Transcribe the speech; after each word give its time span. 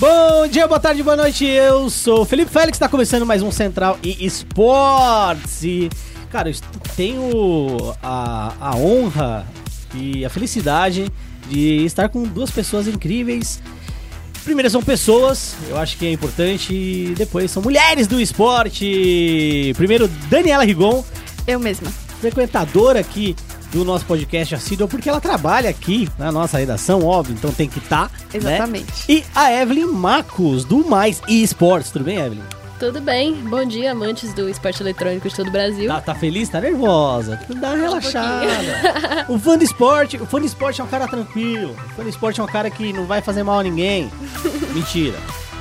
Bom 0.00 0.46
dia, 0.46 0.64
boa 0.68 0.78
tarde, 0.78 1.02
boa 1.02 1.16
noite. 1.16 1.44
Eu 1.44 1.90
sou 1.90 2.20
o 2.20 2.24
Felipe 2.24 2.52
Félix, 2.52 2.76
está 2.76 2.88
começando 2.88 3.26
mais 3.26 3.42
um 3.42 3.50
Central 3.50 3.98
e 4.00 4.24
Esportes. 4.24 5.64
E, 5.64 5.90
cara, 6.30 6.48
eu 6.48 6.54
tenho 6.94 7.96
a, 8.00 8.54
a 8.60 8.76
honra 8.76 9.44
e 9.92 10.24
a 10.24 10.30
felicidade 10.30 11.10
de 11.48 11.84
estar 11.84 12.08
com 12.10 12.22
duas 12.22 12.48
pessoas 12.48 12.86
incríveis. 12.86 13.60
Primeiro 14.44 14.70
são 14.70 14.80
pessoas, 14.84 15.56
eu 15.68 15.76
acho 15.76 15.98
que 15.98 16.06
é 16.06 16.12
importante. 16.12 16.72
E 16.72 17.14
depois 17.16 17.50
são 17.50 17.60
mulheres 17.60 18.06
do 18.06 18.20
esporte. 18.20 19.72
Primeiro, 19.76 20.06
Daniela 20.30 20.64
Rigon. 20.64 21.04
Eu 21.44 21.58
mesma. 21.58 21.90
Frequentadora 22.20 23.00
aqui 23.00 23.34
do 23.72 23.84
nosso 23.84 24.04
podcast 24.04 24.54
assíduo, 24.54 24.88
porque 24.88 25.08
ela 25.08 25.20
trabalha 25.20 25.70
aqui 25.70 26.08
na 26.18 26.32
nossa 26.32 26.58
redação, 26.58 27.04
óbvio, 27.04 27.34
então 27.34 27.52
tem 27.52 27.68
que 27.68 27.78
estar. 27.78 28.08
Tá, 28.08 28.14
Exatamente. 28.32 28.86
Né? 28.86 28.92
E 29.08 29.24
a 29.34 29.52
Evelyn 29.52 29.86
Marcos, 29.86 30.64
do 30.64 30.88
Mais 30.88 31.20
eSports. 31.28 31.90
Tudo 31.90 32.04
bem, 32.04 32.18
Evelyn? 32.18 32.42
Tudo 32.78 33.00
bem, 33.00 33.34
bom 33.34 33.64
dia, 33.64 33.90
amantes 33.90 34.32
do 34.32 34.48
esporte 34.48 34.80
eletrônico 34.80 35.28
de 35.28 35.34
todo 35.34 35.48
o 35.48 35.50
Brasil. 35.50 35.88
Tá, 35.88 36.00
tá 36.00 36.14
feliz? 36.14 36.48
Tá 36.48 36.60
nervosa? 36.60 37.40
Dá 37.56 37.70
uma 37.70 37.76
relaxada. 37.76 38.46
Um 39.28 39.34
o 39.34 39.38
fã 39.38 39.58
de 39.58 39.64
esporte, 39.64 40.16
o 40.16 40.24
fã 40.24 40.40
de 40.40 40.46
esporte 40.46 40.80
é 40.80 40.84
um 40.84 40.86
cara 40.86 41.08
tranquilo. 41.08 41.72
O 41.72 41.88
fã 41.96 42.04
de 42.04 42.10
esporte 42.10 42.40
é 42.40 42.44
um 42.44 42.46
cara 42.46 42.70
que 42.70 42.92
não 42.92 43.04
vai 43.04 43.20
fazer 43.20 43.42
mal 43.42 43.58
a 43.58 43.62
ninguém. 43.64 44.08
Mentira. 44.72 45.18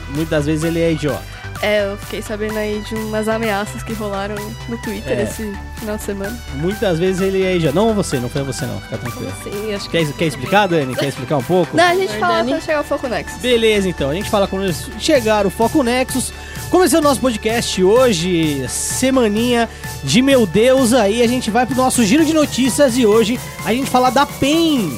Muitas 0.10 0.46
vezes 0.46 0.64
ele 0.64 0.80
é 0.80 0.92
idiota. 0.92 1.37
É, 1.62 1.86
eu 1.86 1.98
fiquei 1.98 2.22
sabendo 2.22 2.58
aí 2.58 2.82
de 2.82 2.96
umas 2.96 3.28
ameaças 3.28 3.84
que 3.84 3.94
rolaram 3.94 4.36
no 4.68 4.78
Twitter 4.80 5.20
é. 5.20 5.24
esse 5.24 5.54
final 5.76 5.98
de 5.98 6.04
semana. 6.04 6.38
Muitas 6.56 7.00
vezes 7.00 7.22
ele 7.22 7.44
é 7.44 7.60
já 7.60 7.72
Não 7.72 7.94
você, 7.94 8.20
não 8.20 8.30
foi 8.30 8.44
você 8.44 8.66
não, 8.66 8.80
fica 8.82 8.98
tranquilo. 8.98 9.34
Sim, 9.44 9.74
acho 9.74 9.90
quer, 9.90 10.06
que 10.06 10.14
quer 10.14 10.26
explicar, 10.26 10.68
Dani? 10.68 10.96
Quer 10.96 11.08
explicar 11.08 11.38
um 11.38 11.44
pouco? 11.44 11.76
Não, 11.76 11.84
a 11.84 11.96
gente 11.96 12.18
fala 12.18 12.44
quando 12.44 12.62
chegar 12.62 12.82
o 12.82 12.84
Foco 12.84 13.08
Nexus. 13.08 13.42
Beleza, 13.42 13.90
então. 13.90 14.10
A 14.10 14.14
gente 14.14 14.30
fala 14.30 14.48
quando 14.48 14.72
chegar 15.00 15.46
o 15.46 15.50
Foco 15.50 15.84
Nexus. 15.84 16.32
Começando 16.70 17.06
o 17.06 17.08
nosso 17.08 17.22
podcast 17.22 17.82
hoje, 17.82 18.68
semaninha 18.68 19.70
de 20.04 20.22
meu 20.22 20.46
Deus 20.46 20.94
aí, 20.94 21.22
a 21.22 21.28
gente 21.28 21.50
vai 21.50 21.66
pro 21.66 21.76
nosso 21.76 22.04
giro 22.04 22.26
de 22.26 22.34
notícias 22.34 22.98
e 22.98 23.06
hoje 23.06 23.40
a 23.66 23.74
gente 23.74 23.90
fala 23.90 24.10
da 24.10 24.26
PEN 24.26 24.98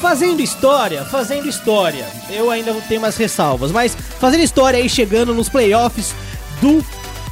Fazendo 0.00 0.40
história, 0.40 1.04
fazendo 1.04 1.48
história. 1.48 2.06
Eu 2.30 2.50
ainda 2.50 2.72
vou 2.72 2.82
ter 2.82 2.98
mais 2.98 3.16
ressalvas, 3.16 3.72
mas 3.72 3.96
fazendo 4.20 4.42
história 4.42 4.78
aí 4.78 4.88
chegando 4.88 5.34
nos 5.34 5.48
playoffs 5.48 6.14
do 6.60 6.84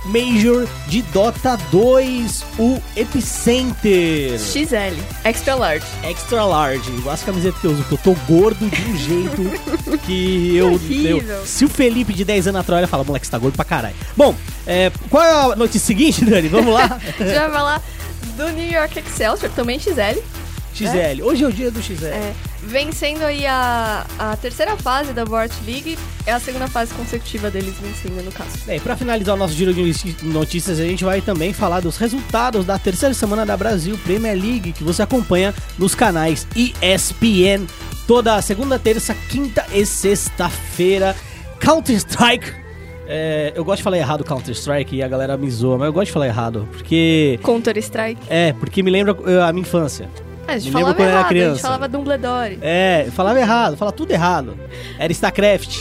Major 0.06 0.66
de 0.86 1.02
Dota 1.02 1.56
2, 1.70 2.44
o 2.58 2.80
Epicenter. 2.96 4.38
XL, 4.38 4.96
Extra 5.24 5.54
Large. 5.54 5.86
Extra 6.02 6.44
Large, 6.44 6.90
igual 6.90 7.14
as 7.14 7.22
camisetas 7.22 7.60
que 7.60 7.66
eu 7.66 7.72
uso, 7.72 7.84
que 7.84 7.92
eu 7.92 7.98
tô 7.98 8.14
gordo 8.26 8.68
de 8.68 8.82
um 8.82 8.96
jeito 8.96 9.98
que 10.06 10.56
eu, 10.56 10.72
eu, 10.72 11.46
Se 11.46 11.64
o 11.64 11.68
Felipe 11.68 12.12
de 12.12 12.24
10 12.24 12.48
anos 12.48 12.60
atrás 12.60 12.88
fala, 12.88 13.04
moleque, 13.04 13.26
você 13.26 13.32
tá 13.32 13.38
gordo 13.38 13.56
pra 13.56 13.64
caralho. 13.64 13.96
Bom, 14.16 14.34
é, 14.66 14.90
qual 15.10 15.24
é 15.24 15.52
a 15.52 15.56
notícia 15.56 15.86
seguinte, 15.86 16.24
Dani? 16.24 16.48
Vamos 16.48 16.72
lá? 16.72 17.00
Já 17.18 17.48
vai 17.48 17.50
falar 17.50 17.82
do 18.36 18.48
New 18.50 18.70
York 18.70 18.98
Excelsior, 18.98 19.50
também 19.52 19.78
XL. 19.78 20.20
XL, 20.76 20.96
é? 20.96 21.16
hoje 21.22 21.44
é 21.44 21.46
o 21.46 21.52
dia 21.52 21.70
do 21.70 21.82
XL. 21.82 22.06
É 22.06 22.34
vencendo 22.66 23.22
aí 23.22 23.46
a, 23.46 24.04
a 24.18 24.36
terceira 24.36 24.76
fase 24.76 25.12
da 25.12 25.24
Vort 25.24 25.52
League. 25.64 25.96
É 26.26 26.32
a 26.32 26.40
segunda 26.40 26.66
fase 26.66 26.92
consecutiva 26.94 27.50
deles 27.50 27.74
vencendo, 27.80 28.22
no 28.22 28.32
caso. 28.32 28.50
Bem, 28.66 28.80
para 28.80 28.96
finalizar 28.96 29.34
o 29.34 29.38
nosso 29.38 29.54
giro 29.54 29.72
de 29.72 30.16
notícias, 30.24 30.80
a 30.80 30.84
gente 30.84 31.04
vai 31.04 31.20
também 31.20 31.52
falar 31.52 31.80
dos 31.80 31.96
resultados 31.96 32.66
da 32.66 32.78
terceira 32.78 33.14
semana 33.14 33.46
da 33.46 33.56
Brasil 33.56 33.96
Premier 34.04 34.34
League, 34.34 34.72
que 34.72 34.82
você 34.82 35.02
acompanha 35.02 35.54
nos 35.78 35.94
canais 35.94 36.46
ESPN 36.56 37.66
toda 38.06 38.40
segunda, 38.42 38.78
terça, 38.78 39.14
quinta 39.30 39.64
e 39.72 39.86
sexta-feira. 39.86 41.14
Counter-Strike 41.60 42.66
é, 43.08 43.52
eu 43.54 43.64
gosto 43.64 43.78
de 43.78 43.82
falar 43.84 43.98
errado 43.98 44.24
Counter-Strike 44.24 44.96
e 44.96 45.02
a 45.02 45.06
galera 45.06 45.36
me 45.36 45.48
zoa, 45.48 45.78
mas 45.78 45.86
eu 45.86 45.92
gosto 45.92 46.06
de 46.06 46.12
falar 46.12 46.26
errado, 46.26 46.68
porque... 46.72 47.38
Counter-Strike? 47.44 48.20
É, 48.28 48.52
porque 48.54 48.82
me 48.82 48.90
lembra 48.90 49.16
eh, 49.26 49.40
a 49.40 49.52
minha 49.52 49.62
infância. 49.62 50.08
A 50.46 50.58
gente 50.58 50.66
Me 50.66 50.72
falava 50.72 50.94
quando 50.94 51.08
errado, 51.08 51.18
era 51.18 51.28
criança. 51.28 51.50
a 51.50 51.54
gente 51.54 51.62
falava 51.62 51.88
Dumbledore. 51.88 52.58
É, 52.60 53.08
falava 53.12 53.40
errado, 53.40 53.76
falava 53.76 53.96
tudo 53.96 54.10
errado. 54.12 54.58
Era 54.98 55.12
StarCraft. 55.12 55.78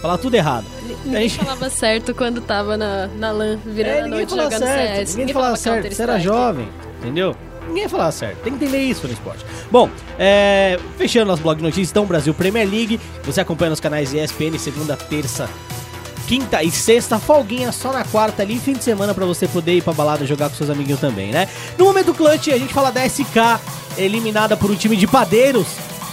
Falava 0.00 0.20
tudo 0.20 0.34
errado. 0.34 0.66
Ninguém 1.04 1.28
gente... 1.28 1.44
falava 1.44 1.70
certo 1.70 2.12
quando 2.12 2.40
tava 2.40 2.76
na, 2.76 3.06
na 3.06 3.30
LAN, 3.30 3.58
virando 3.64 3.96
é, 3.96 4.00
a 4.00 4.06
noite 4.08 4.30
jogando 4.30 4.58
certo. 4.58 4.96
CS. 4.96 5.10
Ninguém, 5.10 5.16
ninguém 5.16 5.34
falava, 5.34 5.56
falava 5.56 5.82
certo, 5.82 5.94
você 5.94 6.02
era 6.02 6.18
jovem, 6.18 6.68
entendeu? 6.98 7.36
Ninguém 7.68 7.88
falava 7.88 8.10
certo, 8.10 8.38
tem 8.38 8.56
que 8.56 8.64
entender 8.64 8.82
isso 8.82 9.06
no 9.06 9.12
esporte. 9.12 9.46
Bom, 9.70 9.88
é, 10.18 10.76
fechando 10.98 11.26
nosso 11.26 11.42
blog 11.42 11.56
de 11.58 11.62
notícias, 11.62 11.90
então, 11.90 12.04
Brasil 12.04 12.34
Premier 12.34 12.68
League. 12.68 13.00
Você 13.22 13.40
acompanha 13.40 13.70
nos 13.70 13.78
canais 13.78 14.12
ESPN, 14.12 14.58
segunda, 14.58 14.96
terça, 14.96 15.48
quinta 16.32 16.62
e 16.62 16.70
sexta, 16.70 17.18
folguinha 17.18 17.70
só 17.72 17.92
na 17.92 18.04
quarta 18.04 18.40
ali, 18.40 18.58
fim 18.58 18.72
de 18.72 18.82
semana 18.82 19.12
para 19.12 19.26
você 19.26 19.46
poder 19.46 19.76
ir 19.76 19.82
pra 19.82 19.92
balada 19.92 20.24
jogar 20.24 20.48
com 20.48 20.56
seus 20.56 20.70
amiguinhos 20.70 20.98
também, 20.98 21.30
né? 21.30 21.46
No 21.76 21.84
momento 21.84 22.14
clutch, 22.14 22.48
a 22.48 22.56
gente 22.56 22.72
fala 22.72 22.90
da 22.90 23.06
SK, 23.06 23.60
eliminada 23.98 24.56
por 24.56 24.70
um 24.70 24.74
time 24.74 24.96
de 24.96 25.06
padeiros 25.06 25.66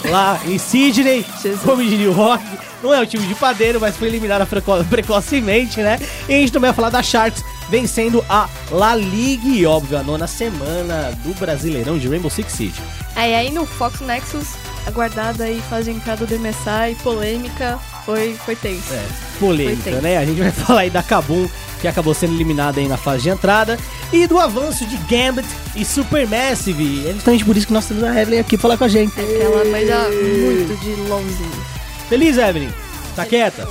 lá 0.03 0.37
em 0.45 0.57
Sydney, 0.57 1.25
como 1.63 1.81
diria 1.81 2.09
o 2.09 2.13
Rock. 2.13 2.43
Não 2.83 2.93
é 2.93 2.99
um 2.99 3.05
time 3.05 3.25
de 3.25 3.33
padeiro, 3.33 3.79
mas 3.79 3.95
foi 3.95 4.09
eliminada 4.09 4.45
preco 4.45 4.83
precocemente, 4.89 5.79
né? 5.79 5.97
E 6.27 6.33
a 6.33 6.37
gente 6.37 6.51
também 6.51 6.67
vai 6.69 6.75
falar 6.75 6.89
da 6.89 7.01
Sharks 7.01 7.41
vencendo 7.69 8.21
a 8.27 8.49
La 8.71 8.95
Ligue, 8.95 9.65
óbvio, 9.65 9.97
a 9.97 10.03
nona 10.03 10.27
semana 10.27 11.17
do 11.23 11.33
Brasileirão 11.39 11.97
de 11.97 12.09
Rainbow 12.09 12.29
Six 12.29 12.51
Siege. 12.51 12.81
É, 13.15 13.29
e 13.29 13.35
aí 13.35 13.51
no 13.51 13.65
Fox 13.65 14.01
Nexus, 14.01 14.49
aguardada 14.89 15.45
aí 15.45 15.61
faz 15.69 15.85
de 15.85 15.91
entrada 15.91 16.25
do 16.25 16.39
MSI, 16.39 16.95
polêmica, 17.01 17.79
foi, 18.05 18.33
foi 18.45 18.55
tenso. 18.55 18.93
É, 18.93 19.05
polêmica, 19.39 20.01
né? 20.01 20.17
A 20.17 20.25
gente 20.25 20.39
vai 20.39 20.51
falar 20.53 20.81
aí 20.81 20.89
da 20.89 21.01
Kabum 21.01 21.47
que 21.79 21.87
acabou 21.87 22.13
sendo 22.13 22.33
eliminada 22.33 22.79
aí 22.79 22.87
na 22.87 22.97
fase 22.97 23.23
de 23.23 23.29
entrada, 23.29 23.77
e 24.11 24.27
do 24.27 24.37
avanço 24.37 24.85
de 24.85 24.97
Gambit 24.97 25.47
e 25.75 25.85
Supermassive. 25.85 27.07
É 27.07 27.13
justamente 27.13 27.45
por 27.45 27.55
isso 27.55 27.67
que 27.67 27.73
nós 27.73 27.85
temos 27.85 28.03
a 28.03 28.21
Evelyn 28.21 28.39
aqui 28.39 28.57
falar 28.57 28.77
com 28.77 28.83
a 28.83 28.87
gente. 28.87 29.13
Ela 29.17 29.65
manja 29.65 30.09
muito 30.09 30.79
de 30.81 31.09
LOLzinho. 31.09 31.65
Feliz, 32.07 32.37
Evelyn? 32.37 32.69
Tá 33.19 33.25
quieta? 33.25 33.67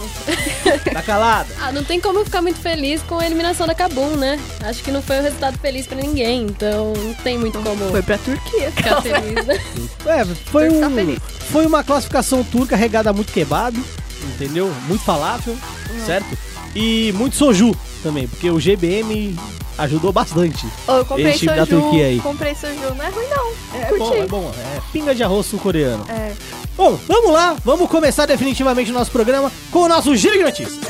tá 0.93 1.03
calada? 1.03 1.49
Ah, 1.61 1.73
não 1.73 1.83
tem 1.83 1.99
como 1.99 2.23
ficar 2.25 2.43
muito 2.43 2.59
feliz 2.59 3.01
com 3.03 3.19
a 3.19 3.25
eliminação 3.25 3.67
da 3.67 3.75
Kabum, 3.75 4.15
né? 4.17 4.39
Acho 4.61 4.83
que 4.83 4.91
não 4.91 5.01
foi 5.01 5.19
um 5.19 5.23
resultado 5.23 5.59
feliz 5.59 5.87
pra 5.87 5.97
ninguém, 5.97 6.43
então 6.43 6.93
não 6.93 7.15
tem 7.15 7.39
muito 7.39 7.59
como. 7.61 7.89
Foi 7.89 8.03
pra 8.03 8.19
Turquia. 8.19 8.71
Ficar 8.73 9.01
feliz, 9.01 9.47
né? 9.47 9.59
É, 10.07 10.25
foi, 10.25 10.69
um, 10.69 11.17
foi 11.51 11.67
uma 11.67 11.83
classificação 11.83 12.45
turca 12.45 12.77
regada 12.77 13.13
muito 13.13 13.33
quebado, 13.33 13.83
entendeu? 14.35 14.71
Muito 14.87 15.03
falável, 15.03 15.55
uhum. 15.55 16.07
certo? 16.07 16.37
E 16.75 17.13
muito 17.13 17.37
soju 17.37 17.75
também, 18.03 18.29
porque 18.29 18.51
o 18.51 18.59
GBM 18.59 19.35
ajudou 19.79 20.13
bastante. 20.13 20.67
Oh, 20.87 20.93
eu 20.93 21.05
comprei 21.05 21.31
esse 21.31 21.39
time 21.39 21.55
soju, 21.55 21.61
da 21.61 21.67
Turquia 21.67 22.07
aí. 22.07 22.21
Comprei 22.21 22.55
soju, 22.55 22.95
não 22.95 23.05
é 23.05 23.09
ruim 23.09 23.27
não. 23.29 23.79
É, 23.81 23.97
bom, 23.97 24.15
é 24.15 24.27
bom. 24.27 24.53
É 24.77 24.81
pinga 24.93 25.15
de 25.15 25.23
arroz 25.23 25.47
sul-coreano. 25.47 26.05
É. 26.09 26.33
Bom, 26.77 26.99
vamos 27.07 27.33
lá, 27.33 27.57
vamos 27.65 27.89
começar 27.89 28.27
definitivamente 28.27 28.91
o 28.91 28.95
nosso 28.95 29.11
programa 29.11 29.51
com 29.71 29.81
o 29.81 29.89
nosso 29.89 30.15
Giro 30.17 30.37
de 30.37 30.43
Notícias. 30.43 30.81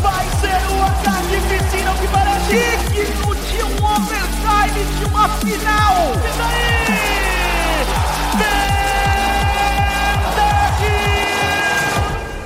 Vai 0.00 0.26
ser 0.40 0.60
o 0.70 0.82
ataque 0.82 1.40
piscina 1.48 1.94
que 2.00 2.08
parece 2.08 2.50
digno 2.92 3.34
de 3.34 3.62
um 3.62 3.84
overtime 3.84 4.84
de 4.98 5.04
uma 5.06 5.28
final. 5.28 6.12
E 6.14 6.38
daí? 6.38 6.74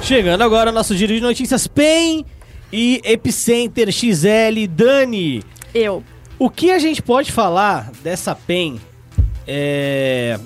Chegando 0.08 0.42
agora 0.42 0.72
nosso 0.72 0.96
giro 0.96 1.12
de 1.12 1.20
notícias 1.20 1.66
PEN 1.66 2.24
e 2.72 3.00
Epicenter 3.04 3.90
XL 3.90 4.66
Dani. 4.68 5.42
Eu. 5.74 6.02
O 6.38 6.48
que 6.48 6.70
a 6.70 6.78
gente 6.78 7.02
pode 7.02 7.32
falar 7.32 7.90
dessa 8.02 8.34
PEN? 8.34 8.80
É... 9.46 10.38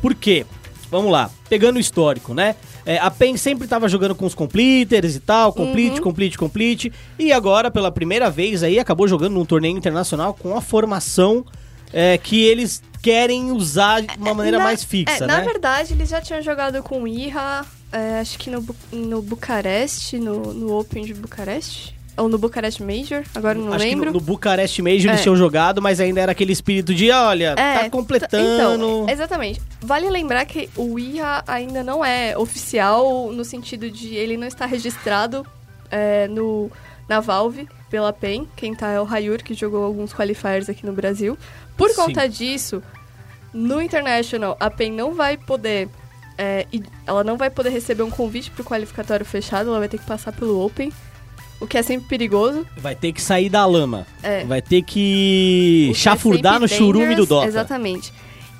Por 0.00 0.14
quê? 0.14 0.46
Vamos 0.90 1.10
lá, 1.10 1.30
pegando 1.48 1.76
o 1.76 1.80
histórico, 1.80 2.32
né? 2.32 2.54
É, 2.86 2.98
a 2.98 3.10
PEN 3.10 3.36
sempre 3.36 3.64
estava 3.64 3.88
jogando 3.88 4.14
com 4.14 4.26
os 4.26 4.34
completers 4.34 5.16
e 5.16 5.20
tal, 5.20 5.52
complete, 5.52 5.96
uhum. 5.96 6.02
complete, 6.02 6.38
complete. 6.38 6.92
E 7.18 7.32
agora, 7.32 7.70
pela 7.70 7.90
primeira 7.90 8.30
vez 8.30 8.62
aí, 8.62 8.78
acabou 8.78 9.08
jogando 9.08 9.34
num 9.34 9.44
torneio 9.44 9.76
internacional 9.76 10.34
com 10.34 10.56
a 10.56 10.60
formação 10.60 11.44
é, 11.92 12.18
que 12.18 12.44
eles 12.44 12.82
querem 13.02 13.50
usar 13.52 14.02
de 14.02 14.18
uma 14.18 14.34
maneira 14.34 14.58
na, 14.58 14.64
mais 14.64 14.84
fixa, 14.84 15.16
é, 15.16 15.20
né? 15.20 15.26
Na 15.26 15.40
verdade, 15.40 15.94
eles 15.94 16.08
já 16.08 16.20
tinham 16.20 16.42
jogado 16.42 16.82
com 16.82 17.02
o 17.02 17.08
Ira, 17.08 17.64
é, 17.94 18.18
acho 18.18 18.36
que 18.36 18.50
no, 18.50 18.66
no 18.92 19.22
Bucareste, 19.22 20.18
no, 20.18 20.52
no 20.52 20.76
Open 20.76 21.04
de 21.04 21.14
Bucareste. 21.14 21.94
Ou 22.16 22.28
no 22.28 22.38
Bucareste 22.38 22.82
Major, 22.82 23.24
agora 23.34 23.58
não 23.58 23.72
Acho 23.72 23.84
lembro. 23.84 24.06
Que 24.06 24.12
no, 24.12 24.20
no 24.20 24.20
Bucareste 24.20 24.82
Major 24.82 25.06
é. 25.06 25.12
eles 25.12 25.22
tinham 25.22 25.36
jogado, 25.36 25.82
mas 25.82 26.00
ainda 26.00 26.20
era 26.20 26.32
aquele 26.32 26.52
espírito 26.52 26.94
de, 26.94 27.10
olha, 27.10 27.54
é, 27.56 27.78
tá 27.78 27.90
completando. 27.90 28.54
Então, 28.54 29.08
exatamente. 29.08 29.60
Vale 29.80 30.08
lembrar 30.08 30.44
que 30.44 30.68
o 30.76 30.98
IA 30.98 31.42
ainda 31.46 31.82
não 31.82 32.04
é 32.04 32.36
oficial 32.36 33.32
no 33.32 33.44
sentido 33.44 33.90
de 33.90 34.14
ele 34.14 34.36
não 34.36 34.46
está 34.46 34.64
registrado 34.64 35.44
é, 35.90 36.28
no, 36.28 36.70
na 37.08 37.18
Valve 37.18 37.68
pela 37.90 38.12
PEN. 38.12 38.46
Quem 38.56 38.74
tá 38.74 38.90
é 38.90 39.00
o 39.00 39.04
Rayur, 39.04 39.42
que 39.42 39.54
jogou 39.54 39.82
alguns 39.82 40.12
qualifiers 40.12 40.68
aqui 40.68 40.86
no 40.86 40.92
Brasil. 40.92 41.36
Por 41.76 41.90
Sim. 41.90 41.96
conta 41.96 42.28
disso, 42.28 42.80
no 43.52 43.82
International, 43.82 44.56
a 44.60 44.70
PEN 44.70 44.92
não 44.92 45.14
vai 45.14 45.36
poder 45.36 45.88
É, 46.36 46.66
e 46.72 46.82
ela 47.06 47.22
não 47.22 47.36
vai 47.36 47.50
poder 47.50 47.70
receber 47.70 48.02
um 48.02 48.10
convite 48.10 48.50
pro 48.50 48.64
qualificatório 48.64 49.24
fechado, 49.24 49.68
ela 49.68 49.78
vai 49.78 49.88
ter 49.88 49.98
que 49.98 50.06
passar 50.06 50.32
pelo 50.32 50.64
Open. 50.64 50.92
O 51.60 51.66
que 51.66 51.78
é 51.78 51.82
sempre 51.82 52.08
perigoso. 52.08 52.66
Vai 52.76 52.94
ter 52.94 53.12
que 53.12 53.22
sair 53.22 53.48
da 53.48 53.64
lama. 53.64 54.06
É. 54.22 54.44
Vai 54.44 54.60
ter 54.60 54.82
que 54.82 55.86
O 55.90 55.92
que 55.92 55.98
é 55.98 56.02
chafurdar 56.02 56.60
no 56.60 56.68
sempre 56.68 56.84
churume 56.84 57.14
do 57.14 57.24
Dota. 57.24 57.46
Exatamente. 57.46 58.12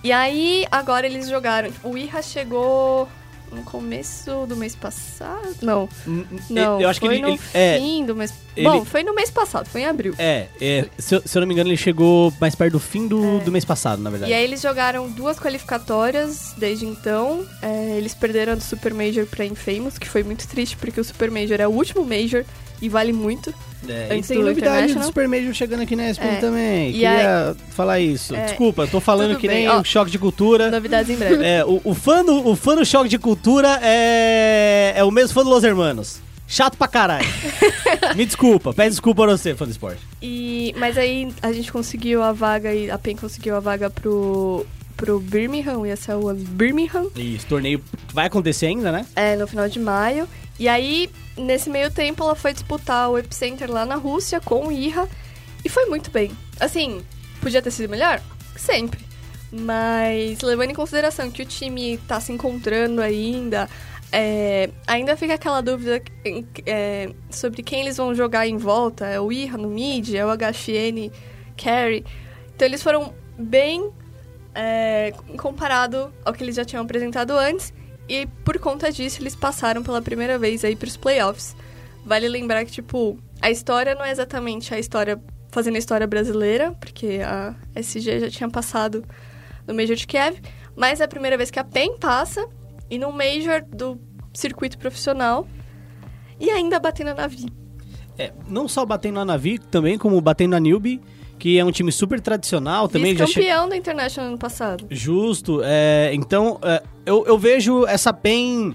E 0.02 0.12
aí, 0.12 0.64
agora 0.70 1.06
eles 1.06 1.28
jogaram. 1.28 1.70
O 1.82 1.98
Iha 1.98 2.22
chegou 2.22 3.08
no 3.54 3.62
começo 3.62 4.46
do 4.46 4.56
mês 4.56 4.74
passado? 4.76 5.54
Não, 5.62 5.88
não. 6.50 6.80
eu 6.80 6.88
acho 6.88 7.00
que 7.00 7.06
foi 7.06 7.14
ele, 7.16 7.22
no 7.22 7.28
ele- 7.30 7.40
é, 7.54 7.78
fim 7.78 8.04
do 8.04 8.14
mês. 8.16 8.32
ele- 8.56 8.68
Bom, 8.68 8.84
foi 8.84 9.02
no 9.02 9.14
mês 9.14 9.30
passado, 9.30 9.66
foi 9.68 9.82
em 9.82 9.86
abril. 9.86 10.14
é, 10.18 10.46
é, 10.60 10.86
se, 10.98 11.14
eu, 11.14 11.22
se 11.24 11.36
eu 11.36 11.40
não 11.40 11.46
me 11.46 11.54
engano, 11.54 11.70
ele 11.70 11.76
chegou 11.76 12.32
mais 12.40 12.54
perto 12.54 12.72
do 12.72 12.80
fim 12.80 13.06
do, 13.06 13.38
do 13.40 13.50
mês 13.52 13.64
passado, 13.64 14.02
na 14.02 14.10
verdade. 14.10 14.32
É. 14.32 14.34
E 14.36 14.38
aí 14.38 14.44
eles 14.44 14.60
jogaram 14.60 15.08
duas 15.08 15.38
qualificatórias 15.38 16.52
desde 16.56 16.86
então. 16.86 17.46
É, 17.62 17.96
eles 17.96 18.14
perderam 18.14 18.56
do 18.56 18.62
Super 18.62 18.92
Major 18.94 19.26
pra 19.26 19.44
Infamous, 19.44 19.98
que 19.98 20.08
foi 20.08 20.22
muito 20.22 20.46
triste, 20.48 20.76
porque 20.76 21.00
o 21.00 21.04
Super 21.04 21.30
Major 21.30 21.60
é 21.60 21.66
o 21.68 21.70
último 21.70 22.04
Major 22.04 22.44
e 22.82 22.88
vale 22.88 23.12
muito. 23.12 23.54
É, 23.88 24.08
e 24.10 24.16
antes 24.16 24.28
tem 24.28 24.42
novidade 24.42 24.94
do. 24.94 25.04
Super 25.04 25.28
Major 25.28 25.52
chegando 25.54 25.82
aqui 25.82 25.94
na 25.96 26.08
ESPN 26.10 26.24
É. 26.24 26.36
também. 26.36 26.88
E 26.90 26.92
Queria 26.92 27.56
falar 27.70 28.00
isso. 28.00 28.34
É. 28.34 28.44
Desculpa, 28.46 28.86
tô 28.86 29.00
falando 29.00 29.36
que 29.36 29.46
nem 29.48 29.68
o 29.68 29.84
choque 29.84 30.10
de 30.10 30.18
cultura. 30.18 30.70
Novidades 30.70 31.10
em 31.10 31.16
breve. 31.16 31.44
É, 31.44 31.64
o, 31.64 31.80
o, 31.84 31.94
fã 31.94 32.24
do, 32.24 32.48
o 32.48 32.56
fã 32.56 32.74
do 32.76 32.84
choque 32.84 33.08
de 33.08 33.18
cultura 33.18 33.78
é, 33.82 34.92
é 34.96 35.04
o 35.04 35.10
mesmo 35.10 35.34
fã 35.34 35.42
do 35.44 35.50
Los 35.50 35.64
Hermanos. 35.64 36.20
Chato 36.46 36.76
pra 36.76 36.86
caralho. 36.86 37.26
Me 38.14 38.24
desculpa, 38.26 38.72
pede 38.72 38.90
desculpa 38.90 39.22
pra 39.24 39.36
você, 39.36 39.54
fã 39.54 39.64
do 39.64 39.70
esporte. 39.70 40.00
E, 40.22 40.74
mas 40.78 40.96
aí 40.98 41.32
a 41.42 41.52
gente 41.52 41.72
conseguiu 41.72 42.22
a 42.22 42.32
vaga 42.32 42.72
e 42.72 42.90
a 42.90 42.98
PEN 42.98 43.16
conseguiu 43.16 43.56
a 43.56 43.60
vaga 43.60 43.88
pro, 43.90 44.64
pro 44.96 45.18
Birmingham, 45.20 45.86
ia 45.86 45.96
ser 45.96 46.14
o 46.14 46.32
Birmingham, 46.34 47.06
Isso, 47.16 47.46
torneio 47.46 47.82
vai 48.12 48.26
acontecer 48.26 48.66
ainda, 48.66 48.92
né? 48.92 49.06
é, 49.16 49.36
no 49.36 49.46
final 49.46 49.68
de 49.68 49.78
maio. 49.80 50.28
E 50.58 50.68
aí, 50.68 51.10
nesse 51.36 51.68
meio 51.68 51.90
tempo, 51.90 52.22
ela 52.22 52.34
foi 52.34 52.52
disputar 52.52 53.10
o 53.10 53.18
Epicenter 53.18 53.70
lá 53.70 53.84
na 53.84 53.96
Rússia 53.96 54.40
com 54.40 54.68
o 54.68 54.72
Iha 54.72 55.08
e 55.64 55.68
foi 55.68 55.86
muito 55.86 56.10
bem. 56.10 56.30
Assim, 56.60 57.04
podia 57.40 57.60
ter 57.60 57.70
sido 57.70 57.90
melhor? 57.90 58.20
Sempre. 58.56 59.04
Mas 59.50 60.40
levando 60.40 60.70
em 60.70 60.74
consideração 60.74 61.30
que 61.30 61.42
o 61.42 61.46
time 61.46 61.98
tá 62.08 62.20
se 62.20 62.32
encontrando 62.32 63.00
ainda, 63.00 63.68
é, 64.12 64.70
ainda 64.86 65.16
fica 65.16 65.34
aquela 65.34 65.60
dúvida 65.60 66.02
é, 66.66 67.12
sobre 67.30 67.62
quem 67.62 67.80
eles 67.80 67.96
vão 67.96 68.14
jogar 68.14 68.46
em 68.46 68.56
volta. 68.56 69.06
É 69.06 69.20
o 69.20 69.32
Iha 69.32 69.56
no 69.58 69.68
mid, 69.68 70.14
é 70.14 70.24
o 70.24 70.28
HFN 70.28 71.10
carry. 71.56 72.04
Então 72.54 72.66
eles 72.66 72.82
foram 72.82 73.12
bem 73.36 73.90
é, 74.54 75.12
comparado 75.36 76.12
ao 76.24 76.32
que 76.32 76.44
eles 76.44 76.54
já 76.54 76.64
tinham 76.64 76.84
apresentado 76.84 77.32
antes. 77.32 77.72
E 78.08 78.26
por 78.44 78.58
conta 78.58 78.92
disso, 78.92 79.22
eles 79.22 79.34
passaram 79.34 79.82
pela 79.82 80.02
primeira 80.02 80.38
vez 80.38 80.64
aí 80.64 80.76
pros 80.76 80.96
playoffs. 80.96 81.56
Vale 82.04 82.28
lembrar 82.28 82.64
que, 82.64 82.72
tipo, 82.72 83.18
a 83.40 83.50
história 83.50 83.94
não 83.94 84.04
é 84.04 84.10
exatamente 84.10 84.74
a 84.74 84.78
história 84.78 85.20
fazendo 85.50 85.76
a 85.76 85.78
história 85.78 86.06
brasileira, 86.06 86.72
porque 86.72 87.20
a 87.24 87.54
SG 87.76 88.20
já 88.20 88.30
tinha 88.30 88.50
passado 88.50 89.04
no 89.66 89.72
Major 89.72 89.94
de 89.96 90.06
Kiev, 90.06 90.40
mas 90.76 91.00
é 91.00 91.04
a 91.04 91.08
primeira 91.08 91.36
vez 91.36 91.50
que 91.50 91.58
a 91.58 91.64
PEN 91.64 91.96
passa 91.98 92.46
e 92.90 92.98
no 92.98 93.12
Major 93.12 93.62
do 93.62 93.98
circuito 94.32 94.76
profissional 94.76 95.46
e 96.40 96.50
ainda 96.50 96.78
batendo 96.80 97.08
na 97.08 97.14
Navi. 97.14 97.46
É, 98.18 98.32
não 98.48 98.68
só 98.68 98.84
batendo 98.84 99.14
na 99.14 99.24
Navi, 99.24 99.58
também 99.58 99.96
como 99.96 100.20
batendo 100.20 100.50
na 100.50 100.60
Newbie, 100.60 101.00
que 101.38 101.58
é 101.58 101.64
um 101.64 101.70
time 101.70 101.90
super 101.92 102.20
tradicional 102.20 102.88
também. 102.88 103.16
já 103.16 103.26
che- 103.26 103.40
Vice-campeão 103.40 103.68
da 103.68 103.76
International 103.76 104.28
ano 104.30 104.38
passado. 104.38 104.86
Justo. 104.90 105.60
é, 105.64 106.10
então, 106.14 106.58
é, 106.62 106.82
eu, 107.04 107.24
eu 107.26 107.38
vejo 107.38 107.86
essa 107.86 108.12
PEN 108.12 108.74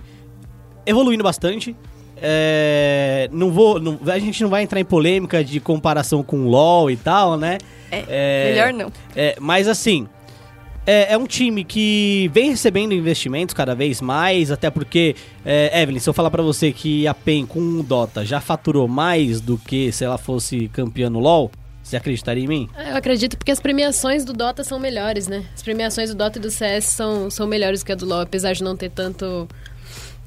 evoluindo 0.85 1.23
bastante. 1.23 1.75
É, 2.21 3.29
não 3.31 3.49
vou, 3.51 3.79
não- 3.79 3.97
a 4.07 4.19
gente 4.19 4.41
não 4.43 4.49
vai 4.49 4.61
entrar 4.63 4.79
em 4.79 4.85
polêmica 4.85 5.43
de 5.43 5.59
comparação 5.59 6.21
com 6.21 6.41
o 6.45 6.49
LoL 6.49 6.91
e 6.91 6.97
tal, 6.97 7.37
né? 7.37 7.57
É, 7.91 8.49
melhor 8.51 8.73
não. 8.73 8.91
É, 9.15 9.35
mas 9.39 9.67
assim, 9.67 10.05
é, 10.85 11.13
é 11.13 11.17
um 11.17 11.25
time 11.25 11.63
que 11.63 12.29
vem 12.33 12.49
recebendo 12.51 12.93
investimentos 12.93 13.53
cada 13.53 13.73
vez 13.73 14.01
mais, 14.01 14.51
até 14.51 14.69
porque, 14.69 15.15
é, 15.45 15.81
Evelyn, 15.81 15.99
se 15.99 16.09
eu 16.09 16.13
falar 16.13 16.29
pra 16.29 16.43
você 16.43 16.71
que 16.73 17.07
a 17.07 17.13
PEN 17.13 17.45
com 17.45 17.59
o 17.59 17.83
Dota 17.83 18.25
já 18.25 18.39
faturou 18.41 18.87
mais 18.87 19.39
do 19.41 19.57
que 19.57 19.91
se 19.91 20.03
ela 20.03 20.17
fosse 20.17 20.67
campeã 20.69 21.09
no 21.09 21.19
LoL, 21.19 21.49
você 21.89 21.97
acreditaria 21.97 22.43
em 22.43 22.47
mim? 22.47 22.69
Eu 22.77 22.95
acredito 22.95 23.35
porque 23.37 23.51
as 23.51 23.59
premiações 23.59 24.23
do 24.23 24.31
Dota 24.31 24.63
são 24.63 24.79
melhores, 24.79 25.27
né? 25.27 25.43
As 25.55 25.63
premiações 25.63 26.09
do 26.09 26.15
Dota 26.15 26.37
e 26.37 26.41
do 26.41 26.51
CS 26.51 26.85
são, 26.85 27.29
são 27.29 27.47
melhores 27.47 27.83
que 27.83 27.91
a 27.91 27.95
do 27.95 28.05
LoL, 28.05 28.21
apesar 28.21 28.53
de 28.53 28.63
não 28.63 28.77
ter 28.77 28.91
tanto, 28.91 29.47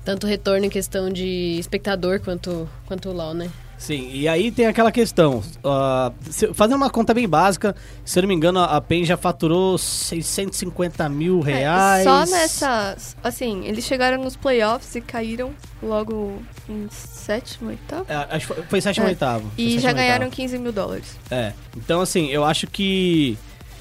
tanto 0.04 0.26
retorno 0.26 0.66
em 0.66 0.70
questão 0.70 1.08
de 1.10 1.56
espectador 1.58 2.20
quanto, 2.20 2.68
quanto 2.86 3.08
o 3.08 3.12
LoL, 3.12 3.34
né? 3.34 3.50
Sim, 3.82 4.10
e 4.12 4.28
aí 4.28 4.52
tem 4.52 4.66
aquela 4.66 4.92
questão, 4.92 5.42
ah, 5.64 6.12
se- 6.30 6.54
fazendo 6.54 6.76
uma 6.76 6.88
conta 6.88 7.12
bem 7.12 7.28
básica, 7.28 7.74
se 8.04 8.16
eu 8.16 8.22
não 8.22 8.28
me 8.28 8.34
engano, 8.34 8.60
a 8.60 8.80
PEN 8.80 9.04
já 9.04 9.16
faturou 9.16 9.76
650 9.76 11.08
mil 11.08 11.40
É, 11.44 11.52
reais. 11.52 12.04
só 12.04 12.24
nessa. 12.26 12.96
Assim, 13.24 13.64
eles 13.66 13.84
chegaram 13.84 14.22
nos 14.22 14.36
playoffs 14.36 14.94
e 14.94 15.00
caíram 15.00 15.50
logo 15.82 16.40
em 16.68 16.86
sétimo, 16.90 17.70
oitavo. 17.70 18.06
É, 18.08 18.14
acho 18.36 18.46
que 18.46 18.54
foi, 18.54 18.62
foi 18.64 18.80
sétimo 18.80 19.06
É, 19.06 19.08
oitavo. 19.10 19.50
foi 19.54 19.64
E 19.64 19.68
sétimo 19.70 19.80
já 19.82 19.92
ganharam 19.92 20.24
oitavo. 20.26 20.36
15 20.36 20.58
mil 20.58 20.72
dólares. 20.72 21.18
É, 21.28 21.52
então 21.76 22.00
assim, 22.00 22.28
eu 22.28 22.44
acho 22.44 22.68
que. 22.68 23.36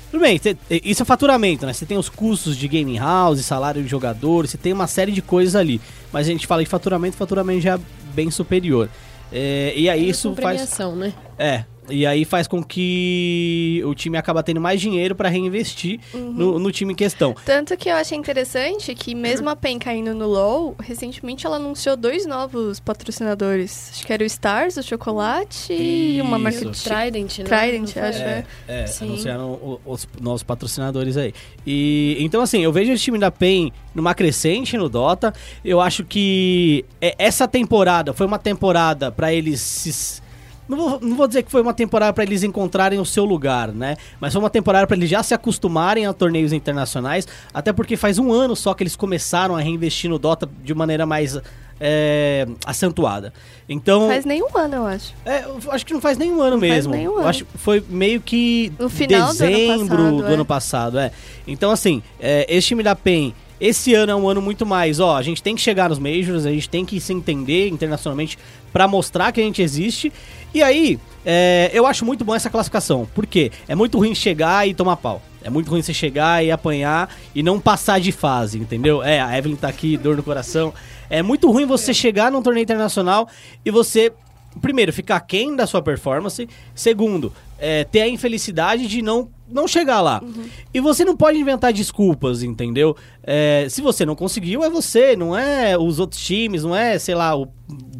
Tudo 0.09 0.21
bem, 0.21 0.37
cê- 0.39 0.57
isso 0.83 1.03
é 1.03 1.05
faturamento, 1.05 1.65
né? 1.65 1.71
Você 1.73 1.85
tem 1.85 1.97
os 1.97 2.09
custos 2.09 2.57
de 2.57 2.67
gaming 2.67 2.97
house, 2.97 3.45
salário 3.45 3.81
de 3.83 3.87
jogador, 3.87 4.45
você 4.47 4.57
tem 4.57 4.73
uma 4.73 4.87
série 4.87 5.11
de 5.11 5.21
coisas 5.21 5.55
ali. 5.55 5.79
Mas 6.11 6.27
a 6.27 6.31
gente 6.31 6.47
fala 6.47 6.63
de 6.63 6.69
faturamento, 6.69 7.15
faturamento 7.15 7.61
já 7.61 7.75
é 7.75 7.79
bem 8.13 8.29
superior. 8.31 8.89
É, 9.31 9.73
e 9.75 9.89
aí 9.89 10.09
isso 10.09 10.35
faz. 10.35 10.61
né? 10.95 11.13
É, 11.37 11.63
e 11.91 12.05
aí 12.05 12.23
faz 12.25 12.47
com 12.47 12.63
que 12.63 13.81
o 13.85 13.93
time 13.93 14.17
acaba 14.17 14.41
tendo 14.41 14.59
mais 14.61 14.79
dinheiro 14.81 15.13
pra 15.15 15.29
reinvestir 15.29 15.99
Uhum. 16.13 16.31
no, 16.33 16.59
no 16.59 16.71
time 16.71 16.93
em 16.93 16.95
questão. 16.95 17.35
Tanto 17.45 17.75
que 17.77 17.89
eu 17.89 17.95
achei 17.95 18.17
interessante 18.17 18.93
que, 18.95 19.13
mesmo 19.13 19.49
a 19.49 19.55
PEN 19.55 19.77
caindo 19.79 20.13
no 20.13 20.27
LoL, 20.27 20.75
recentemente 20.79 21.45
ela 21.45 21.57
anunciou 21.57 21.95
dois 21.97 22.25
novos 22.25 22.79
patrocinadores. 22.79 23.91
Acho 23.93 24.05
que 24.07 24.13
era 24.13 24.23
o 24.23 24.25
Stars, 24.25 24.77
o 24.77 24.83
Chocolate 24.83 25.73
e 25.73 26.19
uma 26.21 26.37
marca 26.39 26.59
Isso. 26.59 26.71
de 26.71 26.83
Trident, 26.83 27.39
né? 27.39 27.43
Trident, 27.45 27.97
acho. 27.97 28.19
É, 28.21 28.45
é 28.67 28.85
anunciaram 29.01 29.51
o- 29.51 29.79
os 29.85 30.07
novos 30.19 30.43
patrocinadores 30.43 31.17
aí. 31.17 31.33
E 31.65 32.17
então 32.19 32.41
assim, 32.41 32.61
eu 32.63 32.71
vejo 32.71 32.91
esse 32.91 33.03
time 33.03 33.17
da 33.19 33.29
PEN 33.31 33.71
numa 33.93 34.13
crescente 34.13 34.77
no 34.77 34.87
Dota. 34.89 35.33
Eu 35.63 35.81
acho 35.81 36.03
que 36.03 36.85
é, 37.01 37.15
essa 37.17 37.47
temporada 37.47 38.13
foi 38.13 38.25
uma 38.25 38.39
temporada 38.39 39.11
pra 39.11 39.33
eles 39.33 39.59
se 39.61 40.21
não 40.71 40.77
vou, 40.77 40.99
não 41.01 41.15
vou 41.17 41.27
dizer 41.27 41.43
que 41.43 41.51
foi 41.51 41.61
uma 41.61 41.73
temporada 41.73 42.13
pra 42.13 42.23
eles 42.23 42.43
encontrarem 42.43 42.97
o 42.99 43.05
seu 43.05 43.25
lugar, 43.25 43.71
né? 43.71 43.97
Mas 44.19 44.31
foi 44.33 44.41
uma 44.41 44.49
temporada 44.49 44.87
pra 44.87 44.95
eles 44.95 45.09
já 45.09 45.21
se 45.21 45.33
acostumarem 45.33 46.05
a 46.05 46.13
torneios 46.13 46.53
internacionais, 46.53 47.27
até 47.53 47.73
porque 47.73 47.97
faz 47.97 48.17
um 48.17 48.31
ano 48.31 48.55
só 48.55 48.73
que 48.73 48.81
eles 48.83 48.95
começaram 48.95 49.55
a 49.55 49.59
reinvestir 49.59 50.09
no 50.09 50.17
Dota 50.17 50.49
de 50.63 50.73
maneira 50.73 51.05
mais 51.05 51.37
é, 51.79 52.47
acentuada. 52.65 53.33
Então, 53.67 54.07
Faz 54.07 54.23
nem 54.25 54.41
um 54.41 54.55
ano, 54.57 54.75
eu 54.75 54.85
acho. 54.85 55.13
é, 55.25 55.43
eu 55.45 55.71
acho 55.71 55.85
que 55.85 55.93
não 55.93 56.01
faz 56.01 56.17
nenhum 56.17 56.41
ano 56.41 56.51
Não 56.57 56.59
faz 56.59 56.71
mesmo. 56.71 56.93
nenhum 56.93 57.11
Eu 57.13 57.19
ano. 57.19 57.27
acho 57.27 57.45
que 57.45 57.57
foi 57.57 57.83
meio 57.89 58.21
que 58.21 58.71
No 58.79 58.89
final 58.89 59.33
do 59.33 59.43
ano 59.43 59.49
dezembro 59.49 59.97
passado, 59.97 60.17
do 60.17 60.25
é. 60.25 60.33
ano 60.33 60.45
passado, 60.45 60.99
é. 60.99 61.11
Então, 61.47 61.71
assim, 61.71 62.01
é, 62.19 62.45
esse 62.47 62.67
time 62.67 62.83
da 62.83 62.95
PEN, 62.95 63.33
esse 63.59 63.93
ano 63.93 64.11
é 64.11 64.15
um 64.15 64.27
ano 64.27 64.41
muito 64.41 64.65
mais, 64.65 64.99
ó, 64.99 65.15
a 65.17 65.21
gente 65.21 65.41
tem 65.41 65.55
que 65.55 65.61
chegar 65.61 65.89
nos 65.89 65.99
Majors, 65.99 66.45
a 66.45 66.51
gente 66.51 66.69
tem 66.69 66.85
que 66.85 66.99
se 66.99 67.13
entender 67.13 67.67
internacionalmente 67.69 68.37
pra 68.73 68.87
mostrar 68.87 69.31
que 69.31 69.41
a 69.41 69.43
gente 69.43 69.61
existe. 69.61 70.11
E 70.53 70.61
aí, 70.61 70.99
é, 71.25 71.69
eu 71.73 71.85
acho 71.85 72.05
muito 72.05 72.25
bom 72.25 72.35
essa 72.35 72.49
classificação. 72.49 73.07
Por 73.13 73.25
quê? 73.25 73.51
É 73.67 73.75
muito 73.75 73.97
ruim 73.97 74.13
chegar 74.13 74.67
e 74.67 74.73
tomar 74.73 74.97
pau. 74.97 75.21
É 75.43 75.49
muito 75.49 75.69
ruim 75.69 75.81
você 75.81 75.93
chegar 75.93 76.43
e 76.43 76.51
apanhar 76.51 77.09
e 77.33 77.41
não 77.41 77.59
passar 77.59 77.99
de 77.99 78.11
fase, 78.11 78.59
entendeu? 78.59 79.01
É, 79.01 79.19
a 79.19 79.37
Evelyn 79.37 79.55
tá 79.55 79.67
aqui, 79.67 79.97
dor 79.97 80.15
no 80.15 80.23
coração. 80.23 80.73
É 81.09 81.21
muito 81.23 81.49
ruim 81.49 81.65
você 81.65 81.93
chegar 81.93 82.31
num 82.31 82.41
torneio 82.41 82.63
internacional 82.63 83.27
e 83.65 83.71
você 83.71 84.13
primeiro, 84.59 84.91
ficar 84.91 85.17
aquém 85.17 85.55
da 85.55 85.65
sua 85.65 85.81
performance. 85.81 86.47
Segundo, 86.75 87.31
é, 87.57 87.83
ter 87.83 88.01
a 88.01 88.07
infelicidade 88.07 88.87
de 88.87 89.01
não, 89.01 89.29
não 89.47 89.67
chegar 89.67 90.01
lá. 90.01 90.21
E 90.73 90.79
você 90.79 91.05
não 91.05 91.15
pode 91.15 91.37
inventar 91.37 91.71
desculpas, 91.71 92.43
entendeu? 92.43 92.95
É, 93.23 93.67
se 93.69 93.81
você 93.81 94.05
não 94.05 94.15
conseguiu, 94.15 94.63
é 94.63 94.69
você, 94.69 95.15
não 95.15 95.37
é 95.37 95.77
os 95.77 95.99
outros 95.99 96.21
times, 96.21 96.63
não 96.63 96.75
é, 96.75 96.97
sei 96.99 97.15
lá, 97.15 97.35
o 97.35 97.47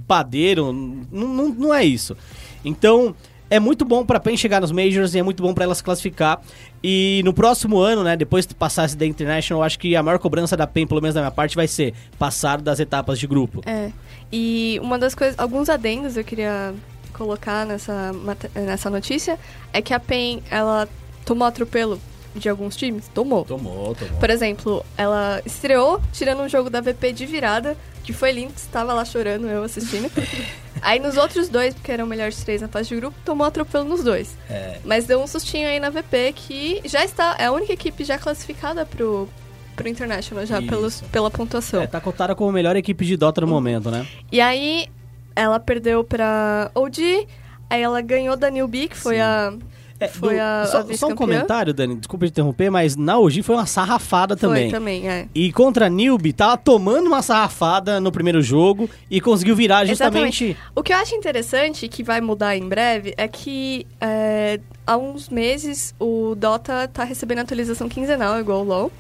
padeiro, 0.08 0.74
não, 0.74 1.28
não, 1.28 1.50
não 1.50 1.74
é 1.74 1.86
isso. 1.86 2.18
Então, 2.64 3.16
é 3.50 3.60
muito 3.60 3.84
bom 3.84 4.06
pra 4.06 4.18
PEN 4.18 4.38
chegar 4.38 4.62
nos 4.62 4.72
Majors 4.72 5.14
e 5.14 5.20
é 5.20 5.24
muito 5.24 5.44
bom 5.44 5.54
pra 5.54 5.66
ela 5.66 5.76
se 5.76 5.84
classificar. 5.84 6.42
E 6.82 7.22
no 7.26 7.34
próximo 7.34 7.80
ano, 7.80 8.02
né, 8.02 8.16
depois 8.16 8.48
de 8.48 8.56
passar 8.56 8.86
esse 8.86 8.96
da 8.96 9.06
International, 9.06 9.62
acho 9.62 9.78
que 9.78 9.94
a 9.94 10.02
maior 10.02 10.20
cobrança 10.20 10.56
da 10.56 10.66
PEN, 10.66 10.88
pelo 10.88 11.02
menos 11.02 11.16
da 11.16 11.22
minha 11.22 11.32
parte, 11.32 11.56
vai 11.56 11.68
ser 11.68 11.94
passar 12.18 12.62
das 12.62 12.80
etapas 12.80 13.20
de 13.20 13.28
grupo. 13.28 13.62
É. 13.66 13.92
E 14.32 14.80
uma 14.82 14.98
das 14.98 15.14
coisas, 15.14 15.38
alguns 15.38 15.68
adendos 15.68 16.16
eu 16.16 16.24
queria 16.24 16.74
colocar 17.12 17.66
nessa, 17.66 18.14
nessa 18.56 18.90
notícia 18.90 19.38
é 19.74 19.82
que 19.82 19.94
a 19.94 20.00
PEN, 20.00 20.42
ela 20.50 20.88
tomou 21.26 21.46
atropelo 21.46 22.00
de 22.36 22.50
alguns 22.50 22.76
times? 22.76 23.08
Tomou. 23.14 23.46
Tomou, 23.46 23.96
tomou. 23.96 24.20
Por 24.20 24.30
exemplo, 24.30 24.86
ela 24.98 25.42
estreou 25.46 26.02
tirando 26.12 26.42
um 26.42 26.50
jogo 26.50 26.70
da 26.70 26.82
VP 26.82 27.14
de 27.14 27.26
virada, 27.26 27.78
que 28.04 28.14
foi 28.14 28.32
lindo, 28.32 28.54
estava 28.56 28.94
lá 28.94 29.06
chorando, 29.06 29.48
eu 29.48 29.64
assistindo. 29.64 30.12
aí 30.82 31.00
nos 31.00 31.18
outros 31.18 31.50
dois, 31.50 31.74
porque 31.74 31.92
eram 31.92 32.06
melhores 32.06 32.44
três 32.44 32.62
na 32.62 32.68
fase 32.68 32.90
de 32.90 32.96
grupo, 32.96 33.16
tomou 33.24 33.46
atropelo 33.46 33.86
nos 33.86 34.04
dois. 34.04 34.38
É. 34.50 34.80
Mas 34.84 35.06
deu 35.06 35.22
um 35.22 35.28
sustinho 35.28 35.68
aí 35.68 35.80
na 35.80 35.90
VP 35.90 36.34
que 36.34 36.82
já 36.86 37.04
está, 37.04 37.36
é 37.38 37.46
a 37.46 37.52
única 37.52 37.74
equipe 37.74 38.04
já 38.04 38.18
classificada 38.18 38.86
pro, 38.86 39.30
pro 39.76 39.88
International, 39.88 40.46
já 40.46 40.62
pelos, 40.62 41.02
pela 41.12 41.30
pontuação. 41.30 41.82
É, 41.82 41.88
tá 41.88 42.02
cotada 42.02 42.36
como 42.36 42.50
a 42.50 42.54
melhor 42.54 42.76
equipe 42.76 43.06
de 43.06 43.18
Dota 43.18 43.42
no 43.42 43.48
momento, 43.48 43.92
né? 43.92 44.08
E 44.32 44.42
aí 44.42 44.88
ela 45.36 45.60
perdeu 45.60 46.04
pra 46.04 46.72
OG, 46.76 47.28
aí 47.70 47.82
ela 47.82 48.02
ganhou 48.02 48.36
da 48.36 48.50
Newbie, 48.50 48.88
que 48.88 48.98
foi 48.98 49.16
Sim. 49.16 49.22
a. 49.22 49.54
É, 50.02 50.08
Foi 50.08 50.40
a- 50.40 50.62
a 50.64 50.66
só, 50.66 50.84
só 50.96 51.08
um 51.10 51.16
comentário, 51.16 51.74
Dani, 51.74 51.96
desculpa 51.96 52.26
te 52.26 52.32
interromper, 52.32 52.70
mas 52.72 52.96
na 52.96 53.20
OG 53.20 53.44
foi 53.44 53.56
uma 53.56 53.66
sarrafada 53.68 54.36
também. 54.36 54.70
Foi 54.70 54.80
também, 54.80 55.08
é. 55.08 55.28
E 55.34 55.52
contra 55.54 55.86
a 55.86 55.90
Nilby, 55.90 56.34
tava 56.34 56.58
tomando 56.58 57.06
uma 57.08 57.22
sarrafada 57.22 58.00
no 58.00 58.12
primeiro 58.12 58.42
jogo 58.42 58.90
e 59.10 59.22
conseguiu 59.22 59.56
virar 59.56 59.86
justamente. 59.86 60.58
O 60.76 60.82
que 60.82 60.92
eu 60.92 60.98
acho 60.98 61.14
interessante, 61.16 61.88
que 61.88 62.02
vai 62.04 62.20
mudar 62.20 62.58
em 62.58 62.68
breve, 62.68 63.14
é 63.16 63.28
que 63.28 63.86
é, 64.02 64.60
há 64.88 64.98
uns 64.98 65.30
meses 65.30 65.94
o 66.00 66.34
Dota 66.36 66.88
tá 66.92 67.04
recebendo 67.04 67.40
atualização 67.40 67.88
quinzenal, 67.88 68.40
igual 68.40 68.62
o 68.62 68.64
LoL. 68.64 68.92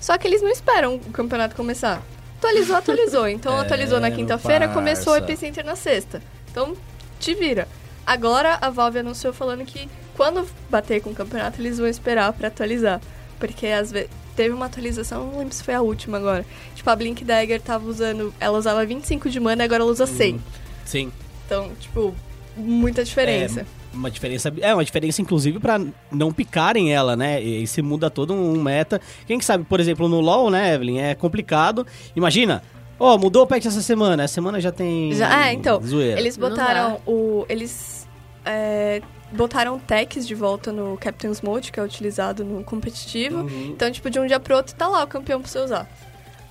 Só 0.00 0.16
que 0.18 0.26
eles 0.28 0.40
não 0.42 0.50
esperam 0.50 0.94
o 0.96 0.98
campeonato 1.10 1.56
começar. 1.56 2.00
Atualizou, 2.38 2.76
atualizou. 2.76 3.26
Então 3.28 3.56
É, 3.56 3.60
atualizou 3.62 3.98
na 3.98 4.10
quinta-feira, 4.10 4.68
começou 4.68 5.14
o. 5.14 5.16
Epicenter 5.16 5.64
na 5.64 5.74
sexta. 5.74 6.22
Então, 6.50 6.76
te 7.18 7.34
vira. 7.34 7.66
Agora 8.06 8.58
a 8.60 8.68
Valve 8.68 8.98
anunciou 8.98 9.32
falando 9.32 9.64
que 9.64 9.88
quando 10.16 10.46
bater 10.70 11.00
com 11.02 11.10
o 11.10 11.14
campeonato, 11.14 11.60
eles 11.60 11.78
vão 11.78 11.88
esperar 11.88 12.32
pra 12.32 12.48
atualizar. 12.48 13.00
Porque 13.38 13.66
às 13.66 13.92
vezes. 13.92 14.10
Teve 14.36 14.52
uma 14.52 14.66
atualização, 14.66 15.28
não 15.28 15.38
lembro 15.38 15.54
se 15.54 15.62
foi 15.62 15.74
a 15.74 15.80
última 15.80 16.16
agora. 16.16 16.44
Tipo, 16.74 16.90
a 16.90 16.96
Blink 16.96 17.24
Dagger 17.24 17.60
tava 17.60 17.88
usando. 17.88 18.34
Ela 18.40 18.58
usava 18.58 18.84
25 18.84 19.30
de 19.30 19.38
mana 19.38 19.62
e 19.62 19.64
agora 19.64 19.84
ela 19.84 19.92
usa 19.92 20.06
100. 20.06 20.40
Sim. 20.84 21.12
Então, 21.46 21.70
tipo, 21.78 22.12
muita 22.56 23.04
diferença. 23.04 23.60
É, 23.60 23.66
uma 23.94 24.10
diferença. 24.10 24.52
É, 24.60 24.74
uma 24.74 24.84
diferença, 24.84 25.22
inclusive, 25.22 25.60
pra 25.60 25.80
não 26.10 26.32
picarem 26.32 26.92
ela, 26.92 27.14
né? 27.14 27.40
E 27.40 27.58
aí 27.58 27.66
se 27.68 27.80
muda 27.80 28.10
todo 28.10 28.34
um 28.34 28.60
meta. 28.60 29.00
Quem 29.24 29.38
que 29.38 29.44
sabe, 29.44 29.62
por 29.62 29.78
exemplo, 29.78 30.08
no 30.08 30.18
LoL, 30.18 30.50
né, 30.50 30.74
Evelyn? 30.74 31.00
É 31.00 31.14
complicado. 31.14 31.86
Imagina. 32.16 32.60
Ó, 32.98 33.16
mudou 33.16 33.44
o 33.44 33.46
patch 33.46 33.66
essa 33.66 33.82
semana. 33.82 34.24
Essa 34.24 34.34
semana 34.34 34.60
já 34.60 34.72
tem. 34.72 35.12
Já, 35.12 35.46
é, 35.46 35.52
então, 35.52 35.80
Zoeira. 35.80 36.18
eles 36.18 36.36
botaram 36.36 37.00
o. 37.06 37.44
Eles 37.48 38.06
é, 38.44 39.00
botaram 39.34 39.78
techs 39.78 40.26
de 40.26 40.34
volta 40.34 40.72
no 40.72 40.96
Captain's 40.96 41.40
Mode, 41.42 41.70
que 41.72 41.78
é 41.80 41.82
utilizado 41.82 42.44
no 42.44 42.62
competitivo. 42.64 43.38
Uhum. 43.42 43.66
Então, 43.74 43.90
tipo, 43.90 44.08
de 44.10 44.18
um 44.18 44.26
dia 44.26 44.40
pro 44.40 44.56
outro 44.56 44.74
tá 44.74 44.88
lá 44.88 45.02
o 45.04 45.06
campeão 45.06 45.40
pra 45.40 45.50
você 45.50 45.58
usar. 45.58 45.88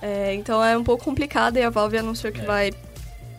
É, 0.02 0.34
então 0.34 0.62
é 0.62 0.76
um 0.76 0.84
pouco 0.84 1.02
complicado 1.04 1.56
e 1.56 1.62
a 1.62 1.70
Valve 1.70 1.96
anunciou 1.98 2.32
que 2.32 2.42
vai 2.42 2.72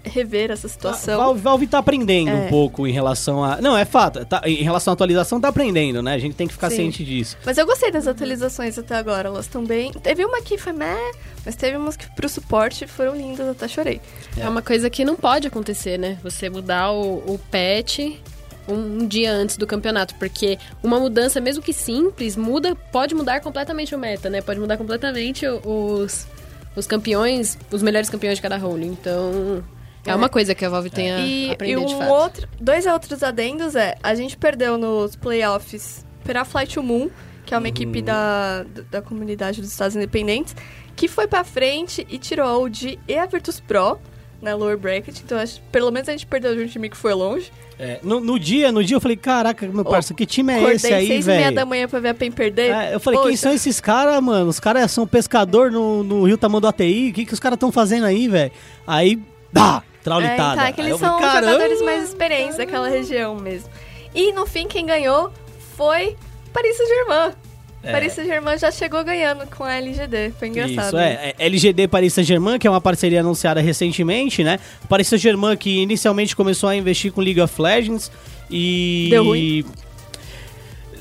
rever 0.04 0.52
essa 0.52 0.68
A 0.68 0.70
situação. 0.70 1.18
Valve, 1.18 1.42
Valve 1.42 1.68
tá 1.68 1.80
aprendendo 1.80 2.30
É. 2.30 2.34
um 2.34 2.48
pouco 2.48 2.86
em 2.88 2.92
relação 2.92 3.44
a. 3.44 3.60
Não, 3.62 3.76
é 3.76 3.86
fato. 3.86 4.24
tá- 4.26 4.42
em 4.46 4.64
relação 4.64 4.92
à 4.92 4.94
atualização, 4.94 5.42
tá 5.42 5.48
aprendendo, 5.48 6.02
né? 6.04 6.14
A 6.14 6.18
gente 6.20 6.36
tem 6.36 6.48
que 6.48 6.54
ficar 6.54 6.70
Sim. 6.70 6.76
ciente 6.78 7.04
disso. 7.04 7.38
Mas 7.46 7.58
eu 7.58 7.66
gostei 7.66 7.92
das 7.92 8.08
atualizações 8.08 8.78
até 8.78 8.96
agora, 8.96 9.30
elas 9.30 9.46
estão 9.46 9.64
bem. 9.64 9.92
Teve 9.94 10.24
uma 10.24 10.42
que 10.42 10.58
foi 10.60 10.74
meh, 10.74 11.12
mas 11.44 11.56
teve 11.56 11.76
umas 11.78 11.96
que 11.98 12.08
pro 12.16 12.30
suporte 12.30 12.86
foram 12.88 13.16
lindas, 13.16 13.48
até 13.50 13.68
chorei. 13.68 14.00
É 14.38 14.48
uma 14.48 14.62
coisa 14.62 14.90
que 14.92 15.04
não 15.04 15.16
pode 15.16 15.48
acontecer, 15.48 15.98
né? 15.98 16.20
Você 16.24 16.50
mudar 16.52 16.92
o, 16.92 17.18
o 17.26 17.40
patch 17.52 18.00
um, 18.68 19.02
um 19.04 19.08
dia 19.08 19.32
antes 19.32 19.58
do 19.58 19.66
campeonato, 19.68 20.16
porque 20.16 20.58
uma 20.84 21.00
mudança, 21.00 21.40
mesmo 21.42 21.62
que 21.64 21.74
simples, 21.74 22.36
muda, 22.36 22.76
pode 22.92 23.14
mudar 23.16 23.40
completamente 23.42 23.94
o 23.96 23.98
meta, 24.00 24.30
né? 24.30 24.42
Pode 24.42 24.60
mudar 24.60 24.78
completamente 24.78 25.46
o- 25.48 25.60
os, 26.04 26.28
os 26.76 26.88
campeões, 26.88 27.58
os 27.72 27.82
melhores 27.82 28.10
campeões 28.10 28.38
de 28.38 28.42
cada 28.42 28.58
role. 28.58 28.86
Então, 28.86 29.64
é, 30.06 30.14
uma 30.16 30.30
coisa 30.30 30.54
que 30.54 30.64
a 30.66 30.70
Valve 30.70 30.90
tem 30.90 31.12
a 31.12 31.20
E, 31.20 31.52
aprender 31.52 31.74
e 31.82 31.86
de 31.86 31.94
um 31.94 31.98
fato. 32.00 32.12
outro, 32.12 32.48
dois 32.60 32.86
outros 32.86 33.24
adendos 33.24 33.76
é, 33.76 33.96
a 34.04 34.14
gente 34.16 34.38
perdeu 34.38 34.78
nos 34.78 35.16
playoffs 35.16 36.06
para 36.24 36.44
Flight 36.46 36.74
to 36.74 36.84
Moon, 36.84 37.10
que 37.46 37.54
é 37.54 37.58
uma 37.58 37.68
equipe 37.68 38.02
da, 38.02 38.66
da 38.90 39.02
comunidade 39.02 39.62
dos 39.62 39.70
Estados 39.72 39.96
Independentes, 39.96 40.56
que 40.96 41.08
foi 41.08 41.28
pra 41.28 41.44
frente 41.44 42.06
e 42.10 42.18
tirou 42.18 42.46
a 42.48 42.58
OG 42.58 42.98
e 43.08 43.18
a 43.18 43.26
Virtus 43.28 43.60
Pro 43.60 44.00
na 44.42 44.56
lower 44.56 44.78
bracket. 44.78 45.20
Então, 45.24 45.38
acho, 45.38 45.62
pelo 45.72 45.92
menos 45.92 46.08
a 46.10 46.12
gente 46.12 46.26
perdeu 46.26 46.56
de 46.56 46.64
um 46.64 46.68
time 46.68 46.90
que 46.90 46.98
foi 46.98 47.14
longe. 47.14 47.52
É, 47.78 48.00
no, 48.02 48.22
no 48.22 48.40
dia, 48.40 48.72
no 48.72 48.84
dia 48.84 48.96
eu 48.96 49.02
falei, 49.02 49.18
caraca, 49.18 49.68
meu 49.68 49.84
parceiro, 49.84 50.16
que 50.16 50.26
time 50.26 50.54
é 50.54 50.74
esse 50.74 50.94
aí, 50.94 51.08
seis 51.08 51.26
e 51.26 51.30
meia 51.30 51.44
velho? 51.44 51.56
da 51.56 51.66
manhã 51.66 51.88
pra 51.90 52.00
ver 52.00 52.10
a 52.10 52.14
PEN 52.14 52.32
perder. 52.32 52.72
É, 52.72 52.96
eu 52.96 53.00
falei, 53.02 53.20
quem 53.20 53.32
Poxa, 53.32 53.42
são 53.44 53.54
esses 53.54 53.82
caras, 53.82 54.22
mano? 54.22 54.50
Os 54.50 54.60
caras 54.60 54.90
são 54.92 55.06
pescador 55.06 55.72
no, 55.72 56.02
no 56.02 56.24
Rio 56.24 56.38
Tamanho 56.38 56.66
ATI? 56.68 57.10
O 57.10 57.14
que, 57.14 57.26
que 57.26 57.34
os 57.34 57.40
caras 57.40 57.58
estão 57.58 57.72
fazendo 57.72 58.06
aí, 58.06 58.30
velho? 58.30 58.52
Aí, 58.88 59.20
dá, 59.52 59.84
traulitada. 60.02 60.70
é 60.70 60.72
que 60.72 60.82
Aí 60.82 60.88
eles 60.88 61.00
falei, 61.00 61.20
são 61.20 61.42
jogadores 61.42 61.82
mais 61.82 62.04
experientes 62.04 62.56
daquela 62.56 62.88
região 62.88 63.36
mesmo. 63.36 63.70
E 64.14 64.32
no 64.32 64.46
fim, 64.46 64.68
quem 64.68 64.86
ganhou 64.86 65.32
foi 65.76 66.16
Paris 66.54 66.78
Saint-Germain. 66.78 67.34
É. 67.86 67.92
Paris 67.92 68.14
Saint-Germain 68.14 68.58
já 68.58 68.72
chegou 68.72 69.04
ganhando 69.04 69.46
com 69.56 69.64
a 69.64 69.74
LGD. 69.74 70.34
Foi 70.40 70.48
engraçado. 70.48 70.88
Isso, 70.88 70.98
é, 70.98 71.34
é 71.38 71.46
LGD 71.46 71.88
Paris 71.88 72.14
Saint-Germain, 72.14 72.58
que 72.60 72.68
é 72.68 72.70
uma 72.70 72.82
parceria 72.82 73.20
anunciada 73.22 73.62
recentemente, 73.62 74.44
né? 74.44 74.60
Paris 74.90 75.08
Saint-Germain 75.08 75.56
que 75.58 75.82
inicialmente 75.82 76.36
começou 76.36 76.70
a 76.70 76.76
investir 76.76 77.12
com 77.12 77.22
League 77.22 77.40
of 77.42 77.62
Legends 77.62 78.12
e... 78.50 79.08
Deu 79.10 79.24
ruim. 79.24 79.66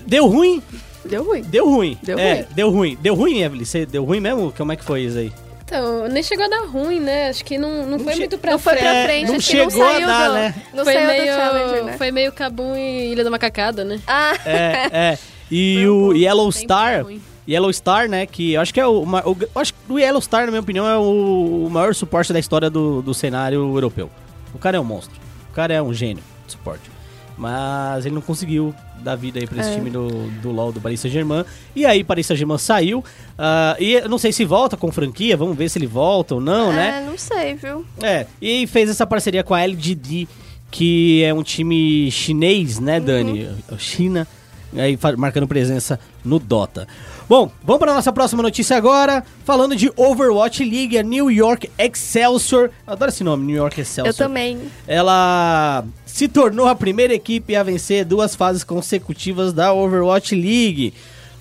Deu 0.07 0.27
ruim? 0.27 0.63
Deu 1.05 1.23
ruim. 1.25 1.43
Deu 1.43 1.67
ruim. 1.69 1.99
Deu 2.03 2.19
é, 2.19 2.35
ruim. 2.35 2.45
deu 2.55 2.71
ruim. 2.71 2.99
Deu 3.01 3.15
ruim, 3.15 3.41
Evelyn? 3.43 3.65
Você 3.65 3.85
deu 3.87 4.05
ruim 4.05 4.21
mesmo? 4.21 4.53
Como 4.57 4.73
é 4.73 4.77
que 4.77 4.85
foi 4.85 5.03
isso 5.03 5.19
aí? 5.19 5.33
Então, 5.67 6.07
nem 6.09 6.23
chegou 6.23 6.45
a 6.45 6.49
dar 6.49 6.67
ruim, 6.67 7.01
né? 7.01 7.29
Acho 7.31 7.43
que 7.45 7.57
não, 7.59 7.87
não, 7.87 7.99
foi 7.99 8.13
che- 8.13 8.19
muito 8.21 8.39
pra 8.39 8.53
Não 8.53 8.59
foi 8.59 8.77
pra 8.77 8.95
É, 8.95 9.05
frente, 9.07 9.29
não 9.29 9.37
acho 9.37 9.51
que 9.51 9.57
não 9.57 9.71
chegou 9.71 9.87
a 9.87 9.93
saiu 9.93 10.07
dar, 10.07 10.29
do, 10.29 10.35
né? 10.35 10.55
não 10.75 10.85
foi 10.85 10.93
saiu 10.93 11.07
meio, 11.09 11.23
do 11.23 11.37
Challenger, 11.37 11.85
né? 11.85 11.99
Foi 11.99 12.11
meio 12.11 12.33
Cabum 12.33 12.77
e 12.77 13.13
Ilha 13.13 13.25
da 13.25 13.31
Macacada, 13.31 13.83
né? 13.85 13.99
Ah, 14.07 14.35
É, 14.45 14.89
é. 14.93 15.19
E 15.51 15.75
Foi 15.77 15.89
o 15.89 16.13
Yellow 16.13 16.51
Star... 16.53 17.05
Yellow 17.47 17.71
Star, 17.75 18.09
né? 18.09 18.25
Que 18.25 18.55
eu 18.55 18.61
acho 18.63 18.73
que 18.73 18.81
é 18.81 18.87
o, 18.87 19.03
o. 19.05 19.37
acho 19.61 19.75
que 19.75 19.93
o 19.93 19.99
Yellow 19.99 20.23
Star, 20.23 20.47
na 20.47 20.51
minha 20.51 20.63
opinião, 20.63 20.89
é 20.89 20.97
o, 20.97 21.67
o 21.67 21.71
maior 21.71 21.95
suporte 21.95 22.33
da 22.33 22.39
história 22.39 22.71
do, 22.71 23.03
do 23.03 23.13
cenário 23.13 23.59
europeu. 23.59 24.11
O 24.55 24.59
cara 24.59 24.79
é 24.79 24.81
um 24.81 24.85
monstro. 24.85 25.15
O 25.51 25.55
cara 25.55 25.75
é 25.75 25.83
um 25.83 25.93
gênio 25.93 26.23
de 26.47 26.53
suporte. 26.53 26.91
Mas 27.37 28.07
ele 28.07 28.15
não 28.15 28.23
conseguiu 28.23 28.75
dar 29.03 29.17
vida 29.17 29.39
aí 29.41 29.47
pra 29.47 29.61
esse 29.61 29.73
É. 29.73 29.75
time 29.75 29.91
do, 29.91 30.09
do 30.41 30.51
LoL 30.51 30.73
do 30.73 30.81
Paris 30.81 31.01
Saint-Germain. 31.01 31.45
E 31.77 31.85
aí, 31.85 32.03
Paris 32.03 32.27
Saint-Germain 32.27 32.57
saiu. 32.57 33.05
ah, 33.37 33.77
e 33.79 34.01
não 34.09 34.17
sei 34.17 34.33
se 34.33 34.45
volta 34.47 34.75
com 34.77 34.91
franquia, 34.91 35.37
vamos 35.37 35.55
ver 35.55 35.69
se 35.69 35.79
ele 35.79 35.87
volta 35.87 36.37
ou 36.37 36.41
não, 36.41 36.73
né? 36.73 37.03
é, 37.03 37.07
não 37.11 37.19
sei, 37.19 37.55
viu? 37.57 37.85
É, 38.03 38.27
e 38.41 38.67
fez 38.67 38.89
essa 38.89 39.07
parceria 39.07 39.45
com 39.45 39.53
a 39.53 39.61
LGD, 39.61 40.27
que 40.71 41.23
é 41.23 41.35
um 41.35 41.43
time 41.43 42.11
chinês, 42.11 42.79
né, 42.81 42.99
Dani? 43.01 43.51
China, 43.77 44.27
aí 44.77 44.99
marcando 45.17 45.47
presença 45.49 45.99
no 46.25 46.39
Dota. 46.39 46.87
Bom, 47.29 47.51
vamos 47.63 47.81
para 47.81 47.95
nossa 47.95 48.13
próxima 48.13 48.43
notícia 48.43 48.77
agora, 48.77 49.25
falando 49.45 49.75
de 49.75 49.91
Overwatch 49.97 50.63
League, 50.65 50.99
a 50.99 51.03
New 51.03 51.31
York 51.31 51.71
Excelsior. 51.79 52.71
Eu 52.87 52.93
adoro 52.93 53.11
esse 53.11 53.25
nome, 53.25 53.47
New 53.47 53.57
York 53.57 53.81
Excelsior. 53.81 54.07
Eu 54.13 54.15
também. 54.15 54.59
Ela 54.87 55.85
se 56.05 56.29
tornou 56.29 56.69
a 56.69 56.75
primeira 56.75 57.15
equipe 57.15 57.57
a 57.57 57.63
vencer 57.63 58.05
duas 58.05 58.35
fases 58.35 58.63
consecutivas 58.63 59.53
da 59.53 59.73
Overwatch 59.73 60.35
League. 60.35 60.93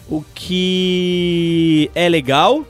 O 0.10 0.24
que 0.34 1.90
é 1.96 2.08
legal, 2.10 2.66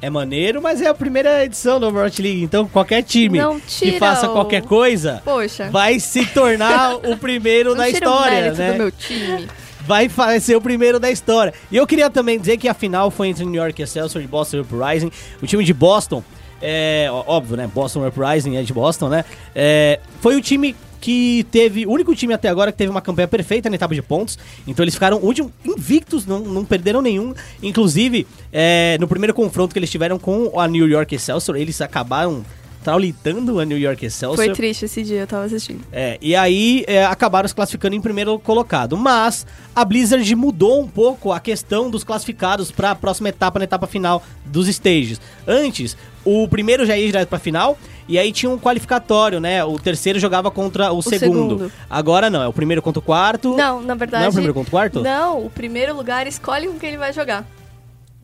é 0.00 0.08
maneiro, 0.10 0.60
mas 0.62 0.80
é 0.82 0.86
a 0.86 0.94
primeira 0.94 1.44
edição 1.44 1.78
da 1.80 1.88
Overwatch 1.88 2.20
League. 2.22 2.42
Então 2.42 2.66
qualquer 2.68 3.02
time 3.02 3.38
que 3.66 3.98
faça 3.98 4.28
o- 4.28 4.32
qualquer 4.32 4.62
coisa 4.62 5.20
Poxa. 5.24 5.70
vai 5.70 5.98
se 6.00 6.24
tornar 6.26 6.96
o 7.06 7.16
primeiro 7.16 7.74
da 7.74 7.84
o 7.84 7.86
história, 7.86 8.30
mérito 8.52 8.58
né? 8.58 8.72
do 8.72 8.78
meu 8.78 8.90
time. 8.90 9.48
Vai 9.86 10.08
ser 10.40 10.56
o 10.56 10.60
primeiro 10.60 10.98
da 10.98 11.10
história. 11.10 11.54
E 11.70 11.76
eu 11.76 11.86
queria 11.86 12.10
também 12.10 12.38
dizer 12.38 12.56
que 12.56 12.68
a 12.68 12.74
final 12.74 13.10
foi 13.10 13.28
entre 13.28 13.44
New 13.44 13.62
York 13.62 13.80
Excelsior 13.80 14.22
e 14.22 14.26
Boston 14.26 14.60
Uprising. 14.60 15.10
O 15.42 15.46
time 15.46 15.64
de 15.64 15.72
Boston, 15.72 16.22
é 16.60 17.08
óbvio, 17.10 17.56
né? 17.56 17.70
Boston 17.72 18.06
Uprising 18.06 18.56
é 18.56 18.62
de 18.62 18.72
Boston, 18.72 19.08
né? 19.08 19.24
É, 19.54 20.00
foi 20.20 20.36
o 20.36 20.40
time 20.40 20.74
que 21.00 21.46
teve, 21.50 21.86
o 21.86 21.90
único 21.90 22.14
time 22.14 22.34
até 22.34 22.48
agora 22.48 22.72
que 22.72 22.78
teve 22.78 22.90
uma 22.90 23.00
campanha 23.00 23.28
perfeita 23.28 23.68
na 23.70 23.76
etapa 23.76 23.94
de 23.94 24.02
pontos. 24.02 24.38
Então 24.66 24.82
eles 24.82 24.94
ficaram 24.94 25.18
último, 25.18 25.52
invictos, 25.64 26.26
não, 26.26 26.40
não 26.40 26.64
perderam 26.64 27.00
nenhum. 27.00 27.34
Inclusive, 27.62 28.26
é, 28.52 28.96
no 28.98 29.06
primeiro 29.06 29.34
confronto 29.34 29.72
que 29.72 29.78
eles 29.78 29.90
tiveram 29.90 30.18
com 30.18 30.58
a 30.58 30.66
New 30.66 30.88
York 30.88 31.14
Excelsior, 31.14 31.56
eles 31.56 31.80
acabaram 31.80 32.44
traulitando 32.86 33.58
a 33.58 33.64
New 33.64 33.76
York 33.76 34.06
Excelsior. 34.06 34.36
Foi 34.36 34.54
triste 34.54 34.84
esse 34.84 35.02
dia, 35.02 35.22
eu 35.22 35.26
tava 35.26 35.44
assistindo. 35.44 35.84
É, 35.90 36.16
e 36.22 36.36
aí 36.36 36.84
é, 36.86 37.04
acabaram 37.04 37.48
se 37.48 37.52
classificando 37.52 37.96
em 37.96 38.00
primeiro 38.00 38.38
colocado. 38.38 38.96
Mas 38.96 39.44
a 39.74 39.84
Blizzard 39.84 40.36
mudou 40.36 40.80
um 40.80 40.86
pouco 40.86 41.32
a 41.32 41.40
questão 41.40 41.90
dos 41.90 42.04
classificados 42.04 42.70
para 42.70 42.92
a 42.92 42.94
próxima 42.94 43.28
etapa, 43.28 43.58
na 43.58 43.64
etapa 43.64 43.88
final 43.88 44.22
dos 44.44 44.68
stages. 44.68 45.20
Antes, 45.48 45.96
o 46.24 46.46
primeiro 46.46 46.86
já 46.86 46.96
ia 46.96 47.06
direto 47.06 47.28
para 47.28 47.40
final 47.40 47.76
E 48.08 48.20
aí 48.20 48.30
tinha 48.30 48.48
um 48.48 48.56
qualificatório, 48.56 49.40
né? 49.40 49.64
O 49.64 49.80
terceiro 49.80 50.20
jogava 50.20 50.48
contra 50.48 50.92
o, 50.92 51.02
segundo. 51.02 51.58
segundo. 51.58 51.72
Agora 51.90 52.30
não, 52.30 52.40
é 52.40 52.46
o 52.46 52.52
primeiro 52.52 52.80
contra 52.80 53.00
o 53.00 53.02
quarto. 53.02 53.56
Não, 53.56 53.82
na 53.82 53.96
verdade. 53.96 54.22
Não 54.22 54.26
é 54.26 54.30
o 54.30 54.32
primeiro 54.32 54.54
contra 54.54 54.68
o 54.68 54.70
quarto? 54.70 55.02
Não, 55.02 55.44
o 55.44 55.50
primeiro 55.50 55.92
lugar 55.92 56.28
escolhe 56.28 56.68
com 56.68 56.78
quem 56.78 56.90
ele 56.90 56.98
vai 56.98 57.12
jogar. 57.12 57.44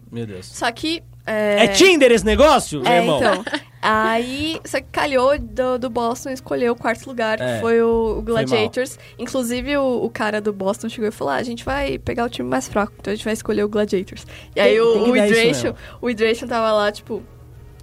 Meu 0.09 0.25
Deus. 0.25 0.47
Só 0.47 0.71
que. 0.71 1.02
É, 1.25 1.69
Tinder 1.69 2.11
esse 2.11 2.25
negócio, 2.25 2.83
É, 2.87 2.99
irmão? 2.99 3.19
então. 3.19 3.45
Aí, 3.81 4.61
só 4.64 4.79
que 4.81 4.87
calhou 4.93 5.37
do, 5.38 5.79
do 5.79 5.91
Boston 5.91 6.31
escolher 6.31 6.71
o 6.71 6.76
quarto 6.76 7.07
lugar, 7.07 7.41
É. 7.41 7.55
que 7.57 7.61
foi 7.61 7.81
o, 7.83 7.87
o 7.87 8.14
Foi 8.17 8.23
Gladiators. 8.25 8.99
Inclusive, 9.19 9.76
o, 9.76 10.05
o 10.05 10.11
cara 10.11 10.41
do 10.41 10.52
Boston 10.52 10.88
chegou 10.88 11.09
e 11.09 11.12
falou: 11.12 11.33
ah, 11.33 11.37
a 11.37 11.43
gente 11.43 11.64
vai 11.64 11.99
pegar 11.99 12.25
o 12.25 12.29
time 12.29 12.49
mais 12.49 12.69
fraco, 12.69 12.93
então 12.99 13.12
a 13.12 13.17
gente 13.17 13.25
vai 13.25 13.33
escolher 13.35 13.64
o 13.64 13.69
Gladiators. 13.69 14.26
E 14.55 14.61
aí 14.61 14.73
Tem- 14.73 14.81
o, 14.81 14.93
tem 14.93 15.02
o 15.11 15.12
Hydration, 15.14 15.75
o 16.00 16.07
Hydration 16.09 16.47
tava 16.47 16.73
lá, 16.73 16.93
tipo, 16.93 17.23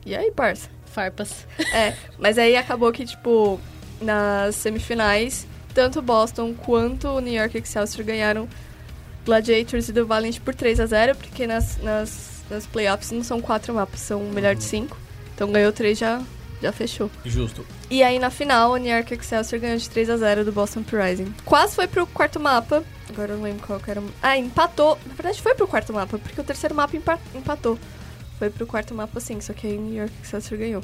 e 0.06 0.16
aí, 0.16 0.32
parça? 0.32 0.70
Farpas. 0.86 1.46
É, 1.74 1.94
mas 2.18 2.38
aí 2.38 2.56
acabou 2.56 2.92
que, 2.92 3.06
tipo, 3.06 3.60
nas 4.02 4.56
semifinais, 4.56 5.46
tanto 5.74 6.00
o 6.00 6.02
Boston 6.02 6.54
quanto 6.54 7.08
o 7.10 7.20
New 7.20 7.34
York 7.34 7.58
Excelsior 7.58 8.06
ganharam 8.06 8.48
Gladiators 9.26 9.90
e 9.90 9.94
do 9.94 10.06
Valiant 10.08 10.40
por 10.40 10.56
3 10.56 10.80
a 10.80 10.86
0 10.86 11.16
porque 11.16 11.46
nas, 11.46 11.78
nas, 11.84 12.29
nas 12.50 12.66
playoffs 12.66 13.12
não 13.12 13.24
são 13.24 13.40
quatro 13.42 13.74
mapas, 13.74 14.00
são 14.00 14.22
um 14.22 14.32
melhor 14.32 14.56
de 14.56 14.64
cinco. 14.64 14.98
Então 15.36 15.52
ganhou 15.52 15.72
três 15.72 15.98
já 15.98 16.22
já 16.62 16.72
fechou. 16.74 17.10
Justo. 17.24 17.66
E 17.90 18.04
aí 18.04 18.20
na 18.20 18.30
final, 18.30 18.72
o 18.72 18.78
New 18.78 18.94
York 18.94 19.14
Excelsior 19.14 19.62
ganhou 19.62 19.78
de 19.78 19.90
3 19.90 20.10
a 20.10 20.18
0 20.18 20.44
do 20.44 20.52
Boston 20.52 20.84
Rising. 20.92 21.34
Quase 21.46 21.74
foi 21.74 21.88
pro 21.88 22.06
quarto 22.08 22.38
mapa. 22.38 22.84
Agora 23.08 23.32
eu 23.32 23.38
não 23.38 23.44
lembro 23.46 23.66
qual 23.66 23.80
que 23.80 23.90
era. 23.90 24.04
Ah, 24.22 24.38
empatou. 24.38 24.98
Na 25.08 25.14
verdade 25.14 25.42
foi 25.42 25.56
pro 25.56 25.68
quarto 25.68 25.94
mapa, 25.94 26.20
porque 26.20 26.42
o 26.42 26.44
terceiro 26.44 26.76
mapa 26.76 26.98
empa- 26.98 27.18
empatou. 27.34 27.80
Foi 28.38 28.50
pro 28.50 28.68
quarto 28.68 28.94
mapa 28.94 29.20
sim, 29.22 29.40
só 29.40 29.54
que 29.54 29.68
aí 29.68 29.78
o 29.78 29.82
New 29.82 29.96
York 29.96 30.14
Excelsior 30.22 30.60
ganhou. 30.60 30.84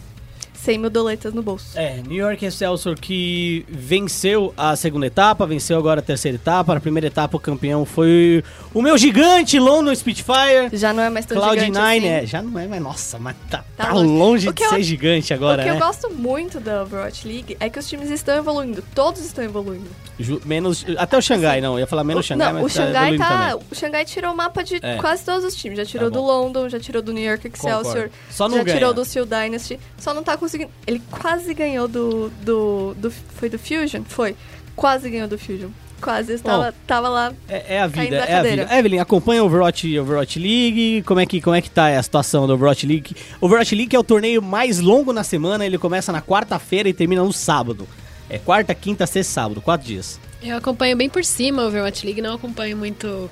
100 0.57 0.77
mil 0.77 0.89
doletas 0.89 1.33
no 1.33 1.41
bolso. 1.43 1.77
É, 1.77 2.01
New 2.07 2.17
York 2.17 2.43
Excelsior 2.45 2.95
que 2.99 3.65
venceu 3.69 4.53
a 4.57 4.75
segunda 4.75 5.05
etapa, 5.07 5.45
venceu 5.45 5.77
agora 5.77 5.99
a 5.99 6.03
terceira 6.03 6.35
etapa. 6.35 6.73
Na 6.73 6.79
primeira 6.79 7.07
etapa 7.07 7.37
o 7.37 7.39
campeão 7.39 7.85
foi 7.85 8.43
o 8.73 8.81
meu 8.81 8.97
gigante 8.97 9.59
London 9.59 9.93
Spitfire. 9.95 10.69
Já 10.73 10.93
não 10.93 11.03
é 11.03 11.09
mais 11.09 11.25
tão 11.25 11.37
Cloud9, 11.37 11.59
gigante 11.65 11.77
assim. 11.79 12.07
é, 12.07 12.25
já 12.25 12.41
não 12.41 12.59
é 12.59 12.67
mais, 12.67 12.81
nossa, 12.81 13.19
mas 13.19 13.35
tá, 13.49 13.63
Tá 13.77 13.87
tá 13.87 13.93
longe. 13.93 14.07
longe 14.17 14.53
de 14.53 14.63
eu- 14.63 14.69
ser 14.69 14.83
gigante 14.83 15.33
agora, 15.33 15.61
o 15.61 15.65
que 15.65 15.71
né? 15.71 15.75
eu 15.77 15.79
gosto 15.79 16.09
muito 16.11 16.59
da 16.59 16.83
Overwatch 16.83 17.27
League 17.27 17.55
é 17.59 17.69
que 17.69 17.77
os 17.79 17.87
times 17.87 18.09
estão 18.09 18.35
evoluindo. 18.37 18.83
Todos 18.93 19.21
estão 19.23 19.43
evoluindo. 19.43 19.87
Ju- 20.19 20.41
menos, 20.45 20.85
até 20.97 21.17
o 21.17 21.21
Xangai, 21.21 21.59
não, 21.61 21.73
eu 21.73 21.79
ia 21.81 21.87
falar 21.87 22.03
menos 22.03 22.25
o, 22.25 22.27
Xangai, 22.27 22.47
não, 22.53 22.61
mas 22.61 22.71
o 22.71 22.75
Xangai 22.75 22.89
evoluindo 23.13 23.23
tá. 23.23 23.49
também. 23.49 23.65
O 23.71 23.75
Xangai 23.75 24.05
tirou 24.05 24.33
o 24.33 24.37
mapa 24.37 24.63
de 24.63 24.75
É. 24.81 24.95
quase 24.97 25.23
todos 25.25 25.43
os 25.45 25.55
times. 25.55 25.77
Já 25.77 25.85
tirou 25.85 26.09
Tá 26.09 26.17
do. 26.19 26.25
London, 26.25 26.69
já 26.69 26.79
tirou 26.79 27.01
do 27.01 27.11
New 27.13 27.23
York 27.23 27.47
Excelsior. 27.47 27.83
Concordo. 27.83 28.11
Só 28.31 28.47
não 28.47 28.57
já 28.57 28.63
ganha. 28.63 28.77
tirou 28.77 28.93
do 28.93 29.05
Seal 29.05 29.25
Dynasty. 29.25 29.79
Só 29.97 30.13
não 30.13 30.23
tá 30.23 30.37
conseguindo. 30.45 30.71
Ele 30.85 31.01
quase 31.11 31.53
ganhou 31.53 31.87
do. 31.87 32.29
do, 32.43 32.93
do 32.95 33.11
foi 33.11 33.49
do 33.49 33.59
Fusion? 33.59 34.03
Foi. 34.05 34.35
Quase 34.75 35.09
ganhou 35.09 35.27
do 35.27 35.37
Fusion. 35.37 35.69
Quase. 35.99 36.33
Eu 36.33 36.39
tava, 36.39 36.75
tava 36.85 37.09
lá. 37.09 37.33
É, 37.49 37.75
é 37.75 37.81
a 37.81 37.89
Caindo 37.89 38.11
vida, 38.11 38.17
da 38.17 38.25
é 38.25 38.35
a 38.35 38.43
vida. 38.43 38.77
Evelyn, 38.77 38.99
acompanha 38.99 39.43
o 39.43 39.47
Overwatch, 39.47 39.99
Overwatch 39.99 40.39
League, 40.39 41.03
como 41.03 41.19
é, 41.19 41.25
que, 41.25 41.41
como 41.41 41.55
é 41.55 41.61
que 41.61 41.69
tá 41.69 41.87
a 41.87 42.03
situação 42.03 42.45
do 42.45 42.53
Overwatch 42.53 42.85
League? 42.85 43.15
Overwatch 43.41 43.73
League 43.73 43.95
é 43.95 43.99
o 43.99 44.03
torneio 44.03 44.41
mais 44.41 44.79
longo 44.79 45.11
na 45.11 45.23
semana, 45.23 45.65
ele 45.65 45.77
começa 45.77 46.11
na 46.11 46.21
quarta-feira 46.21 46.87
e 46.87 46.93
termina 46.93 47.23
no 47.23 47.33
sábado. 47.33 47.87
É 48.29 48.37
quarta, 48.37 48.75
quinta, 48.75 49.07
sexta, 49.07 49.33
sábado, 49.33 49.61
quatro 49.61 49.87
dias. 49.87 50.19
Eu 50.43 50.57
acompanho 50.57 50.95
bem 50.95 51.09
por 51.09 51.23
cima 51.23 51.63
o 51.63 51.67
Overwatch 51.67 52.05
League, 52.05 52.21
não 52.21 52.35
acompanho 52.35 52.77
muito, 52.77 53.29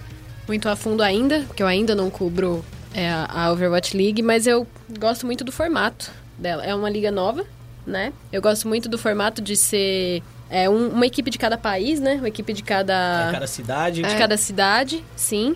muito 0.47 0.67
a 0.69 0.75
fundo 0.75 1.03
ainda, 1.03 1.41
porque 1.41 1.61
eu 1.61 1.67
ainda 1.67 1.93
não 1.93 2.09
cubro 2.09 2.63
é, 2.93 3.09
a 3.09 3.27
a 3.29 3.51
Overwatch 3.51 3.95
League, 3.95 4.21
mas 4.21 4.47
eu 4.47 4.65
gosto 4.97 5.25
muito 5.25 5.43
do 5.43 5.51
formato 5.51 6.22
dela. 6.37 6.63
É 6.65 6.73
uma 6.75 6.89
liga 6.89 7.11
nova, 7.11 7.45
né? 7.85 8.13
Eu 8.31 8.41
gosto 8.41 8.67
muito 8.67 8.87
do 8.89 8.97
formato 8.97 9.41
de 9.41 9.55
ser 9.55 10.21
é, 10.49 10.69
um- 10.69 10.89
uma 10.89 11.05
equipe 11.05 11.29
de 11.31 11.37
cada 11.37 11.57
país, 11.57 11.99
né? 11.99 12.15
Uma 12.15 12.27
equipe 12.27 12.53
de 12.53 12.61
cada, 12.63 13.27
É 13.29 13.31
cada 13.31 13.47
cidade. 13.47 14.01
de 14.03 14.15
cada 14.15 14.37
cidade, 14.37 15.03
sim. 15.15 15.55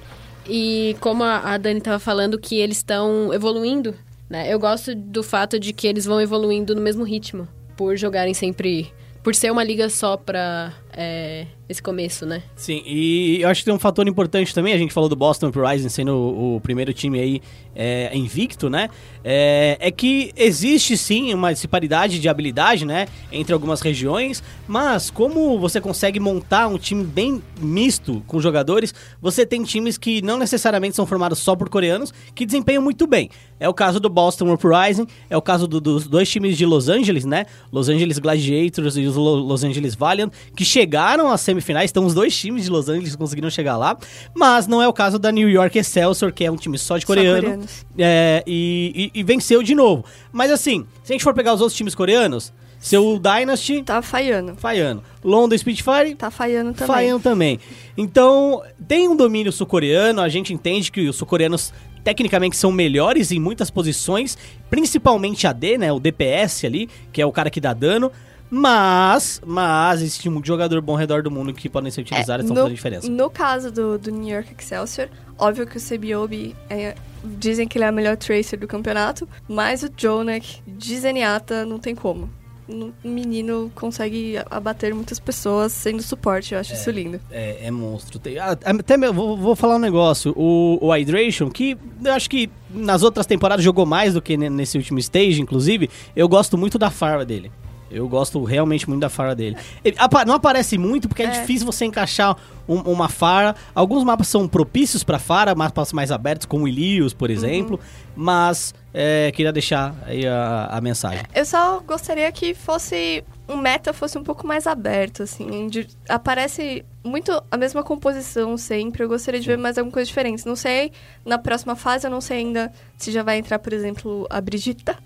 E 0.50 0.96
como 1.00 1.24
a, 1.24 1.40
a 1.54 1.58
Dani 1.58 1.80
estava 1.80 2.00
falando 2.00 2.40
que 2.40 2.58
eles 2.58 2.78
estão 2.78 3.34
evoluindo, 3.34 3.94
né? 4.30 4.52
Eu 4.52 4.60
gosto 4.60 4.96
do 4.96 5.22
fato 5.22 5.60
de 5.60 5.74
que 5.74 5.86
eles 5.88 6.06
vão 6.06 6.20
evoluindo 6.22 6.74
no 6.74 6.82
mesmo 6.82 7.04
ritmo, 7.04 7.48
por 7.76 7.96
jogarem 7.98 8.34
sempre, 8.34 8.92
por 9.22 9.36
ser 9.36 9.52
uma 9.52 9.64
liga 9.64 9.90
só 9.90 10.16
pra 10.18 10.74
é, 11.00 11.45
esse 11.69 11.82
começo, 11.82 12.26
né? 12.26 12.41
Sim, 12.56 12.82
e 12.84 13.39
eu 13.41 13.50
acho 13.50 13.62
que 13.62 13.65
tem 13.65 13.74
um 13.74 13.78
fator 13.78 14.08
importante 14.08 14.52
também, 14.54 14.74
a 14.74 14.78
gente 14.80 14.91
falou 14.91 15.08
do 15.08 15.15
Boston 15.15 15.52
Rising 15.52 15.89
sendo 15.89 16.12
o, 16.15 16.56
o 16.56 16.62
primeiro 16.62 16.91
time 16.91 17.19
aí 17.19 17.41
é, 17.76 18.10
invicto, 18.17 18.67
né? 18.67 18.89
É, 19.24 19.78
é 19.80 19.91
que 19.91 20.32
existe 20.36 20.98
sim 20.98 21.32
uma 21.36 21.54
disparidade 21.54 22.19
de 22.19 22.28
habilidade, 22.28 22.84
né? 22.84 23.06
Entre 23.32 23.54
algumas 23.54 23.80
regiões, 23.82 24.41
mas 24.67 25.12
como 25.12 25.60
você 25.60 25.80
consegue 25.80 26.19
montar 26.19 26.67
um 26.67 26.80
time 26.80 27.04
bem 27.04 27.43
misto 27.62 28.24
com 28.26 28.39
jogadores, 28.41 28.91
você 29.22 29.45
tem 29.45 29.63
times 29.63 30.00
que 30.00 30.19
não 30.24 30.39
necessariamente 30.39 30.95
são 30.95 31.06
formados 31.06 31.38
só 31.38 31.56
por 31.56 31.69
coreanos, 31.69 32.12
que 32.34 32.43
desempenham 32.43 32.82
muito 32.82 33.06
bem. 33.06 33.30
É 33.60 33.69
o 33.69 33.74
caso 33.74 34.00
do 34.00 34.10
Boston 34.10 34.52
Uprising, 34.54 35.06
é 35.30 35.38
o 35.38 35.41
caso 35.41 35.67
do- 35.67 35.82
dos 35.82 36.08
dois 36.08 36.30
times 36.30 36.58
de 36.58 36.65
Los 36.65 36.89
Angeles, 36.89 37.24
né? 37.26 37.45
Los 37.72 37.88
Angeles 37.88 38.17
Gladiators 38.17 38.98
e 38.98 39.06
os 39.06 39.15
Lo- 39.15 39.36
Los 39.36 39.63
Angeles 39.63 39.93
Valiant, 39.93 40.32
que 40.56 40.65
chegaram 40.65 40.87
às 40.95 41.41
semifinais, 41.41 41.91
então 41.91 42.06
os 42.06 42.13
dois 42.13 42.36
times 42.36 42.63
de 42.63 42.69
Los 42.69 42.88
Angeles 42.89 43.15
conseguiram 43.15 43.50
chegar 43.50 43.76
lá, 43.78 43.97
mas 44.36 44.67
não 44.67 44.82
é 44.82 44.88
o 44.88 44.93
caso 44.93 45.19
da 45.19 45.32
New 45.32 45.50
York 45.50 45.78
Excelsior, 45.78 46.32
que 46.32 46.45
é 46.45 46.52
um 46.52 46.56
time 46.56 46.78
só 46.78 46.97
de 46.97 47.04
Só 47.04 47.08
coreano, 47.08 47.41
coreanos. 47.41 47.86
é, 47.97 48.43
e, 48.47 49.12
e- 49.13 49.19
e 49.19 49.23
venceu 49.23 49.62
de 49.62 49.76
novo. 49.76 50.06
Mas 50.32 50.52
assim, 50.52 50.86
se 51.04 51.12
a 51.12 51.15
gente 51.15 51.23
for 51.23 51.34
pegar 51.34 51.54
os 51.54 51.62
outros 51.62 51.76
times 51.78 51.93
coreanos, 51.93 52.54
seu 52.80 53.19
Dynasty, 53.19 53.82
Tá 53.84 54.02
falhando. 54.04 54.56
falhando. 54.56 55.04
London 55.23 55.58
Spitfire, 55.58 56.13
Tá 56.15 56.30
falhando 56.30 56.73
também. 56.73 56.88
Falham 56.88 57.19
também. 57.19 57.60
Então, 57.97 58.62
tem 58.88 59.08
um 59.08 59.15
domínio 59.15 59.52
sul-coreano, 59.52 60.21
a 60.21 60.30
gente 60.30 60.54
entende 60.54 60.91
que 60.91 61.08
os 61.10 61.15
sul-coreanos 61.15 61.73
tecnicamente 62.04 62.56
são 62.56 62.71
melhores 62.71 63.32
em 63.32 63.39
muitas 63.39 63.69
posições, 63.69 64.38
principalmente 64.69 65.47
a 65.47 65.52
D, 65.52 65.78
né, 65.78 65.91
o 65.91 66.00
DPS 66.00 66.65
ali, 66.65 66.88
que 67.12 67.21
é 67.21 67.26
o 67.26 67.32
cara 67.32 67.50
que 67.50 67.60
dá 67.60 67.73
dano, 67.73 68.12
mas, 68.50 69.42
mas 69.46 70.02
existe 70.02 70.30
muito 70.30 70.46
jogador 70.46 70.82
bom 70.82 70.94
ao 70.94 70.98
redor 70.98 71.22
do 71.24 71.30
mundo 71.32 71.54
que 71.54 71.70
podem 71.70 71.92
ser 71.92 72.02
utilizados 72.02 72.46
e 72.46 72.48
estão 72.48 72.56
É, 72.56 72.60
fazendo 72.64 72.76
diferença. 72.76 73.10
No 73.10 73.30
caso 73.30 73.72
do, 73.72 73.98
do 73.98 74.12
New 74.12 74.34
York 74.34 74.54
Excelsior, 74.58 75.10
óbvio 75.38 75.68
que 75.68 75.78
o 75.78 75.80
Sebiobi 75.80 76.56
é, 76.70 76.96
dizem 77.24 77.68
que 77.68 77.78
ele 77.78 77.86
é 77.86 77.90
o 77.92 77.94
melhor 77.94 78.16
tracer 78.18 78.58
do 78.58 78.68
campeonato, 78.68 79.28
mas 79.48 79.84
o 79.84 79.90
Jonak 79.96 80.62
de 80.66 80.98
Zenyatta 81.00 81.66
não 81.66 81.80
tem 81.80 81.94
como. 81.94 82.30
O 82.70 82.92
menino 83.02 83.72
consegue 83.74 84.36
abater 84.52 84.94
muitas 84.94 85.20
pessoas 85.22 85.72
sendo 85.72 86.02
suporte, 86.04 86.54
eu 86.54 86.60
acho 86.60 86.74
isso 86.74 86.92
lindo. 86.92 87.18
É, 87.32 87.66
é 87.68 87.72
monstro. 87.72 88.20
Tem- 88.20 88.38
ah, 88.40 88.58
até 88.66 88.98
mesmo, 88.98 89.14
vou, 89.16 89.38
vou 89.38 89.56
falar 89.56 89.78
um 89.78 89.80
negócio. 89.80 90.34
O, 90.36 90.78
o 90.86 90.92
Hydration, 90.94 91.50
que 91.50 91.78
eu 92.04 92.12
acho 92.12 92.30
que 92.30 92.50
nas 92.70 93.04
outras 93.04 93.26
temporadas 93.26 93.64
jogou 93.64 93.86
mais 93.86 94.16
do 94.16 94.22
que 94.22 94.36
ne- 94.36 94.50
nesse 94.50 94.78
último 94.78 95.00
stage, 95.00 95.42
inclusive, 95.42 95.90
eu 96.14 96.28
gosto 96.28 96.58
muito 96.58 96.78
da 96.78 96.90
Farah 96.90 97.24
dele. 97.24 97.50
Eu 97.89 98.08
gosto 98.08 98.43
realmente 98.43 98.88
muito 98.88 99.02
da 99.02 99.10
Farah 99.10 99.34
dele. 99.34 99.56
Ele 99.84 99.95
apa- 100.00 100.26
não 100.26 100.34
aparece 100.34 100.78
muito 100.78 101.08
porque 101.08 101.23
é, 101.23 101.28
É. 101.28 101.30
difícil 101.41 101.65
você 101.65 101.86
encaixar 101.86 102.36
um- 102.67 102.82
uma 102.82 103.08
Farah. 103.08 103.56
Alguns 103.73 104.04
mapas 104.04 104.28
são 104.28 104.47
propícios 104.47 105.04
pra 105.04 105.17
Farah, 105.19 105.56
mapas 105.56 105.93
mais 105.93 106.12
abertos, 106.12 106.45
como 106.45 106.67
Ilios, 106.67 107.13
por 107.13 107.30
exemplo. 107.30 107.80
Mas 108.15 108.73
é, 108.93 109.32
queria 109.32 109.54
deixar 109.54 109.95
aí 110.06 110.28
a, 110.28 110.65
a 110.71 110.82
mensagem. 110.82 111.23
Eu 111.34 111.45
só 111.45 111.80
gostaria 111.80 112.30
que 112.32 112.54
fosse 112.54 113.23
um 113.47 113.56
meta 113.56 113.93
fosse 113.93 114.17
um 114.17 114.23
pouco 114.23 114.45
mais 114.45 114.67
aberto, 114.67 115.23
assim. 115.23 115.67
de- 115.67 115.88
aparece 116.10 116.84
muito 117.06 117.32
a 117.50 117.56
mesma 117.56 117.84
composição 117.84 118.58
sempre. 118.58 119.02
Eu 119.04 119.08
gostaria 119.08 119.39
de 119.39 119.47
ver 119.47 119.58
mais 119.58 119.78
alguma 119.78 119.93
coisa 119.93 120.08
diferente. 120.08 120.45
Não 120.45 120.56
sei, 120.58 120.91
na 121.26 121.38
próxima 121.38 121.73
fase 121.76 122.06
eu 122.06 122.12
não 122.12 122.19
sei 122.19 122.39
ainda 122.39 122.69
se 122.97 123.12
já 123.12 123.23
vai 123.23 123.38
entrar, 123.38 123.60
por 123.60 123.71
exemplo, 123.71 124.28
a 124.30 124.41
Brigita. 124.41 124.97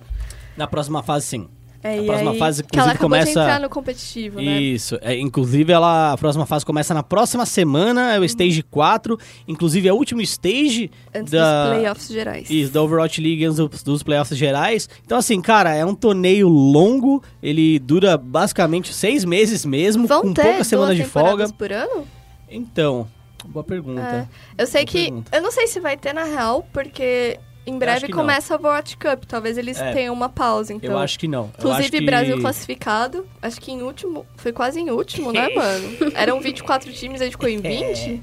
Na 0.58 0.66
próxima 0.66 1.04
fase, 1.04 1.28
sim. 1.28 1.48
É, 1.84 2.00
A 2.00 2.04
próxima 2.04 2.32
aí- 2.32 2.38
fase, 2.38 2.64
que 2.64 2.78
ela 2.78 2.92
inclusive, 2.94 2.98
acabou 2.98 3.18
de 3.18 3.24
começa- 3.24 3.42
entrar 3.42 3.60
no 3.60 3.70
competitivo, 3.70 4.36
né? 4.40 4.62
Isso. 4.62 5.00
É, 5.02 5.18
inclusive, 5.20 5.74
ela, 5.74 6.14
a 6.14 6.18
próxima 6.18 6.46
fase 6.46 6.64
começa 6.66 6.94
na 6.94 7.02
próxima 7.02 7.46
semana, 7.46 8.14
é 8.14 8.20
o 8.20 8.24
Stage 8.24 8.62
4. 8.64 9.18
Inclusive, 9.48 9.88
é 9.88 9.94
o 9.94 9.96
último 9.96 10.22
stage 10.22 10.92
Antes 11.14 11.32
da... 11.32 11.64
dos 11.70 11.74
playoffs 11.78 12.08
gerais. 12.08 12.50
Isso, 12.50 12.72
da 12.72 12.82
Overwatch 12.84 13.20
League 13.20 13.44
antes 13.46 13.82
dos, 13.84 14.04
playoffs 14.04 14.38
gerais. 14.38 14.88
Então, 15.06 15.18
assim, 15.18 15.42
cara, 15.42 15.74
é 15.74 15.84
um 15.86 15.96
torneio 15.96 16.48
longo. 16.48 17.24
Ele 17.42 17.80
dura 17.80 18.16
basicamente 18.18 18.94
seis 18.94 19.26
meses 19.26 19.66
mesmo, 19.66 20.06
Vão 20.08 20.22
com 20.22 20.34
ter 20.34 20.42
poucas 20.44 20.58
duas 20.58 20.68
semanas 20.68 20.96
de 20.98 21.04
folga. 21.04 21.50
por 21.50 21.72
ano? 21.72 22.06
Então, 22.50 23.08
boa 23.46 23.64
pergunta. 23.64 24.02
É. 24.02 24.62
Eu 24.62 24.68
sei 24.68 24.84
Boa 24.86 24.92
que. 24.92 25.04
pergunta. 25.06 25.36
Eu 25.36 25.42
não 25.42 25.52
sei 25.52 25.66
se 25.68 25.80
vai 25.80 25.98
ter 25.98 26.14
na 26.14 26.26
real, 26.26 26.68
porque 26.72 27.40
em 27.66 27.78
breve 27.78 28.10
começa 28.10 28.54
a 28.54 28.58
Overwatch 28.58 28.98
Cup. 28.98 29.24
Talvez 29.28 29.58
eles 29.58 29.80
É. 29.80 29.94
tenham 29.94 30.14
uma 30.14 30.30
pausa, 30.30 30.74
então. 30.74 30.92
Eu 30.92 30.98
acho 30.98 31.18
que 31.20 31.28
não. 31.28 31.44
Eu 31.44 31.52
Inclusive, 31.60 31.84
acho 31.84 31.92
que... 31.92 32.02
Brasil 32.06 32.40
classificado, 32.42 33.26
acho 33.42 33.62
que 33.62 33.72
em 33.72 33.82
último, 33.82 34.26
foi 34.36 34.52
quase 34.52 34.80
em 34.80 34.90
último, 34.90 35.32
né, 35.32 35.50
mano? 35.56 36.12
Eram 36.16 36.40
24 36.42 36.92
times, 36.92 37.22
a 37.22 37.26
gente 37.26 37.34
ficou 37.34 37.50
em 37.50 37.60
20? 37.60 38.22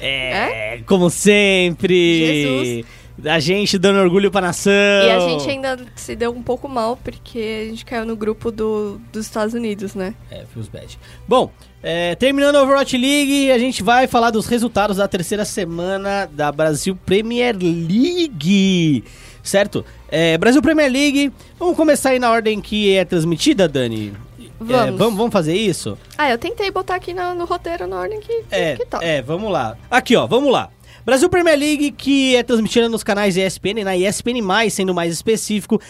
É, 0.00 0.80
como 0.86 1.10
sempre. 1.10 2.18
Jesus. 2.18 2.86
A 3.22 3.38
gente 3.38 3.78
dando 3.78 3.98
orgulho 3.98 4.30
pra 4.30 4.40
nação. 4.40 4.72
E 4.72 5.10
a 5.10 5.20
gente 5.20 5.48
ainda 5.50 5.78
se 5.94 6.16
deu 6.16 6.30
um 6.30 6.42
pouco 6.42 6.66
mal 6.66 6.96
porque 6.96 7.64
a 7.66 7.68
gente 7.68 7.84
caiu 7.84 8.06
no 8.06 8.16
grupo 8.16 8.50
do, 8.50 8.98
dos 9.12 9.26
Estados 9.26 9.52
Unidos, 9.52 9.94
né? 9.94 10.14
É, 10.30 10.46
feels 10.46 10.68
bad. 10.68 10.98
Bom, 11.28 11.52
é, 11.82 12.14
terminando 12.14 12.56
a 12.56 12.62
Overwatch 12.62 12.96
League, 12.96 13.50
a 13.50 13.58
gente 13.58 13.82
vai 13.82 14.06
falar 14.06 14.30
dos 14.30 14.46
resultados 14.46 14.98
da 14.98 15.08
terceira 15.08 15.44
semana 15.44 16.28
da 16.30 16.52
Brasil 16.52 16.96
Premier 17.06 17.56
League. 17.56 19.04
Certo? 19.42 19.84
É, 20.08 20.36
Brasil 20.36 20.60
Premier 20.60 20.90
League, 20.92 21.32
vamos 21.58 21.76
começar 21.76 22.10
aí 22.10 22.18
na 22.18 22.30
ordem 22.30 22.60
que 22.60 22.94
é 22.94 23.04
transmitida, 23.04 23.66
Dani? 23.66 24.12
Vamos. 24.58 24.74
É, 24.74 24.90
vamos, 24.90 25.16
vamos 25.16 25.32
fazer 25.32 25.54
isso? 25.56 25.96
Ah, 26.18 26.30
eu 26.30 26.36
tentei 26.36 26.70
botar 26.70 26.96
aqui 26.96 27.14
no, 27.14 27.34
no 27.34 27.46
roteiro 27.46 27.86
na 27.86 27.98
ordem 27.98 28.20
que, 28.20 28.44
É, 28.50 28.76
que 28.76 28.84
tá. 28.84 28.98
é, 29.00 29.22
vamos 29.22 29.50
lá. 29.50 29.78
Aqui, 29.90 30.14
ó, 30.14 30.26
vamos 30.26 30.52
lá. 30.52 30.68
Brasil 31.04 31.30
Premier 31.30 31.58
League, 31.58 31.92
que 31.92 32.36
é 32.36 32.42
transmitida 32.42 32.86
nos 32.86 33.02
canais 33.02 33.36
ESPN, 33.36 33.82
na 33.84 33.96
ESPN+, 33.96 34.42
sendo 34.70 34.92
mais 34.94 35.14
específico, 35.14 35.80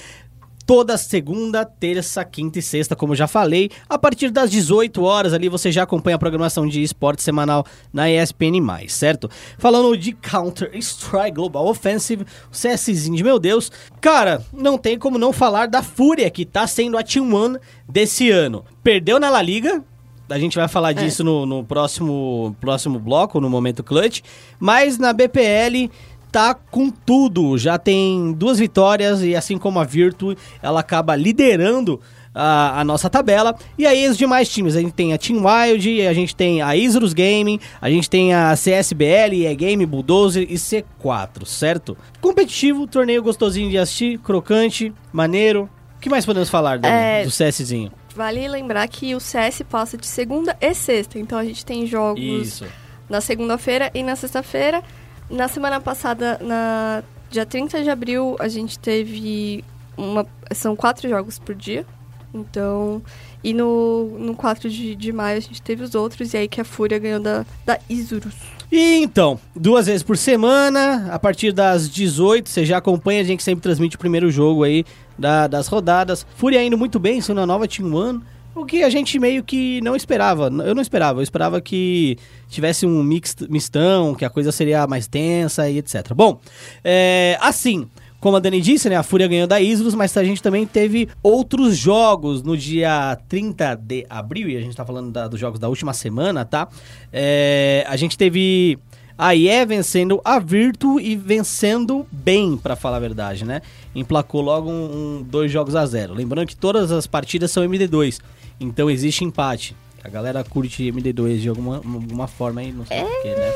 toda 0.71 0.97
segunda, 0.97 1.65
terça, 1.65 2.25
quinta 2.25 2.61
e 2.61 2.63
sexta, 2.63 2.95
como 2.95 3.11
eu 3.13 3.17
já 3.17 3.27
falei. 3.27 3.71
A 3.89 3.99
partir 3.99 4.31
das 4.31 4.49
18 4.53 5.03
horas 5.03 5.35
ali 5.35 5.49
você 5.49 5.73
já 5.73 5.83
acompanha 5.83 6.15
a 6.15 6.19
programação 6.19 6.65
de 6.65 6.81
esporte 6.81 7.25
semanal 7.25 7.67
na 7.93 8.09
ESPN+, 8.09 8.61
certo? 8.87 9.29
Falando 9.59 9.97
de 9.97 10.13
Counter 10.13 10.71
Strike 10.75 11.33
Global 11.33 11.67
Offensive, 11.67 12.23
o 12.23 12.53
CSzinho 12.53 13.17
de 13.17 13.25
meu 13.25 13.41
Deus. 13.41 13.73
Cara, 14.01 14.47
não 14.53 14.79
tem 14.79 14.97
como 14.97 15.19
não 15.19 15.33
falar 15.33 15.67
da 15.67 15.83
Fúria, 15.83 16.31
que 16.31 16.47
tá 16.47 16.69
sendo 16.69 16.97
a 16.97 17.03
Team 17.03 17.35
One 17.35 17.59
desse 17.89 18.31
ano. 18.31 18.65
Perdeu 18.81 19.19
na 19.19 19.29
La 19.29 19.43
Liga, 19.43 19.83
a 20.31 20.39
gente 20.39 20.57
vai 20.57 20.69
falar 20.69 20.93
disso 20.93 21.25
no, 21.25 21.45
no 21.45 21.65
próximo, 21.65 22.57
próximo 22.61 22.99
bloco, 23.01 23.41
no 23.41 23.51
momento 23.51 23.83
clutch. 23.83 24.21
Mas 24.61 24.99
na 24.99 25.13
BPL 25.13 25.91
tá 26.31 26.55
com 26.55 26.91
tudo. 26.91 27.59
Já 27.59 27.79
tem 27.79 28.33
duas 28.33 28.59
vitórias 28.59 29.23
e 29.23 29.35
assim 29.35 29.59
como 29.59 29.79
a 29.79 29.85
Virtu, 29.85 30.37
ela 30.63 30.81
acaba 30.81 31.17
liderando 31.17 32.01
a, 32.35 32.81
a 32.81 32.85
nossa 32.85 33.11
tabela. 33.11 33.55
E 33.77 33.87
aí 33.87 34.09
os 34.09 34.17
demais 34.17 34.49
times, 34.49 34.77
a 34.77 34.81
gente 34.81 34.93
tem 34.93 35.13
a 35.13 35.19
Team 35.19 35.43
Wild, 35.45 36.07
a 36.07 36.13
gente 36.13 36.35
tem 36.35 36.63
a 36.63 36.77
Isurus 36.77 37.13
Gaming, 37.13 37.61
a 37.81 37.91
gente 37.91 38.09
tem 38.09 38.33
a 38.33 38.55
CSBL, 38.55 39.35
E 39.35 39.55
Game, 39.55 39.85
Bulldozer 39.87 40.47
e 40.49 40.55
C4, 40.55 41.45
certo? 41.45 41.97
Competitivo, 42.21 42.87
torneio 42.87 43.23
gostosinho 43.23 43.71
de 43.71 43.79
assistir, 43.79 44.19
crocante, 44.19 44.93
maneiro. 45.13 45.69
O 45.97 46.01
que 46.01 46.09
mais 46.09 46.25
podemos 46.25 46.49
falar 46.49 46.79
do, 46.79 46.87
É, 46.87 47.25
do 47.25 47.31
CSzinho? 47.31 47.93
Vale 48.15 48.49
lembrar 48.49 48.89
que 48.89 49.15
o 49.15 49.21
CS 49.21 49.63
passa 49.69 49.97
de 49.97 50.07
segunda 50.07 50.57
e 50.61 50.75
sexta, 50.75 51.19
então 51.19 51.39
a 51.39 51.45
gente 51.45 51.65
tem 51.65 51.87
jogos 51.87 52.23
Isso. 52.23 52.67
na 53.09 53.21
segunda-feira 53.21 53.91
e 53.95 54.03
na 54.03 54.17
sexta-feira. 54.17 54.83
Na 55.31 55.47
semana 55.49 55.81
passada, 55.81 56.39
na 56.43 57.03
dia 57.31 57.47
30 57.47 57.83
de 57.83 57.91
abril, 57.91 58.37
a 58.41 58.49
gente 58.49 58.79
teve 58.79 59.65
uma. 59.97 60.27
São 60.53 60.75
quatro 60.75 61.09
jogos 61.09 61.39
por 61.39 61.55
dia. 61.55 61.87
Então. 62.35 63.01
E 63.43 63.55
no, 63.55 64.19
no 64.19 64.35
4 64.37 64.69
de, 64.69 64.95
de 64.95 65.13
maio 65.13 65.39
a 65.39 65.41
gente 65.41 65.63
teve 65.63 65.83
os 65.83 65.95
outros, 65.95 66.35
e 66.35 66.37
aí 66.37 66.47
que 66.49 66.61
a 66.61 66.65
Fúria 66.65 66.99
ganhou 66.99 67.21
da, 67.21 67.47
da 67.65 67.79
Isurus. 67.89 68.35
E 68.71 68.97
então, 69.03 69.41
duas 69.57 69.87
vezes 69.87 70.03
por 70.03 70.17
semana, 70.17 71.09
a 71.11 71.19
partir 71.19 71.51
das 71.51 71.89
18, 71.91 72.49
você 72.49 72.65
já 72.67 72.77
acompanha, 72.77 73.21
a 73.21 73.25
gente 73.25 73.43
sempre 73.43 73.63
transmite 73.63 73.97
o 73.97 73.99
primeiro 73.99 74.31
jogo 74.31 74.63
aí 74.63 74.85
da- 75.19 75.47
das 75.49 75.67
rodadas. 75.69 76.25
Fúria 76.37 76.63
indo 76.63 76.77
muito 76.79 76.99
bem, 77.01 77.21
sendo 77.21 77.41
a 77.41 77.47
nova 77.47 77.67
Team 77.67 77.93
One. 77.95 78.21
O 78.55 78.65
que 78.67 78.83
a 78.83 78.91
gente 78.91 79.19
meio 79.19 79.43
que 79.45 79.81
não 79.81 79.95
esperava. 79.95 80.45
Eu 80.65 80.75
não 80.75 80.83
esperava, 80.83 81.21
eu 81.21 81.23
esperava 81.23 81.61
que 81.61 82.19
tivesse 82.49 82.85
um 82.85 83.03
mix, 83.03 83.35
mistão, 83.49 84.15
que 84.15 84.25
a 84.25 84.31
coisa 84.31 84.51
seria 84.53 84.87
mais 84.87 85.07
tensa 85.07 85.69
e 85.71 85.79
etc. 85.79 86.13
Bom, 86.15 86.41
é, 86.85 87.39
assim, 87.41 87.89
como 88.19 88.37
a 88.37 88.41
Dani 88.41 88.61
disse, 88.61 88.91
né, 88.91 88.97
a 88.97 89.03
Fúria 89.03 89.27
ganhou 89.29 89.47
da 89.47 89.61
Isurus, 89.61 89.95
mas 89.95 90.15
a 90.17 90.25
gente 90.25 90.43
também 90.43 90.67
teve 90.67 91.09
outros 91.23 91.77
jogos 91.77 92.43
no 92.43 92.57
dia 92.57 93.17
30 93.29 93.77
de 93.77 94.05
abril, 94.11 94.49
e 94.49 94.57
a 94.57 94.61
gente 94.61 94.77
tá 94.77 94.85
falando 94.85 95.11
da- 95.11 95.27
dos 95.29 95.41
jogos 95.41 95.59
da 95.59 95.69
última 95.69 95.95
semana, 95.95 96.45
tá? 96.45 96.69
É, 97.13 97.85
a 97.89 97.97
gente 97.97 98.19
teve 98.19 98.79
a 99.23 99.35
IE 99.35 99.67
vencendo 99.67 100.19
a 100.25 100.39
Virtu 100.39 100.99
e 100.99 101.15
vencendo 101.15 102.07
bem, 102.11 102.57
pra 102.57 102.75
falar 102.75 102.97
a 102.97 103.01
verdade, 103.01 103.45
né? 103.45 103.61
Emplacou 103.95 104.41
logo 104.41 104.71
um, 104.71 105.19
um- 105.19 105.23
dois 105.23 105.53
jogos 105.53 105.77
a 105.77 105.85
zero. 105.85 106.15
Lembrando 106.15 106.47
que 106.47 106.57
todas 106.57 106.91
as 106.91 107.07
partidas 107.07 107.51
são 107.51 107.63
MD2, 107.63 108.19
então 108.59 108.89
existe 108.89 109.23
empate. 109.23 109.77
A 110.03 110.09
galera 110.09 110.43
curte 110.43 110.91
MD2 110.91 111.37
de 111.39 111.49
alguma, 111.51 111.77
alguma 111.77 112.27
forma 112.27 112.63
aí, 112.63 112.73
não 112.73 112.87
sei 112.87 112.99
porquê, 113.01 113.29
né? 113.29 113.53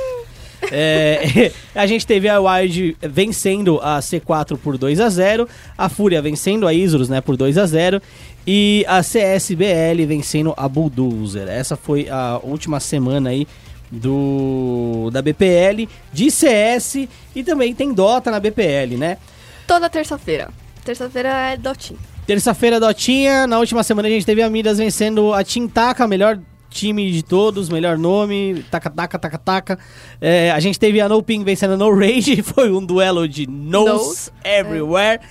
É, 0.70 1.50
a 1.74 1.86
gente 1.86 2.06
teve 2.06 2.28
a 2.28 2.38
Wild 2.40 2.96
vencendo 3.00 3.80
a 3.82 4.00
C4 4.00 4.58
por 4.58 4.76
2 4.76 5.00
a 5.00 5.08
0 5.08 5.48
a 5.78 5.88
Fúria 5.88 6.20
vencendo 6.20 6.66
a 6.66 6.74
Isurus 6.74 7.08
né, 7.08 7.20
por 7.22 7.36
2 7.36 7.56
a 7.56 7.66
0 7.66 8.02
e 8.46 8.84
a 8.86 9.00
CSBL 9.02 10.06
vencendo 10.06 10.52
a 10.56 10.68
Bulldozer. 10.68 11.48
Essa 11.48 11.74
foi 11.76 12.08
a 12.10 12.38
última 12.42 12.80
semana 12.80 13.30
aí 13.30 13.46
do 13.94 15.10
da 15.12 15.22
BPL, 15.22 15.88
de 16.12 16.30
CS 16.30 17.08
e 17.34 17.42
também 17.44 17.74
tem 17.74 17.92
Dota 17.92 18.30
na 18.30 18.40
BPL, 18.40 18.96
né? 18.98 19.18
Toda 19.66 19.88
terça-feira. 19.88 20.50
Terça-feira 20.84 21.28
é 21.28 21.56
Dotinho. 21.56 21.98
Terça-feira, 22.26 22.80
Dotinha. 22.80 23.46
Na 23.46 23.58
última 23.58 23.82
semana 23.82 24.08
a 24.08 24.10
gente 24.10 24.26
teve 24.26 24.42
a 24.42 24.50
Midas 24.50 24.78
vencendo 24.78 25.32
a 25.32 25.42
Team 25.44 25.68
Taka, 25.68 26.06
melhor 26.06 26.38
time 26.74 27.10
de 27.10 27.22
todos, 27.22 27.68
melhor 27.68 27.96
nome. 27.96 28.64
Taka, 28.70 28.90
taka, 28.90 29.18
taka, 29.18 29.38
taka. 29.38 29.78
É, 30.20 30.50
a 30.50 30.58
gente 30.58 30.78
teve 30.78 31.00
a 31.00 31.08
No 31.08 31.22
Ping 31.22 31.44
vencendo 31.44 31.74
a 31.74 31.76
No 31.76 31.94
Rage. 31.94 32.42
Foi 32.42 32.70
um 32.72 32.84
duelo 32.84 33.28
de 33.28 33.46
nose, 33.46 33.90
Nose, 33.90 34.30
everywhere. 34.44 35.20
É, 35.22 35.26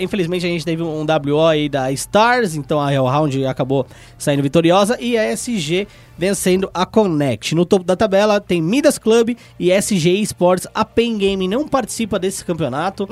infelizmente 0.00 0.46
a 0.46 0.48
gente 0.48 0.64
teve 0.64 0.82
um 0.82 1.04
WO 1.04 1.44
aí 1.46 1.68
da 1.68 1.90
Stars, 1.92 2.54
então 2.54 2.80
a 2.80 2.92
Hellhound 2.92 3.44
acabou 3.46 3.86
saindo 4.16 4.42
vitoriosa. 4.42 4.96
E 5.00 5.18
a 5.18 5.24
SG 5.32 5.86
vencendo 6.16 6.70
a 6.72 6.86
Connect. 6.86 7.54
No 7.54 7.64
topo 7.64 7.84
da 7.84 7.96
tabela 7.96 8.40
tem 8.40 8.62
Midas 8.62 8.98
Club 8.98 9.36
e 9.58 9.70
SG 9.72 10.10
Esports. 10.20 10.66
A 10.74 10.84
Pen 10.84 11.18
Game 11.18 11.48
não 11.48 11.66
participa 11.66 12.18
desse 12.18 12.44
campeonato, 12.44 13.08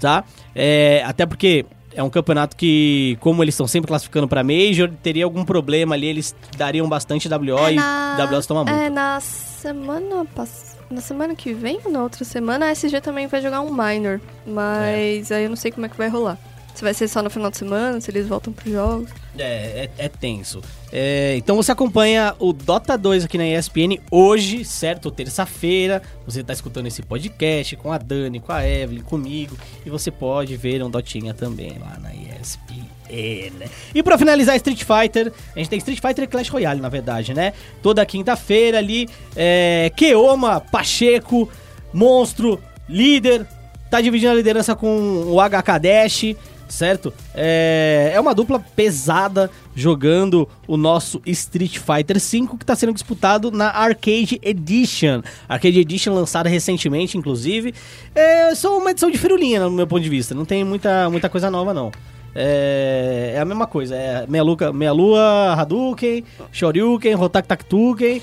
tá? 0.00 0.24
É, 0.54 1.02
até 1.06 1.24
porque 1.26 1.64
é 1.94 2.02
um 2.02 2.10
campeonato 2.10 2.56
que, 2.56 3.16
como 3.20 3.42
eles 3.42 3.54
estão 3.54 3.66
sempre 3.66 3.88
classificando 3.88 4.28
pra 4.28 4.42
Major, 4.44 4.90
teria 5.02 5.24
algum 5.24 5.44
problema 5.44 5.94
ali, 5.94 6.06
eles 6.06 6.34
dariam 6.56 6.88
bastante 6.88 7.28
WO 7.28 7.58
É 7.66 7.72
e 7.72 7.76
na- 7.76 8.28
WO 8.30 8.46
toma 8.46 8.64
muito. 8.64 8.76
É, 8.78 8.90
na 8.90 9.20
semana 9.20 10.24
passada. 10.34 10.77
Na 10.90 11.00
semana 11.02 11.34
que 11.34 11.52
vem 11.52 11.80
ou 11.84 11.92
na 11.92 12.02
outra 12.02 12.24
semana, 12.24 12.66
a 12.66 12.72
SG 12.72 13.00
também 13.00 13.26
vai 13.26 13.42
jogar 13.42 13.60
um 13.60 13.70
minor. 13.70 14.20
Mas 14.46 15.30
aí 15.30 15.44
eu 15.44 15.50
não 15.50 15.56
sei 15.56 15.70
como 15.70 15.84
é 15.84 15.88
que 15.88 15.96
vai 15.96 16.08
rolar. 16.08 16.38
Se 16.78 16.84
vai 16.84 16.94
ser 16.94 17.08
só 17.08 17.20
no 17.20 17.28
final 17.28 17.50
de 17.50 17.56
semana, 17.56 18.00
se 18.00 18.08
eles 18.08 18.28
voltam 18.28 18.52
pros 18.52 18.72
jogos. 18.72 19.10
É, 19.36 19.90
é, 19.98 20.04
é 20.04 20.08
tenso. 20.08 20.62
É, 20.92 21.34
então 21.36 21.56
você 21.56 21.72
acompanha 21.72 22.36
o 22.38 22.52
Dota 22.52 22.96
2 22.96 23.24
aqui 23.24 23.36
na 23.36 23.44
ESPN 23.44 23.98
hoje, 24.08 24.64
certo? 24.64 25.10
Terça-feira. 25.10 26.00
Você 26.24 26.40
está 26.40 26.52
escutando 26.52 26.86
esse 26.86 27.02
podcast 27.02 27.74
com 27.74 27.90
a 27.90 27.98
Dani, 27.98 28.38
com 28.38 28.52
a 28.52 28.64
Evelyn, 28.64 29.02
comigo. 29.02 29.58
E 29.84 29.90
você 29.90 30.08
pode 30.12 30.56
ver 30.56 30.80
um 30.80 30.88
Dotinha 30.88 31.34
também 31.34 31.76
lá 31.80 31.98
na 32.00 32.14
ESPN. 32.14 33.68
E 33.92 34.00
pra 34.00 34.16
finalizar 34.16 34.54
Street 34.54 34.84
Fighter, 34.84 35.32
a 35.56 35.58
gente 35.58 35.70
tem 35.70 35.78
Street 35.78 36.00
Fighter 36.00 36.22
e 36.22 36.28
Clash 36.28 36.48
Royale, 36.48 36.80
na 36.80 36.88
verdade, 36.88 37.34
né? 37.34 37.54
Toda 37.82 38.06
quinta-feira 38.06 38.78
ali, 38.78 39.08
é, 39.34 39.90
Keoma, 39.96 40.60
Pacheco, 40.60 41.50
Monstro, 41.92 42.62
líder, 42.88 43.44
tá 43.90 44.00
dividindo 44.00 44.30
a 44.30 44.36
liderança 44.36 44.76
com 44.76 45.24
o 45.26 45.38
HK 45.40 45.80
Dash, 45.80 46.36
certo? 46.68 47.12
É, 47.34 48.12
é 48.14 48.20
uma 48.20 48.34
dupla 48.34 48.58
pesada 48.58 49.50
jogando 49.74 50.48
o 50.66 50.76
nosso 50.76 51.20
Street 51.26 51.78
Fighter 51.78 52.18
V 52.18 52.56
que 52.56 52.62
está 52.64 52.74
sendo 52.74 52.92
disputado 52.92 53.50
na 53.50 53.70
Arcade 53.70 54.38
Edition. 54.42 55.22
Arcade 55.48 55.78
Edition 55.80 56.14
lançada 56.14 56.48
recentemente, 56.48 57.16
inclusive. 57.16 57.74
É 58.14 58.54
só 58.54 58.76
uma 58.78 58.90
edição 58.90 59.10
de 59.10 59.18
firulinha, 59.18 59.60
no 59.60 59.70
meu 59.70 59.86
ponto 59.86 60.02
de 60.02 60.08
vista. 60.08 60.34
Não 60.34 60.44
tem 60.44 60.64
muita, 60.64 61.08
muita 61.10 61.28
coisa 61.28 61.50
nova, 61.50 61.72
não. 61.72 61.90
É, 62.34 63.32
é 63.36 63.40
a 63.40 63.44
mesma 63.44 63.66
coisa, 63.66 63.96
é 63.96 64.24
meia, 64.28 64.44
luca, 64.44 64.72
meia 64.72 64.92
lua, 64.92 65.54
Hadouken, 65.54 66.22
Shoryuken, 66.52 67.14
Rotak 67.14 67.48
Taktuken 67.48 68.22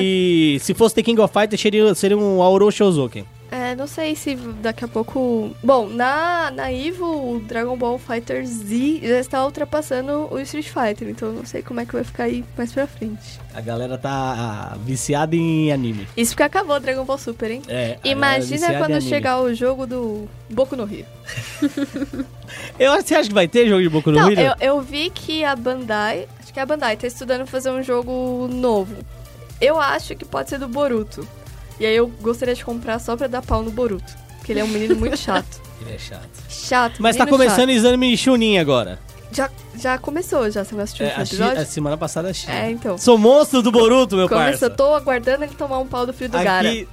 e 0.00 0.58
se 0.60 0.74
fosse 0.74 0.94
The 0.94 1.02
King 1.02 1.20
of 1.20 1.32
Fighters 1.32 1.60
seria, 1.60 1.94
seria 1.94 2.16
um 2.16 2.42
Auro. 2.42 2.68
É, 3.50 3.76
não 3.76 3.86
sei 3.86 4.16
se 4.16 4.34
daqui 4.34 4.84
a 4.84 4.88
pouco. 4.88 5.54
Bom, 5.62 5.88
na, 5.88 6.50
na 6.50 6.72
Evo, 6.72 7.36
o 7.36 7.40
Dragon 7.40 7.76
Ball 7.76 7.98
Fighter 7.98 8.44
Z 8.44 9.00
já 9.02 9.18
está 9.20 9.44
ultrapassando 9.44 10.28
o 10.32 10.40
Street 10.40 10.66
Fighter, 10.66 11.08
então 11.08 11.30
não 11.32 11.46
sei 11.46 11.62
como 11.62 11.78
é 11.78 11.86
que 11.86 11.92
vai 11.92 12.02
ficar 12.02 12.24
aí 12.24 12.44
mais 12.56 12.72
pra 12.72 12.86
frente. 12.86 13.38
A 13.54 13.60
galera 13.60 13.96
tá 13.96 14.76
viciada 14.84 15.36
em 15.36 15.70
anime. 15.72 16.08
Isso 16.16 16.32
porque 16.32 16.42
acabou 16.42 16.76
o 16.76 16.80
Dragon 16.80 17.04
Ball 17.04 17.18
Super, 17.18 17.50
hein? 17.52 17.62
É, 17.68 17.96
Imagina 18.02 18.76
quando 18.78 19.00
chegar 19.00 19.40
o 19.40 19.54
jogo 19.54 19.86
do 19.86 20.28
Boku 20.50 20.74
no 20.74 20.84
Rio. 20.84 21.06
Eu, 22.78 22.92
você 23.00 23.14
acha 23.14 23.28
que 23.28 23.34
vai 23.34 23.48
ter 23.48 23.68
jogo 23.68 23.82
de 23.82 23.88
Boku 23.88 24.10
no 24.10 24.18
Não, 24.18 24.30
Hero? 24.30 24.40
eu, 24.40 24.54
eu 24.60 24.80
vi 24.80 25.10
que 25.10 25.44
a 25.44 25.54
Bandai, 25.56 26.26
acho 26.40 26.52
que 26.52 26.60
a 26.60 26.66
Bandai 26.66 26.96
tá 26.96 27.06
estudando 27.06 27.46
fazer 27.46 27.70
um 27.70 27.82
jogo 27.82 28.48
novo. 28.50 28.96
Eu 29.60 29.80
acho 29.80 30.14
que 30.14 30.24
pode 30.24 30.50
ser 30.50 30.58
do 30.58 30.68
Boruto. 30.68 31.26
E 31.80 31.86
aí 31.86 31.94
eu 31.96 32.06
gostaria 32.20 32.54
de 32.54 32.64
comprar 32.64 32.98
só 32.98 33.16
pra 33.16 33.26
dar 33.26 33.42
pau 33.42 33.62
no 33.62 33.70
Boruto. 33.70 34.12
Porque 34.38 34.52
ele 34.52 34.60
é 34.60 34.64
um 34.64 34.68
menino 34.68 34.94
muito 34.96 35.16
chato. 35.16 35.62
Ele 35.80 35.94
é 35.96 35.98
chato. 35.98 36.28
Chato. 36.48 36.96
Mas 37.02 37.16
tá 37.16 37.24
menino 37.26 37.38
começando 37.44 37.68
o 37.68 37.72
exame 37.72 38.10
de 38.10 38.16
Chunin 38.16 38.58
agora. 38.58 38.98
chato. 39.32 39.34
Já, 39.34 39.50
já 39.76 39.98
começou, 39.98 40.48
já. 40.50 40.64
Você 40.64 40.74
não 40.74 40.84
assistiu 40.84 41.04
É, 41.06 41.18
o 41.18 41.22
episódio? 41.22 41.60
a 41.60 41.64
semana 41.66 41.96
passada 41.96 42.28
assisti. 42.30 42.50
É, 42.50 42.70
então. 42.70 42.96
Sou 42.96 43.18
monstro 43.18 43.60
do 43.60 43.72
Boruto, 43.72 44.16
meu 44.16 44.28
Começou, 44.28 44.50
parça. 44.50 44.64
eu 44.66 44.70
tô 44.70 44.94
aguardando 44.94 45.44
ele 45.44 45.52
tomar 45.54 45.78
um 45.80 45.86
pau 45.86 46.06
do 46.06 46.12
fio 46.12 46.28
do 46.28 46.38
Gara. 46.38 46.68
Aqui... 46.68 46.88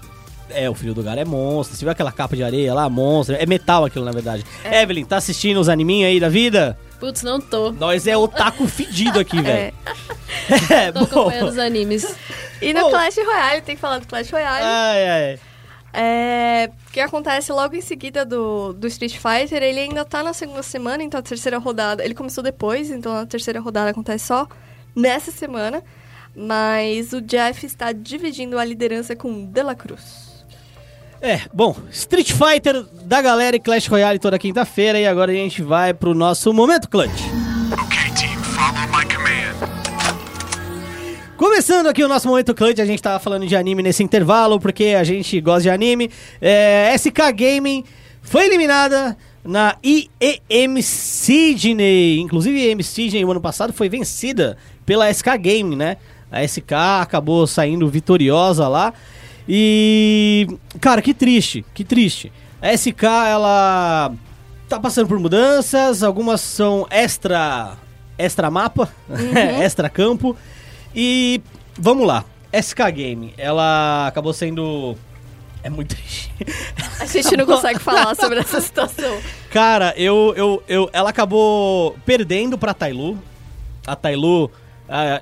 É, 0.49 0.69
o 0.69 0.73
filho 0.73 0.93
do 0.93 1.03
Gara 1.03 1.21
é 1.21 1.25
monstro. 1.25 1.77
Você 1.77 1.85
viu 1.85 1.91
aquela 1.91 2.11
capa 2.11 2.35
de 2.35 2.43
areia 2.43 2.73
lá? 2.73 2.89
Monstro. 2.89 3.35
É 3.39 3.45
metal 3.45 3.85
aquilo, 3.85 4.03
na 4.03 4.11
verdade. 4.11 4.43
Evelyn, 4.65 5.05
tá 5.05 5.17
assistindo 5.17 5.59
os 5.59 5.69
animinhos 5.69 6.09
aí 6.09 6.19
da 6.19 6.27
vida? 6.27 6.77
Putz, 7.01 7.23
não 7.23 7.41
tô. 7.41 7.71
Nós 7.71 8.05
é 8.07 8.15
otaku 8.15 8.67
fedido 8.67 9.19
aqui, 9.19 9.37
É. 9.41 9.41
velho. 9.41 9.73
É, 10.71 10.91
Tô 10.91 10.99
bom. 10.99 11.05
acompanhando 11.05 11.49
os 11.49 11.57
animes. 11.57 12.15
E 12.61 12.73
no 12.73 12.81
Bom. 12.81 12.89
Clash 12.91 13.17
Royale, 13.17 13.61
tem 13.61 13.75
que 13.75 13.81
falar 13.81 13.99
do 13.99 14.07
Clash 14.07 14.29
Royale. 14.31 14.63
Ai, 14.63 15.09
ai. 15.09 15.39
É, 15.93 16.69
o 16.87 16.91
que 16.91 16.99
acontece 17.01 17.51
logo 17.51 17.75
em 17.75 17.81
seguida 17.81 18.23
do, 18.23 18.71
do 18.71 18.87
Street 18.87 19.17
Fighter, 19.17 19.61
ele 19.61 19.79
ainda 19.81 20.05
tá 20.05 20.23
na 20.23 20.31
segunda 20.31 20.63
semana, 20.63 21.03
então 21.03 21.19
a 21.19 21.23
terceira 21.23 21.57
rodada. 21.57 22.03
Ele 22.05 22.13
começou 22.13 22.43
depois, 22.43 22.89
então 22.89 23.13
a 23.13 23.25
terceira 23.25 23.59
rodada 23.59 23.89
acontece 23.91 24.27
só 24.27 24.47
nessa 24.95 25.31
semana. 25.31 25.83
Mas 26.33 27.11
o 27.11 27.19
Jeff 27.19 27.65
está 27.65 27.91
dividindo 27.91 28.57
a 28.57 28.63
liderança 28.63 29.15
com 29.17 29.45
De 29.45 29.61
La 29.63 29.75
Cruz. 29.75 30.30
É, 31.23 31.41
bom, 31.53 31.75
Street 31.91 32.33
Fighter 32.33 32.83
da 33.05 33.21
galera 33.21 33.55
e 33.55 33.59
Clash 33.59 33.85
Royale 33.85 34.17
toda 34.17 34.39
quinta-feira. 34.39 34.99
E 34.99 35.05
agora 35.05 35.31
a 35.31 35.35
gente 35.35 35.61
vai 35.61 35.93
pro 35.93 36.15
nosso 36.15 36.51
Momento 36.51 36.89
Clutch. 36.89 37.21
Okay, 37.71 38.11
team, 38.15 38.41
follow 38.41 38.87
my 38.87 39.05
command. 39.05 39.69
Começando 41.37 41.85
aqui 41.85 42.03
o 42.03 42.07
nosso 42.07 42.27
Momento 42.27 42.55
Clutch, 42.55 42.79
a 42.79 42.85
gente 42.85 43.03
tava 43.03 43.19
falando 43.19 43.45
de 43.45 43.55
anime 43.55 43.83
nesse 43.83 44.01
intervalo, 44.01 44.59
porque 44.59 44.95
a 44.99 45.03
gente 45.03 45.39
gosta 45.39 45.61
de 45.61 45.69
anime. 45.69 46.09
É, 46.41 46.91
SK 46.97 47.31
Gaming 47.35 47.83
foi 48.23 48.47
eliminada 48.47 49.15
na 49.43 49.77
IEM 49.83 50.81
Sydney. 50.81 52.19
Inclusive, 52.19 52.59
a 52.59 52.65
IEM 52.65 52.81
Sydney, 52.81 53.23
o 53.23 53.29
ano 53.29 53.41
passado, 53.41 53.71
foi 53.71 53.89
vencida 53.89 54.57
pela 54.87 55.11
SK 55.13 55.37
Gaming, 55.39 55.75
né? 55.75 55.97
A 56.31 56.47
SK 56.47 56.73
acabou 57.01 57.45
saindo 57.45 57.87
vitoriosa 57.87 58.67
lá. 58.67 58.91
E, 59.53 60.47
cara, 60.79 61.01
que 61.01 61.13
triste, 61.13 61.65
que 61.73 61.83
triste. 61.83 62.31
A 62.61 62.71
SK, 62.71 63.03
ela 63.03 64.13
tá 64.69 64.79
passando 64.79 65.09
por 65.09 65.19
mudanças, 65.19 66.03
algumas 66.03 66.39
são 66.39 66.87
extra 66.89 67.75
extra 68.17 68.49
mapa, 68.49 68.87
extra 69.61 69.89
campo. 69.89 70.37
E 70.95 71.41
vamos 71.77 72.07
lá. 72.07 72.23
SK 72.53 72.79
Game, 72.93 73.33
ela 73.37 74.07
acabou 74.07 74.31
sendo 74.31 74.95
é 75.61 75.69
muito 75.69 75.95
triste. 75.95 76.31
A 77.01 77.05
gente 77.05 77.35
não 77.35 77.45
consegue 77.45 77.79
falar 77.79 78.15
sobre 78.15 78.39
essa 78.39 78.59
situação. 78.61 79.19
Cara, 79.49 79.93
eu, 79.97 80.33
eu, 80.37 80.63
eu 80.65 80.89
ela 80.93 81.09
acabou 81.09 81.97
perdendo 82.05 82.57
pra 82.57 82.73
Tailu. 82.73 83.17
A 83.85 83.97
Tailu 83.97 84.49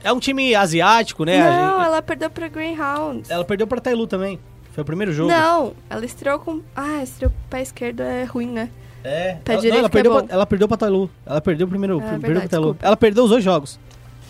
é 0.04 0.12
um 0.12 0.20
time 0.20 0.56
asiático, 0.56 1.24
né? 1.26 1.38
Não, 1.40 1.76
gente- 1.78 1.86
ela 1.86 2.02
perdeu 2.02 2.30
pra 2.30 2.48
Greyhound. 2.48 3.24
ela 3.30 3.46
perdeu 3.46 3.68
pra 3.68 3.80
Tailu 3.80 4.08
também. 4.08 4.40
Foi 4.72 4.82
o 4.82 4.86
primeiro 4.86 5.12
jogo. 5.12 5.30
Não, 5.30 5.74
ela 5.90 6.06
estreou 6.06 6.40
com. 6.40 6.62
Ah, 6.76 7.04
estreou 7.04 7.32
com 7.32 7.38
o 7.38 7.50
pé 7.50 7.62
esquerdo 7.62 8.02
é 8.02 8.24
ruim, 8.24 8.48
né? 8.48 8.70
É. 9.04 9.38
Pé 9.44 9.54
ela, 9.54 9.62
direito 9.62 9.74
não, 9.74 9.80
ela 9.80 9.88
é 9.88 9.90
perdeu, 9.90 10.12
bom. 10.14 10.26
pra, 10.26 10.36
ela 10.36 10.46
perdeu 10.46 10.68
pra 10.68 10.78
Tailu. 10.78 11.10
Ela 11.26 11.42
perdeu 11.42 11.68
o 11.68 11.70
primeiro, 11.70 11.98
Ah, 11.98 12.02
perdeu 12.02 12.20
verdade, 12.20 12.50
pra 12.50 12.58
Tailu. 12.60 12.78
Ela 12.82 12.98
perdeu 12.98 13.24
os 13.24 13.30
dois 13.30 13.44
jogos. 13.44 13.80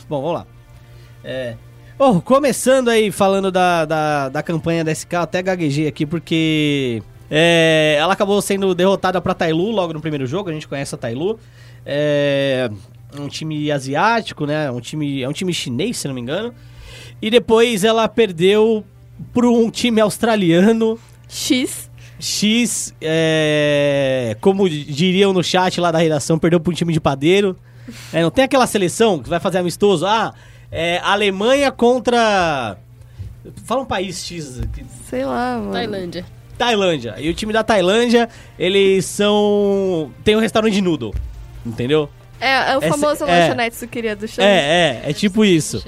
Bom, 0.07 0.21
vamos 0.21 0.35
lá. 0.39 0.47
É. 1.23 1.55
Oh, 1.97 2.21
começando 2.21 2.87
aí 2.89 3.11
falando 3.11 3.51
da, 3.51 3.83
da, 3.85 4.29
da 4.29 4.43
campanha 4.43 4.83
da 4.83 4.91
SK, 4.93 5.15
até 5.15 5.41
gaguejei 5.41 5.85
aqui 5.87 6.05
porque 6.05 7.03
é, 7.29 7.97
ela 7.99 8.13
acabou 8.13 8.41
sendo 8.41 8.73
derrotada 8.73 9.19
pra 9.19 9.33
Tailu 9.33 9.71
logo 9.71 9.91
no 9.93 9.99
primeiro 9.99 10.25
jogo, 10.25 10.49
a 10.49 10.53
gente 10.53 10.67
conhece 10.67 10.95
a 10.95 10.97
Tailu. 10.97 11.37
É 11.85 12.69
um 13.17 13.27
time 13.27 13.71
asiático, 13.71 14.45
né? 14.45 14.69
Um 14.71 14.79
time, 14.79 15.21
é 15.23 15.29
um 15.29 15.33
time 15.33 15.53
chinês, 15.53 15.97
se 15.97 16.07
não 16.07 16.15
me 16.15 16.21
engano. 16.21 16.53
E 17.21 17.29
depois 17.29 17.83
ela 17.83 18.07
perdeu 18.07 18.83
pro 19.33 19.53
um 19.53 19.69
time 19.69 19.99
australiano 20.01 20.99
X. 21.27 21.89
X, 22.19 22.93
é, 23.01 24.35
como 24.41 24.69
diriam 24.69 25.31
no 25.33 25.43
chat 25.43 25.79
lá 25.79 25.91
da 25.91 25.97
redação, 25.99 26.37
perdeu 26.37 26.59
para 26.59 26.71
um 26.71 26.73
time 26.75 26.91
de 26.93 26.99
padeiro. 26.99 27.55
É, 28.13 28.21
não 28.21 28.29
tem 28.29 28.43
aquela 28.43 28.67
seleção 28.67 29.19
que 29.19 29.29
vai 29.29 29.39
fazer 29.39 29.57
amistoso. 29.59 30.05
Ah, 30.05 30.33
é, 30.71 30.99
Alemanha 31.03 31.71
contra. 31.71 32.77
Fala 33.65 33.81
um 33.81 33.85
país 33.85 34.23
X. 34.23 34.61
que- 34.73 34.85
Sei 35.09 35.25
lá, 35.25 35.57
mano. 35.57 35.71
Tailândia. 35.71 36.25
Tailândia. 36.57 37.15
E 37.19 37.29
o 37.29 37.33
time 37.33 37.53
da 37.53 37.63
Tailândia, 37.63 38.27
eles 38.59 39.05
são. 39.05 40.11
Tem 40.23 40.35
um 40.35 40.39
restaurante 40.39 40.73
de 40.73 40.81
noodle. 40.81 41.13
Entendeu? 41.65 42.09
É, 42.41 42.71
é 42.71 42.77
o 42.77 42.83
Essa- 42.83 42.97
famoso 42.97 43.23
é. 43.25 43.27
lanchonete 43.39 43.75
suqueria 43.75 44.15
do 44.15 44.27
chão. 44.27 44.43
É, 44.43 45.01
é, 45.05 45.09
é 45.09 45.13
tipo 45.13 45.43
isso. 45.43 45.83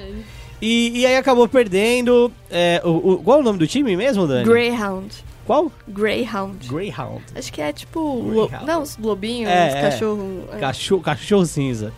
E, 0.60 1.00
e 1.00 1.06
aí 1.06 1.16
acabou 1.16 1.48
perdendo. 1.48 2.32
É, 2.50 2.80
o, 2.84 3.12
o- 3.14 3.22
qual 3.22 3.38
é 3.38 3.40
o 3.40 3.44
nome 3.44 3.58
do 3.58 3.66
time 3.66 3.96
mesmo, 3.96 4.26
Dani? 4.26 4.44
Greyhound. 4.44 5.12
Qual? 5.44 5.72
Greyhound. 5.88 6.68
Greyhound. 6.68 7.24
Acho 7.34 7.52
que 7.52 7.60
é 7.60 7.72
tipo. 7.72 7.98
lo-. 8.00 8.50
Não, 8.64 8.82
os 8.82 8.96
lobinhos, 8.96 9.50
É, 9.50 9.68
os 9.68 9.74
é. 9.74 9.80
cachorros. 9.82 10.44
é. 10.52 10.58
Cachorro, 10.58 11.00
cachorro 11.02 11.46
cinza. 11.46 11.92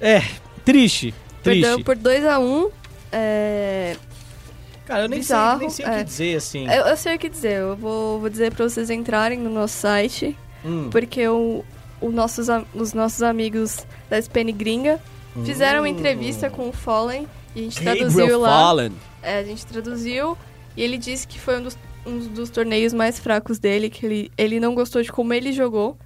É, 0.00 0.20
triste. 0.64 1.14
Perdeu 1.44 1.74
Triste. 1.76 1.84
por 1.84 1.96
2x1. 1.96 2.70
é... 3.12 3.96
Cara, 4.84 5.02
eu 5.02 5.08
nem 5.08 5.18
Bizarro, 5.20 5.58
sei, 5.58 5.66
nem 5.66 5.70
sei 5.70 5.84
o 5.84 5.88
é. 5.88 5.98
que 5.98 6.04
dizer, 6.04 6.36
assim. 6.36 6.66
Eu, 6.68 6.82
eu 6.86 6.96
sei 6.96 7.16
o 7.16 7.18
que 7.18 7.28
dizer. 7.28 7.52
Eu 7.58 7.76
vou, 7.76 8.20
vou 8.20 8.28
dizer 8.28 8.52
pra 8.52 8.68
vocês 8.68 8.88
entrarem 8.90 9.38
no 9.38 9.50
nosso 9.50 9.74
site. 9.78 10.36
Hum. 10.64 10.88
Porque 10.90 11.26
o, 11.28 11.64
o 12.00 12.10
nossos, 12.10 12.48
os 12.74 12.92
nossos 12.92 13.22
amigos 13.22 13.86
da 14.08 14.18
SPN 14.18 14.52
Gringa 14.52 15.00
fizeram 15.44 15.80
uma 15.80 15.88
entrevista 15.88 16.50
com 16.50 16.68
o 16.68 16.72
Fallen. 16.72 17.26
E 17.54 17.60
a 17.60 17.62
gente 17.62 17.80
traduziu 17.80 18.18
Gabriel 18.18 18.40
lá. 18.40 18.48
Fallen. 18.48 18.92
É, 19.22 19.38
a 19.38 19.44
gente 19.44 19.66
traduziu 19.66 20.36
e 20.76 20.82
ele 20.82 20.98
disse 20.98 21.26
que 21.26 21.40
foi 21.40 21.58
um 21.58 21.62
dos, 21.62 21.78
um 22.06 22.18
dos 22.18 22.50
torneios 22.50 22.92
mais 22.92 23.18
fracos 23.18 23.58
dele, 23.58 23.88
que 23.88 24.04
ele, 24.04 24.32
ele 24.36 24.60
não 24.60 24.74
gostou 24.74 25.02
de 25.02 25.10
como 25.10 25.32
ele 25.32 25.52
jogou. 25.52 25.96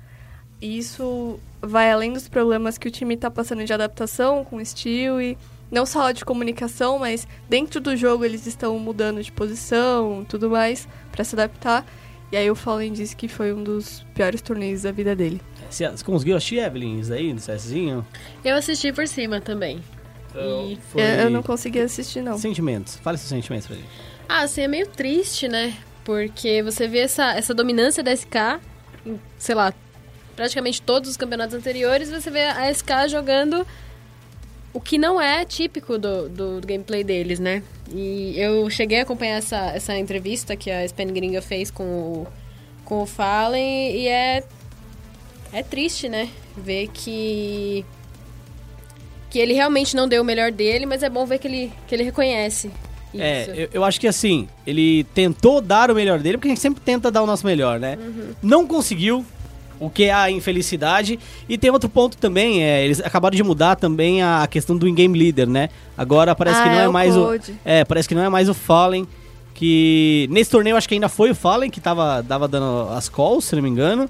E 0.60 0.78
isso 0.78 1.38
vai 1.60 1.90
além 1.90 2.12
dos 2.12 2.28
problemas 2.28 2.78
que 2.78 2.88
o 2.88 2.90
time 2.90 3.16
tá 3.16 3.30
passando 3.30 3.64
de 3.64 3.72
adaptação 3.72 4.44
com 4.44 4.56
o 4.56 4.60
estilo 4.60 5.20
e 5.20 5.36
não 5.70 5.86
só 5.86 6.10
de 6.10 6.24
comunicação, 6.24 6.98
mas 6.98 7.26
dentro 7.48 7.80
do 7.80 7.96
jogo 7.96 8.24
eles 8.24 8.46
estão 8.46 8.78
mudando 8.78 9.22
de 9.22 9.30
posição, 9.30 10.24
tudo 10.28 10.50
mais 10.50 10.88
pra 11.12 11.24
se 11.24 11.34
adaptar. 11.34 11.86
E 12.32 12.36
aí 12.36 12.50
o 12.50 12.54
Fallen 12.54 12.92
disse 12.92 13.16
que 13.16 13.28
foi 13.28 13.52
um 13.52 13.62
dos 13.62 14.04
piores 14.14 14.40
torneios 14.40 14.82
da 14.82 14.92
vida 14.92 15.16
dele. 15.16 15.40
Você, 15.70 15.88
você 15.88 16.04
conseguiu 16.04 16.36
assistir, 16.36 16.58
Evelyn, 16.58 16.98
isso 17.00 17.12
aí, 17.12 17.32
no 17.32 17.40
CSzinho? 17.40 18.06
Eu 18.44 18.56
assisti 18.56 18.92
por 18.92 19.06
cima 19.06 19.40
também. 19.40 19.80
E- 20.34 20.78
Foi... 20.90 21.00
Eu, 21.02 21.06
eu 21.06 21.30
não 21.30 21.42
consegui 21.42 21.80
assistir 21.80 22.22
não. 22.22 22.36
Sentimentos. 22.38 22.96
Fale 22.96 23.16
seus 23.18 23.28
sentimentos 23.28 23.66
pra 23.66 23.76
gente. 23.76 23.88
Ah, 24.28 24.42
assim, 24.42 24.62
é 24.62 24.68
meio 24.68 24.86
triste, 24.86 25.48
né? 25.48 25.76
Porque 26.04 26.62
você 26.62 26.86
vê 26.88 26.98
essa, 27.00 27.34
essa 27.34 27.54
dominância 27.54 28.02
da 28.02 28.12
SK, 28.14 28.60
em, 29.06 29.18
sei 29.38 29.54
lá, 29.54 29.72
praticamente 30.36 30.80
todos 30.82 31.10
os 31.10 31.16
campeonatos 31.16 31.54
anteriores, 31.54 32.10
você 32.10 32.30
vê 32.30 32.44
a 32.44 32.72
SK 32.72 33.08
jogando 33.08 33.66
o 34.72 34.80
que 34.80 34.96
não 34.98 35.20
é 35.20 35.44
típico 35.44 35.98
do, 35.98 36.28
do, 36.28 36.60
do 36.60 36.66
gameplay 36.66 37.02
deles, 37.02 37.38
né? 37.40 37.62
E 37.92 38.34
eu 38.38 38.70
cheguei 38.70 39.00
a 39.00 39.02
acompanhar 39.02 39.36
essa, 39.38 39.56
essa 39.72 39.96
entrevista 39.98 40.54
que 40.56 40.70
a 40.70 40.84
Span 40.86 41.06
Gringa 41.08 41.42
fez 41.42 41.70
com 41.72 41.82
o, 41.84 42.26
com 42.84 43.02
o 43.02 43.06
Fallen 43.06 43.96
e 43.96 44.06
é, 44.06 44.44
é 45.52 45.62
triste, 45.62 46.08
né? 46.08 46.28
Ver 46.56 46.88
que 46.88 47.84
que 49.28 49.38
ele 49.38 49.52
realmente 49.52 49.94
não 49.94 50.08
deu 50.08 50.22
o 50.22 50.24
melhor 50.24 50.50
dele, 50.50 50.86
mas 50.86 51.04
é 51.04 51.08
bom 51.08 51.24
ver 51.24 51.38
que 51.38 51.46
ele, 51.46 51.72
que 51.86 51.94
ele 51.94 52.02
reconhece 52.02 52.68
isso. 53.14 53.22
É, 53.22 53.48
eu, 53.56 53.68
eu 53.74 53.84
acho 53.84 54.00
que 54.00 54.06
assim, 54.06 54.48
ele 54.66 55.04
tentou 55.14 55.60
dar 55.60 55.90
o 55.90 55.94
melhor 55.94 56.18
dele, 56.18 56.36
porque 56.36 56.48
a 56.48 56.50
gente 56.50 56.60
sempre 56.60 56.80
tenta 56.80 57.10
dar 57.10 57.22
o 57.22 57.26
nosso 57.26 57.44
melhor, 57.46 57.78
né? 57.78 57.98
Uhum. 58.00 58.34
Não 58.42 58.66
conseguiu, 58.66 59.24
o 59.78 59.90
que 59.90 60.04
é 60.04 60.12
a 60.12 60.30
infelicidade. 60.30 61.18
E 61.48 61.58
tem 61.58 61.70
outro 61.70 61.88
ponto 61.88 62.16
também, 62.16 62.62
é, 62.62 62.84
eles 62.84 63.00
acabaram 63.00 63.34
de 63.34 63.42
mudar 63.42 63.76
também 63.76 64.22
a 64.22 64.46
questão 64.48 64.76
do 64.76 64.86
in-game 64.86 65.18
leader, 65.18 65.48
né? 65.48 65.70
Agora 65.96 66.34
parece 66.34 66.60
Ah, 66.60 66.62
que 66.62 66.68
não 66.68 66.80
é 66.80 66.84
é, 66.84 66.88
o 66.88 66.92
mais 66.92 67.16
o. 67.16 67.28
É, 67.64 67.84
parece 67.84 68.08
que 68.08 68.14
não 68.14 68.22
é 68.22 68.28
mais 68.28 68.48
o 68.48 68.54
Fallen. 68.54 69.06
Que 69.54 70.26
nesse 70.30 70.50
torneio 70.50 70.76
acho 70.76 70.88
que 70.88 70.94
ainda 70.94 71.08
foi 71.08 71.32
o 71.32 71.34
Fallen 71.34 71.68
que 71.70 71.80
tava, 71.80 72.24
tava 72.26 72.48
dando 72.48 72.88
as 72.92 73.08
calls, 73.08 73.44
se 73.44 73.54
não 73.54 73.62
me 73.62 73.68
engano. 73.68 74.08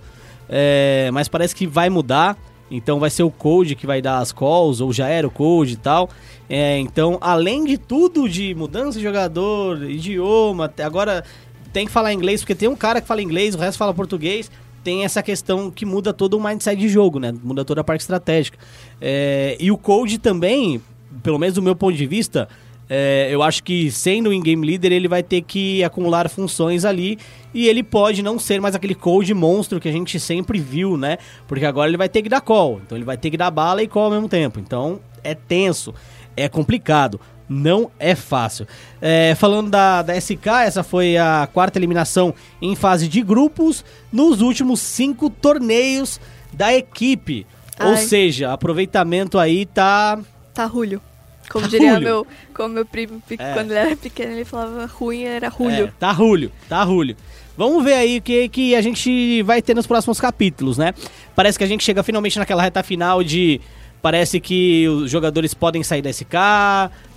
É, 0.53 1.09
mas 1.13 1.29
parece 1.29 1.55
que 1.55 1.67
vai 1.67 1.89
mudar. 1.89 2.37
Então 2.71 3.01
vai 3.01 3.11
ser 3.11 3.23
o 3.23 3.31
Code 3.31 3.75
que 3.75 3.87
vai 3.87 4.01
dar 4.01 4.19
as 4.19 4.33
calls, 4.33 4.81
ou 4.81 4.93
já 4.93 5.09
era 5.09 5.27
o 5.27 5.31
Code 5.31 5.75
e 5.75 5.77
tal. 5.77 6.11
É, 6.49 6.79
então, 6.79 7.19
além 7.21 7.65
de 7.65 7.79
tudo 7.79 8.29
de 8.29 8.55
mudança 8.55 8.99
de 8.99 9.05
jogador, 9.05 9.89
idioma, 9.91 10.73
agora 10.85 11.25
tem 11.73 11.87
que 11.87 11.93
falar 11.93 12.13
inglês, 12.13 12.41
porque 12.41 12.55
tem 12.55 12.69
um 12.69 12.77
cara 12.77 13.01
que 13.01 13.07
fala 13.07 13.23
inglês, 13.23 13.55
o 13.55 13.59
resto 13.59 13.79
fala 13.79 13.95
português. 13.95 14.51
Tem 14.83 15.05
essa 15.05 15.23
questão 15.23 15.71
que 15.71 15.85
muda 15.85 16.13
todo 16.13 16.35
o 16.35 16.43
mindset 16.43 16.81
de 16.81 16.89
jogo, 16.89 17.19
né? 17.19 17.35
Muda 17.43 17.65
toda 17.65 17.83
a 17.83 17.85
parte 17.85 18.01
estratégica. 18.01 18.59
É, 19.01 19.57
e 19.61 19.71
o 19.71 19.77
Code 19.77 20.19
também, 20.19 20.81
pelo 21.23 21.39
menos 21.39 21.55
do 21.55 21.63
meu 21.63 21.77
ponto 21.77 21.95
de 21.95 22.07
vista, 22.07 22.49
É, 22.93 23.29
eu 23.31 23.41
acho 23.41 23.63
que 23.63 23.89
sendo 23.89 24.31
o 24.31 24.33
in-game 24.33 24.67
leader, 24.67 24.91
ele 24.91 25.07
vai 25.07 25.23
ter 25.23 25.43
que 25.43 25.85
acumular 25.85 26.29
funções 26.29 26.85
ali 26.85 27.17
e 27.55 27.69
ele 27.69 27.85
pode 27.85 28.21
não 28.21 28.37
ser 28.37 28.61
mais 28.61 28.75
aquele 28.75 28.97
cold 28.97 29.33
monstro 29.33 29.79
que 29.79 29.89
a 29.89 29.93
gente 29.93 30.19
sempre 30.19 30.59
viu, 30.59 30.97
né? 30.97 31.17
Porque 31.47 31.65
agora 31.65 31.89
ele 31.89 31.97
vai 31.97 32.09
ter 32.09 32.21
que 32.21 32.29
dar 32.29 32.41
call, 32.41 32.81
então 32.85 32.99
ele 32.99 33.05
vai 33.05 33.17
ter 33.17 33.31
que 33.31 33.37
dar 33.37 33.53
bala 33.53 33.81
e 33.81 33.87
call 33.87 34.07
ao 34.07 34.11
mesmo 34.11 34.29
tempo. 34.29 34.59
Então 34.59 34.99
é 35.23 35.37
tenso, 35.37 35.95
é 36.37 36.49
complicado 36.49 37.21
não 37.53 37.91
é 37.99 38.15
fácil. 38.15 38.65
É, 39.01 39.35
falando 39.35 39.71
da, 39.71 40.03
da 40.03 40.15
SK, 40.15 40.47
essa 40.65 40.85
foi 40.85 41.17
a 41.17 41.49
quarta 41.53 41.81
eliminação 41.81 42.33
em 42.63 42.77
fase 42.77 43.09
de 43.09 43.21
grupos 43.23 43.85
nos 44.13 44.41
últimos 44.41 44.79
cinco 44.79 45.29
torneios 45.29 46.21
da 46.53 46.73
equipe. 46.73 47.45
Ou 47.81 47.89
Ai. 47.89 47.97
seja, 47.97 48.53
aproveitamento 48.53 49.37
aí 49.37 49.67
tá. 49.67 50.21
Tá 50.55 50.65
rulho. 50.65 51.03
Como 51.51 51.65
Tá 51.65 51.71
diria 51.71 51.99
meu, 51.99 52.27
como 52.55 52.69
meu 52.75 52.87
primo, 52.87 53.21
É. 53.39 53.53
quando 53.55 53.73
ele 53.73 53.81
era 53.81 53.97
pequeno, 53.97 54.33
ele 54.33 54.45
falava 54.45 54.87
ruim, 54.87 55.25
era 55.25 55.47
É, 55.47 55.51
rulho. 55.51 55.93
tá 55.99 56.13
rulho, 56.13 56.53
tá 56.69 56.83
rulho. 56.85 57.17
Vamos 57.57 57.83
ver 57.85 57.95
aí 57.95 58.19
o 58.19 58.23
que, 58.23 58.49
que 58.49 58.75
a 58.75 58.81
gente 58.81 59.43
vai 59.43 59.61
ter 59.61 59.75
nos 59.75 59.87
próximos 59.87 60.21
capítulos, 60.21 60.79
né? 60.79 60.95
Parece 61.35 61.59
que 61.59 61.65
a 61.65 61.67
gente 61.67 61.85
chega 61.85 62.03
finalmente 62.03 62.39
naquela 62.39 62.63
reta 62.63 62.83
final 62.83 63.23
de. 63.23 63.61
Parece 64.03 64.41
que 64.41 64.89
os 64.89 65.11
jogadores 65.11 65.53
podem 65.53 65.83
sair 65.83 66.01
da 66.01 66.11
SK, 66.11 66.35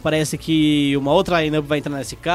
parece 0.02 0.38
que 0.38 0.96
uma 0.98 1.14
outra 1.14 1.42
lineup 1.42 1.66
vai 1.66 1.78
entrar 1.78 1.92
na 1.92 2.04
SK 2.04 2.28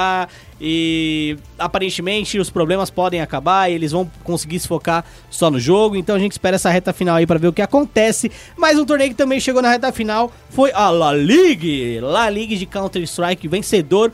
e 0.59 1.37
aparentemente 1.59 2.39
os 2.39 2.49
problemas 2.49 2.91
podem 2.91 3.21
acabar 3.21 3.71
e 3.71 3.75
eles 3.75 3.93
vão 3.93 4.11
conseguir 4.25 4.59
se 4.59 4.67
focar 4.67 5.05
só 5.31 5.51
no 5.51 5.61
jogo. 5.61 5.97
Então 5.97 6.17
a 6.17 6.19
gente 6.19 6.33
espera 6.33 6.57
essa 6.57 6.71
reta 6.71 6.93
final 6.93 7.17
aí 7.17 7.27
para 7.27 7.39
ver 7.39 7.49
o 7.49 7.53
que 7.53 7.63
acontece. 7.63 8.31
Mas 8.57 8.79
um 8.79 8.87
torneio 8.87 9.11
que 9.11 9.17
também 9.17 9.39
chegou 9.39 9.61
na 9.61 9.71
reta 9.71 9.93
final 9.93 10.33
foi 10.49 10.73
a 10.73 10.89
La 10.89 11.13
Ligue, 11.13 12.01
La 12.01 12.31
Ligue 12.31 12.57
de 12.57 12.65
Counter 12.65 13.03
Strike 13.03 13.47
vencedor 13.47 14.13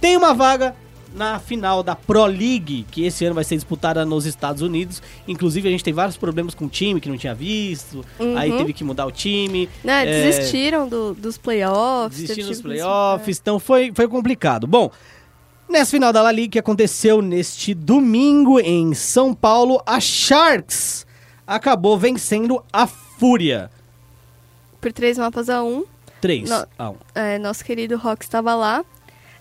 tem 0.00 0.16
uma 0.16 0.32
vaga 0.34 0.74
na 1.14 1.38
final 1.38 1.82
da 1.82 1.94
Pro 1.96 2.24
League, 2.26 2.86
que 2.90 3.04
esse 3.04 3.24
ano 3.24 3.34
vai 3.34 3.44
ser 3.44 3.56
disputada 3.56 4.04
nos 4.04 4.26
Estados 4.26 4.62
Unidos. 4.62 5.02
Inclusive, 5.26 5.68
a 5.68 5.70
gente 5.70 5.82
tem 5.84 5.92
vários 5.92 6.16
problemas 6.16 6.54
com 6.54 6.66
o 6.66 6.68
time 6.68 7.00
que 7.00 7.08
não 7.08 7.16
tinha 7.18 7.34
visto. 7.34 8.04
Uhum. 8.18 8.36
Aí 8.36 8.52
teve 8.56 8.72
que 8.72 8.84
mudar 8.84 9.06
o 9.06 9.10
time. 9.12 9.68
Né, 9.82 10.02
É, 10.06 10.22
desistiram 10.30 10.88
do- 10.88 11.14
dos 11.14 11.36
playoffs. 11.36 12.20
Desistiram 12.20 12.48
dos 12.48 12.62
playoffs. 12.62 13.38
Então 13.40 13.58
foi, 13.58 13.92
foi 13.94 14.06
complicado. 14.08 14.66
Bom, 14.66 14.90
nessa 15.68 15.90
final 15.90 16.12
da 16.12 16.22
La 16.22 16.32
Liga 16.32 16.52
que 16.52 16.58
aconteceu 16.58 17.20
neste 17.20 17.74
domingo 17.74 18.60
em 18.60 18.94
São 18.94 19.34
Paulo, 19.34 19.82
a 19.84 19.98
Sharks 20.00 21.06
acabou 21.46 21.98
vencendo 21.98 22.62
a 22.72 22.86
Fúria. 22.86 23.70
Por 24.80 24.92
três 24.92 25.18
mapas 25.18 25.50
a 25.50 25.62
um. 25.62 25.84
3 26.20 26.48
Não. 26.50 26.66
a 26.78 26.90
1. 26.90 26.96
É, 27.14 27.38
nosso 27.38 27.64
querido 27.64 27.96
Rock 27.96 28.22
estava 28.24 28.54
lá. 28.54 28.84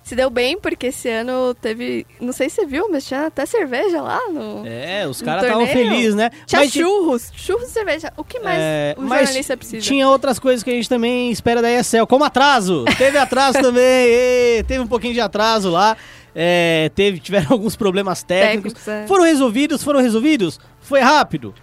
Se 0.09 0.15
deu 0.15 0.31
bem, 0.31 0.59
porque 0.59 0.87
esse 0.87 1.07
ano 1.07 1.53
teve. 1.53 2.03
Não 2.19 2.33
sei 2.33 2.49
se 2.49 2.55
você 2.55 2.65
viu, 2.65 2.89
mas 2.89 3.05
tinha 3.05 3.27
até 3.27 3.45
cerveja 3.45 4.01
lá 4.01 4.19
no. 4.31 4.65
É, 4.65 5.07
os 5.07 5.21
caras 5.21 5.43
estavam 5.43 5.67
felizes, 5.67 6.15
né? 6.15 6.31
Tinha 6.47 6.61
Mas 6.61 6.71
churros, 6.71 7.31
churros 7.35 7.69
e 7.69 7.71
cerveja. 7.71 8.11
O 8.17 8.23
que 8.23 8.39
mais 8.39 8.57
É, 8.59 8.95
o 8.97 9.03
mas 9.03 9.19
jornalista 9.25 9.55
precisa? 9.55 9.85
Tinha 9.85 10.09
outras 10.09 10.39
coisas 10.39 10.63
que 10.63 10.71
a 10.71 10.73
gente 10.73 10.89
também 10.89 11.29
espera 11.29 11.61
da 11.61 11.69
ESL, 11.71 12.07
como 12.07 12.23
atraso. 12.23 12.85
Teve 12.97 13.19
atraso 13.19 13.61
também, 13.61 13.83
ê, 13.83 14.65
teve 14.67 14.79
um 14.79 14.87
pouquinho 14.87 15.13
de 15.13 15.21
atraso 15.21 15.69
lá. 15.69 15.95
É, 16.33 16.89
teve, 16.95 17.19
tiveram 17.19 17.51
alguns 17.53 17.75
problemas 17.75 18.23
técnicos. 18.23 18.73
Técnicos, 18.73 19.03
é. 19.03 19.05
Foram 19.05 19.25
resolvidos, 19.25 19.83
foram 19.83 20.01
resolvidos? 20.01 20.59
Foi 20.81 21.01
rápido? 21.01 21.53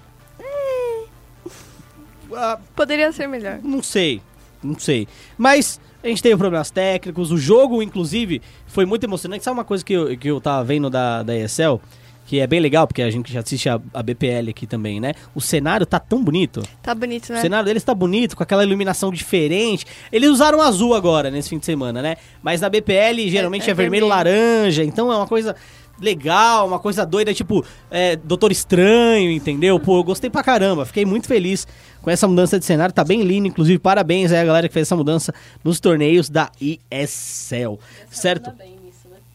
Ah, 2.33 2.61
Poderia 2.77 3.11
ser 3.11 3.27
melhor. 3.27 3.59
não 3.61 3.83
sei, 3.83 4.23
não 4.63 4.79
sei. 4.79 5.09
Mas 5.37 5.81
a 6.07 6.09
gente 6.11 6.23
teve 6.23 6.37
problemas 6.37 6.71
técnicos, 6.71 7.31
o 7.31 7.37
jogo, 7.37 7.83
inclusive, 7.83 8.41
foi 8.67 8.87
muito 8.87 9.05
emocionante. 9.05 9.45
Sabe 9.45 9.57
uma 9.59 9.65
coisa 9.65 9.85
que 9.85 9.93
eu, 9.93 10.17
que 10.17 10.29
eu 10.29 10.41
tava 10.41 10.65
vendo 10.65 10.89
da, 10.89 11.23
da 11.23 11.37
ESL? 11.37 11.81
Que 12.25 12.41
é 12.41 12.47
bem 12.47 12.59
legal, 12.59 12.89
porque 12.89 13.03
a 13.03 13.11
gente 13.11 13.33
já 13.33 13.39
assiste 13.39 13.69
a, 13.69 13.81
a 13.95 14.03
BPL 14.03 14.51
aqui 14.51 14.67
também, 14.67 14.99
né? 14.99 15.13
O 15.33 15.41
cenário 15.41 15.87
tá 15.87 16.01
tão 16.01 16.25
bonito. 16.25 16.61
Tá 16.83 16.93
bonito, 16.93 17.31
O 17.31 17.33
né? 17.33 17.41
cenário 17.41 17.65
deles 17.65 17.85
tá 17.85 17.95
bonito, 17.95 18.37
com 18.37 18.43
aquela 18.43 18.65
iluminação 18.65 19.13
diferente. 19.13 19.87
Eles 20.11 20.29
usaram 20.31 20.61
azul 20.61 20.93
agora, 20.95 21.31
nesse 21.31 21.51
fim 21.51 21.59
de 21.59 21.67
semana, 21.67 22.03
né? 22.03 22.17
Mas 22.43 22.61
na 22.61 22.69
BPL 22.69 23.29
geralmente 23.29 23.69
é, 23.69 23.71
é 23.71 23.75
vermelho 23.75 24.07
vermelho. 24.07 24.09
laranja, 24.09 24.83
então 24.83 25.13
é 25.13 25.17
uma 25.17 25.27
coisa 25.29 25.55
legal, 26.01 26.67
uma 26.67 26.79
coisa 26.79 27.05
doida, 27.05 27.33
tipo 27.33 27.65
é, 27.91 28.17
Doutor 28.17 28.53
Estranho, 28.53 29.31
entendeu? 29.31 29.79
Pô, 29.81 29.99
eu 29.99 30.05
gostei 30.05 30.31
pra 30.31 30.43
caramba, 30.43 30.85
fiquei 30.85 31.05
muito 31.05 31.27
feliz 31.27 31.67
com 32.03 32.11
essa 32.11 32.29
mudança 32.29 32.59
de 32.59 32.65
cenário, 32.65 32.95
tá 32.95 33.03
bem 33.03 33.23
lindo, 33.23 33.49
inclusive 33.49 33.79
parabéns 33.79 34.31
aí 34.33 34.41
a 34.41 34.45
galera 34.45 34.69
que 34.69 34.75
fez 34.75 34.87
essa 34.87 34.97
mudança 34.97 35.35
nos 35.65 35.81
torneios 35.81 36.29
da 36.29 36.51
ESL, 36.61 37.79
certo? 38.11 38.53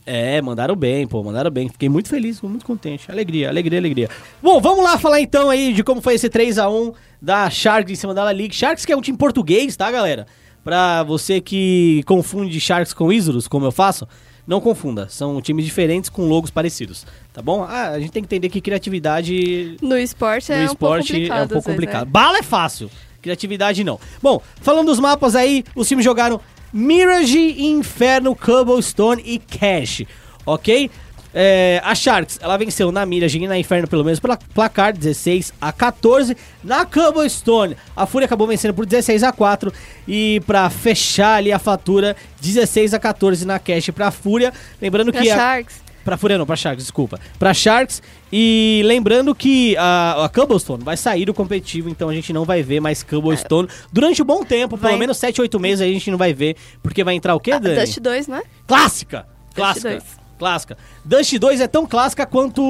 É, 0.05 0.41
mandaram 0.41 0.75
bem, 0.75 1.07
pô, 1.07 1.23
mandaram 1.23 1.51
bem. 1.51 1.69
Fiquei 1.69 1.87
muito 1.87 2.09
feliz, 2.09 2.41
muito 2.41 2.65
contente. 2.65 3.09
Alegria, 3.11 3.49
alegria, 3.49 3.79
alegria. 3.79 4.09
Bom, 4.41 4.59
vamos 4.59 4.83
lá 4.83 4.97
falar 4.97 5.21
então 5.21 5.49
aí 5.49 5.73
de 5.73 5.83
como 5.83 6.01
foi 6.01 6.15
esse 6.15 6.27
3 6.27 6.57
a 6.57 6.69
1 6.69 6.91
da 7.21 7.49
Sharks 7.49 7.91
em 7.91 7.95
cima 7.95 8.13
da 8.13 8.23
La 8.23 8.33
Liga. 8.33 8.53
Sharks 8.53 8.83
que 8.83 8.91
é 8.91 8.97
um 8.97 9.01
time 9.01 9.17
português, 9.17 9.75
tá, 9.75 9.91
galera? 9.91 10.25
Pra 10.63 11.03
você 11.03 11.39
que 11.39 12.01
confunde 12.05 12.59
Sharks 12.59 12.93
com 12.93 13.13
Isurus, 13.13 13.47
como 13.47 13.65
eu 13.65 13.71
faço, 13.71 14.07
não 14.51 14.59
confunda. 14.61 15.07
São 15.09 15.41
times 15.41 15.63
diferentes 15.65 16.09
com 16.09 16.27
logos 16.27 16.51
parecidos, 16.51 17.05
tá 17.33 17.41
bom? 17.41 17.63
Ah, 17.63 17.89
a 17.91 17.99
gente 17.99 18.11
tem 18.11 18.21
que 18.21 18.27
entender 18.27 18.49
que 18.49 18.59
criatividade 18.59 19.77
No 19.81 19.97
esporte 19.97 20.51
é 20.51 20.57
no 20.65 20.71
um 20.73 20.75
pouco 20.75 20.97
esporte 20.99 21.13
complicado. 21.13 21.39
é 21.39 21.43
um 21.43 21.47
pouco 21.47 21.57
às 21.57 21.63
vezes, 21.65 21.73
complicado. 21.79 22.05
né? 22.05 22.11
Bala 22.11 22.37
é 22.39 22.43
fácil, 22.43 22.91
criatividade 23.21 23.83
não. 23.83 23.99
Bom, 24.21 24.41
falando 24.61 24.87
dos 24.87 24.99
mapas 24.99 25.35
aí, 25.35 25.63
os 25.75 25.87
times 25.87 26.03
jogaram 26.03 26.39
Mirage, 26.73 27.63
Inferno, 27.63 28.35
Cobblestone 28.35 29.21
e 29.25 29.39
Cash, 29.39 30.03
ok? 30.45 30.91
É, 31.33 31.81
a 31.83 31.95
Sharks, 31.95 32.39
ela 32.41 32.57
venceu 32.57 32.91
na 32.91 33.05
Mirage 33.05 33.37
e 33.39 33.47
na 33.47 33.57
Inferno 33.57 33.87
pelo 33.87 34.03
menos 34.03 34.19
pela 34.19 34.37
placar 34.37 34.91
16 34.95 35.53
a 35.61 35.71
14. 35.71 36.35
Na 36.63 36.85
Cobblestone, 36.85 37.77
a 37.95 38.05
Fúria 38.05 38.25
acabou 38.25 38.47
vencendo 38.47 38.73
por 38.73 38.85
16 38.85 39.23
a 39.23 39.31
4 39.31 39.71
e 40.07 40.41
pra 40.45 40.69
fechar 40.69 41.35
ali 41.37 41.51
a 41.51 41.59
fatura 41.59 42.15
16 42.41 42.93
a 42.93 42.99
14 42.99 43.45
na 43.45 43.59
Cash 43.59 43.89
pra 43.91 44.11
Fúria, 44.11 44.51
lembrando 44.81 45.11
Pra 45.11 45.21
que 45.21 45.29
a, 45.29 45.35
Sharks. 45.35 45.81
Pra 46.03 46.17
Fúria 46.17 46.37
não, 46.37 46.45
pra 46.47 46.55
Sharks, 46.55 46.83
desculpa. 46.83 47.19
Pra 47.37 47.53
Sharks. 47.53 48.01
E 48.33 48.81
lembrando 48.85 49.35
que 49.35 49.77
a, 49.77 50.25
a 50.25 50.29
Cobblestone 50.29 50.83
vai 50.83 50.97
sair 50.97 51.25
do 51.25 51.33
competitivo, 51.33 51.89
então 51.89 52.09
a 52.09 52.13
gente 52.13 52.33
não 52.33 52.43
vai 52.43 52.63
ver 52.63 52.79
mais 52.79 53.03
Cobblestone 53.03 53.69
durante 53.93 54.21
um 54.21 54.25
bom 54.25 54.43
tempo, 54.43 54.77
pelo 54.77 54.89
Vai. 54.91 54.99
menos 54.99 55.17
7, 55.17 55.39
8 55.41 55.59
meses 55.59 55.81
a 55.81 55.85
gente 55.85 56.09
não 56.09 56.17
vai 56.17 56.33
ver, 56.33 56.55
porque 56.81 57.03
vai 57.03 57.13
entrar 57.13 57.35
o 57.35 57.39
quê, 57.39 57.51
Ah, 57.51 57.59
Dani? 57.59 57.75
Dust 57.79 57.99
2, 57.99 58.27
né? 58.27 58.41
Clássica! 58.65 59.27
Clássica. 59.53 60.01
2. 60.41 60.49
Clássica. 60.51 60.77
Dust 61.05 61.37
2 61.37 61.61
é 61.61 61.67
tão 61.67 61.85
clássica 61.85 62.25
quanto 62.25 62.61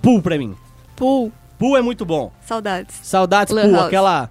Pool 0.00 0.22
pra 0.22 0.38
mim. 0.38 0.54
Pool. 0.96 1.32
Pool 1.58 1.76
é 1.76 1.82
muito 1.82 2.04
bom. 2.04 2.30
Saudades. 2.46 2.94
Saudades 3.02 3.52
Lan 3.52 3.62
Pool, 3.62 3.72
House. 3.74 3.86
aquela 3.86 4.30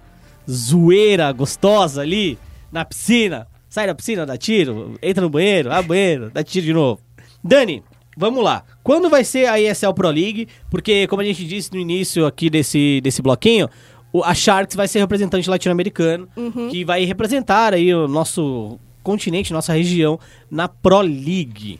zoeira 0.50 1.30
gostosa 1.32 2.00
ali 2.02 2.38
na 2.72 2.84
piscina. 2.84 3.46
Sai 3.68 3.86
da 3.86 3.94
piscina, 3.94 4.24
dá 4.24 4.36
tiro, 4.38 4.94
entra 5.02 5.22
no 5.22 5.28
banheiro, 5.28 5.70
abre 5.70 5.84
o 5.84 5.88
banheiro, 5.88 6.30
dá 6.32 6.42
tiro 6.42 6.64
de 6.64 6.72
novo. 6.72 7.00
Dani, 7.44 7.82
vamos 8.16 8.42
lá. 8.42 8.64
Quando 8.82 9.10
vai 9.10 9.22
ser 9.24 9.46
a 9.46 9.60
ESL 9.60 9.92
Pro 9.92 10.08
League? 10.08 10.48
Porque, 10.70 11.06
como 11.06 11.20
a 11.20 11.24
gente 11.24 11.44
disse 11.44 11.70
no 11.74 11.78
início 11.78 12.24
aqui 12.24 12.48
desse, 12.48 12.98
desse 13.02 13.20
bloquinho, 13.20 13.68
o- 14.10 14.24
a 14.24 14.32
Sharks 14.34 14.74
vai 14.74 14.88
ser 14.88 15.00
representante 15.00 15.50
latino-americano, 15.50 16.26
que 16.70 16.82
vai 16.82 17.04
representar 17.04 17.74
aí 17.74 17.94
o 17.94 18.08
nosso 18.08 18.78
continente, 19.02 19.52
nossa 19.52 19.74
região, 19.74 20.18
na 20.50 20.66
Pro 20.66 21.02
League. 21.02 21.78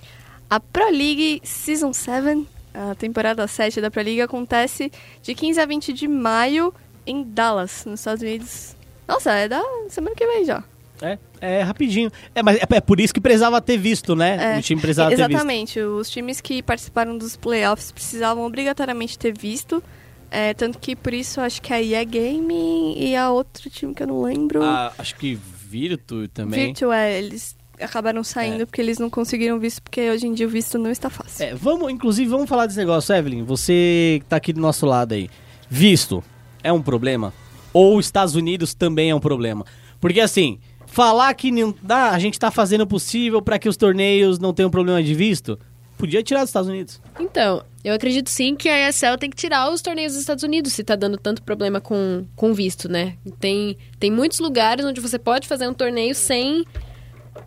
A 0.50 0.58
Pro 0.58 0.90
League 0.90 1.40
Season 1.44 1.92
7, 1.92 2.46
a 2.72 2.94
temporada 2.94 3.46
7 3.46 3.80
da 3.80 3.90
Pro 3.90 4.02
League, 4.02 4.22
acontece 4.22 4.90
de 5.22 5.34
15 5.34 5.60
a 5.60 5.66
20 5.66 5.92
de 5.92 6.08
maio 6.08 6.72
em 7.06 7.22
Dallas, 7.22 7.84
nos 7.84 8.00
Estados 8.00 8.22
Unidos. 8.22 8.76
Nossa, 9.06 9.32
é 9.32 9.48
da 9.48 9.62
semana 9.88 10.14
que 10.14 10.26
vem 10.26 10.44
já. 10.44 10.64
É, 11.00 11.18
é 11.40 11.62
rapidinho. 11.62 12.10
É, 12.34 12.42
mas 12.42 12.56
é, 12.56 12.66
é 12.76 12.80
por 12.80 12.98
isso 12.98 13.14
que 13.14 13.20
precisava 13.20 13.60
ter 13.60 13.76
visto, 13.76 14.16
né? 14.16 14.56
É, 14.56 14.58
o 14.58 14.62
time 14.62 14.80
precisava 14.80 15.10
ter 15.10 15.16
visto. 15.16 15.30
Exatamente. 15.30 15.80
Os 15.80 16.10
times 16.10 16.40
que 16.40 16.62
participaram 16.62 17.16
dos 17.16 17.36
playoffs 17.36 17.92
precisavam 17.92 18.44
obrigatoriamente 18.44 19.18
ter 19.18 19.36
visto. 19.36 19.82
É, 20.30 20.52
tanto 20.52 20.78
que 20.78 20.94
por 20.94 21.14
isso 21.14 21.40
acho 21.40 21.62
que 21.62 21.72
a 21.72 21.82
EA 21.82 22.04
Gaming 22.04 22.94
e 22.98 23.16
a 23.16 23.30
outro 23.30 23.70
time 23.70 23.94
que 23.94 24.02
eu 24.02 24.06
não 24.06 24.22
lembro. 24.22 24.62
Ah, 24.62 24.92
acho 24.98 25.14
que 25.16 25.34
Virtu 25.34 26.28
também. 26.28 26.66
Virtua, 26.66 26.96
é, 26.96 27.18
eles 27.18 27.56
acabaram 27.80 28.22
saindo 28.24 28.62
É. 28.62 28.66
porque 28.66 28.80
eles 28.80 28.98
não 28.98 29.08
conseguiram 29.10 29.58
visto, 29.58 29.82
porque 29.82 30.10
hoje 30.10 30.26
em 30.26 30.34
dia 30.34 30.46
o 30.46 30.50
visto 30.50 30.78
não 30.78 30.90
está 30.90 31.08
fácil. 31.10 31.44
É, 31.44 31.54
vamos, 31.54 31.90
inclusive, 31.90 32.28
vamos 32.28 32.48
falar 32.48 32.66
desse 32.66 32.78
negócio, 32.78 33.14
Evelyn. 33.14 33.44
Você 33.44 34.18
que 34.20 34.26
tá 34.28 34.36
aqui 34.36 34.52
do 34.52 34.60
nosso 34.60 34.86
lado 34.86 35.12
aí. 35.14 35.28
Visto 35.70 36.22
é 36.62 36.72
um 36.72 36.82
problema? 36.82 37.32
Ou 37.72 37.96
os 37.98 38.06
Estados 38.06 38.34
Unidos 38.34 38.74
também 38.74 39.10
é 39.10 39.14
um 39.14 39.20
problema? 39.20 39.64
Porque 40.00 40.20
assim, 40.20 40.58
falar 40.86 41.32
que 41.34 41.50
não, 41.50 41.74
ah, 41.88 42.10
a 42.10 42.18
gente 42.18 42.38
tá 42.38 42.50
fazendo 42.50 42.82
o 42.82 42.86
possível 42.86 43.42
para 43.42 43.58
que 43.58 43.68
os 43.68 43.76
torneios 43.76 44.38
não 44.38 44.52
tenham 44.54 44.70
problema 44.70 45.02
de 45.02 45.14
visto, 45.14 45.58
podia 45.96 46.22
tirar 46.22 46.40
dos 46.40 46.48
Estados 46.50 46.68
Unidos. 46.68 47.00
Então, 47.20 47.62
eu 47.84 47.92
acredito 47.94 48.30
sim 48.30 48.54
que 48.56 48.68
a 48.68 48.88
ESL 48.88 49.16
tem 49.18 49.28
que 49.28 49.36
tirar 49.36 49.70
os 49.70 49.82
torneios 49.82 50.12
dos 50.12 50.20
Estados 50.20 50.44
Unidos 50.44 50.72
se 50.72 50.82
tá 50.82 50.96
dando 50.96 51.18
tanto 51.18 51.42
problema 51.42 51.80
com, 51.80 52.24
com 52.34 52.54
visto, 52.54 52.88
né? 52.88 53.16
Tem, 53.38 53.76
tem 53.98 54.10
muitos 54.10 54.38
lugares 54.38 54.84
onde 54.84 55.00
você 55.00 55.18
pode 55.18 55.46
fazer 55.46 55.68
um 55.68 55.74
torneio 55.74 56.14
sem 56.14 56.64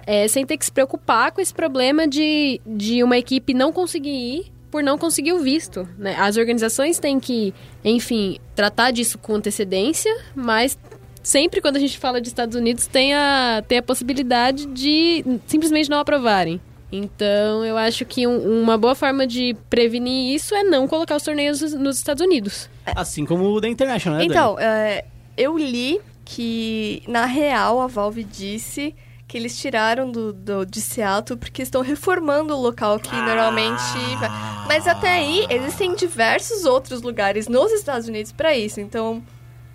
é, 0.06 0.28
sem 0.28 0.45
ter 0.45 0.58
que 0.58 0.66
se 0.66 0.72
preocupar 0.72 1.32
com 1.32 1.41
esse 1.41 1.54
problema 1.54 2.08
de, 2.08 2.60
de 2.66 3.04
uma 3.04 3.18
equipe 3.18 3.54
não 3.54 3.72
conseguir 3.72 4.10
ir 4.10 4.52
por 4.70 4.82
não 4.82 4.97
conseguir 4.97 5.34
o 5.34 5.39
visto. 5.39 5.88
Né? 5.97 6.16
As 6.18 6.38
organizações 6.38 6.97
têm 6.97 7.20
que, 7.20 7.54
enfim, 7.84 8.38
tratar 8.56 8.91
disso 8.91 9.18
com 9.18 9.36
antecedência, 9.36 10.10
mas 10.34 10.78
sempre 11.22 11.60
quando 11.62 11.76
a 11.76 11.80
gente 11.80 11.99
fala 11.99 12.22
de 12.22 12.30
Estados 12.30 12.56
Unidos 12.56 12.88
tem 12.88 13.14
a, 13.14 13.62
tem 13.68 13.78
a 13.80 13.84
possibilidade 13.84 14.66
de 14.68 15.26
simplesmente 15.45 15.89
não 15.89 15.99
aprovarem. 15.99 16.60
Então, 16.89 17.64
eu 17.66 17.78
acho 17.78 18.06
que 18.06 18.26
um- 18.28 18.62
uma 18.64 18.78
boa 18.78 18.95
forma 18.95 19.26
de 19.28 19.56
prevenir 19.70 20.34
isso 20.36 20.54
é 20.56 20.64
não 20.64 20.88
colocar 20.88 21.16
os 21.16 21.24
torneios 21.24 21.62
nos 21.74 21.97
Estados 21.97 22.22
Unidos. 22.26 22.70
Assim 22.86 23.26
como 23.26 23.45
o 23.49 23.62
da 23.62 23.68
International, 23.68 24.20
né, 24.20 24.26
Então, 24.26 24.58
é, 24.60 25.06
eu 25.38 25.58
li 25.58 25.99
que, 26.26 27.02
na 27.08 27.26
real, 27.26 27.82
a 27.82 27.88
Valve 27.88 28.24
disse 28.24 28.93
que 29.32 29.38
eles 29.38 29.57
tiraram 29.57 30.11
do, 30.11 30.34
do- 30.34 30.65
de 30.65 30.82
Seattle 30.82 31.39
porque 31.39 31.61
estão 31.61 31.82
reformando 31.82 32.53
o 32.53 32.59
local 32.61 32.99
que 32.99 33.15
normalmente... 33.15 33.82
vai- 34.19 34.29
Mas 34.67 34.86
até 34.86 35.07
aí, 35.09 35.47
existem 35.49 35.95
diversos 35.95 36.65
outros 36.65 37.01
lugares 37.01 37.47
nos 37.47 37.71
Estados 37.71 38.09
Unidos 38.09 38.34
para 38.34 38.53
isso. 38.57 38.82
Então, 38.82 39.23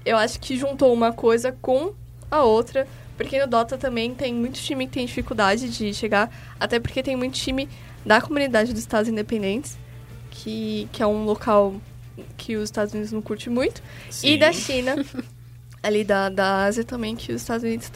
eu 0.05 0.19
acho 0.19 0.39
que 0.41 0.59
juntou 0.59 0.93
uma 0.93 1.11
coisa 1.11 1.53
com 1.63 1.95
a 2.31 2.43
outra. 2.43 2.87
Porque 3.17 3.41
no 3.41 3.47
Dota 3.47 3.79
também 3.79 4.15
tem 4.15 4.35
muito 4.35 4.61
time 4.61 4.87
que 4.87 4.93
tem 4.93 5.07
dificuldade 5.07 5.71
de 5.71 5.95
chegar. 5.95 6.31
Até 6.61 6.79
porque 6.79 7.03
tem 7.03 7.17
muito 7.17 7.33
time 7.33 7.67
da 8.05 8.21
comunidade 8.21 8.73
dos 8.75 8.83
Estados 8.83 9.09
Independentes. 9.09 9.79
Que, 10.31 10.87
que 10.93 11.03
é 11.03 11.07
um 11.07 11.25
local 11.25 11.77
que 12.37 12.57
os 12.57 12.65
Estados 12.65 12.93
Unidos 12.93 13.11
não 13.11 13.23
curte 13.23 13.49
muito. 13.49 13.83
E 14.09 14.13
Sim. 14.13 14.39
da 14.39 14.53
China, 14.53 14.97
ali 15.83 16.05
da, 16.05 16.29
da 16.29 16.65
Ásia 16.65 16.85
também, 16.85 17.17
que 17.17 17.33
os 17.33 17.41
Estados 17.41 17.65
Unidos 17.65 17.87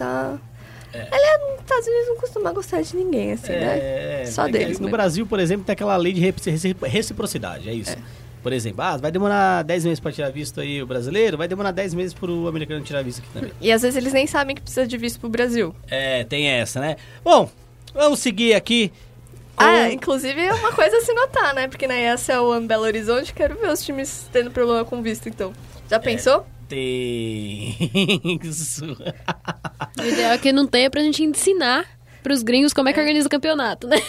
tá. 0.93 0.99
Aliás, 1.11 1.43
os 1.55 1.61
Estados 1.61 1.87
Unidos 1.87 2.09
não 2.09 2.17
costuma 2.17 2.53
gostar 2.53 2.83
de 2.83 2.97
ninguém, 2.97 3.33
assim, 3.33 3.53
né? 3.53 3.79
É, 4.23 4.25
Só 4.27 4.47
é 4.47 4.51
deles 4.51 4.79
No 4.79 4.85
mesmo. 4.85 4.91
Brasil, 4.91 5.27
por 5.27 5.39
exemplo, 5.41 5.65
tem 5.65 5.73
aquela 5.73 5.97
lei 5.97 6.13
de 6.13 6.21
reci- 6.21 6.51
reci- 6.51 6.77
reciprocidade, 6.83 7.69
é 7.69 7.73
isso. 7.75 7.97
Por 8.43 8.53
exemplo, 8.55 8.81
ah, 8.83 8.97
vai 8.97 9.13
demorar 9.13 9.63
10 9.63 9.85
meses 9.85 10.01
pra 10.01 10.11
tirar 10.11 10.31
visto 10.31 10.61
aí 10.63 10.83
o 10.83 10.87
brasileiro, 10.87 11.37
vai 11.37 11.47
demorar 11.47 11.73
10 11.73 11.93
meses 11.93 12.15
pro 12.15 12.49
americano 12.49 12.83
tirar 12.83 13.03
visto 13.05 13.19
aqui 13.19 13.29
também. 13.35 13.53
E 13.61 13.71
às 13.71 13.83
vezes 13.83 13.97
eles 13.99 14.13
nem 14.15 14.27
sabem 14.27 14.57
que 14.57 14.63
precisa 14.63 14.87
de 14.87 14.97
visto 14.97 15.21
pro 15.21 15.29
Brasil. 15.29 15.75
É, 15.89 16.25
tem 16.25 16.49
essa, 16.49 16.81
né? 16.81 16.97
Bom, 17.23 17.51
vamos 17.93 18.19
seguir 18.21 18.55
aqui. 18.55 18.91
com- 19.55 19.65
Ah, 19.67 19.91
inclusive 19.93 20.41
é 20.41 20.55
uma 20.55 20.73
coisa 20.73 20.97
a 20.97 21.01
se 21.03 21.13
notar, 21.13 21.55
né? 21.55 21.69
Porque 21.69 21.87
na 21.87 21.95
ESL 22.01 22.57
em 22.59 22.67
Belo 22.67 22.85
Horizonte, 22.85 23.35
quero 23.35 23.57
ver 23.61 23.71
os 23.71 23.85
times 23.85 24.27
tendo 24.33 24.51
problema 24.51 24.87
com 24.87 25.03
visto, 25.03 25.29
então. 25.29 25.53
Já 25.91 26.01
pensou? 26.01 26.47
Tem. 26.71 27.77
Isso. 28.43 28.85
O 29.99 30.03
ideal 30.05 30.33
é 30.33 30.39
que 30.39 30.53
não 30.53 30.67
tenha 30.67 30.89
pra 30.89 31.03
gente 31.03 31.23
ensinar 31.23 31.85
pros 32.23 32.43
gringos 32.43 32.73
como 32.73 32.89
é 32.89 32.93
que 32.93 33.01
organiza 33.01 33.27
o 33.27 33.31
campeonato, 33.31 33.87
né? 33.89 34.01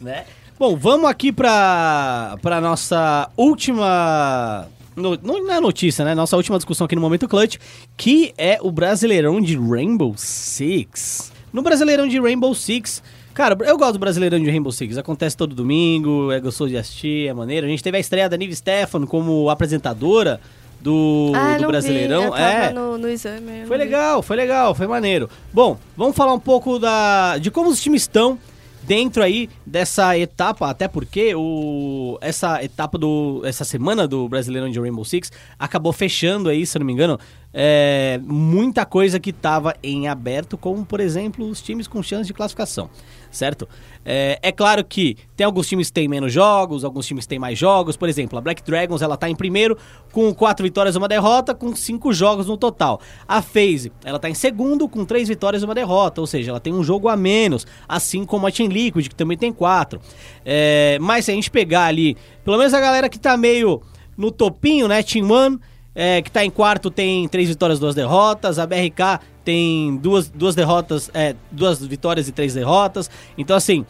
né? 0.00 0.24
Bom, 0.58 0.76
vamos 0.76 1.08
aqui 1.08 1.32
pra, 1.32 2.36
pra 2.42 2.60
nossa 2.60 3.30
última. 3.36 4.68
no- 4.94 5.16
não 5.22 5.50
é 5.50 5.58
notícia, 5.60 6.04
né? 6.04 6.14
Nossa 6.14 6.36
última 6.36 6.58
discussão 6.58 6.84
aqui 6.84 6.94
no 6.94 7.00
Momento 7.00 7.26
Clutch, 7.26 7.56
que 7.96 8.34
é 8.36 8.58
o 8.60 8.70
Brasileirão 8.70 9.40
de 9.40 9.56
Rainbow 9.56 10.14
Six. 10.16 11.32
No 11.52 11.62
Brasileirão 11.62 12.06
de 12.06 12.20
Rainbow 12.20 12.54
Six. 12.54 13.02
Cara, 13.32 13.56
eu 13.64 13.78
gosto 13.78 13.94
do 13.94 13.98
Brasileirão 13.98 14.38
de 14.38 14.50
Rainbow 14.50 14.70
Six. 14.72 14.98
Acontece 14.98 15.36
todo 15.36 15.54
domingo, 15.54 16.30
é 16.30 16.38
gostoso 16.38 16.68
de 16.70 16.76
assistir, 16.76 17.28
é 17.28 17.32
maneiro. 17.32 17.66
A 17.66 17.70
gente 17.70 17.82
teve 17.82 17.96
a 17.96 18.00
estreia 18.00 18.28
da 18.28 18.36
Nive 18.36 18.54
Stefano 18.54 19.06
como 19.06 19.48
apresentadora 19.48 20.38
do, 20.80 21.32
ah, 21.34 21.56
do 21.58 21.66
Brasileirão. 21.66 22.36
É. 22.36 22.72
no, 22.72 22.98
no 22.98 23.08
exame. 23.08 23.66
Foi 23.66 23.76
não 23.76 23.84
vi. 23.84 23.90
legal, 23.90 24.22
foi 24.22 24.36
legal, 24.36 24.74
foi 24.74 24.86
maneiro. 24.86 25.28
Bom, 25.52 25.78
vamos 25.96 26.16
falar 26.16 26.32
um 26.32 26.40
pouco 26.40 26.78
da, 26.78 27.38
de 27.38 27.50
como 27.50 27.68
os 27.68 27.80
times 27.80 28.02
estão 28.02 28.38
dentro 28.82 29.22
aí 29.22 29.48
dessa 29.64 30.16
etapa, 30.18 30.68
até 30.68 30.88
porque 30.88 31.34
o, 31.34 32.18
essa 32.20 32.62
etapa 32.64 32.98
do. 32.98 33.42
essa 33.44 33.64
semana 33.64 34.08
do 34.08 34.28
Brasileirão 34.28 34.70
de 34.70 34.80
Rainbow 34.80 35.04
Six 35.04 35.30
acabou 35.58 35.92
fechando 35.92 36.48
aí, 36.48 36.64
se 36.66 36.76
eu 36.76 36.80
não 36.80 36.86
me 36.86 36.92
engano, 36.92 37.18
é, 37.52 38.20
muita 38.24 38.86
coisa 38.86 39.20
que 39.20 39.30
estava 39.30 39.74
em 39.82 40.08
aberto, 40.08 40.56
como 40.56 40.84
por 40.84 41.00
exemplo 41.00 41.46
os 41.46 41.60
times 41.60 41.86
com 41.86 42.02
chance 42.02 42.26
de 42.26 42.32
classificação, 42.32 42.88
certo? 43.30 43.68
É, 44.04 44.38
é 44.42 44.52
claro 44.52 44.84
que 44.84 45.16
tem 45.36 45.44
alguns 45.44 45.68
times 45.68 45.88
que 45.88 45.92
têm 45.92 46.08
menos 46.08 46.32
jogos, 46.32 46.84
alguns 46.84 47.06
times 47.06 47.24
que 47.24 47.28
têm 47.28 47.38
mais 47.38 47.58
jogos. 47.58 47.96
Por 47.96 48.08
exemplo, 48.08 48.38
a 48.38 48.40
Black 48.40 48.62
Dragons 48.62 49.02
ela 49.02 49.16
tá 49.16 49.28
em 49.28 49.34
primeiro 49.34 49.76
com 50.12 50.34
quatro 50.34 50.64
vitórias 50.64 50.94
e 50.94 50.98
uma 50.98 51.08
derrota, 51.08 51.54
com 51.54 51.74
cinco 51.74 52.12
jogos 52.12 52.46
no 52.46 52.56
total. 52.56 53.00
A 53.28 53.42
FaZe 53.42 53.92
ela 54.04 54.18
tá 54.18 54.28
em 54.28 54.34
segundo 54.34 54.88
com 54.88 55.04
três 55.04 55.28
vitórias 55.28 55.62
e 55.62 55.64
uma 55.64 55.74
derrota, 55.74 56.20
ou 56.20 56.26
seja, 56.26 56.50
ela 56.50 56.60
tem 56.60 56.72
um 56.72 56.82
jogo 56.82 57.08
a 57.08 57.16
menos, 57.16 57.66
assim 57.88 58.24
como 58.24 58.46
a 58.46 58.50
Team 58.50 58.68
Liquid 58.68 59.08
que 59.08 59.14
também 59.14 59.36
tem 59.36 59.52
quatro. 59.52 60.00
É, 60.44 60.98
mas 61.00 61.26
se 61.26 61.30
a 61.30 61.34
gente 61.34 61.50
pegar 61.50 61.84
ali, 61.84 62.16
pelo 62.44 62.56
menos 62.56 62.74
a 62.74 62.80
galera 62.80 63.08
que 63.08 63.18
tá 63.18 63.36
meio 63.36 63.82
no 64.16 64.30
topinho, 64.30 64.88
né? 64.88 65.02
Team 65.02 65.30
One 65.30 65.58
é, 65.94 66.22
que 66.22 66.30
tá 66.30 66.44
em 66.44 66.50
quarto 66.50 66.90
tem 66.90 67.26
três 67.28 67.48
vitórias, 67.48 67.78
duas 67.78 67.94
derrotas. 67.94 68.58
A 68.58 68.66
BRK 68.66 69.20
tem 69.44 69.96
duas, 69.96 70.28
duas 70.28 70.54
derrotas, 70.54 71.10
é, 71.14 71.34
duas 71.50 71.84
vitórias 71.84 72.28
e 72.28 72.32
três 72.32 72.54
derrotas. 72.54 73.10
Então, 73.36 73.56
assim, 73.56 73.84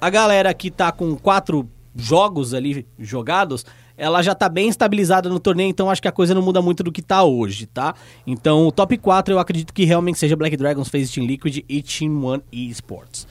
a 0.00 0.10
galera 0.10 0.52
que 0.52 0.70
tá 0.70 0.92
com 0.92 1.16
quatro 1.16 1.68
jogos 1.94 2.52
ali 2.52 2.86
jogados, 2.98 3.64
ela 3.96 4.22
já 4.22 4.34
tá 4.34 4.48
bem 4.48 4.68
estabilizada 4.68 5.28
no 5.28 5.40
torneio, 5.40 5.70
então 5.70 5.88
acho 5.88 6.02
que 6.02 6.08
a 6.08 6.12
coisa 6.12 6.34
não 6.34 6.42
muda 6.42 6.60
muito 6.60 6.82
do 6.82 6.92
que 6.92 7.00
tá 7.00 7.22
hoje, 7.24 7.66
tá? 7.66 7.94
Então, 8.26 8.66
o 8.66 8.72
top 8.72 8.98
4 8.98 9.34
eu 9.34 9.38
acredito 9.38 9.72
que 9.72 9.84
realmente 9.84 10.18
seja 10.18 10.36
Black 10.36 10.56
Dragons, 10.56 10.88
FaZe 10.88 11.12
Team 11.12 11.26
Liquid 11.26 11.64
e 11.66 11.82
Team 11.82 12.22
One 12.24 12.42
Esports. 12.52 13.26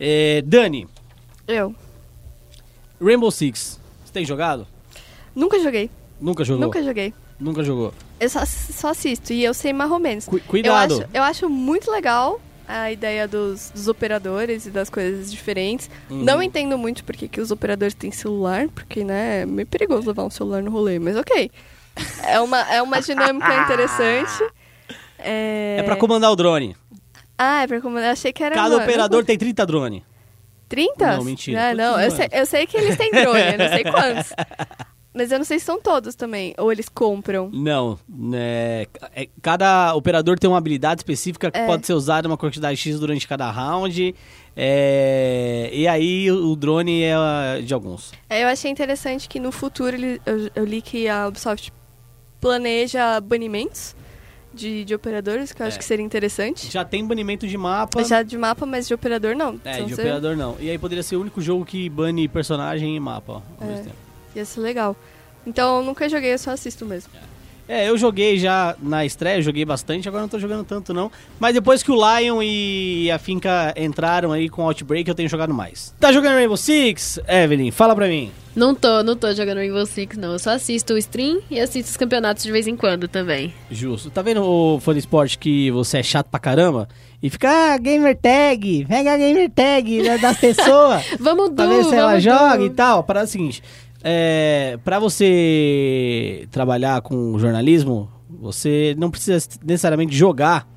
É, 0.00 0.42
Dani, 0.42 0.86
Eu. 1.46 1.74
Rainbow 3.02 3.30
Six, 3.30 3.78
você 4.04 4.12
tem 4.12 4.24
jogado? 4.24 4.66
Nunca 5.34 5.60
joguei. 5.60 5.90
Nunca 6.18 6.44
jogou? 6.44 6.64
Nunca 6.64 6.82
joguei. 6.82 7.12
Nunca 7.38 7.62
jogou. 7.62 7.92
Eu 8.18 8.28
só, 8.30 8.44
só 8.46 8.88
assisto 8.88 9.32
e 9.32 9.44
eu 9.44 9.52
sei 9.52 9.72
mais 9.72 9.90
ou 9.90 9.98
menos. 9.98 10.24
Cu- 10.26 10.40
cuidado. 10.40 10.94
Eu 10.94 10.98
acho, 11.00 11.08
eu 11.14 11.22
acho 11.22 11.50
muito 11.50 11.90
legal 11.90 12.40
a 12.66 12.90
ideia 12.90 13.28
dos, 13.28 13.70
dos 13.70 13.86
operadores 13.88 14.66
e 14.66 14.70
das 14.70 14.88
coisas 14.90 15.30
diferentes. 15.30 15.88
Uhum. 16.10 16.24
Não 16.24 16.42
entendo 16.42 16.76
muito 16.78 17.04
porque 17.04 17.28
que 17.28 17.40
os 17.40 17.50
operadores 17.50 17.94
têm 17.94 18.10
celular, 18.10 18.68
porque, 18.68 19.04
né, 19.04 19.42
é 19.42 19.46
meio 19.46 19.66
perigoso 19.66 20.08
levar 20.08 20.24
um 20.24 20.30
celular 20.30 20.62
no 20.62 20.70
rolê, 20.70 20.98
mas 20.98 21.16
ok. 21.16 21.50
É 22.24 22.40
uma, 22.40 22.60
é 22.72 22.80
uma 22.82 23.00
dinâmica 23.00 23.54
interessante. 23.62 24.32
É... 25.18 25.78
É 25.80 25.82
pra 25.82 25.96
comandar 25.96 26.30
o 26.30 26.36
drone. 26.36 26.76
Ah, 27.38 27.62
é 27.62 27.66
pra 27.66 27.80
comandar. 27.80 28.10
Achei 28.12 28.32
que 28.34 28.44
era. 28.44 28.54
Cada 28.54 28.76
uma- 28.76 28.82
operador 28.84 29.24
tem 29.24 29.36
30 29.38 29.64
drone. 29.64 30.04
30? 30.68 31.16
Não, 31.16 31.24
mentira. 31.24 31.70
Ah, 31.70 31.74
não, 31.74 31.98
eu 31.98 32.10
sei, 32.10 32.28
eu 32.30 32.44
sei 32.46 32.66
que 32.66 32.76
eles 32.76 32.96
têm 32.98 33.10
drone, 33.10 33.40
eu 33.52 33.58
não 33.58 33.68
sei 33.68 33.82
quantos. 33.90 34.32
Mas 35.16 35.32
eu 35.32 35.38
não 35.38 35.44
sei 35.46 35.58
se 35.58 35.64
são 35.64 35.80
todos 35.80 36.14
também. 36.14 36.54
Ou 36.58 36.70
eles 36.70 36.88
compram. 36.90 37.48
Não, 37.52 37.98
né, 38.06 38.82
é- 39.14 39.28
cada 39.40 39.94
operador 39.94 40.38
tem 40.38 40.48
uma 40.50 40.58
habilidade 40.58 41.00
específica 41.00 41.50
que 41.50 41.58
É. 41.58 41.66
pode 41.66 41.86
ser 41.86 41.94
usada 41.94 42.28
uma 42.28 42.36
quantidade 42.36 42.76
X 42.76 43.00
durante 43.00 43.26
cada 43.26 43.50
round. 43.50 44.14
é, 44.58 45.68
e 45.72 45.86
aí 45.86 46.30
o 46.30 46.56
drone 46.56 47.02
é 47.02 47.14
ah, 47.14 47.60
de 47.62 47.72
alguns. 47.74 48.12
É, 48.28 48.42
eu 48.42 48.48
achei 48.48 48.70
interessante 48.70 49.28
que 49.28 49.38
no 49.38 49.52
futuro 49.52 49.94
ele, 49.96 50.20
eu, 50.24 50.50
eu 50.54 50.64
li 50.64 50.80
que 50.80 51.08
a 51.08 51.28
Ubisoft 51.28 51.70
planeja 52.40 53.20
banimentos 53.20 53.94
de, 54.54 54.84
de 54.84 54.94
operadores, 54.94 55.52
que 55.52 55.60
eu 55.62 55.66
acho 55.66 55.76
É. 55.76 55.78
que 55.78 55.84
seria 55.84 56.04
interessante. 56.04 56.70
Já 56.72 56.84
tem 56.84 57.04
banimento 57.06 57.46
de 57.46 57.56
mapa. 57.58 58.02
Já 58.04 58.22
de 58.22 58.38
mapa, 58.38 58.64
mas 58.64 58.88
de 58.88 58.94
operador 58.94 59.34
não. 59.34 59.60
É, 59.64 59.74
Então 59.74 59.86
de 59.86 59.94
você- 59.94 60.00
operador 60.02 60.36
não. 60.36 60.56
E 60.58 60.70
aí 60.70 60.78
poderia 60.78 61.02
ser 61.02 61.16
o 61.16 61.20
único 61.20 61.40
jogo 61.42 61.64
que 61.64 61.88
bane 61.90 62.26
personagem 62.28 62.96
e 62.96 63.00
mapa 63.00 63.42
ao 63.60 63.66
É. 63.66 63.70
mesmo 63.70 63.84
tempo. 63.84 64.05
Ia 64.36 64.44
ser 64.44 64.60
legal. 64.60 64.94
Então 65.46 65.78
eu 65.78 65.84
nunca 65.84 66.08
joguei, 66.08 66.32
eu 66.32 66.38
só 66.38 66.50
assisto 66.50 66.84
mesmo. 66.84 67.10
É, 67.68 67.88
eu 67.88 67.98
joguei 67.98 68.38
já 68.38 68.76
na 68.80 69.04
estreia, 69.04 69.42
joguei 69.42 69.64
bastante, 69.64 70.06
agora 70.06 70.22
não 70.22 70.28
tô 70.28 70.38
jogando 70.38 70.64
tanto 70.64 70.94
não. 70.94 71.10
Mas 71.40 71.52
depois 71.52 71.82
que 71.82 71.90
o 71.90 71.96
Lion 71.96 72.40
e 72.40 73.10
a 73.10 73.18
Finca 73.18 73.74
entraram 73.76 74.30
aí 74.30 74.48
com 74.48 74.62
o 74.62 74.66
Outbreak, 74.66 75.08
eu 75.08 75.14
tenho 75.16 75.28
jogado 75.28 75.52
mais. 75.52 75.92
Tá 75.98 76.12
jogando 76.12 76.34
Rainbow 76.34 76.56
Six? 76.56 77.18
Evelyn, 77.26 77.72
fala 77.72 77.94
pra 77.94 78.06
mim. 78.06 78.30
Não 78.54 78.72
tô, 78.74 79.02
não 79.02 79.16
tô 79.16 79.32
jogando 79.34 79.58
Rainbow 79.58 79.84
Six, 79.84 80.16
não. 80.16 80.32
Eu 80.32 80.38
só 80.38 80.50
assisto 80.50 80.94
o 80.94 80.98
stream 80.98 81.40
e 81.50 81.58
assisto 81.58 81.90
os 81.90 81.96
campeonatos 81.96 82.44
de 82.44 82.52
vez 82.52 82.68
em 82.68 82.76
quando 82.76 83.08
também. 83.08 83.52
Justo. 83.68 84.10
Tá 84.10 84.22
vendo 84.22 84.44
o 84.44 84.78
fã 84.80 84.92
de 84.92 85.00
esporte 85.00 85.36
que 85.36 85.70
você 85.72 85.98
é 85.98 86.02
chato 86.04 86.28
pra 86.28 86.38
caramba? 86.38 86.88
E 87.20 87.28
fica, 87.28 87.50
ah, 87.50 87.78
gamer 87.78 88.16
tag, 88.16 88.86
pega 88.86 89.12
a 89.12 89.16
gamer 89.16 89.50
tag 89.50 90.02
né, 90.02 90.18
das 90.18 90.36
pessoas. 90.38 91.02
Vamos 91.18 91.50
pra 91.50 91.66
do, 91.66 91.70
ver 91.70 91.84
se 91.84 91.94
ela 91.96 92.08
vamos 92.10 92.22
joga 92.22 92.58
do. 92.58 92.66
e 92.66 92.70
tal. 92.70 93.02
Parada 93.02 93.24
é 93.24 93.26
a 93.26 93.28
seguinte, 93.28 93.62
é, 94.02 94.78
pra 94.84 94.98
você 94.98 96.48
trabalhar 96.50 97.00
com 97.02 97.38
jornalismo, 97.38 98.10
você 98.28 98.94
não 98.98 99.10
precisa 99.10 99.46
necessariamente 99.64 100.14
jogar 100.16 100.68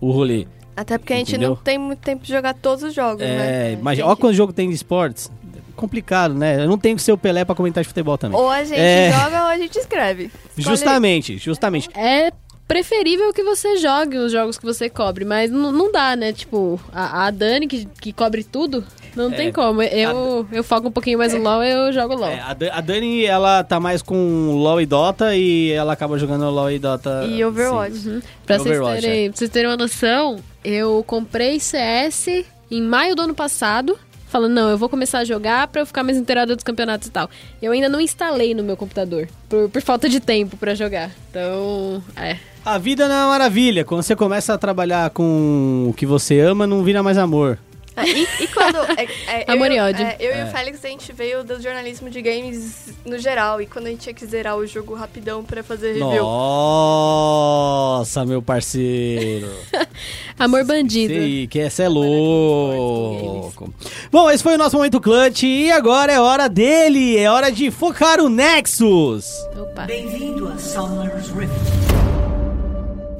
o 0.00 0.10
rolê. 0.10 0.46
Até 0.76 0.98
porque 0.98 1.14
a 1.14 1.16
gente 1.16 1.30
Entendeu? 1.30 1.50
não 1.50 1.56
tem 1.56 1.78
muito 1.78 2.00
tempo 2.00 2.22
de 2.24 2.30
jogar 2.32 2.52
todos 2.54 2.84
os 2.84 2.94
jogos, 2.94 3.20
né? 3.22 3.72
É, 3.72 3.78
mas 3.80 3.98
olha 3.98 4.14
que- 4.14 4.20
quanto 4.20 4.34
jogo 4.34 4.52
tem 4.52 4.68
de 4.68 4.74
esportes. 4.74 5.30
Complicado, 5.74 6.34
né? 6.34 6.62
Eu 6.62 6.68
não 6.68 6.78
tenho 6.78 6.96
que 6.96 7.02
ser 7.02 7.12
o 7.12 7.18
Pelé 7.18 7.44
pra 7.44 7.54
comentar 7.54 7.82
de 7.82 7.88
futebol 7.88 8.16
também. 8.16 8.38
Ou 8.38 8.48
a 8.48 8.64
gente 8.64 8.78
É. 8.78 9.12
joga 9.12 9.42
ou 9.42 9.48
a 9.48 9.56
gente 9.58 9.76
escreve. 9.78 10.24
Escolhe. 10.56 10.64
Justamente, 10.76 11.36
justamente. 11.38 11.88
É 11.94 12.30
preferível 12.66 13.32
que 13.32 13.42
você 13.42 13.76
jogue 13.76 14.18
os 14.18 14.32
jogos 14.32 14.58
que 14.58 14.64
você 14.64 14.88
cobre, 14.90 15.24
mas 15.24 15.50
não, 15.50 15.90
dá, 15.92 16.16
né? 16.16 16.32
Tipo, 16.32 16.80
a, 16.92 17.26
a 17.26 17.30
Dani, 17.30 17.66
que, 17.66 17.86
que 18.00 18.12
cobre 18.12 18.42
tudo, 18.44 18.84
não 19.14 19.32
É, 19.32 19.36
tem 19.36 19.52
como. 19.52 19.82
Eu, 19.82 20.46
eu 20.52 20.64
foco 20.64 20.88
um 20.88 20.92
pouquinho 20.92 21.18
mais 21.18 21.32
no 21.32 21.40
LoL, 21.40 21.62
eu 21.62 21.92
jogo 21.92 22.14
LoL. 22.14 22.28
É, 22.30 22.40
a, 22.40 22.54
Da- 22.54 22.74
a 22.74 22.80
Dani, 22.80 23.24
ela 23.24 23.62
tá 23.64 23.78
mais 23.78 24.02
com 24.02 24.52
LoL 24.54 24.80
e 24.80 24.86
Dota 24.86 25.34
e 25.36 25.70
ela 25.72 25.92
acaba 25.92 26.18
jogando 26.18 26.48
LoL 26.50 26.70
e 26.72 26.78
Dota. 26.78 27.24
E 27.28 27.44
Overwatch. 27.44 27.96
sim. 27.96 28.22
Pra 28.44 28.58
vocês, 28.58 28.76
Overwatch, 28.78 29.00
terem, 29.02 29.30
pra 29.30 29.38
vocês 29.38 29.50
terem 29.50 29.70
uma 29.70 29.76
noção, 29.76 30.38
eu 30.64 31.04
comprei 31.06 31.60
CS 31.60 32.44
em 32.70 32.82
maio 32.82 33.14
do 33.14 33.22
ano 33.22 33.34
passado. 33.34 33.98
Falando, 34.28 34.54
não, 34.54 34.68
eu 34.70 34.76
vou 34.76 34.88
começar 34.88 35.20
a 35.20 35.24
jogar 35.24 35.68
pra 35.68 35.82
eu 35.82 35.86
ficar 35.86 36.02
mais 36.02 36.18
inteirada 36.18 36.54
dos 36.56 36.64
campeonatos 36.64 37.06
e 37.06 37.10
tal. 37.12 37.30
Eu 37.62 37.70
ainda 37.70 37.88
não 37.88 38.00
instalei 38.00 38.54
no 38.54 38.62
meu 38.64 38.76
computador, 38.76 39.28
por, 39.48 39.68
por 39.70 39.80
falta 39.80 40.08
de 40.08 40.18
tempo 40.18 40.56
pra 40.56 40.74
jogar. 40.74 41.12
Então, 41.30 42.02
é. 42.16 42.36
A 42.66 42.78
vida 42.78 43.06
não 43.08 43.14
é 43.14 43.18
uma 43.20 43.28
maravilha. 43.28 43.84
Quando 43.84 44.02
você 44.02 44.16
começa 44.16 44.52
a 44.52 44.58
trabalhar 44.58 45.08
com 45.10 45.86
o 45.88 45.94
que 45.94 46.04
você 46.04 46.40
ama, 46.40 46.66
não 46.66 46.82
vira 46.82 47.00
mais 47.02 47.16
amor. 47.16 47.58
Ah, 47.98 48.06
E, 48.06 48.26
e 48.40 48.46
quando. 48.48 48.76
É, 48.98 49.04
é, 49.28 49.44
eu 49.48 49.54
Amor 49.54 49.70
e 49.70 49.80
o- 49.80 49.84
ódio. 49.84 50.04
é, 50.04 50.16
eu 50.20 50.30
e 50.32 50.38
É. 50.40 50.44
o 50.44 50.48
Félix, 50.48 50.84
a 50.84 50.88
gente 50.88 51.12
veio 51.12 51.42
do 51.44 51.62
jornalismo 51.62 52.10
de 52.10 52.20
games 52.20 52.92
no 53.06 53.18
geral. 53.18 53.62
E 53.62 53.66
quando 53.66 53.86
a 53.86 53.90
gente 53.90 54.00
tinha 54.00 54.14
que 54.14 54.26
zerar 54.26 54.56
o 54.58 54.66
jogo 54.66 54.94
rapidão 54.94 55.42
pra 55.44 55.62
fazer 55.62 55.92
review. 55.92 56.22
Nossa, 56.24 58.26
meu 58.26 58.42
parceiro. 58.42 59.48
Amor 60.38 60.64
bandido. 60.64 61.14
Sei 61.14 61.46
que 61.46 61.58
essa 61.60 61.84
é 61.84 61.88
louco. 61.88 63.72
Bom, 64.12 64.28
esse 64.30 64.42
foi 64.42 64.56
o 64.56 64.58
nosso 64.58 64.76
momento 64.76 65.00
clutch 65.00 65.44
e 65.44 65.70
agora 65.70 66.12
é 66.12 66.20
hora 66.20 66.48
dele. 66.50 67.16
É 67.16 67.30
hora 67.30 67.50
de 67.50 67.70
focar 67.70 68.20
o 68.20 68.28
Nexus. 68.28 69.24
Opa. 69.56 69.84
Bem-vindo 69.84 70.48
a 70.48 70.58
Summer's 70.58 71.28
Rift. 71.30 71.95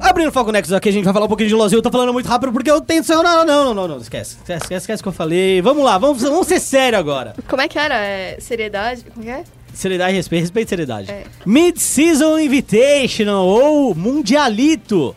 Abrindo 0.07 0.29
o 0.29 0.31
foco 0.31 0.51
Nexus 0.51 0.73
aqui, 0.73 0.87
a 0.87 0.91
gente 0.91 1.03
vai 1.03 1.13
falar 1.13 1.25
um 1.25 1.29
pouquinho 1.29 1.49
de 1.49 1.55
LoLzinho. 1.55 1.79
Eu 1.79 1.83
tô 1.83 1.91
falando 1.91 2.13
muito 2.13 2.27
rápido 2.29 2.53
porque 2.53 2.71
eu 2.71 2.79
tenho... 2.79 3.03
Não, 3.09 3.23
não, 3.23 3.45
não, 3.45 3.65
não, 3.65 3.73
não, 3.73 3.87
não. 3.89 3.97
Esquece. 3.97 4.37
Esquece, 4.37 4.63
esquece, 4.63 4.83
esquece 4.83 5.01
o 5.01 5.03
que 5.03 5.09
eu 5.09 5.13
falei. 5.13 5.61
Vamos 5.61 5.83
lá, 5.83 5.97
vamos, 5.97 6.21
vamos 6.21 6.47
ser 6.47 6.59
sério 6.59 6.97
agora. 6.97 7.35
Como 7.47 7.61
é 7.61 7.67
que 7.67 7.77
era? 7.77 7.95
É, 7.95 8.37
seriedade? 8.39 9.03
Como 9.13 9.25
que 9.25 9.29
é? 9.31 9.43
Seriedade 9.73 10.13
e 10.13 10.15
respeito, 10.15 10.41
respeito 10.41 10.67
e 10.67 10.69
seriedade. 10.69 11.11
É. 11.11 11.23
Mid-Season 11.45 12.39
Invitational 12.39 13.45
ou 13.45 13.93
Mundialito 13.93 15.13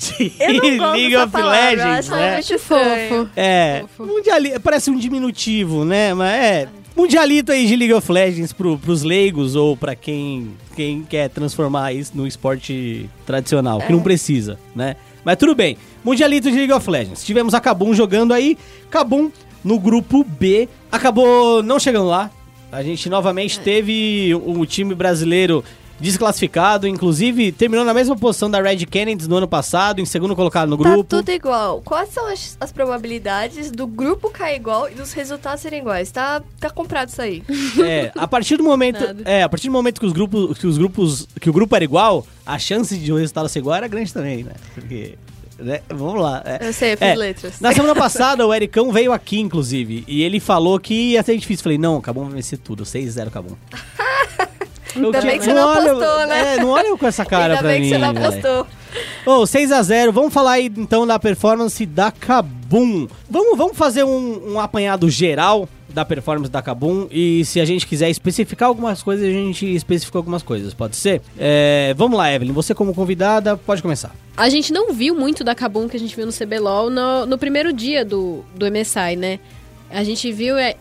de 0.18 0.32
League 0.78 1.16
of 1.16 1.30
palavra, 1.30 1.70
eu 1.70 1.76
Legends, 1.76 1.98
acho 1.98 2.10
né? 2.10 2.32
muito 2.32 2.54
estranho. 2.54 3.08
Fofo. 3.08 3.30
É, 3.36 3.84
Fofo. 3.96 4.12
mundiali... 4.12 4.58
parece 4.58 4.90
um 4.90 4.96
diminutivo, 4.96 5.84
né? 5.84 6.14
Mas 6.14 6.34
é, 6.34 6.68
mundialito 7.00 7.50
aí 7.50 7.66
de 7.66 7.76
League 7.76 7.94
of 7.94 8.12
Legends 8.12 8.52
pro, 8.52 8.78
pros 8.78 9.02
leigos 9.02 9.56
ou 9.56 9.74
pra 9.74 9.94
quem, 9.94 10.50
quem 10.76 11.02
quer 11.02 11.30
transformar 11.30 11.94
isso 11.94 12.12
no 12.14 12.26
esporte 12.26 13.08
tradicional, 13.24 13.80
que 13.80 13.90
não 13.90 14.02
precisa, 14.02 14.58
né? 14.76 14.96
Mas 15.24 15.36
tudo 15.36 15.54
bem, 15.54 15.78
mundialito 16.04 16.50
de 16.50 16.56
League 16.56 16.72
of 16.72 16.90
Legends. 16.90 17.24
Tivemos 17.24 17.54
a 17.54 17.60
Kabum 17.60 17.94
jogando 17.94 18.34
aí, 18.34 18.58
Kabum 18.90 19.30
no 19.64 19.78
grupo 19.78 20.22
B, 20.24 20.68
acabou 20.92 21.62
não 21.62 21.78
chegando 21.78 22.06
lá. 22.06 22.30
A 22.70 22.82
gente 22.82 23.08
novamente 23.08 23.58
teve 23.58 24.32
o 24.34 24.64
time 24.66 24.94
brasileiro 24.94 25.64
desclassificado, 26.00 26.86
inclusive 26.86 27.52
terminou 27.52 27.84
na 27.84 27.92
mesma 27.94 28.16
posição 28.16 28.50
da 28.50 28.60
Red 28.60 28.78
Kennedy 28.86 29.28
no 29.28 29.36
ano 29.36 29.46
passado, 29.48 30.00
em 30.00 30.04
segundo 30.06 30.34
colocado 30.34 30.68
no 30.68 30.76
grupo. 30.76 31.04
Tá 31.04 31.16
tudo 31.18 31.30
igual. 31.30 31.82
Quais 31.82 32.08
são 32.10 32.26
as, 32.26 32.56
as 32.60 32.72
probabilidades 32.72 33.70
do 33.70 33.86
grupo 33.86 34.30
cair 34.30 34.56
igual 34.56 34.88
e 34.90 34.94
dos 34.94 35.12
resultados 35.12 35.60
serem 35.60 35.80
iguais? 35.80 36.10
Tá, 36.10 36.42
tá 36.58 36.70
comprado 36.70 37.08
isso 37.08 37.20
aí. 37.22 37.42
É, 37.80 38.12
a 38.14 38.26
partir 38.28 38.56
do 38.56 38.62
momento, 38.64 38.98
é, 39.24 39.42
a 39.42 39.48
partir 39.48 39.68
do 39.68 39.72
momento 39.72 40.00
que 40.00 40.06
os 40.06 40.12
grupos, 40.12 40.58
que 40.58 40.66
os 40.66 40.76
grupos, 40.78 41.26
que 41.40 41.48
o 41.48 41.52
grupo 41.52 41.74
era 41.74 41.84
igual, 41.84 42.26
a 42.44 42.58
chance 42.58 42.96
de 42.96 43.12
o 43.12 43.16
resultado 43.16 43.48
ser 43.48 43.60
igual 43.60 43.76
era 43.76 43.88
grande 43.88 44.12
também, 44.12 44.44
né? 44.44 44.52
Porque, 44.74 45.14
né? 45.58 45.80
Vamos 45.88 46.20
lá. 46.20 46.42
é. 46.44 46.68
Eu 46.68 46.72
sei, 46.72 46.92
eu 46.94 46.98
fiz 46.98 47.06
É, 47.08 47.14
letras. 47.14 47.60
Na 47.60 47.72
semana 47.72 47.94
passada, 47.96 48.46
o 48.46 48.52
Ericão 48.54 48.92
veio 48.92 49.12
aqui, 49.12 49.40
inclusive, 49.40 50.04
e 50.06 50.22
ele 50.22 50.40
falou 50.40 50.78
que 50.78 50.94
ia 51.12 51.22
ser 51.22 51.36
difícil. 51.36 51.62
Falei, 51.62 51.78
não, 51.78 52.00
Cabum 52.00 52.24
vai 52.24 52.34
vencer 52.34 52.58
tudo, 52.58 52.84
6-0 52.84 53.30
Cabum. 53.30 53.54
Ainda 54.96 55.20
bem 55.20 55.38
que 55.38 55.44
você 55.44 55.52
não 55.54 55.68
olha- 55.68 55.92
apostou, 55.92 56.26
né? 56.26 56.54
É, 56.54 56.60
não 56.60 56.68
olha 56.70 56.96
com 56.96 57.06
essa 57.06 57.24
cara 57.24 57.44
Ainda 57.54 57.58
pra 57.58 57.68
bem 57.68 57.80
mim. 57.80 57.88
que 57.88 57.94
você 57.94 57.98
não 57.98 58.12
velho. 58.14 58.26
apostou. 58.26 58.66
Ô, 59.26 59.42
6x0, 59.46 60.10
vamos 60.12 60.32
falar 60.32 60.52
aí 60.52 60.72
então 60.76 61.06
da 61.06 61.18
performance 61.18 61.84
da 61.86 62.10
Kabum. 62.10 63.06
Vamos, 63.28 63.56
vamos 63.58 63.76
fazer 63.76 64.02
um, 64.04 64.54
um 64.54 64.60
apanhado 64.60 65.08
geral 65.08 65.68
da 65.88 66.04
performance 66.04 66.50
da 66.50 66.62
Kabum 66.62 67.06
e 67.10 67.44
se 67.44 67.60
a 67.60 67.64
gente 67.64 67.84
quiser 67.86 68.08
especificar 68.10 68.68
algumas 68.68 69.02
coisas, 69.02 69.26
a 69.26 69.30
gente 69.30 69.66
especifica 69.74 70.18
algumas 70.18 70.42
coisas, 70.42 70.72
pode 70.72 70.96
ser? 70.96 71.20
É, 71.38 71.92
vamos 71.96 72.16
lá, 72.16 72.32
Evelyn, 72.32 72.52
você 72.52 72.74
como 72.74 72.94
convidada, 72.94 73.56
pode 73.56 73.82
começar. 73.82 74.12
A 74.36 74.48
gente 74.48 74.72
não 74.72 74.92
viu 74.92 75.14
muito 75.16 75.42
da 75.42 75.54
Kabum 75.54 75.88
que 75.88 75.96
a 75.96 76.00
gente 76.00 76.14
viu 76.14 76.24
no 76.26 76.32
CBLOL 76.32 76.90
no, 76.90 77.26
no 77.26 77.36
primeiro 77.38 77.72
dia 77.72 78.04
do, 78.04 78.44
do 78.54 78.66
MSI, 78.70 79.16
né? 79.16 79.38
A 79.90 80.04
gente 80.04 80.30
viu 80.32 80.56
é, 80.56 80.76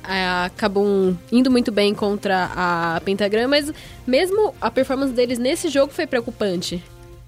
Kabum 0.55 1.15
indo 1.31 1.49
muito 1.49 1.71
bem 1.71 1.95
contra 1.95 2.51
a 2.55 3.01
Pentagram, 3.03 3.47
mas 3.47 3.71
mesmo 4.05 4.53
a 4.61 4.69
performance 4.69 5.13
deles 5.13 5.39
nesse 5.39 5.67
jogo 5.69 5.91
foi 5.91 6.05
preocupante, 6.05 6.83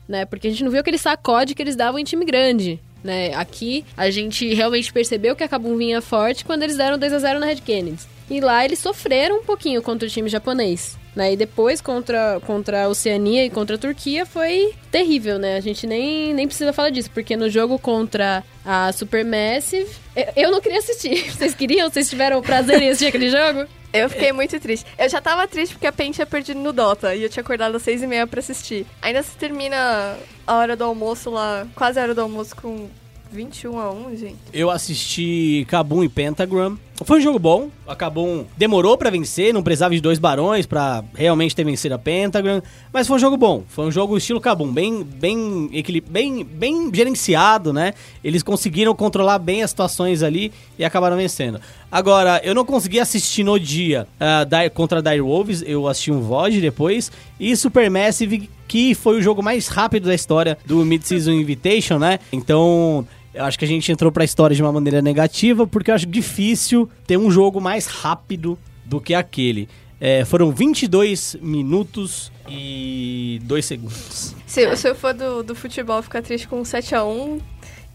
né? 0.08 0.26
Porque 0.26 0.48
a 0.48 0.52
gente 0.52 0.64
não 0.64 0.72
viu 0.72 0.80
aquele 0.80 1.00
sacode 1.00 1.56
que 1.56 1.62
eles 1.62 1.76
davam 1.76 2.00
em 2.00 2.04
time 2.04 2.24
grande, 2.24 2.80
né? 3.04 3.34
Aqui 3.34 3.84
a 3.98 4.12
gente 4.12 4.54
realmente 4.54 4.94
percebeu 4.94 5.36
que 5.36 5.44
a 5.44 5.48
Kabum 5.48 5.76
vinha 5.76 6.02
forte 6.02 6.46
quando 6.46 6.62
eles 6.64 6.78
deram 6.78 7.00
2 7.00 7.14
a 7.14 7.20
0 7.20 7.40
na 7.40 7.48
Red 7.48 7.58
Kennedy. 7.58 8.04
E 8.30 8.40
lá 8.40 8.64
eles 8.64 8.80
sofreram 8.80 9.40
um 9.40 9.44
pouquinho 9.44 9.82
contra 9.82 10.08
o 10.08 10.12
time 10.12 10.30
japonês. 10.30 11.01
Né? 11.16 11.34
E 11.34 11.36
depois 11.36 11.82
contra, 11.82 12.40
contra 12.46 12.86
a 12.86 12.88
Oceania 12.88 13.46
e 13.46 13.50
contra 13.50 13.76
a 13.76 13.80
Turquia 13.80 14.26
foi 14.26 14.74
terrível, 14.90 15.38
né? 15.38 15.58
A 15.58 15.60
gente 15.60 15.86
nem, 15.86 16.34
nem 16.34 16.48
precisa 16.48 16.72
falar 16.72 16.90
disso, 16.90 17.12
porque 17.12 17.36
no 17.36 17.50
jogo 17.50 17.78
contra 17.78 18.44
a 18.64 18.92
Supermassive, 18.94 19.90
eu, 20.16 20.44
eu 20.44 20.52
não 20.52 20.62
queria 20.62 20.80
assistir. 20.80 21.30
Vocês 21.36 21.54
queriam? 21.54 21.90
Vocês 21.90 22.10
tiveram 22.10 22.40
o 22.40 22.42
prazer 22.42 22.82
em 22.82 22.90
assistir 22.90 23.08
aquele 23.08 23.30
jogo? 23.30 23.68
Eu 23.94 24.10
fiquei 24.10 24.32
muito 24.32 24.58
triste. 24.58 24.86
Eu 24.98 25.10
já 25.10 25.20
tava 25.20 25.46
triste 25.48 25.74
porque 25.74 25.88
a 25.88 25.92
Pen 25.92 26.12
tinha 26.12 26.26
perdido 26.26 26.60
no 26.60 26.72
Dota 26.72 27.14
e 27.14 27.24
eu 27.24 27.30
tinha 27.30 27.44
acordado 27.44 27.76
às 27.76 27.82
seis 27.82 28.02
e 28.02 28.08
meia 28.08 28.26
pra 28.26 28.40
assistir. 28.40 28.86
Ainda 29.02 29.22
se 29.22 29.36
termina 29.36 30.18
a 30.48 30.56
hora 30.56 30.78
do 30.78 30.86
almoço 30.86 31.30
lá, 31.30 31.68
quase 31.76 32.00
a 32.00 32.04
hora 32.04 32.16
do 32.16 32.22
almoço 32.22 32.56
com 32.56 32.90
21 33.32 33.80
a 33.80 33.92
1, 33.92 34.16
gente. 34.18 34.36
Eu 34.54 34.70
assisti 34.70 35.66
Kabum 35.70 36.04
e 36.04 36.10
Pentagram. 36.10 36.78
Foi 37.04 37.18
um 37.18 37.22
jogo 37.22 37.40
bom. 37.40 37.70
A 37.88 37.96
Kabum 37.96 38.46
demorou 38.56 38.96
pra 38.96 39.10
vencer, 39.10 39.52
não 39.54 39.64
precisava 39.64 39.96
de 39.96 40.02
dois 40.02 40.20
barões 40.20 40.68
pra 40.68 41.04
realmente 41.16 41.56
ter 41.56 41.64
vencido 41.64 41.96
a 41.96 41.98
Pentagram. 41.98 42.62
Mas 42.94 43.08
foi 43.08 43.16
um 43.16 43.20
jogo 43.20 43.38
bom. 43.38 43.64
Foi 43.70 43.86
um 43.86 43.92
jogo 43.92 44.18
estilo 44.18 44.40
Kabum, 44.40 44.72
bem, 44.72 45.02
bem, 45.04 45.68
bem, 46.08 46.44
bem 46.44 46.92
gerenciado, 46.94 47.74
né? 47.74 47.94
Eles 48.24 48.44
conseguiram 48.44 48.94
controlar 48.94 49.40
bem 49.40 49.64
as 49.64 49.72
situações 49.72 50.22
ali 50.22 50.52
e 50.78 50.86
acabaram 50.86 51.18
vencendo. 51.18 51.60
Agora, 51.92 52.40
eu 52.44 52.54
não 52.54 52.64
consegui 52.66 53.00
assistir 53.00 53.44
no 53.44 53.60
dia 53.60 54.08
ah, 54.20 54.44
Dire- 54.44 54.70
contra 54.70 55.00
a 55.00 55.02
Dire 55.02 55.22
Wolves, 55.22 55.64
eu 55.66 55.88
assisti 55.88 56.12
um 56.12 56.22
VOD 56.22 56.62
depois. 56.62 57.12
E 57.40 57.56
Supermassive, 57.56 58.48
que 58.68 58.94
foi 58.94 59.18
o 59.18 59.22
jogo 59.24 59.42
mais 59.42 59.68
rápido 59.68 60.06
da 60.06 60.14
história 60.14 60.56
do 60.66 60.86
Mid-Season 60.86 61.32
Invitation, 61.32 61.98
né? 61.98 62.20
Então, 62.32 63.08
eu 63.34 63.46
acho 63.46 63.58
que 63.58 63.66
a 63.66 63.68
gente 63.68 63.92
entrou 63.92 64.12
pra 64.12 64.24
história 64.24 64.56
de 64.56 64.62
uma 64.62 64.72
maneira 64.72 65.02
negativa, 65.02 65.66
porque 65.66 65.92
eu 65.92 65.96
acho 65.96 66.06
difícil 66.06 66.90
ter 67.08 67.18
um 67.18 67.32
jogo 67.32 67.62
mais 67.62 67.88
rápido 67.88 68.58
do 68.86 69.00
que 69.00 69.14
aquele. 69.14 69.70
É, 70.00 70.26
foram 70.26 70.52
22 70.52 71.38
minutos 71.42 72.32
e 72.50 73.40
2 73.44 73.66
segundos. 73.66 74.36
Se, 74.48 74.76
se 74.76 74.90
eu 74.90 74.96
for 74.96 75.14
do, 75.14 75.44
do 75.44 75.56
futebol 75.56 76.02
ficar 76.02 76.22
triste 76.24 76.48
com 76.48 76.66
7 76.66 76.96
a 76.96 77.06
1, 77.06 77.40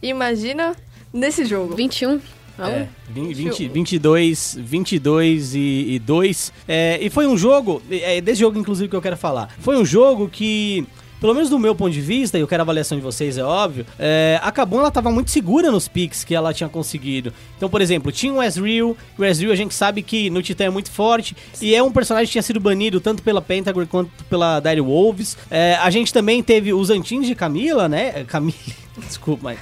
imagina 0.01 0.77
nesse 1.13 1.45
jogo. 1.45 1.75
21 1.75 2.21
a 2.57 2.69
1. 2.69 2.71
É, 2.71 2.89
20, 3.11 3.35
20, 3.35 3.69
22, 3.69 4.59
22 4.61 5.55
e, 5.55 5.59
e 5.95 5.99
2. 5.99 6.53
É, 6.69 6.99
e 7.03 7.11
foi 7.11 7.27
um 7.27 7.37
jogo, 7.37 7.83
é 7.91 8.21
desse 8.21 8.41
jogo 8.41 8.59
inclusive 8.59 8.89
que 8.89 8.97
eu 8.97 9.03
quero 9.03 9.17
falar. 9.17 9.53
Foi 9.59 9.77
um 9.77 9.85
jogo 9.85 10.29
que, 10.29 10.87
pelo 11.21 11.35
menos 11.35 11.49
do 11.49 11.59
meu 11.59 11.75
ponto 11.75 11.93
de 11.93 12.01
vista, 12.01 12.39
e 12.39 12.41
eu 12.41 12.49
quero 12.49 12.63
a 12.63 12.65
avaliação 12.65 12.97
de 12.97 13.03
vocês, 13.03 13.39
é 13.39 13.45
óbvio, 13.45 13.87
é, 13.99 14.39
a 14.43 14.51
Kabum 14.53 14.81
ela 14.81 14.91
tava 14.91 15.11
muito 15.11 15.31
segura 15.31 15.71
nos 15.71 15.89
picks 15.89 16.25
que 16.25 16.35
ela 16.35 16.53
tinha 16.53 16.69
conseguido. 16.69 17.33
Então, 17.57 17.69
por 17.69 17.81
exemplo, 17.81 18.13
tinha 18.13 18.33
o 18.33 18.43
Ezreal, 18.43 18.97
o 19.19 19.25
Ezreal 19.25 19.53
a 19.53 19.57
gente 19.57 19.75
sabe 19.75 20.03
que 20.03 20.31
no 20.31 20.43
Titã 20.43 20.65
é 20.65 20.71
muito 20.71 20.91
forte, 20.91 21.37
e 21.61 21.75
é 21.75 21.83
um 21.83 21.93
personagem 21.93 22.27
que 22.27 22.33
tinha 22.33 22.43
sido 22.43 22.61
banido 22.61 23.01
tanto 23.01 23.23
pela 23.23 23.41
Pentagon 23.41 23.87
quanto 23.87 24.11
pela 24.25 24.61
Dire 24.61 24.81
Wolves. 24.81 25.37
É, 25.51 25.77
a 25.81 25.91
gente 25.91 26.13
também 26.13 26.43
teve 26.43 26.73
os 26.73 26.91
Antins 26.91 27.27
de 27.27 27.35
Camila, 27.35 27.89
né? 27.89 28.25
Camille. 28.25 28.87
Desculpa, 29.07 29.43
mas 29.45 29.59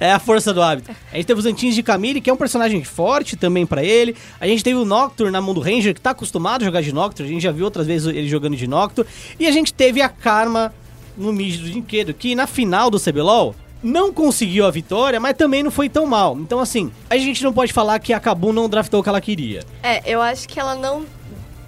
é 0.00 0.12
a 0.12 0.18
força 0.18 0.52
do 0.52 0.60
hábito. 0.60 0.90
A 1.12 1.16
gente 1.16 1.26
teve 1.26 1.38
os 1.38 1.46
Antins 1.46 1.74
de 1.74 1.82
Camille, 1.82 2.20
que 2.20 2.28
é 2.28 2.32
um 2.32 2.36
personagem 2.36 2.82
forte 2.82 3.36
também 3.36 3.64
pra 3.64 3.82
ele. 3.84 4.16
A 4.40 4.46
gente 4.46 4.64
teve 4.64 4.76
o 4.76 4.84
Nocturne 4.84 5.32
na 5.32 5.40
mão 5.40 5.54
do 5.54 5.60
Ranger, 5.60 5.94
que 5.94 6.00
tá 6.00 6.10
acostumado 6.10 6.62
a 6.62 6.64
jogar 6.64 6.82
de 6.82 6.92
Nocturne. 6.92 7.30
A 7.30 7.34
gente 7.34 7.42
já 7.42 7.52
viu 7.52 7.64
outras 7.64 7.86
vezes 7.86 8.08
ele 8.08 8.28
jogando 8.28 8.56
de 8.56 8.66
Nocturne. 8.66 9.08
E 9.38 9.46
a 9.46 9.52
gente 9.52 9.72
teve 9.72 10.02
a 10.02 10.08
Karma 10.08 10.74
no 11.16 11.32
mid 11.32 11.60
do 11.60 11.70
Dinquedo, 11.70 12.14
que 12.14 12.34
na 12.34 12.46
final 12.46 12.90
do 12.90 13.00
CBLOL 13.00 13.54
não 13.82 14.12
conseguiu 14.12 14.64
a 14.64 14.70
vitória, 14.70 15.18
mas 15.18 15.36
também 15.36 15.62
não 15.62 15.70
foi 15.70 15.88
tão 15.88 16.06
mal. 16.06 16.36
Então, 16.38 16.60
assim, 16.60 16.92
a 17.10 17.16
gente 17.16 17.42
não 17.42 17.52
pode 17.52 17.72
falar 17.72 17.98
que 17.98 18.12
a 18.12 18.20
Kabum 18.20 18.52
não 18.52 18.68
draftou 18.68 19.00
o 19.00 19.02
que 19.02 19.08
ela 19.08 19.20
queria. 19.20 19.64
É, 19.82 20.02
eu 20.10 20.22
acho 20.22 20.48
que 20.48 20.60
ela 20.60 20.74
não. 20.74 21.04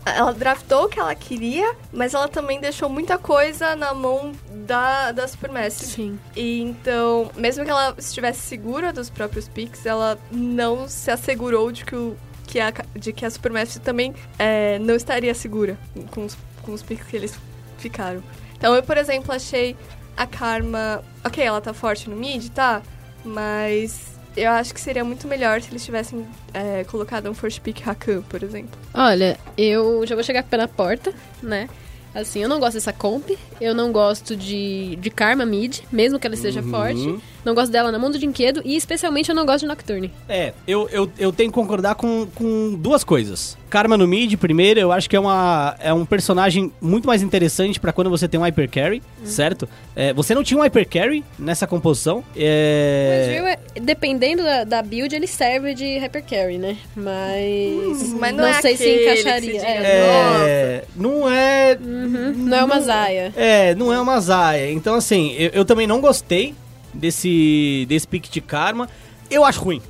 Ela 0.07 0.33
draftou 0.33 0.85
o 0.85 0.89
que 0.89 1.01
ela 1.01 1.15
queria, 1.15 1.75
mas 1.91 2.13
ela 2.13 2.29
também 2.29 2.61
deixou 2.61 2.91
muita 2.91 3.17
coisa 3.17 3.75
na 3.75 3.95
mão 3.95 4.33
da, 4.53 5.13
da 5.13 5.27
Supermassive. 5.27 5.91
Sim. 5.91 6.19
E 6.37 6.61
então, 6.61 7.31
mesmo 7.37 7.65
que 7.65 7.71
ela 7.71 7.95
estivesse 7.97 8.43
segura 8.43 8.93
dos 8.93 9.09
próprios 9.09 9.49
picks, 9.49 9.87
ela 9.87 10.19
não 10.31 10.87
se 10.87 11.11
assegurou 11.11 11.73
de 11.73 11.87
que, 11.87 11.97
o, 11.97 12.15
que, 12.47 12.61
a, 12.61 12.71
de 12.95 13.15
que 13.15 13.25
a 13.25 13.31
Supermassive 13.31 13.83
também 13.83 14.15
é, 14.39 14.79
não 14.79 14.95
estaria 14.95 15.35
segura 15.35 15.79
com 16.11 16.27
os, 16.27 16.37
com 16.63 16.73
os 16.73 16.83
picks 16.83 17.07
que 17.07 17.17
eles 17.17 17.35
ficaram. 17.79 18.23
Então, 18.57 18.75
eu, 18.75 18.83
por 18.83 18.97
exemplo, 18.97 19.33
achei 19.33 19.77
a 20.17 20.27
Karma. 20.27 21.03
Ok, 21.25 21.43
ela 21.43 21.61
tá 21.61 21.73
forte 21.75 22.09
no 22.09 22.17
mid, 22.17 22.49
tá? 22.51 22.83
Mas 23.25 24.15
eu 24.37 24.51
acho 24.51 24.75
que 24.75 24.81
seria 24.81 25.05
muito 25.05 25.27
melhor 25.27 25.61
se 25.61 25.71
eles 25.71 25.85
tivessem 25.85 26.27
é, 26.53 26.85
colocado 26.85 27.31
um 27.31 27.35
first 27.35 27.61
pick 27.61 27.81
Rakan, 27.81 28.23
por 28.23 28.43
exemplo. 28.43 28.79
Olha, 28.93 29.39
eu 29.57 30.05
já 30.07 30.15
vou 30.15 30.25
chegar 30.25 30.43
com 30.43 30.49
o 30.49 30.51
pé 30.51 30.57
na 30.57 30.69
porta, 30.69 31.13
né? 31.43 31.69
Assim, 32.15 32.41
eu 32.41 32.49
não 32.49 32.61
gosto 32.61 32.75
dessa 32.75 32.93
comp, 32.93 33.29
eu 33.61 33.75
não 33.75 33.91
gosto 33.91 34.37
de, 34.37 34.97
de 34.97 35.11
Karma 35.11 35.45
mid, 35.45 35.81
mesmo 35.91 36.19
que 36.19 36.27
ela 36.27 36.37
esteja 36.37 36.63
forte. 36.63 37.19
Não 37.45 37.55
gosto 37.55 37.71
dela 37.71 37.93
na 37.93 37.99
mão 37.99 38.11
do 38.11 38.19
Dinquedo 38.19 38.63
e 38.65 38.77
especialmente 38.77 39.29
eu 39.29 39.35
não 39.35 39.45
gosto 39.45 39.61
de 39.61 39.67
Nocturne. 39.67 40.11
É, 40.29 40.53
eu, 40.67 40.89
eu, 40.91 41.11
eu 41.19 41.33
tenho 41.33 41.51
que 41.51 41.55
concordar 41.55 41.95
com, 41.95 42.27
com 42.35 42.75
duas 42.79 43.05
coisas. 43.05 43.57
Karma 43.69 43.97
no 43.97 44.07
mid, 44.07 44.35
primeiro, 44.37 44.79
eu 44.79 44.93
acho 44.93 45.11
que 45.11 45.17
é, 45.17 45.21
uma, 45.21 45.75
é 45.81 45.93
um 45.93 46.05
personagem 46.07 46.73
muito 46.81 47.07
mais 47.09 47.23
interessante 47.23 47.81
pra 47.81 47.93
quando 47.93 48.09
você 48.09 48.29
tem 48.29 48.39
um 48.39 48.45
Hyper 48.45 48.71
Carry, 48.71 49.03
certo? 49.25 49.69
É, 49.97 50.13
você 50.13 50.33
não 50.35 50.45
tinha 50.45 50.59
um 50.59 50.63
Hyper 50.63 50.89
Carry 50.89 51.25
nessa 51.39 51.67
composição. 51.67 52.19
Mas 52.35 52.43
É... 52.43 53.33
viu, 53.35 53.47
é- 53.47 53.59
dependendo 53.81 54.43
da, 54.45 54.63
da 54.65 54.83
build, 54.83 55.15
ele 55.15 55.27
serve 55.27 55.75
de 55.75 55.99
Hyper 55.99 56.23
Carry, 56.25 56.57
né? 56.59 56.77
Mas. 56.95 58.13
mas 58.15 58.33
não 58.35 58.45
não 58.45 58.47
é 58.49 58.61
sei 58.61 58.77
se 58.77 59.03
encaixaria. 59.03 59.61
se 59.61 59.67
É, 59.67 59.81
É, 59.83 60.85
não 60.97 61.29
é. 61.31 61.77
não 61.81 62.57
é 62.59 62.65
uma 62.65 62.81
Zaya. 62.81 63.33
É, 63.37 63.75
não 63.75 63.93
é 63.93 64.01
uma 64.01 64.21
Zaya. 64.21 64.71
Então, 64.71 64.95
assim, 64.95 65.33
eu, 65.37 65.51
eu 65.53 65.65
também 65.65 65.87
não 65.87 66.01
gostei 66.01 66.55
desse, 66.95 67.85
desse 67.89 68.07
pick 68.07 68.31
de 68.31 68.41
Karma. 68.41 68.89
Eu 69.31 69.45
acho 69.45 69.61
ruim. 69.61 69.83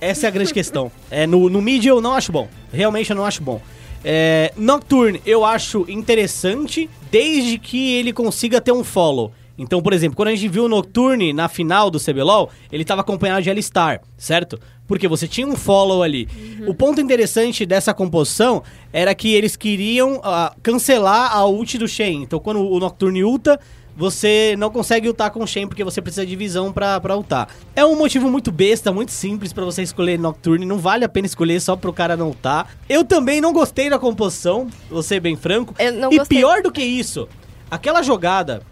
Essa 0.00 0.26
é 0.26 0.28
a 0.28 0.30
grande 0.30 0.52
questão. 0.52 0.90
É, 1.10 1.26
no, 1.26 1.48
no 1.48 1.62
mid 1.62 1.84
eu 1.84 2.00
não 2.00 2.14
acho 2.14 2.32
bom. 2.32 2.48
Realmente 2.72 3.10
eu 3.10 3.16
não 3.16 3.24
acho 3.24 3.42
bom. 3.42 3.60
É, 4.04 4.52
Nocturne 4.56 5.22
eu 5.24 5.44
acho 5.44 5.84
interessante 5.88 6.90
desde 7.10 7.56
que 7.58 7.94
ele 7.94 8.12
consiga 8.12 8.60
ter 8.60 8.72
um 8.72 8.82
follow. 8.82 9.32
Então, 9.56 9.82
por 9.82 9.92
exemplo, 9.92 10.16
quando 10.16 10.28
a 10.28 10.34
gente 10.34 10.48
viu 10.48 10.64
o 10.64 10.68
Nocturne 10.68 11.32
na 11.32 11.48
final 11.48 11.90
do 11.90 12.00
CBLOL, 12.00 12.50
ele 12.72 12.82
estava 12.82 13.02
acompanhado 13.02 13.42
de 13.42 13.50
Alistar, 13.50 14.00
certo? 14.16 14.58
Porque 14.88 15.06
você 15.06 15.28
tinha 15.28 15.46
um 15.46 15.54
follow 15.54 16.02
ali. 16.02 16.28
O 16.66 16.74
ponto 16.74 17.00
interessante 17.00 17.64
dessa 17.64 17.94
composição 17.94 18.62
era 18.92 19.14
que 19.14 19.32
eles 19.32 19.54
queriam 19.54 20.20
ah, 20.24 20.54
cancelar 20.62 21.32
a 21.36 21.46
ult 21.46 21.78
do 21.78 21.86
Shen. 21.86 22.22
Então, 22.22 22.40
quando 22.40 22.60
o 22.60 22.80
Nocturne 22.80 23.22
ulta, 23.22 23.60
você 23.96 24.54
não 24.58 24.70
consegue 24.70 25.08
ultar 25.08 25.30
com 25.30 25.42
o 25.42 25.46
Shen 25.46 25.66
porque 25.66 25.84
você 25.84 26.00
precisa 26.00 26.26
de 26.26 26.34
visão 26.34 26.72
pra, 26.72 27.00
pra 27.00 27.16
ultar. 27.16 27.48
É 27.76 27.84
um 27.84 27.96
motivo 27.96 28.30
muito 28.30 28.50
besta, 28.50 28.92
muito 28.92 29.12
simples 29.12 29.52
pra 29.52 29.64
você 29.64 29.82
escolher 29.82 30.18
Nocturne. 30.18 30.64
Não 30.64 30.78
vale 30.78 31.04
a 31.04 31.08
pena 31.08 31.26
escolher 31.26 31.60
só 31.60 31.76
pro 31.76 31.92
cara 31.92 32.16
não 32.16 32.28
ultar. 32.28 32.74
Eu 32.88 33.04
também 33.04 33.40
não 33.40 33.52
gostei 33.52 33.90
da 33.90 33.98
composição, 33.98 34.68
vou 34.90 35.02
ser 35.02 35.20
bem 35.20 35.36
franco. 35.36 35.74
Eu 35.78 35.92
não 35.92 36.12
e 36.12 36.18
gostei. 36.18 36.38
pior 36.38 36.62
do 36.62 36.72
que 36.72 36.82
isso, 36.82 37.28
aquela 37.70 38.02
jogada 38.02 38.62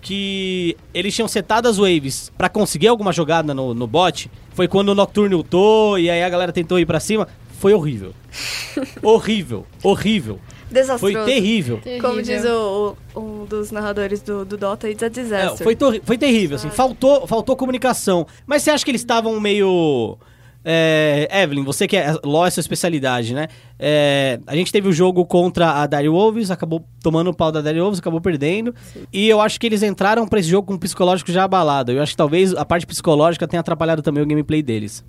que 0.00 0.76
eles 0.94 1.14
tinham 1.14 1.28
setado 1.28 1.68
as 1.68 1.76
waves 1.76 2.32
pra 2.36 2.48
conseguir 2.48 2.88
alguma 2.88 3.12
jogada 3.12 3.52
no, 3.52 3.74
no 3.74 3.86
bot, 3.86 4.30
foi 4.54 4.66
quando 4.66 4.90
o 4.90 4.94
Nocturne 4.94 5.34
ultou 5.34 5.98
e 5.98 6.08
aí 6.08 6.22
a 6.22 6.28
galera 6.28 6.52
tentou 6.52 6.78
ir 6.78 6.86
pra 6.86 6.98
cima. 7.00 7.28
Foi 7.58 7.74
horrível. 7.74 8.14
horrível. 9.02 9.66
Horrível. 9.82 10.40
Foi 10.70 10.80
Desastroso. 10.80 11.24
terrível. 11.26 11.80
Como 12.00 12.22
diz 12.22 12.44
o, 12.44 12.96
o- 13.14 13.20
um 13.20 13.44
dos 13.44 13.70
narradores 13.72 14.22
do, 14.22 14.44
do 14.44 14.56
Dota, 14.56 14.88
it's 14.88 15.02
a 15.02 15.06
É, 15.06 15.08
disaster. 15.10 15.64
foi, 15.64 15.74
torri- 15.74 16.00
foi 16.04 16.16
terrível, 16.16 16.56
assim, 16.56 16.70
faltou, 16.70 17.26
faltou 17.26 17.56
comunicação. 17.56 18.26
Mas 18.46 18.62
você 18.62 18.70
acha 18.70 18.84
que 18.84 18.90
eles 18.90 19.00
estavam 19.00 19.38
meio. 19.40 20.16
É, 20.62 21.26
Evelyn, 21.42 21.64
você 21.64 21.88
que 21.88 21.96
é 21.96 22.14
LoL 22.22 22.44
é 22.46 22.50
sua 22.50 22.60
especialidade, 22.60 23.32
né? 23.34 23.48
É, 23.78 24.38
a 24.46 24.54
gente 24.54 24.70
teve 24.70 24.86
o 24.88 24.92
jogo 24.92 25.24
contra 25.24 25.80
a 25.82 25.86
Dire 25.86 26.08
Wolves, 26.10 26.50
acabou 26.50 26.84
tomando 27.02 27.30
o 27.30 27.34
pau 27.34 27.50
da 27.50 27.62
Dire 27.62 27.80
Wolves, 27.80 27.98
acabou 27.98 28.20
perdendo. 28.20 28.74
E 29.10 29.26
eu 29.26 29.40
acho 29.40 29.58
que 29.58 29.66
eles 29.66 29.82
entraram 29.82 30.28
pra 30.28 30.38
esse 30.38 30.50
jogo 30.50 30.68
com 30.68 30.74
o 30.74 30.78
psicológico 30.78 31.32
já 31.32 31.44
abalado. 31.44 31.92
Eu 31.92 32.02
acho 32.02 32.12
que 32.12 32.16
talvez 32.18 32.54
a 32.54 32.64
parte 32.64 32.86
psicológica 32.86 33.48
tenha 33.48 33.60
atrapalhado 33.60 34.02
também 34.02 34.22
o 34.22 34.26
gameplay 34.26 34.62
deles. 34.62 35.02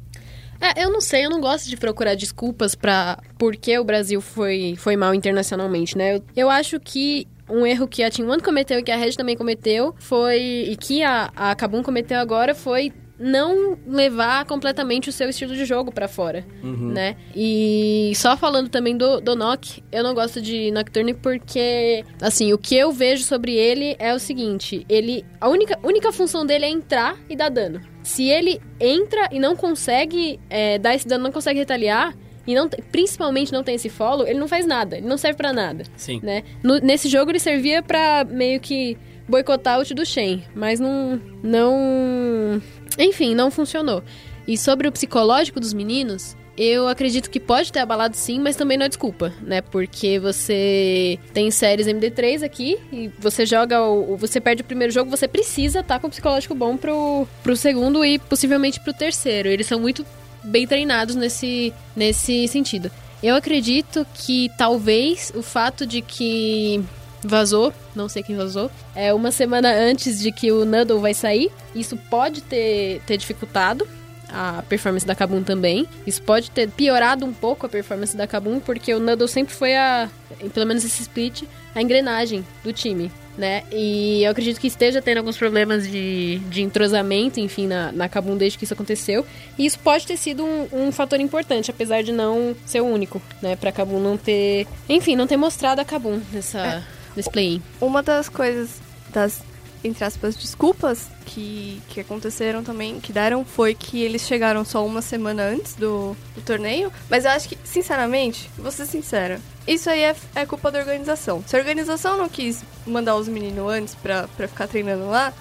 É, 0.61 0.83
eu 0.83 0.91
não 0.91 1.01
sei, 1.01 1.25
eu 1.25 1.29
não 1.29 1.41
gosto 1.41 1.67
de 1.67 1.75
procurar 1.75 2.15
desculpas 2.15 2.75
pra 2.75 3.17
por 3.37 3.55
que 3.55 3.77
o 3.79 3.83
Brasil 3.83 4.21
foi, 4.21 4.75
foi 4.77 4.95
mal 4.95 5.13
internacionalmente, 5.15 5.97
né? 5.97 6.15
Eu, 6.15 6.23
eu 6.35 6.49
acho 6.49 6.79
que 6.79 7.27
um 7.49 7.65
erro 7.65 7.87
que 7.87 8.03
a 8.03 8.09
Team 8.11 8.29
One 8.29 8.41
cometeu 8.41 8.79
e 8.79 8.83
que 8.83 8.91
a 8.91 8.95
Red 8.95 9.11
também 9.13 9.35
cometeu 9.35 9.93
foi. 9.99 10.39
e 10.39 10.75
que 10.77 11.03
a, 11.03 11.31
a 11.35 11.55
Kabum 11.55 11.83
cometeu 11.83 12.17
agora 12.19 12.55
foi 12.55 12.93
não 13.23 13.77
levar 13.85 14.45
completamente 14.45 15.07
o 15.09 15.11
seu 15.11 15.29
estilo 15.29 15.53
de 15.53 15.63
jogo 15.63 15.91
pra 15.91 16.07
fora, 16.07 16.43
né? 16.91 17.15
E 17.35 18.11
só 18.15 18.35
falando 18.35 18.67
também 18.69 18.97
do, 18.97 19.21
do 19.21 19.35
Nock, 19.35 19.83
eu 19.91 20.03
não 20.03 20.15
gosto 20.15 20.41
de 20.41 20.71
Nocturne 20.71 21.13
porque, 21.13 22.03
assim, 22.19 22.51
o 22.51 22.57
que 22.57 22.75
eu 22.75 22.91
vejo 22.91 23.23
sobre 23.23 23.53
ele 23.53 23.95
é 23.99 24.11
o 24.11 24.17
seguinte, 24.19 24.83
ele, 24.89 25.23
a 25.39 25.47
única, 25.49 25.77
única 25.83 26.11
função 26.11 26.43
dele 26.45 26.65
é 26.65 26.69
entrar 26.69 27.15
e 27.29 27.35
dar 27.35 27.49
dano. 27.49 27.79
Se 28.03 28.27
ele 28.29 28.59
entra 28.79 29.29
e 29.31 29.39
não 29.39 29.55
consegue 29.55 30.39
é, 30.49 30.77
dar 30.79 30.95
esse 30.95 31.07
dano, 31.07 31.23
não 31.23 31.31
consegue 31.31 31.59
retaliar, 31.59 32.15
e 32.47 32.55
não, 32.55 32.67
te- 32.67 32.81
principalmente 32.91 33.51
não 33.53 33.63
tem 33.63 33.75
esse 33.75 33.89
follow, 33.89 34.25
ele 34.27 34.39
não 34.39 34.47
faz 34.47 34.65
nada, 34.65 34.97
ele 34.97 35.07
não 35.07 35.17
serve 35.17 35.37
pra 35.37 35.53
nada 35.53 35.83
Sim. 35.95 36.19
né? 36.23 36.43
No- 36.63 36.79
nesse 36.79 37.07
jogo 37.07 37.29
ele 37.31 37.39
servia 37.39 37.83
pra 37.83 38.25
meio 38.27 38.59
que 38.59 38.97
boicotar 39.27 39.77
o 39.77 39.79
ult 39.81 39.93
do 39.93 40.03
Shen, 40.05 40.43
mas 40.55 40.79
não 40.79 41.21
não, 41.43 42.61
enfim, 42.97 43.35
não 43.35 43.51
funcionou. 43.51 44.03
E 44.47 44.57
sobre 44.57 44.87
o 44.87 44.91
psicológico 44.91 45.59
dos 45.59 45.71
meninos, 45.73 46.35
eu 46.63 46.87
acredito 46.87 47.29
que 47.29 47.39
pode 47.39 47.71
ter 47.71 47.79
abalado 47.79 48.15
sim, 48.15 48.39
mas 48.39 48.55
também 48.55 48.77
não 48.77 48.85
é 48.85 48.89
desculpa, 48.89 49.33
né? 49.41 49.61
Porque 49.61 50.19
você 50.19 51.17
tem 51.33 51.49
séries 51.49 51.87
MD3 51.87 52.43
aqui 52.43 52.77
e 52.91 53.09
você 53.17 53.45
joga 53.45 53.81
o. 53.81 54.15
Você 54.17 54.39
perde 54.39 54.61
o 54.61 54.65
primeiro 54.65 54.93
jogo, 54.93 55.09
você 55.09 55.27
precisa 55.27 55.79
estar 55.79 55.99
com 55.99 56.05
o 56.05 56.09
psicológico 56.09 56.53
bom 56.53 56.77
pro, 56.77 57.27
pro 57.41 57.55
segundo 57.55 58.05
e 58.05 58.19
possivelmente 58.19 58.79
pro 58.79 58.93
terceiro. 58.93 59.49
Eles 59.49 59.65
são 59.65 59.79
muito 59.79 60.05
bem 60.43 60.67
treinados 60.67 61.15
nesse, 61.15 61.73
nesse 61.95 62.47
sentido. 62.47 62.91
Eu 63.23 63.35
acredito 63.35 64.05
que 64.13 64.49
talvez 64.55 65.31
o 65.35 65.41
fato 65.41 65.85
de 65.85 66.01
que 66.01 66.83
vazou, 67.23 67.73
não 67.95 68.09
sei 68.09 68.21
quem 68.23 68.35
vazou, 68.35 68.69
é 68.95 69.13
uma 69.13 69.31
semana 69.31 69.71
antes 69.71 70.19
de 70.19 70.31
que 70.31 70.51
o 70.51 70.65
Nuddle 70.65 70.99
vai 70.99 71.13
sair, 71.13 71.51
isso 71.73 71.97
pode 72.09 72.41
ter, 72.41 73.01
ter 73.05 73.17
dificultado 73.17 73.87
a 74.31 74.63
performance 74.67 75.05
da 75.05 75.15
Kabum 75.15 75.43
também. 75.43 75.87
Isso 76.05 76.21
pode 76.21 76.51
ter 76.51 76.69
piorado 76.69 77.25
um 77.25 77.33
pouco 77.33 77.65
a 77.65 77.69
performance 77.69 78.15
da 78.15 78.27
Kabum, 78.27 78.59
porque 78.59 78.93
o 78.93 78.99
Nuddle 78.99 79.27
sempre 79.27 79.53
foi 79.53 79.75
a, 79.75 80.09
pelo 80.53 80.65
menos 80.65 80.83
esse 80.85 81.01
split, 81.01 81.43
a 81.75 81.81
engrenagem 81.81 82.45
do 82.63 82.71
time. 82.71 83.11
Né? 83.37 83.63
E 83.71 84.23
eu 84.23 84.31
acredito 84.31 84.59
que 84.59 84.67
esteja 84.67 85.01
tendo 85.01 85.19
alguns 85.19 85.37
problemas 85.37 85.89
de, 85.89 86.39
de 86.49 86.61
entrosamento, 86.61 87.39
enfim, 87.39 87.65
na, 87.65 87.91
na 87.91 88.09
Kabum 88.09 88.35
desde 88.35 88.57
que 88.57 88.65
isso 88.65 88.73
aconteceu. 88.73 89.25
E 89.57 89.65
isso 89.65 89.79
pode 89.79 90.05
ter 90.05 90.17
sido 90.17 90.43
um, 90.43 90.67
um 90.71 90.91
fator 90.91 91.19
importante, 91.19 91.71
apesar 91.71 92.03
de 92.03 92.11
não 92.11 92.53
ser 92.65 92.81
o 92.81 92.85
único, 92.85 93.21
né? 93.41 93.55
Pra 93.55 93.71
Kabum 93.71 93.99
não 93.99 94.17
ter. 94.17 94.67
Enfim, 94.87 95.15
não 95.15 95.27
ter 95.27 95.37
mostrado 95.37 95.79
a 95.79 95.85
Kabum 95.85 96.19
nessa, 96.31 96.83
nesse 97.15 97.29
play-in. 97.29 97.61
Uma 97.79 98.03
das 98.03 98.27
coisas, 98.27 98.69
das, 99.13 99.41
entre 99.83 100.03
aspas, 100.03 100.35
desculpas 100.35 101.07
que, 101.25 101.81
que 101.89 101.99
aconteceram 101.99 102.63
também, 102.63 102.99
que 102.99 103.11
deram, 103.11 103.43
foi 103.43 103.73
que 103.73 104.01
eles 104.01 104.21
chegaram 104.21 104.63
só 104.63 104.85
uma 104.85 105.01
semana 105.01 105.43
antes 105.43 105.75
do, 105.75 106.15
do 106.35 106.41
torneio. 106.41 106.91
Mas 107.09 107.25
eu 107.25 107.31
acho 107.31 107.49
que, 107.49 107.57
sinceramente, 107.63 108.49
vou 108.57 108.71
ser 108.71 108.85
sincera, 108.85 109.39
isso 109.67 109.89
aí 109.89 110.03
é, 110.03 110.15
é 110.35 110.45
culpa 110.45 110.71
da 110.71 110.79
organização. 110.79 111.43
Se 111.45 111.55
a 111.55 111.59
organização 111.59 112.17
não 112.17 112.29
quis 112.29 112.63
mandar 112.85 113.15
os 113.15 113.27
meninos 113.27 113.69
antes 113.71 113.95
pra, 113.95 114.27
pra 114.35 114.47
ficar 114.47 114.67
treinando 114.67 115.07
lá, 115.07 115.33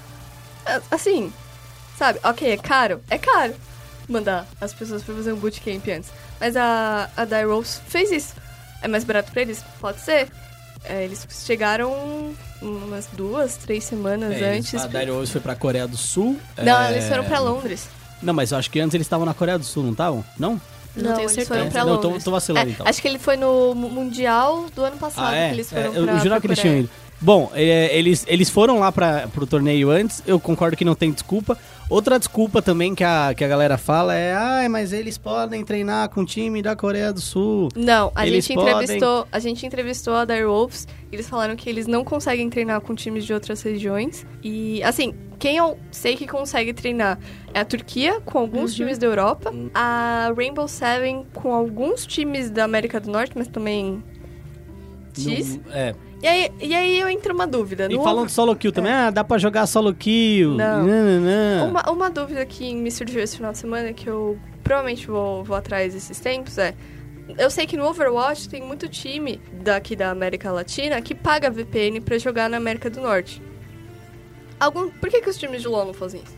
assim, 0.90 1.32
sabe? 1.98 2.18
Ok, 2.24 2.50
é 2.50 2.56
caro? 2.56 3.00
É 3.10 3.18
caro 3.18 3.54
mandar 4.08 4.46
as 4.60 4.74
pessoas 4.74 5.02
pra 5.02 5.14
fazer 5.14 5.32
um 5.32 5.36
bootcamp 5.36 5.86
antes. 5.88 6.10
Mas 6.38 6.56
a, 6.56 7.08
a 7.16 7.24
Die 7.24 7.44
Rose 7.44 7.80
fez 7.88 8.10
isso. 8.10 8.34
É 8.82 8.88
mais 8.88 9.04
barato 9.04 9.30
pra 9.30 9.42
eles? 9.42 9.62
Pode 9.80 10.00
ser. 10.00 10.28
É, 10.84 11.04
eles 11.04 11.26
chegaram 11.44 12.34
umas 12.62 13.06
duas, 13.12 13.56
três 13.56 13.84
semanas 13.84 14.32
É, 14.32 14.54
eles- 14.54 14.66
antes. 14.74 14.82
a 14.84 14.86
Dire 14.86 15.10
Wolves 15.10 15.30
foi 15.30 15.40
pra 15.40 15.54
Coreia 15.54 15.86
do 15.88 15.96
Sul. 15.96 16.38
Não, 16.62 16.80
é, 16.80 16.92
eles 16.92 17.08
foram 17.08 17.24
pra 17.24 17.38
Londres. 17.38 17.88
Não, 18.22 18.34
mas 18.34 18.52
eu 18.52 18.58
acho 18.58 18.70
que 18.70 18.78
antes 18.80 18.94
eles 18.94 19.06
estavam 19.06 19.24
na 19.24 19.32
Coreia 19.34 19.58
do 19.58 19.64
Sul, 19.64 19.82
não 19.82 19.92
estavam? 19.92 20.24
Não? 20.38 20.60
Não 20.96 21.12
tenho 21.14 21.20
eles 21.20 21.32
certeza. 21.32 21.48
foram 21.60 21.70
pra 21.70 21.84
não, 21.84 21.98
tô, 21.98 22.06
Londres. 22.08 22.24
tô 22.24 22.30
vacilando 22.32 22.68
É, 22.68 22.72
então. 22.72 22.86
Acho 22.86 23.00
que 23.00 23.06
ele 23.08 23.18
foi 23.18 23.36
no 23.36 23.74
Mu- 23.74 23.88
Mundial 23.88 24.66
do 24.74 24.84
ano 24.84 24.96
passado 24.98 25.32
Ah, 25.32 25.36
é? 25.36 25.48
que 25.48 25.54
eles 25.54 25.72
É, 25.72 25.76
foram 25.84 25.94
eu 25.94 26.04
pra, 26.04 26.18
jurava 26.18 26.40
que 26.40 26.46
eles 26.48 26.58
tinham 26.58 26.76
ido. 26.80 26.90
Bom, 27.22 27.50
é, 27.54 27.94
eles, 27.96 28.24
eles 28.26 28.48
foram 28.48 28.78
lá 28.78 28.90
para 28.90 29.28
pro 29.28 29.46
torneio 29.46 29.90
antes, 29.90 30.22
eu 30.26 30.40
concordo 30.40 30.76
que 30.76 30.84
não 30.84 30.94
tem 30.94 31.10
desculpa. 31.12 31.58
Outra 31.88 32.18
desculpa 32.18 32.62
também 32.62 32.94
que 32.94 33.02
a, 33.04 33.34
que 33.36 33.44
a 33.44 33.48
galera 33.48 33.76
fala 33.76 34.14
é, 34.14 34.32
ai, 34.32 34.68
mas 34.68 34.92
eles 34.92 35.18
podem 35.18 35.62
treinar 35.64 36.08
com 36.08 36.22
o 36.22 36.24
time 36.24 36.62
da 36.62 36.74
Coreia 36.76 37.12
do 37.12 37.20
Sul. 37.20 37.68
Não, 37.76 38.10
a 38.14 38.26
Eles 38.26 38.46
gente 38.46 38.54
podem- 38.54 38.72
entrevistou, 38.74 39.26
a 39.30 39.38
gente 39.40 39.66
entrevistou 39.66 40.14
a 40.14 40.24
Dire 40.24 40.44
Wolves, 40.46 40.86
eles 41.12 41.28
falaram 41.28 41.56
que 41.56 41.68
eles 41.68 41.86
não 41.88 42.04
conseguem 42.04 42.48
treinar 42.48 42.80
com 42.80 42.94
times 42.94 43.26
de 43.26 43.34
outras 43.34 43.60
regiões. 43.60 44.24
E 44.42 44.80
assim, 44.84 45.12
quem 45.38 45.56
eu 45.56 45.76
sei 45.90 46.16
que 46.16 46.26
consegue 46.28 46.72
treinar 46.72 47.18
é 47.52 47.58
a 47.60 47.64
Turquia 47.64 48.20
com 48.20 48.38
alguns 48.38 48.72
times 48.72 48.96
da 48.96 49.06
Europa, 49.08 49.52
a 49.74 50.32
Rainbow 50.36 50.68
Seven 50.68 51.26
com 51.34 51.52
alguns 51.52 52.06
times 52.06 52.50
da 52.50 52.64
América 52.64 52.98
do 53.00 53.10
Norte, 53.10 53.32
mas 53.34 53.48
também 53.48 54.02
X. 55.18 55.56
No- 55.56 55.72
é. 55.72 55.94
E 56.22 56.26
aí, 56.26 56.50
e 56.60 56.74
aí 56.74 57.00
eu 57.00 57.08
entro 57.08 57.34
uma 57.34 57.46
dúvida. 57.46 57.86
E 57.90 57.96
No- 57.96 58.02
falando 58.04 58.26
de 58.26 58.32
solo 58.32 58.54
kill 58.54 58.72
também, 58.72 58.92
ah, 58.92 59.10
dá 59.10 59.24
pra 59.24 59.38
jogar 59.38 59.66
solo 59.66 59.94
kill. 59.94 60.50
Não. 60.50 60.84
Nananã. 60.86 61.64
Uma, 61.66 61.90
uma 61.90 62.10
dúvida 62.10 62.44
que 62.44 62.74
me 62.74 62.90
surgiu 62.90 63.22
esse 63.22 63.36
final 63.36 63.52
de 63.52 63.58
semana, 63.58 63.92
que 63.92 64.06
eu 64.08 64.38
provavelmente 64.62 65.06
vou, 65.06 65.42
vou 65.42 65.56
atrás 65.56 65.94
desses 65.94 66.20
tempos, 66.20 66.58
é... 66.58 66.74
Eu 67.38 67.48
sei 67.48 67.64
que 67.64 67.76
no 67.76 67.84
Overwatch 67.86 68.48
tem 68.48 68.60
muito 68.60 68.88
time 68.88 69.40
daqui 69.52 69.94
da 69.94 70.10
América 70.10 70.50
Latina 70.50 71.00
que 71.00 71.14
paga 71.14 71.48
VPN 71.48 72.00
pra 72.00 72.18
jogar 72.18 72.50
na 72.50 72.56
América 72.56 72.90
do 72.90 73.00
Norte. 73.00 73.40
Algum, 74.58 74.90
por 74.90 75.08
que, 75.08 75.20
que 75.20 75.30
os 75.30 75.38
times 75.38 75.62
de 75.62 75.68
LoL 75.68 75.86
não 75.86 75.94
fazem 75.94 76.20
isso? 76.24 76.36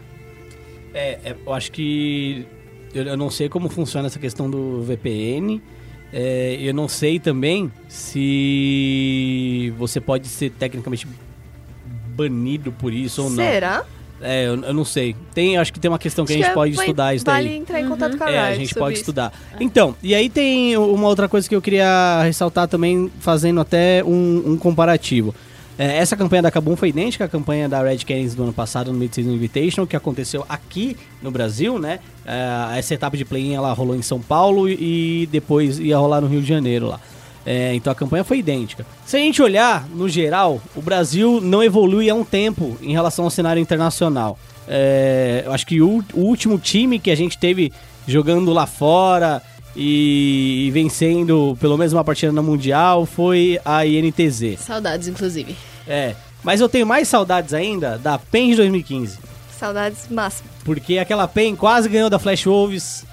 É, 0.95 1.19
é, 1.25 1.37
eu 1.47 1.53
acho 1.53 1.73
que. 1.73 2.47
Eu, 2.95 3.05
eu 3.05 3.17
não 3.17 3.31
sei 3.31 3.49
como 3.49 3.71
funciona 3.71 4.07
essa 4.07 4.19
questão 4.19 4.51
do 4.51 4.83
VPN. 4.83 5.63
É, 6.13 6.59
eu 6.61 6.75
não 6.75 6.89
sei 6.89 7.19
também 7.19 7.71
se 7.89 9.73
você 9.79 10.01
pode 10.01 10.29
ser 10.29 10.51
tecnicamente 10.51 11.07
banido 12.15 12.71
por 12.73 12.93
isso 12.93 13.23
ou 13.23 13.31
não. 13.31 13.37
Será? 13.37 13.85
É, 14.21 14.47
eu, 14.47 14.57
eu 14.63 14.75
não 14.75 14.85
sei. 14.85 15.17
Tem, 15.35 15.57
acho 15.57 15.73
que 15.73 15.81
tem 15.81 15.91
uma 15.91 15.99
questão 15.99 16.25
que 16.25 16.33
Acho 16.33 16.41
a 16.41 16.43
gente 16.45 16.51
que 16.51 16.55
pode 16.55 16.73
vai- 16.75 16.85
estudar 16.87 17.15
isso 17.15 17.25
vale 17.25 17.49
daí. 17.49 17.57
entrar 17.57 17.81
em 17.81 17.89
contato 17.89 18.17
com 18.17 18.25
a 18.25 18.31
É, 18.31 18.39
a 18.39 18.55
gente 18.55 18.75
pode 18.75 18.93
isso. 18.95 19.03
estudar. 19.03 19.33
Então, 19.59 19.97
e 20.03 20.15
aí 20.15 20.29
tem 20.31 20.77
uma 20.77 21.09
outra 21.09 21.29
coisa 21.29 21.49
que 21.49 21.57
eu 21.57 21.63
queria 21.63 22.23
ressaltar 22.23 22.69
também, 22.69 23.11
fazendo 23.19 23.61
até 23.61 24.05
um, 24.05 24.53
um 24.53 24.57
comparativo. 24.57 25.35
É, 25.79 25.97
essa 25.97 26.17
campanha 26.17 26.43
da 26.43 26.51
Kabum 26.51 26.77
foi 26.77 26.91
idêntica 26.91 27.25
à 27.25 27.29
campanha 27.29 27.69
da 27.69 27.83
Red 27.83 27.99
Canids 27.99 28.35
do 28.35 28.43
ano 28.43 28.53
passado 28.53 28.93
no 28.93 28.99
Mid-Season 28.99 29.31
Invitational, 29.31 29.87
que 29.87 29.97
aconteceu 29.97 30.45
aqui 30.49 30.97
no 31.23 31.31
Brasil, 31.31 31.79
né? 31.79 32.01
É, 32.27 32.79
essa 32.79 32.95
etapa 32.95 33.17
de 33.17 33.25
play-in 33.25 33.55
ela 33.55 33.73
rolou 33.73 33.97
em 33.97 34.03
São 34.03 34.21
Paulo 34.21 34.69
e 34.69 35.29
depois 35.33 35.79
ia 35.79 35.97
rolar 35.97 36.21
no 36.21 36.27
Rio 36.27 36.43
de 36.43 36.49
Janeiro 36.49 36.87
lá. 36.87 37.01
É, 37.45 37.75
então 37.75 37.93
a 37.93 37.97
campanha 37.97 38.23
foi 38.23 38.39
idêntica. 38.39 38.87
Se 39.05 39.17
a 39.17 39.21
gente 39.21 39.43
olhar, 39.43 39.89
no 39.89 40.09
geral, 40.09 40.61
o 40.77 40.83
Brasil 40.83 41.41
não 41.41 41.63
evolui 41.63 42.09
há 42.09 42.15
um 42.15 42.25
tempo 42.25 42.77
em 42.81 42.93
relação 42.93 43.25
ao 43.25 43.31
cenário 43.31 43.61
internacional. 43.61 44.39
É, 44.69 45.43
eu 45.45 45.53
acho 45.53 45.67
que 45.67 45.81
o, 45.81 46.05
o 46.15 46.21
último 46.21 46.59
time 46.59 46.99
que 46.99 47.11
a 47.11 47.17
gente 47.17 47.37
teve 47.37 47.73
jogando 48.07 48.53
lá 48.53 48.67
fora 48.67 49.43
e, 49.77 50.67
e 50.67 50.71
vencendo 50.71 51.57
pelo 51.61 51.77
menos 51.77 51.93
uma 51.93 52.05
partida 52.05 52.33
na 52.33 52.43
Mundial 52.43 53.07
foi 53.07 53.59
a 53.65 53.85
INTZ. 53.87 54.59
Saudades, 54.59 55.09
inclusive. 55.09 55.57
É, 55.87 56.15
mas 56.43 56.61
eu 56.61 56.69
tenho 56.69 56.87
mais 56.87 57.09
saudades 57.09 57.55
ainda 57.55 57.99
da 57.99 58.19
PEN 58.19 58.51
de 58.51 58.57
2015. 58.57 59.19
Saudades 59.59 60.09
máximas. 60.11 60.51
Porque 60.65 60.99
aquela 60.99 61.29
PEN 61.29 61.55
quase 61.55 61.89
ganhou 61.89 62.11
da 62.11 62.19
Flash 62.19 62.47
Wolves. 62.47 63.05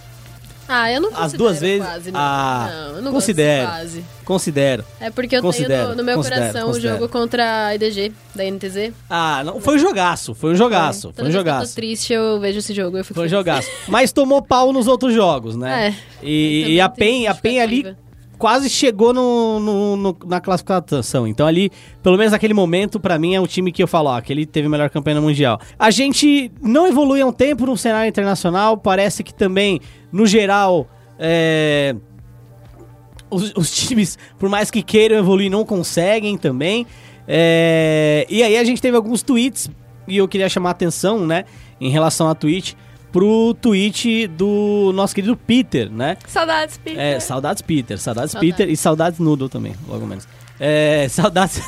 Ah, 0.72 0.91
eu 0.91 1.01
não 1.01 1.09
As 1.15 1.34
duas 1.34 1.59
vezes? 1.59 1.84
quase, 1.86 2.11
não. 2.11 2.20
Ah, 2.22 2.70
não, 2.72 2.95
eu 2.97 3.01
não 3.01 3.11
considero. 3.11 3.67
quase. 3.67 4.05
Considero. 4.24 4.86
É 4.99 5.09
porque 5.09 5.36
eu 5.36 5.41
Considero, 5.41 5.74
tenho 5.74 5.89
no, 5.89 5.95
no 5.95 6.03
meu 6.03 6.15
coração 6.22 6.67
considero. 6.67 6.95
o 6.95 6.97
jogo 6.99 7.09
contra 7.11 7.65
a 7.65 7.76
IDG, 7.76 8.13
da 8.36 8.43
NTZ. 8.43 8.93
Ah, 9.09 9.43
não, 9.43 9.59
foi 9.59 9.78
um 9.78 9.80
jogaço, 9.80 10.36
foi 10.36 10.51
um 10.51 10.55
jogaço, 10.55 11.01
foi 11.01 11.09
um 11.09 11.13
que 11.13 11.22
eu 11.22 11.26
tô 11.26 11.32
jogaço. 11.32 11.76
triste, 11.76 12.13
eu 12.13 12.39
vejo 12.39 12.59
esse 12.59 12.72
jogo. 12.72 12.97
Eu 12.97 13.03
fico 13.03 13.15
Foi 13.15 13.26
um 13.26 13.30
jogaço. 13.30 13.67
Mas 13.88 14.11
tomou 14.11 14.43
pau 14.43 14.72
nos 14.72 14.86
outros 14.88 15.11
jogos, 15.11 15.55
né? 15.55 15.88
É. 16.22 16.26
E, 16.26 16.76
e 16.76 16.80
a 16.82 16.88
PEN, 16.88 17.28
a 17.28 17.34
PEN 17.34 17.59
ali. 17.61 17.95
Quase 18.39 18.69
chegou 18.69 19.13
no, 19.13 19.59
no- 19.59 19.95
no- 19.97 20.17
na 20.25 20.39
classificação. 20.41 21.27
Então 21.27 21.45
ali, 21.45 21.69
pelo 22.01 22.17
menos 22.17 22.31
naquele 22.31 22.53
momento, 22.53 22.99
pra 22.99 23.19
mim 23.19 23.35
é 23.35 23.39
o 23.41 23.45
time 23.45 23.71
que 23.71 23.83
eu 23.83 23.87
falo, 23.87 24.09
ó, 24.09 24.19
que 24.21 24.33
ele 24.33 24.45
teve 24.45 24.65
a 24.65 24.69
melhor 24.69 24.89
campanha 24.89 25.17
no 25.17 25.21
Mundial. 25.21 25.59
A 25.77 25.91
gente 25.91 26.51
não 26.61 26.87
evolui 26.87 27.21
há 27.21 27.25
um 27.27 27.33
tempo 27.33 27.65
no 27.67 27.77
cenário 27.77 28.09
internacional, 28.09 28.77
parece 28.77 29.23
que 29.23 29.33
também, 29.33 29.79
no 30.11 30.25
geral, 30.25 30.87
é, 31.19 31.93
os, 33.29 33.53
os 33.55 33.69
times, 33.75 34.17
por 34.39 34.49
mais 34.49 34.71
que 34.71 34.81
queiram 34.81 35.17
evoluir, 35.17 35.51
não 35.51 35.65
conseguem 35.65 36.37
também. 36.37 36.87
É, 37.27 38.25
e 38.29 38.41
aí 38.41 38.57
a 38.57 38.63
gente 38.63 38.81
teve 38.81 38.95
alguns 38.97 39.21
tweets, 39.21 39.69
e 40.07 40.17
eu 40.17 40.27
queria 40.27 40.49
chamar 40.49 40.69
a 40.69 40.71
atenção, 40.71 41.25
né, 41.27 41.45
em 41.79 41.89
relação 41.89 42.27
a 42.27 42.33
tweet, 42.33 42.75
pro 43.12 43.55
tweet 43.62 44.28
do 44.28 44.91
nosso 44.93 45.16
querido 45.16 45.36
Peter, 45.36 45.89
né? 45.89 46.18
Saudades, 46.28 46.78
Peter. 46.78 46.99
É, 46.99 47.20
saudades 47.20 47.62
Peter, 47.62 47.97
saudades, 47.97 48.32
Saudades. 48.32 48.57
Peter 48.57 48.70
e 48.72 48.78
saudades 48.78 49.20
Noodle 49.20 49.49
também, 49.49 49.74
logo 49.88 50.05
menos. 50.05 50.28
É, 50.60 51.07
saudades. 51.12 51.60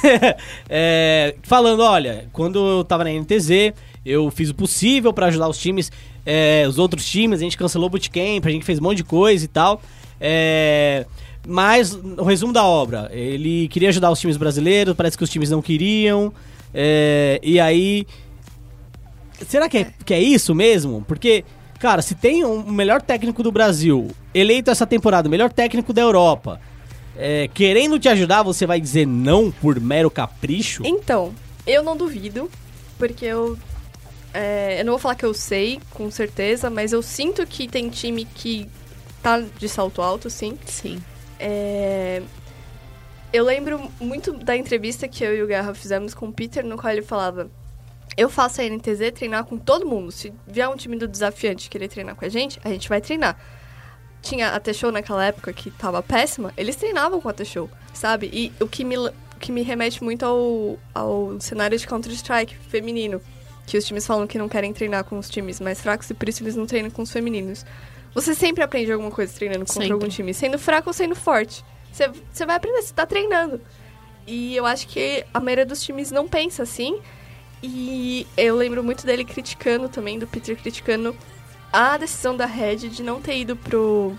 é, 0.69 1.35
falando, 1.43 1.81
olha, 1.81 2.25
quando 2.31 2.59
eu 2.59 2.83
tava 2.83 3.03
na 3.03 3.09
NTZ, 3.11 3.73
eu 4.05 4.29
fiz 4.31 4.49
o 4.49 4.55
possível 4.55 5.11
pra 5.13 5.27
ajudar 5.27 5.47
os 5.47 5.57
times, 5.57 5.91
é, 6.25 6.65
os 6.67 6.77
outros 6.77 7.05
times, 7.05 7.39
a 7.39 7.43
gente 7.43 7.57
cancelou 7.57 7.87
o 7.87 7.89
bootcamp, 7.89 8.45
a 8.45 8.49
gente 8.49 8.65
fez 8.65 8.79
um 8.79 8.83
monte 8.83 8.97
de 8.97 9.03
coisa 9.03 9.43
e 9.45 9.47
tal. 9.47 9.81
É, 10.19 11.05
mas, 11.47 11.93
o 11.95 12.23
resumo 12.23 12.53
da 12.53 12.63
obra, 12.63 13.09
ele 13.11 13.67
queria 13.69 13.89
ajudar 13.89 14.11
os 14.11 14.19
times 14.19 14.37
brasileiros, 14.37 14.93
parece 14.95 15.17
que 15.17 15.23
os 15.23 15.29
times 15.29 15.49
não 15.49 15.61
queriam. 15.61 16.31
é, 16.73 17.39
e 17.41 17.59
aí. 17.59 18.05
Será 19.47 19.69
que 19.69 19.77
é, 19.79 19.93
que 20.05 20.13
é 20.13 20.19
isso 20.21 20.53
mesmo? 20.53 21.03
Porque, 21.07 21.43
cara, 21.79 22.01
se 22.01 22.15
tem 22.15 22.45
um 22.45 22.63
melhor 22.71 23.01
técnico 23.01 23.43
do 23.43 23.51
Brasil, 23.51 24.09
eleito 24.33 24.69
essa 24.71 24.85
temporada, 24.85 25.27
o 25.27 25.31
melhor 25.31 25.51
técnico 25.51 25.93
da 25.93 26.01
Europa, 26.01 26.59
é, 27.17 27.47
querendo 27.53 27.99
te 27.99 28.09
ajudar, 28.09 28.43
você 28.43 28.65
vai 28.65 28.79
dizer 28.79 29.05
não 29.05 29.51
por 29.51 29.79
mero 29.79 30.09
capricho? 30.09 30.83
Então, 30.85 31.33
eu 31.65 31.83
não 31.83 31.95
duvido, 31.95 32.49
porque 32.97 33.25
eu. 33.25 33.57
é, 34.33 34.81
eu 34.81 34.85
não 34.85 34.93
vou 34.93 34.99
falar 34.99 35.15
que 35.15 35.25
eu 35.25 35.33
sei, 35.33 35.79
com 35.91 36.09
certeza, 36.09 36.69
mas 36.69 36.93
eu 36.93 37.01
sinto 37.01 37.45
que 37.45 37.67
tem 37.67 37.89
time 37.89 38.25
que 38.25 38.67
tá 39.21 39.39
de 39.39 39.69
salto 39.69 40.01
alto, 40.01 40.29
sim. 40.29 40.57
Sim. 40.65 41.01
É, 41.39 42.21
eu 43.33 43.43
lembro 43.45 43.91
muito 43.99 44.33
da 44.33 44.55
entrevista 44.55 45.07
que 45.07 45.23
eu 45.23 45.35
e 45.35 45.41
o 45.41 45.47
Guerra 45.47 45.73
fizemos 45.73 46.13
com 46.13 46.27
o 46.27 46.33
Peter, 46.33 46.65
no 46.65 46.77
qual 46.77 46.91
ele 46.91 47.01
falava: 47.01 47.49
Eu 48.21 48.29
faço 48.29 48.61
a 48.61 48.63
NTZ 48.63 49.13
treinar 49.15 49.45
com 49.45 49.57
todo 49.57 49.83
mundo. 49.83 50.11
Se 50.11 50.31
vier 50.45 50.69
um 50.69 50.75
time 50.75 50.95
do 50.95 51.07
desafiante 51.07 51.67
querer 51.67 51.87
treinar 51.87 52.15
com 52.15 52.23
a 52.23 52.29
gente, 52.29 52.59
a 52.63 52.69
gente 52.69 52.87
vai 52.87 53.01
treinar. 53.01 53.35
Tinha 54.21 54.49
a 54.49 54.59
T-Show 54.59 54.91
naquela 54.91 55.25
época 55.25 55.51
que 55.51 55.71
tava 55.71 56.03
péssima, 56.03 56.53
eles 56.55 56.75
treinavam 56.75 57.19
com 57.19 57.27
a 57.27 57.33
T-Show, 57.33 57.67
sabe? 57.91 58.29
E 58.31 58.53
o 58.63 58.67
que 58.67 58.83
me, 58.83 58.95
que 59.39 59.51
me 59.51 59.63
remete 59.63 60.03
muito 60.03 60.23
ao, 60.23 60.77
ao 60.93 61.41
cenário 61.41 61.75
de 61.75 61.87
Counter-Strike 61.87 62.55
feminino, 62.69 63.19
que 63.65 63.75
os 63.75 63.83
times 63.83 64.05
falam 64.05 64.27
que 64.27 64.37
não 64.37 64.47
querem 64.47 64.71
treinar 64.71 65.03
com 65.03 65.17
os 65.17 65.27
times 65.27 65.59
mais 65.59 65.81
fracos 65.81 66.07
e 66.11 66.13
por 66.13 66.29
isso 66.29 66.43
eles 66.43 66.55
não 66.55 66.67
treinam 66.67 66.91
com 66.91 67.01
os 67.01 67.11
femininos. 67.11 67.65
Você 68.13 68.35
sempre 68.35 68.63
aprende 68.63 68.91
alguma 68.91 69.09
coisa 69.09 69.33
treinando 69.33 69.61
contra 69.65 69.81
Sempre. 69.81 69.93
algum 69.93 70.07
time, 70.07 70.31
sendo 70.31 70.59
fraco 70.59 70.91
ou 70.91 70.93
sendo 70.93 71.15
forte. 71.15 71.65
Você, 71.91 72.07
você 72.31 72.45
vai 72.45 72.57
aprender, 72.57 72.83
você 72.83 72.93
tá 72.93 73.07
treinando. 73.07 73.59
E 74.27 74.55
eu 74.55 74.67
acho 74.67 74.87
que 74.87 75.25
a 75.33 75.39
maioria 75.39 75.65
dos 75.65 75.81
times 75.81 76.11
não 76.11 76.27
pensa 76.27 76.61
assim. 76.61 77.01
E 77.63 78.25
eu 78.35 78.55
lembro 78.55 78.83
muito 78.83 79.05
dele 79.05 79.23
criticando 79.23 79.87
também, 79.87 80.17
do 80.17 80.25
Peter 80.25 80.57
criticando 80.57 81.15
a 81.71 81.97
decisão 81.97 82.35
da 82.35 82.45
Red 82.45 82.77
de 82.89 83.03
não 83.03 83.21
ter 83.21 83.37
ido 83.37 83.55
pro, 83.55 84.13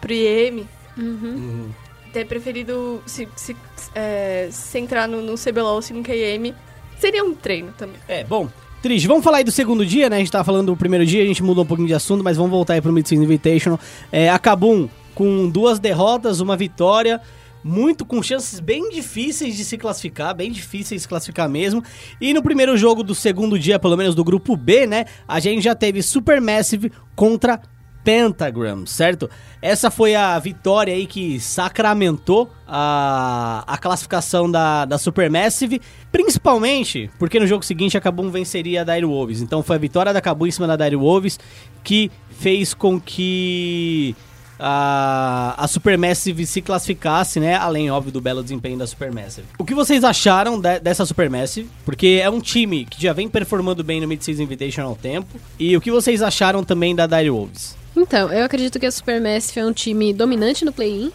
pro 0.00 0.12
IEM, 0.12 0.66
Uhum. 0.96 1.68
ter 2.12 2.26
preferido 2.26 3.00
se, 3.06 3.28
se 3.36 3.56
é, 3.94 4.48
centrar 4.50 5.06
no, 5.06 5.22
no 5.22 5.34
CBLOL, 5.36 5.80
se 5.80 5.92
no 5.92 6.02
KM. 6.02 6.52
Seria 6.98 7.22
um 7.22 7.34
treino 7.34 7.72
também. 7.78 7.96
É, 8.08 8.24
bom. 8.24 8.48
Triste, 8.82 9.08
vamos 9.08 9.24
falar 9.24 9.38
aí 9.38 9.44
do 9.44 9.50
segundo 9.50 9.84
dia, 9.84 10.08
né? 10.08 10.16
A 10.16 10.18
gente 10.20 10.30
tava 10.30 10.44
falando 10.44 10.66
do 10.66 10.76
primeiro 10.76 11.04
dia, 11.04 11.22
a 11.22 11.26
gente 11.26 11.42
mudou 11.42 11.64
um 11.64 11.66
pouquinho 11.66 11.88
de 11.88 11.94
assunto, 11.94 12.22
mas 12.22 12.36
vamos 12.36 12.50
voltar 12.52 12.74
aí 12.74 12.80
pro 12.80 12.92
Mid-Season 12.92 13.24
Invitational. 13.24 13.78
É, 14.10 14.30
a 14.30 14.38
Kabum 14.38 14.88
com 15.16 15.48
duas 15.48 15.80
derrotas, 15.80 16.38
uma 16.38 16.56
vitória, 16.56 17.20
muito 17.62 18.04
com 18.04 18.22
chances 18.22 18.60
bem 18.60 18.90
difíceis 18.90 19.56
de 19.56 19.64
se 19.64 19.76
classificar, 19.76 20.34
bem 20.34 20.50
difíceis 20.50 21.00
de 21.00 21.02
se 21.02 21.08
classificar 21.08 21.48
mesmo. 21.48 21.82
E 22.20 22.32
no 22.32 22.42
primeiro 22.42 22.76
jogo 22.76 23.02
do 23.02 23.14
segundo 23.14 23.58
dia, 23.58 23.78
pelo 23.78 23.96
menos 23.96 24.14
do 24.14 24.24
grupo 24.24 24.56
B, 24.56 24.86
né? 24.86 25.06
A 25.26 25.40
gente 25.40 25.62
já 25.62 25.74
teve 25.74 26.02
Supermassive 26.02 26.92
contra 27.14 27.60
Pentagram, 28.08 28.86
certo? 28.86 29.28
Essa 29.60 29.90
foi 29.90 30.14
a 30.14 30.38
vitória 30.38 30.94
aí 30.94 31.06
que 31.06 31.38
sacramentou 31.38 32.50
a, 32.66 33.62
a 33.66 33.76
classificação 33.76 34.50
da, 34.50 34.86
da 34.86 34.96
Supermassive, 34.96 35.78
principalmente 36.10 37.10
porque 37.18 37.38
no 37.38 37.46
jogo 37.46 37.64
seguinte 37.64 37.98
a 37.98 38.00
Kabum 38.00 38.30
venceria 38.30 38.80
a 38.80 38.84
Dire 38.84 39.04
Wolves. 39.04 39.42
Então 39.42 39.62
foi 39.62 39.76
a 39.76 39.78
vitória 39.78 40.10
da 40.10 40.22
Kabum 40.22 40.46
em 40.46 40.50
cima 40.50 40.66
da 40.66 40.76
Dire 40.76 40.96
Wolves 40.96 41.38
que 41.84 42.10
fez 42.30 42.72
com 42.72 42.98
que 42.98 44.16
a, 44.58 45.54
a 45.56 45.68
Supermassive 45.68 46.44
se 46.46 46.60
classificasse, 46.60 47.38
né? 47.40 47.54
Além, 47.56 47.90
óbvio, 47.90 48.12
do 48.12 48.20
belo 48.20 48.42
desempenho 48.42 48.78
da 48.78 48.86
Supermassive. 48.86 49.46
O 49.58 49.64
que 49.64 49.74
vocês 49.74 50.02
acharam 50.04 50.60
de- 50.60 50.80
dessa 50.80 51.04
Supermassive? 51.06 51.70
Porque 51.84 52.20
é 52.22 52.28
um 52.28 52.40
time 52.40 52.84
que 52.84 53.00
já 53.00 53.12
vem 53.12 53.28
performando 53.28 53.84
bem 53.84 54.00
no 54.00 54.08
Mid-Season 54.08 54.42
Invitation 54.42 54.82
há 54.82 54.88
um 54.90 54.94
tempo. 54.94 55.38
E 55.58 55.76
o 55.76 55.80
que 55.80 55.90
vocês 55.90 56.22
acharam 56.22 56.64
também 56.64 56.94
da 56.94 57.06
Dire 57.06 57.30
Wolves? 57.30 57.76
Então, 57.96 58.32
eu 58.32 58.44
acredito 58.44 58.78
que 58.78 58.86
a 58.86 58.90
Supermassive 58.92 59.60
é 59.60 59.66
um 59.66 59.72
time 59.72 60.12
dominante 60.12 60.64
no 60.64 60.72
play-in, 60.72 61.10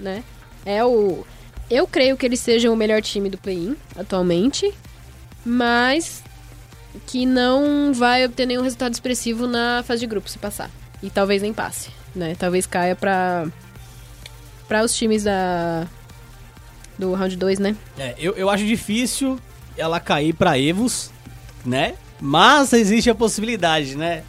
né? 0.00 0.22
É 0.64 0.84
o. 0.84 1.24
Eu 1.70 1.86
creio 1.86 2.16
que 2.16 2.24
eles 2.26 2.40
sejam 2.40 2.72
o 2.72 2.76
melhor 2.76 3.02
time 3.02 3.28
do 3.30 3.38
play-in 3.38 3.74
atualmente, 3.96 4.72
mas 5.44 6.22
que 7.06 7.26
não 7.26 7.92
vai 7.92 8.24
obter 8.24 8.46
nenhum 8.46 8.62
resultado 8.62 8.92
expressivo 8.92 9.46
na 9.46 9.82
fase 9.82 10.00
de 10.00 10.06
grupo 10.06 10.28
se 10.28 10.38
passar. 10.38 10.70
E 11.02 11.10
talvez 11.10 11.42
nem 11.42 11.52
passe, 11.52 11.90
né? 12.16 12.34
Talvez 12.38 12.66
caia 12.66 12.96
pra. 12.96 13.46
para 14.68 14.82
os 14.82 14.94
times 14.94 15.24
da. 15.24 15.86
do 16.98 17.12
round 17.14 17.36
2, 17.36 17.58
né? 17.58 17.76
É, 17.98 18.14
eu, 18.18 18.32
eu 18.34 18.50
acho 18.50 18.64
difícil 18.64 19.38
ela 19.76 20.00
cair 20.00 20.32
pra 20.32 20.58
Evos, 20.58 21.10
né? 21.64 21.94
Mas 22.20 22.72
existe 22.72 23.10
a 23.10 23.14
possibilidade, 23.14 23.96
né? 23.96 24.22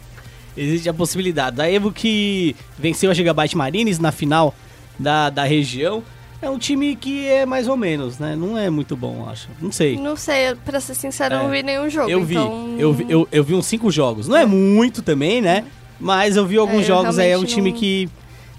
Existe 0.56 0.88
a 0.88 0.94
possibilidade. 0.94 1.56
Da 1.56 1.70
Evo 1.70 1.92
que 1.92 2.54
venceu 2.78 3.10
a 3.10 3.14
Gigabyte 3.14 3.56
Marines 3.56 3.98
na 3.98 4.12
final 4.12 4.54
da, 4.98 5.30
da 5.30 5.44
região. 5.44 6.02
É 6.42 6.48
um 6.50 6.58
time 6.58 6.94
que 6.94 7.26
é 7.26 7.44
mais 7.46 7.66
ou 7.66 7.76
menos, 7.76 8.18
né? 8.18 8.36
Não 8.36 8.56
é 8.58 8.68
muito 8.70 8.96
bom, 8.96 9.28
acho. 9.28 9.48
Não 9.60 9.72
sei. 9.72 9.96
Não 9.96 10.14
sei, 10.16 10.54
pra 10.64 10.80
ser 10.80 10.94
sincero, 10.94 11.34
eu 11.34 11.40
É. 11.40 11.42
não 11.44 11.50
vi 11.50 11.62
nenhum 11.62 11.88
jogo. 11.88 12.10
Eu 12.10 12.24
vi, 12.24 12.34
então... 12.34 12.76
eu 12.78 12.92
vi, 12.92 13.06
eu, 13.08 13.28
eu 13.32 13.42
vi 13.42 13.54
uns 13.54 13.66
cinco 13.66 13.90
jogos. 13.90 14.28
Não 14.28 14.36
é 14.36 14.44
muito 14.46 15.02
também, 15.02 15.40
né? 15.40 15.64
Mas 16.00 16.36
eu 16.36 16.46
vi 16.46 16.56
alguns 16.56 16.80
É, 16.80 16.82
eu 16.82 16.86
jogos 16.86 17.18
aí. 17.18 17.30
É 17.30 17.38
um 17.38 17.44
time 17.44 17.70
não- 17.72 17.78
que. 17.78 18.08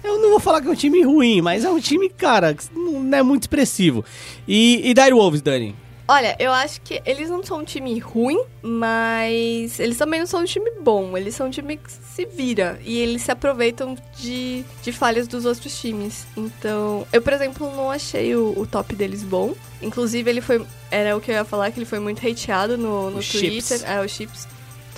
Eu 0.02 0.18
não 0.20 0.30
vou 0.30 0.40
falar 0.40 0.62
que 0.62 0.68
é 0.68 0.70
um 0.70 0.74
time 0.74 1.02
ruim, 1.02 1.42
mas 1.42 1.64
é 1.64 1.70
um 1.70 1.78
time, 1.78 2.08
cara, 2.08 2.54
que 2.54 2.64
não 2.74 3.16
é 3.18 3.22
muito 3.22 3.42
expressivo. 3.42 4.02
E, 4.48 4.80
e 4.88 4.94
Dire 4.94 5.12
Wolves, 5.12 5.42
Dani? 5.42 5.74
Olha, 6.08 6.34
eu 6.40 6.50
acho 6.52 6.80
que 6.80 7.00
eles 7.06 7.28
não 7.30 7.40
são 7.44 7.58
um 7.60 7.64
time 7.64 7.96
ruim, 8.00 8.42
mas 8.62 9.78
eles 9.78 9.96
também 9.96 10.18
não 10.20 10.26
são 10.26 10.40
um 10.40 10.44
time 10.44 10.70
bom. 10.82 11.16
Eles 11.16 11.34
são 11.36 11.46
um 11.46 11.50
time 11.50 11.76
que 11.76 11.92
se 11.92 12.26
vira 12.26 12.80
e 12.84 12.98
eles 12.98 13.22
se 13.22 13.30
aproveitam 13.30 13.96
de, 14.18 14.64
de 14.82 14.90
falhas 14.90 15.28
dos 15.28 15.44
outros 15.44 15.78
times. 15.80 16.26
Então, 16.36 17.06
eu, 17.12 17.22
por 17.22 17.32
exemplo, 17.32 17.70
não 17.76 17.90
achei 17.90 18.34
o, 18.34 18.54
o 18.58 18.66
top 18.66 18.94
deles 18.96 19.22
bom. 19.22 19.54
Inclusive, 19.80 20.28
ele 20.28 20.40
foi. 20.40 20.64
Era 20.90 21.16
o 21.16 21.20
que 21.20 21.30
eu 21.30 21.34
ia 21.36 21.44
falar, 21.44 21.70
que 21.70 21.78
ele 21.78 21.86
foi 21.86 22.00
muito 22.00 22.26
hateado 22.26 22.76
no, 22.76 23.10
no 23.10 23.22
Twitter. 23.22 23.60
Chips. 23.78 23.84
É, 23.84 24.00
o 24.00 24.08
Chips 24.08 24.48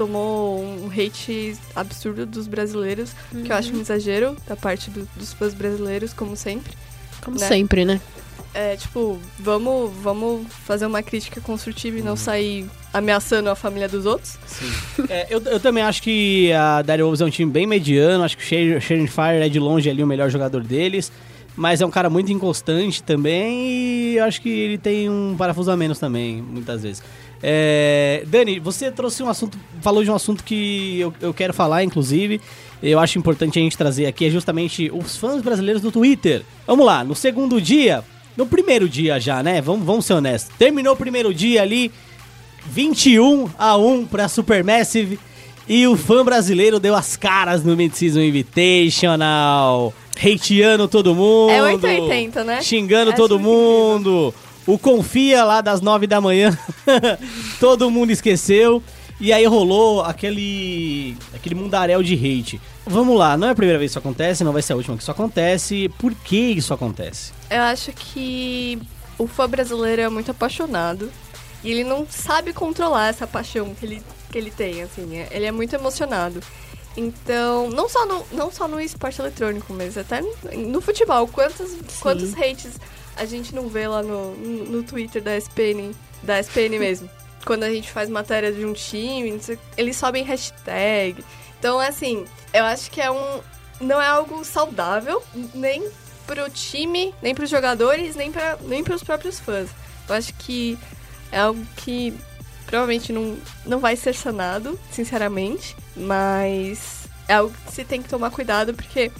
tomou 0.06 0.60
um 0.60 0.88
hate 0.90 1.56
absurdo 1.76 2.26
dos 2.26 2.46
brasileiros, 2.48 3.10
que 3.44 3.52
eu 3.52 3.56
acho 3.56 3.72
um 3.74 3.80
exagero 3.80 4.36
da 4.46 4.56
parte 4.56 4.90
do- 4.90 5.08
dos 5.16 5.32
fãs 5.32 5.54
brasileiros, 5.54 6.12
como 6.12 6.36
sempre. 6.36 6.72
Como 7.24 7.38
Né? 7.38 7.46
sempre, 7.46 7.84
né? 7.84 8.00
É, 8.54 8.76
tipo, 8.76 9.18
vamos, 9.38 9.90
vamos 10.02 10.46
fazer 10.66 10.84
uma 10.86 11.02
crítica 11.02 11.40
construtiva 11.40 11.98
e 11.98 12.02
não 12.02 12.16
sair 12.16 12.66
ameaçando 12.92 13.48
a 13.48 13.54
família 13.54 13.88
dos 13.88 14.04
outros. 14.04 14.36
É, 15.08 15.26
eu, 15.30 15.40
eu 15.42 15.58
também 15.60 15.82
acho 15.82 16.02
que 16.02 16.52
a 16.52 16.82
Dire 16.82 17.02
Wolves 17.02 17.20
é 17.20 17.24
um 17.24 17.30
time 17.30 17.50
bem 17.50 17.66
mediano. 17.66 18.22
Acho 18.24 18.36
que 18.36 18.42
o 18.42 18.46
Shane- 18.46 18.80
Shane 18.80 19.06
Fire 19.08 19.42
é 19.42 19.48
de 19.48 19.58
longe 19.58 19.88
ali 19.88 20.02
o 20.02 20.06
melhor 20.06 20.28
jogador 20.28 20.62
deles. 20.62 21.10
Mas 21.56 21.80
é 21.80 21.86
um 21.86 21.90
cara 21.90 22.10
muito 22.10 22.30
inconstante 22.32 23.02
também. 23.02 23.68
E 23.68 24.16
eu 24.18 24.24
acho 24.24 24.42
que 24.42 24.48
ele 24.50 24.76
tem 24.76 25.08
um 25.08 25.34
parafuso 25.38 25.70
a 25.70 25.76
menos 25.76 25.98
também, 25.98 26.42
muitas 26.42 26.82
vezes. 26.82 27.02
É, 27.42 28.22
Dani, 28.26 28.60
você 28.60 28.90
trouxe 28.90 29.22
um 29.22 29.28
assunto, 29.28 29.58
falou 29.80 30.04
de 30.04 30.10
um 30.10 30.14
assunto 30.14 30.44
que 30.44 31.00
eu, 31.00 31.12
eu 31.20 31.34
quero 31.34 31.52
falar, 31.52 31.82
inclusive. 31.82 32.40
Eu 32.82 32.98
acho 32.98 33.18
importante 33.18 33.58
a 33.58 33.62
gente 33.62 33.76
trazer 33.76 34.06
aqui, 34.06 34.26
é 34.26 34.30
justamente 34.30 34.90
os 34.92 35.16
fãs 35.16 35.42
brasileiros 35.42 35.82
do 35.82 35.90
Twitter. 35.90 36.42
Vamos 36.66 36.86
lá, 36.86 37.02
no 37.02 37.14
segundo 37.14 37.60
dia, 37.60 38.04
no 38.36 38.46
primeiro 38.46 38.88
dia 38.88 39.18
já, 39.20 39.42
né? 39.42 39.60
Vamos, 39.60 39.84
vamos 39.84 40.06
ser 40.06 40.14
honestos. 40.14 40.54
Terminou 40.56 40.94
o 40.94 40.96
primeiro 40.96 41.34
dia 41.34 41.62
ali, 41.62 41.90
21 42.66 43.50
a 43.58 43.76
1 43.76 44.06
pra 44.06 44.28
Supermassive. 44.28 45.18
E 45.68 45.86
o 45.86 45.96
fã 45.96 46.24
brasileiro 46.24 46.80
deu 46.80 46.94
as 46.94 47.16
caras 47.16 47.62
no 47.64 47.76
Mid-Season 47.76 48.20
Invitational. 48.20 49.94
Hateando 50.16 50.88
todo 50.88 51.14
mundo. 51.14 51.50
É 51.50 51.62
880, 51.62 52.44
né? 52.44 52.62
Xingando 52.62 53.10
Essa 53.10 53.16
todo 53.16 53.38
mundo. 53.38 54.34
O 54.66 54.78
Confia 54.78 55.44
lá 55.44 55.60
das 55.60 55.80
9 55.80 56.06
da 56.06 56.20
manhã. 56.20 56.56
todo 57.58 57.90
mundo 57.90 58.10
esqueceu. 58.10 58.82
E 59.20 59.32
aí 59.32 59.44
rolou 59.46 60.02
aquele 60.02 61.16
aquele 61.34 61.54
mundaréu 61.54 62.02
de 62.02 62.14
hate. 62.14 62.60
Vamos 62.84 63.16
lá, 63.16 63.36
não 63.36 63.46
é 63.48 63.50
a 63.52 63.54
primeira 63.54 63.78
vez 63.78 63.90
que 63.90 63.92
isso 63.92 63.98
acontece, 64.00 64.42
não 64.42 64.52
vai 64.52 64.62
ser 64.62 64.72
a 64.72 64.76
última 64.76 64.96
que 64.96 65.02
isso 65.02 65.10
acontece. 65.10 65.88
Por 65.98 66.12
que 66.12 66.36
isso 66.36 66.74
acontece? 66.74 67.32
Eu 67.48 67.62
acho 67.62 67.92
que 67.92 68.80
o 69.16 69.28
fã 69.28 69.48
brasileiro 69.48 70.02
é 70.02 70.08
muito 70.08 70.32
apaixonado 70.32 71.08
e 71.62 71.70
ele 71.70 71.84
não 71.84 72.04
sabe 72.10 72.52
controlar 72.52 73.08
essa 73.08 73.24
paixão 73.26 73.72
que 73.74 73.86
ele, 73.86 74.02
que 74.30 74.38
ele 74.38 74.50
tem, 74.50 74.82
assim. 74.82 75.16
é- 75.16 75.28
Ele 75.30 75.44
é 75.46 75.52
muito 75.52 75.72
emocionado. 75.74 76.40
Então, 76.96 77.70
não 77.70 77.88
só 77.88 78.04
no, 78.04 78.26
não 78.32 78.50
só 78.50 78.66
no 78.66 78.80
esporte 78.80 79.20
eletrônico, 79.20 79.72
mas 79.72 79.96
até 79.96 80.20
no, 80.20 80.32
no 80.68 80.80
futebol. 80.80 81.26
Quantos, 81.28 81.70
quantos 82.00 82.34
hates 82.36 82.72
a 83.16 83.24
gente 83.24 83.54
não 83.54 83.68
vê 83.68 83.86
lá 83.86 84.02
no, 84.02 84.34
no, 84.34 84.82
Twitter 84.82 85.22
da 85.22 85.36
SPN, 85.36 85.94
da 86.22 86.38
SPN 86.40 86.78
mesmo? 86.78 87.10
Quando 87.44 87.64
a 87.64 87.70
gente 87.70 87.90
faz 87.90 88.08
matéria 88.08 88.52
de 88.52 88.64
um 88.64 88.72
time, 88.72 89.40
eles 89.76 89.96
sobem 89.96 90.22
hashtag. 90.22 91.24
Então, 91.58 91.80
assim, 91.80 92.24
eu 92.52 92.64
acho 92.64 92.90
que 92.90 93.00
é 93.00 93.10
um. 93.10 93.40
Não 93.80 94.00
é 94.00 94.06
algo 94.06 94.44
saudável, 94.44 95.22
nem 95.54 95.88
pro 96.26 96.48
time, 96.48 97.12
nem 97.20 97.34
pros 97.34 97.50
jogadores, 97.50 98.14
nem, 98.14 98.30
pra, 98.30 98.56
nem 98.62 98.84
pros 98.84 99.02
próprios 99.02 99.40
fãs. 99.40 99.70
Eu 100.08 100.14
acho 100.14 100.32
que 100.34 100.78
é 101.32 101.40
algo 101.40 101.64
que 101.76 102.14
provavelmente 102.66 103.12
não, 103.12 103.36
não 103.66 103.80
vai 103.80 103.96
ser 103.96 104.14
sanado, 104.14 104.78
sinceramente, 104.90 105.76
mas 105.96 107.08
é 107.28 107.34
algo 107.34 107.54
que 107.66 107.72
se 107.72 107.84
tem 107.84 108.00
que 108.00 108.08
tomar 108.08 108.30
cuidado, 108.30 108.72
porque 108.72 109.10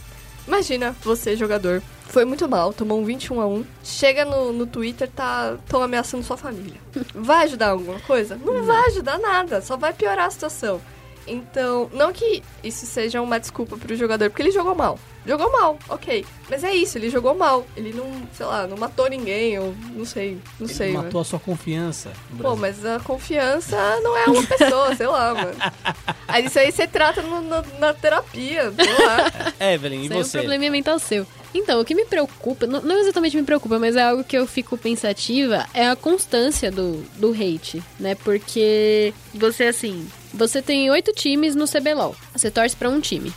imagina 0.47 0.95
você, 1.03 1.37
jogador, 1.37 1.83
foi 2.09 2.25
muito 2.25 2.49
mal, 2.49 2.73
tomou 2.73 3.01
um 3.01 3.05
21 3.05 3.41
a 3.41 3.47
1 3.47 3.65
chega 3.83 4.25
no, 4.25 4.53
no 4.53 4.67
Twitter, 4.67 5.09
tá 5.09 5.57
tão 5.67 5.83
ameaçando 5.83 6.25
sua 6.25 6.37
família. 6.37 6.81
Vai 7.15 7.45
ajudar 7.45 7.71
alguma 7.71 7.99
coisa? 8.01 8.37
Não 8.37 8.63
vai 8.65 8.87
ajudar 8.89 9.19
nada, 9.19 9.61
só 9.61 9.77
vai 9.77 9.93
piorar 9.93 10.27
a 10.27 10.31
situação. 10.31 10.81
Então, 11.27 11.89
não 11.93 12.13
que 12.13 12.43
isso 12.63 12.85
seja 12.85 13.23
uma 13.23 13.39
desculpa 13.39 13.77
pro 13.77 13.95
jogador, 13.95 14.29
porque 14.29 14.43
ele 14.43 14.51
jogou 14.51 14.75
mal. 14.75 14.99
Jogou 15.25 15.53
mal, 15.53 15.79
ok. 15.89 16.25
Mas 16.51 16.65
é 16.65 16.75
isso, 16.75 16.99
ele 16.99 17.09
jogou 17.09 17.35
mal. 17.35 17.65
Ele 17.77 17.93
não, 17.93 18.11
sei 18.33 18.45
lá, 18.45 18.67
não 18.67 18.77
matou 18.77 19.09
ninguém, 19.09 19.57
ou 19.59 19.73
não 19.95 20.05
sei, 20.05 20.37
não 20.59 20.67
Ele 20.67 20.75
sei. 20.75 20.93
mano. 20.93 21.05
matou 21.05 21.21
a 21.21 21.25
sua 21.25 21.39
confiança. 21.39 22.13
no 22.31 22.39
Pô, 22.43 22.57
mas 22.57 22.85
a 22.85 22.99
confiança 22.99 23.77
não 24.03 24.17
é 24.17 24.25
uma 24.27 24.43
pessoa, 24.45 24.95
sei 24.97 25.07
lá, 25.07 25.33
mano. 25.35 25.55
Aí 26.27 26.47
isso 26.47 26.59
aí 26.59 26.73
você 26.73 26.87
trata 26.87 27.21
no- 27.23 27.41
no- 27.43 27.79
na 27.79 27.93
terapia, 27.93 28.73
sei 28.73 28.93
lá. 29.07 29.53
Evelyn, 29.73 30.01
e 30.01 30.05
Isso 30.07 30.13
aí 30.13 30.19
é 30.19 30.21
um 30.21 30.25
você? 30.25 30.39
probleminha 30.39 30.71
mental 30.71 30.99
seu. 30.99 31.27
Então, 31.55 31.79
o 31.81 31.85
que 31.85 31.95
me 31.95 32.07
preocupa, 32.07 32.67
não, 32.67 32.81
não 32.81 32.99
exatamente 32.99 33.37
me 33.37 33.43
preocupa, 33.43 33.79
mas 33.79 33.95
é 33.97 34.03
algo 34.03 34.25
que 34.25 34.37
eu 34.39 34.47
fico 34.47 34.79
pensativa, 34.79 35.67
é 35.75 35.87
a 35.89 35.95
constância 35.95 36.71
do, 36.71 37.03
do 37.19 37.33
hate, 37.33 37.83
né? 38.01 38.15
Porque 38.15 39.13
você, 39.35 39.65
assim, 39.65 40.09
você 40.33 40.63
tem 40.63 40.91
oito 40.91 41.13
times 41.13 41.55
no 41.55 41.67
CBLOL. 41.69 42.17
Você 42.35 42.51
torce 42.51 42.75
pra 42.75 42.89
um 42.89 42.99
time. 43.01 43.31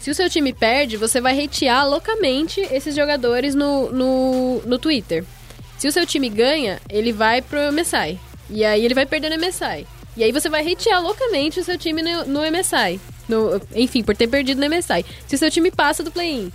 Se 0.00 0.10
o 0.10 0.14
seu 0.14 0.28
time 0.30 0.52
perde, 0.52 0.96
você 0.96 1.20
vai 1.20 1.44
hatear 1.44 1.86
loucamente 1.88 2.60
esses 2.72 2.94
jogadores 2.96 3.54
no, 3.54 3.92
no, 3.92 4.62
no 4.64 4.78
Twitter. 4.78 5.24
Se 5.78 5.86
o 5.86 5.92
seu 5.92 6.06
time 6.06 6.28
ganha, 6.28 6.80
ele 6.88 7.12
vai 7.12 7.40
pro 7.42 7.70
MSI. 7.72 8.18
E 8.48 8.64
aí 8.64 8.84
ele 8.84 8.94
vai 8.94 9.06
perder 9.06 9.30
no 9.30 9.38
MSI. 9.46 9.86
E 10.16 10.24
aí 10.24 10.32
você 10.32 10.48
vai 10.48 10.60
hatear 10.70 11.02
loucamente 11.02 11.60
o 11.60 11.64
seu 11.64 11.78
time 11.78 12.02
no, 12.02 12.24
no 12.26 12.40
MSI. 12.50 12.98
No- 13.28 13.60
enfim, 13.74 14.02
por 14.02 14.16
ter 14.16 14.26
perdido 14.26 14.60
no 14.60 14.66
MSI. 14.74 15.04
Se 15.26 15.34
o 15.36 15.38
seu 15.38 15.50
time 15.50 15.70
passa 15.70 16.02
do 16.02 16.10
play-in, 16.10 16.50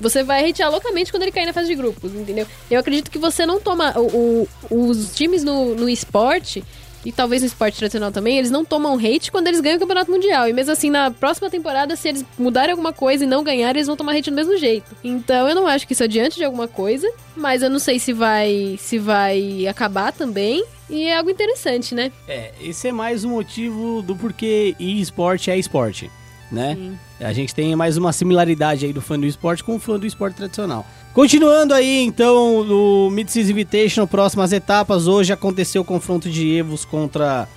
você 0.00 0.22
vai 0.22 0.48
hatear 0.48 0.70
loucamente 0.70 1.10
quando 1.10 1.22
ele 1.24 1.32
cair 1.32 1.46
na 1.46 1.52
fase 1.52 1.68
de 1.68 1.74
grupos, 1.74 2.14
entendeu? 2.14 2.46
Eu 2.70 2.78
acredito 2.80 3.10
que 3.10 3.18
você 3.18 3.44
não 3.44 3.60
toma. 3.60 3.92
O, 3.98 4.48
o- 4.70 4.88
os 4.88 5.14
times 5.14 5.42
no, 5.44 5.74
no 5.74 5.88
esporte, 5.88 6.64
e 7.06 7.12
talvez 7.12 7.40
no 7.40 7.46
esporte 7.46 7.78
tradicional 7.78 8.10
também, 8.10 8.36
eles 8.36 8.50
não 8.50 8.64
tomam 8.64 8.96
hate 8.98 9.30
quando 9.30 9.46
eles 9.46 9.60
ganham 9.60 9.76
o 9.76 9.80
campeonato 9.80 10.10
mundial. 10.10 10.48
E 10.48 10.52
mesmo 10.52 10.72
assim, 10.72 10.90
na 10.90 11.08
próxima 11.08 11.48
temporada, 11.48 11.94
se 11.94 12.08
eles 12.08 12.24
mudarem 12.36 12.72
alguma 12.72 12.92
coisa 12.92 13.22
e 13.22 13.28
não 13.28 13.44
ganharem, 13.44 13.78
eles 13.78 13.86
vão 13.86 13.96
tomar 13.96 14.16
hate 14.16 14.28
do 14.28 14.34
mesmo 14.34 14.56
jeito. 14.56 14.90
Então 15.04 15.48
eu 15.48 15.54
não 15.54 15.68
acho 15.68 15.86
que 15.86 15.92
isso 15.92 16.02
adiante 16.02 16.36
de 16.36 16.44
alguma 16.44 16.66
coisa, 16.66 17.08
mas 17.36 17.62
eu 17.62 17.70
não 17.70 17.78
sei 17.78 18.00
se 18.00 18.12
vai, 18.12 18.76
se 18.80 18.98
vai 18.98 19.68
acabar 19.68 20.12
também. 20.12 20.64
E 20.90 21.04
é 21.04 21.16
algo 21.16 21.30
interessante, 21.30 21.94
né? 21.94 22.10
É, 22.26 22.50
esse 22.60 22.88
é 22.88 22.92
mais 22.92 23.24
um 23.24 23.30
motivo 23.30 24.02
do 24.02 24.16
porquê 24.16 24.74
esporte 24.80 25.48
é 25.48 25.56
esporte, 25.56 26.10
né? 26.50 26.76
A 27.20 27.32
gente 27.32 27.54
tem 27.54 27.74
mais 27.74 27.96
uma 27.96 28.12
similaridade 28.12 28.84
aí 28.86 28.92
do 28.92 29.00
fã 29.00 29.18
do 29.18 29.26
esporte 29.26 29.64
com 29.64 29.76
o 29.76 29.78
fã 29.78 29.98
do 29.98 30.06
esporte 30.06 30.36
tradicional. 30.36 30.86
Continuando 31.12 31.72
aí, 31.72 32.04
então, 32.04 32.62
no 32.62 33.10
Mid-Season 33.10 33.50
Invitation, 33.50 34.06
próximas 34.06 34.52
etapas. 34.52 35.06
Hoje 35.06 35.32
aconteceu 35.32 35.82
o 35.82 35.84
confronto 35.84 36.28
de 36.28 36.46
Evos 36.56 36.84
contra 36.84 37.48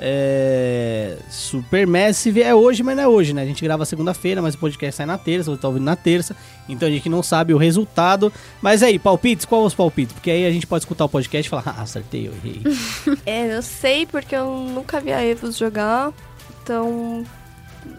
É, 0.00 1.16
Supermassive 1.28 2.42
é 2.42 2.54
hoje, 2.54 2.82
mas 2.84 2.96
não 2.96 3.02
é 3.02 3.08
hoje, 3.08 3.32
né? 3.32 3.42
A 3.42 3.46
gente 3.46 3.64
grava 3.64 3.84
segunda-feira, 3.84 4.40
mas 4.40 4.54
o 4.54 4.58
podcast 4.58 4.96
sai 4.96 5.06
na 5.06 5.18
terça, 5.18 5.50
você 5.50 5.60
tá 5.60 5.66
ouvindo 5.68 5.84
na 5.84 5.96
terça. 5.96 6.36
Então 6.68 6.86
a 6.86 6.90
gente 6.90 7.08
não 7.08 7.22
sabe 7.22 7.52
o 7.52 7.56
resultado. 7.56 8.32
Mas 8.62 8.82
aí, 8.82 8.98
palpites, 8.98 9.44
qual 9.44 9.64
os 9.64 9.74
palpites? 9.74 10.12
Porque 10.12 10.30
aí 10.30 10.46
a 10.46 10.50
gente 10.52 10.66
pode 10.66 10.84
escutar 10.84 11.04
o 11.06 11.08
podcast 11.08 11.46
e 11.46 11.50
falar, 11.50 11.64
ah, 11.66 11.82
acertei, 11.82 12.28
eu 12.28 12.32
errei. 12.44 12.62
É, 13.26 13.56
eu 13.56 13.62
sei 13.62 14.06
porque 14.06 14.36
eu 14.36 14.50
nunca 14.72 15.00
vi 15.00 15.12
a 15.12 15.24
Evos 15.24 15.56
jogar. 15.56 16.12
Então, 16.62 17.24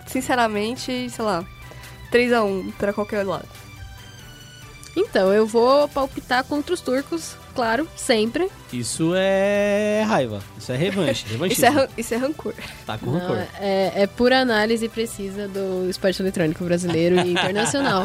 sinceramente, 0.09 1.09
sei 1.09 1.23
lá, 1.25 1.45
3x1 2.11 2.73
pra 2.77 2.91
qualquer 2.93 3.23
lado. 3.25 3.47
Então, 4.95 5.31
eu 5.31 5.45
vou 5.45 5.87
palpitar 5.87 6.43
contra 6.43 6.73
os 6.73 6.81
turcos, 6.81 7.35
claro, 7.55 7.87
sempre. 7.95 8.49
Isso 8.73 9.13
é 9.15 10.03
raiva. 10.05 10.41
Isso 10.57 10.71
é 10.71 10.75
revanche. 10.75 11.25
Isso 11.49 11.65
é, 11.65 11.69
ran- 11.69 11.87
isso 11.97 12.13
é 12.13 12.17
rancor. 12.17 12.53
Tá 12.85 12.97
com 12.97 13.11
Não, 13.11 13.19
rancor. 13.19 13.37
é, 13.61 13.91
é 14.03 14.07
pura 14.07 14.39
análise 14.39 14.89
precisa 14.89 15.47
do 15.47 15.87
esporte 15.89 16.21
eletrônico 16.21 16.63
brasileiro 16.65 17.15
e 17.21 17.31
internacional. 17.31 18.03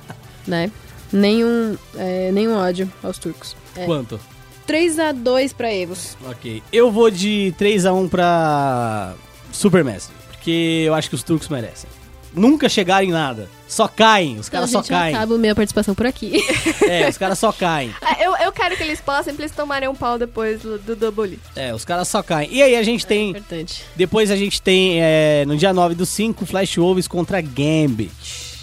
né? 0.46 0.70
Nenhum, 1.12 1.76
é, 1.96 2.30
nenhum 2.32 2.56
ódio 2.56 2.92
aos 3.02 3.18
turcos. 3.18 3.56
É, 3.74 3.84
Quanto? 3.86 4.20
3x2 4.68 5.54
pra 5.54 5.72
Evos. 5.72 6.16
Ok. 6.28 6.62
Eu 6.72 6.90
vou 6.92 7.10
de 7.10 7.54
3x1 7.58 8.08
pra 8.10 9.14
Supermassive. 9.52 10.14
Porque 10.46 10.84
eu 10.86 10.94
acho 10.94 11.08
que 11.08 11.16
os 11.16 11.24
turcos 11.24 11.48
merecem. 11.48 11.90
Nunca 12.32 12.68
chegaram 12.68 13.04
em 13.04 13.10
nada. 13.10 13.48
Só 13.66 13.88
caem. 13.88 14.38
Os 14.38 14.48
caras 14.48 14.70
Então, 14.70 14.80
só 14.80 14.88
caem. 14.88 15.12
acaba 15.12 15.34
a 15.34 15.38
minha 15.38 15.56
participação 15.56 15.92
por 15.92 16.06
aqui. 16.06 16.40
É, 16.88 17.08
os 17.08 17.18
caras 17.18 17.36
só 17.36 17.50
caem. 17.50 17.92
Ah, 18.00 18.16
eu, 18.22 18.36
eu 18.36 18.52
quero 18.52 18.76
que 18.76 18.82
eles 18.84 19.00
pra 19.00 19.24
eles 19.26 19.50
tomarem 19.50 19.88
um 19.88 19.94
pau 19.94 20.16
depois 20.16 20.60
do, 20.62 20.78
do 20.78 20.94
Double. 20.94 21.40
É, 21.56 21.74
os 21.74 21.84
caras 21.84 22.06
só 22.06 22.22
caem. 22.22 22.48
E 22.52 22.62
aí 22.62 22.76
a 22.76 22.82
gente 22.84 23.04
tem. 23.04 23.30
Importante. 23.30 23.82
Depois 23.96 24.30
a 24.30 24.36
gente 24.36 24.62
tem 24.62 25.02
é, 25.02 25.44
no 25.48 25.56
dia 25.56 25.72
9 25.72 25.96
do 25.96 26.06
5, 26.06 26.46
Flash 26.46 26.76
Wolves 26.76 27.08
contra 27.08 27.40
Gambit. 27.40 28.12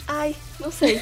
Ai, 0.07 0.33
não 0.61 0.71
sei. 0.71 1.01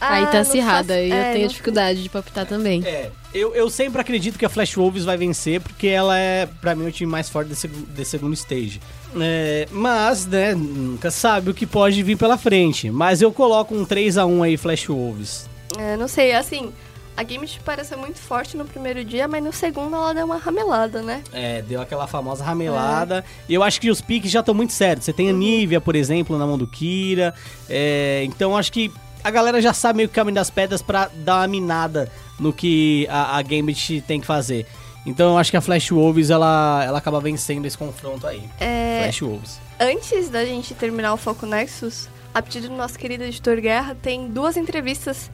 Aí 0.00 0.22
Ah, 0.24 0.26
tá 0.26 0.32
não 0.34 0.40
acirrada, 0.40 0.88
faço- 0.88 0.92
aí 1.00 1.10
eu 1.10 1.16
é, 1.16 1.32
tenho 1.32 1.42
não- 1.42 1.48
dificuldade 1.48 2.02
de 2.02 2.08
palpitar 2.08 2.44
também. 2.46 2.82
É, 2.84 3.10
eu, 3.32 3.54
eu 3.54 3.70
sempre 3.70 4.00
acredito 4.00 4.38
que 4.38 4.44
a 4.44 4.48
Flash 4.48 4.74
Wolves 4.76 5.04
vai 5.04 5.16
vencer, 5.16 5.60
porque 5.60 5.86
ela 5.88 6.18
é, 6.18 6.46
pra 6.60 6.74
mim, 6.74 6.86
o 6.86 6.92
time 6.92 7.10
mais 7.10 7.28
forte 7.28 7.48
desse, 7.48 7.66
desse 7.68 8.10
segundo 8.12 8.34
stage. 8.34 8.80
É, 9.18 9.66
mas, 9.70 10.26
né, 10.26 10.54
nunca 10.54 11.10
sabe 11.10 11.50
o 11.50 11.54
que 11.54 11.66
pode 11.66 12.02
vir 12.02 12.16
pela 12.18 12.36
frente. 12.36 12.90
Mas 12.90 13.22
eu 13.22 13.32
coloco 13.32 13.74
um 13.74 13.84
3x1 13.84 14.42
aí, 14.44 14.56
Flash 14.56 14.86
Wolves. 14.88 15.48
É, 15.78 15.96
não 15.96 16.08
sei, 16.08 16.32
assim, 16.34 16.72
a 17.16 17.22
Gambit 17.22 17.60
parece 17.64 17.94
muito 17.96 18.18
forte 18.18 18.56
no 18.56 18.64
primeiro 18.64 19.04
dia, 19.04 19.26
mas 19.28 19.42
no 19.42 19.52
segundo 19.52 19.94
ela 19.94 20.12
deu 20.12 20.24
uma 20.26 20.36
ramelada, 20.36 21.00
né? 21.00 21.22
É, 21.32 21.62
deu 21.62 21.80
aquela 21.80 22.06
famosa 22.08 22.42
ramelada. 22.44 23.24
E 23.48 23.54
eu 23.54 23.62
acho 23.62 23.80
que 23.80 23.88
os 23.90 24.00
piques 24.00 24.30
já 24.30 24.40
estão 24.40 24.54
muito 24.54 24.72
certos. 24.72 25.04
Você 25.04 25.12
tem 25.12 25.30
a 25.30 25.32
Nivea, 25.32 25.80
por 25.80 25.94
exemplo, 25.96 26.36
na 26.36 26.44
mão 26.46 26.58
do 26.58 26.66
Kira. 26.66 27.32
É, 27.68 28.22
então 28.26 28.56
acho 28.56 28.72
que 28.72 28.90
a 29.24 29.30
galera 29.30 29.60
já 29.62 29.72
sabe 29.72 29.96
meio 29.96 30.08
que 30.08 30.12
o 30.12 30.14
caminho 30.14 30.34
das 30.34 30.50
pedras 30.50 30.82
pra 30.82 31.10
dar 31.14 31.38
uma 31.38 31.48
minada 31.48 32.12
no 32.38 32.52
que 32.52 33.06
a, 33.10 33.38
a 33.38 33.42
Gambit 33.42 34.02
tem 34.02 34.20
que 34.20 34.26
fazer. 34.26 34.66
Então 35.06 35.30
eu 35.32 35.38
acho 35.38 35.50
que 35.50 35.56
a 35.56 35.60
Flash 35.62 35.90
Wolves 35.90 36.28
ela, 36.28 36.82
ela 36.84 36.98
acaba 36.98 37.20
vencendo 37.20 37.64
esse 37.64 37.76
confronto 37.76 38.26
aí. 38.26 38.42
É, 38.60 39.00
Flash 39.02 39.20
Wolves. 39.22 39.60
Antes 39.80 40.28
da 40.28 40.44
gente 40.44 40.74
terminar 40.74 41.14
o 41.14 41.16
Foco 41.16 41.46
Nexus, 41.46 42.08
a 42.34 42.42
pedido 42.42 42.68
do 42.68 42.76
nosso 42.76 42.98
querido 42.98 43.24
editor 43.24 43.60
Guerra, 43.60 43.96
tem 44.00 44.28
duas 44.28 44.56
entrevistas 44.56 45.30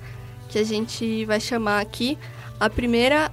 que 0.49 0.59
a 0.59 0.65
gente 0.65 1.25
vai 1.25 1.41
chamar 1.41 1.81
aqui. 1.81 2.17
A 2.59 2.71
primeira, 2.71 3.31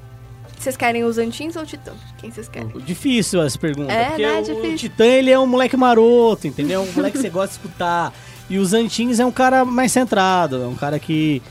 vocês 0.58 0.76
querem 0.76 1.04
os 1.04 1.18
Antins 1.18 1.56
ou 1.56 1.64
o 1.64 1.66
Titã? 1.66 1.94
Quem 2.18 2.32
vocês 2.32 2.48
querem? 2.50 2.70
Difícil 2.80 3.42
essa 3.44 3.60
pergunta. 3.60 3.92
É, 3.92 4.06
porque 4.06 4.26
né? 4.26 4.34
o, 4.34 4.44
Difícil. 4.44 4.72
o 4.72 4.76
Titã 4.76 5.06
ele 5.06 5.32
é 5.32 5.40
um 5.40 5.48
moleque 5.48 5.78
maroto, 5.78 6.48
entendeu? 6.48 6.82
Um 6.82 6.92
moleque 6.94 7.18
que 7.18 7.22
você 7.22 7.30
gosta 7.30 7.50
de 7.50 7.54
escutar. 7.54 8.14
E 8.50 8.58
o 8.60 8.66
Zantins 8.66 9.20
é 9.20 9.26
um 9.26 9.32
cara 9.32 9.66
mais 9.66 9.92
centrado, 9.92 10.62
é 10.64 10.68
um 10.68 10.76
cara 10.76 10.98
que 11.00 11.42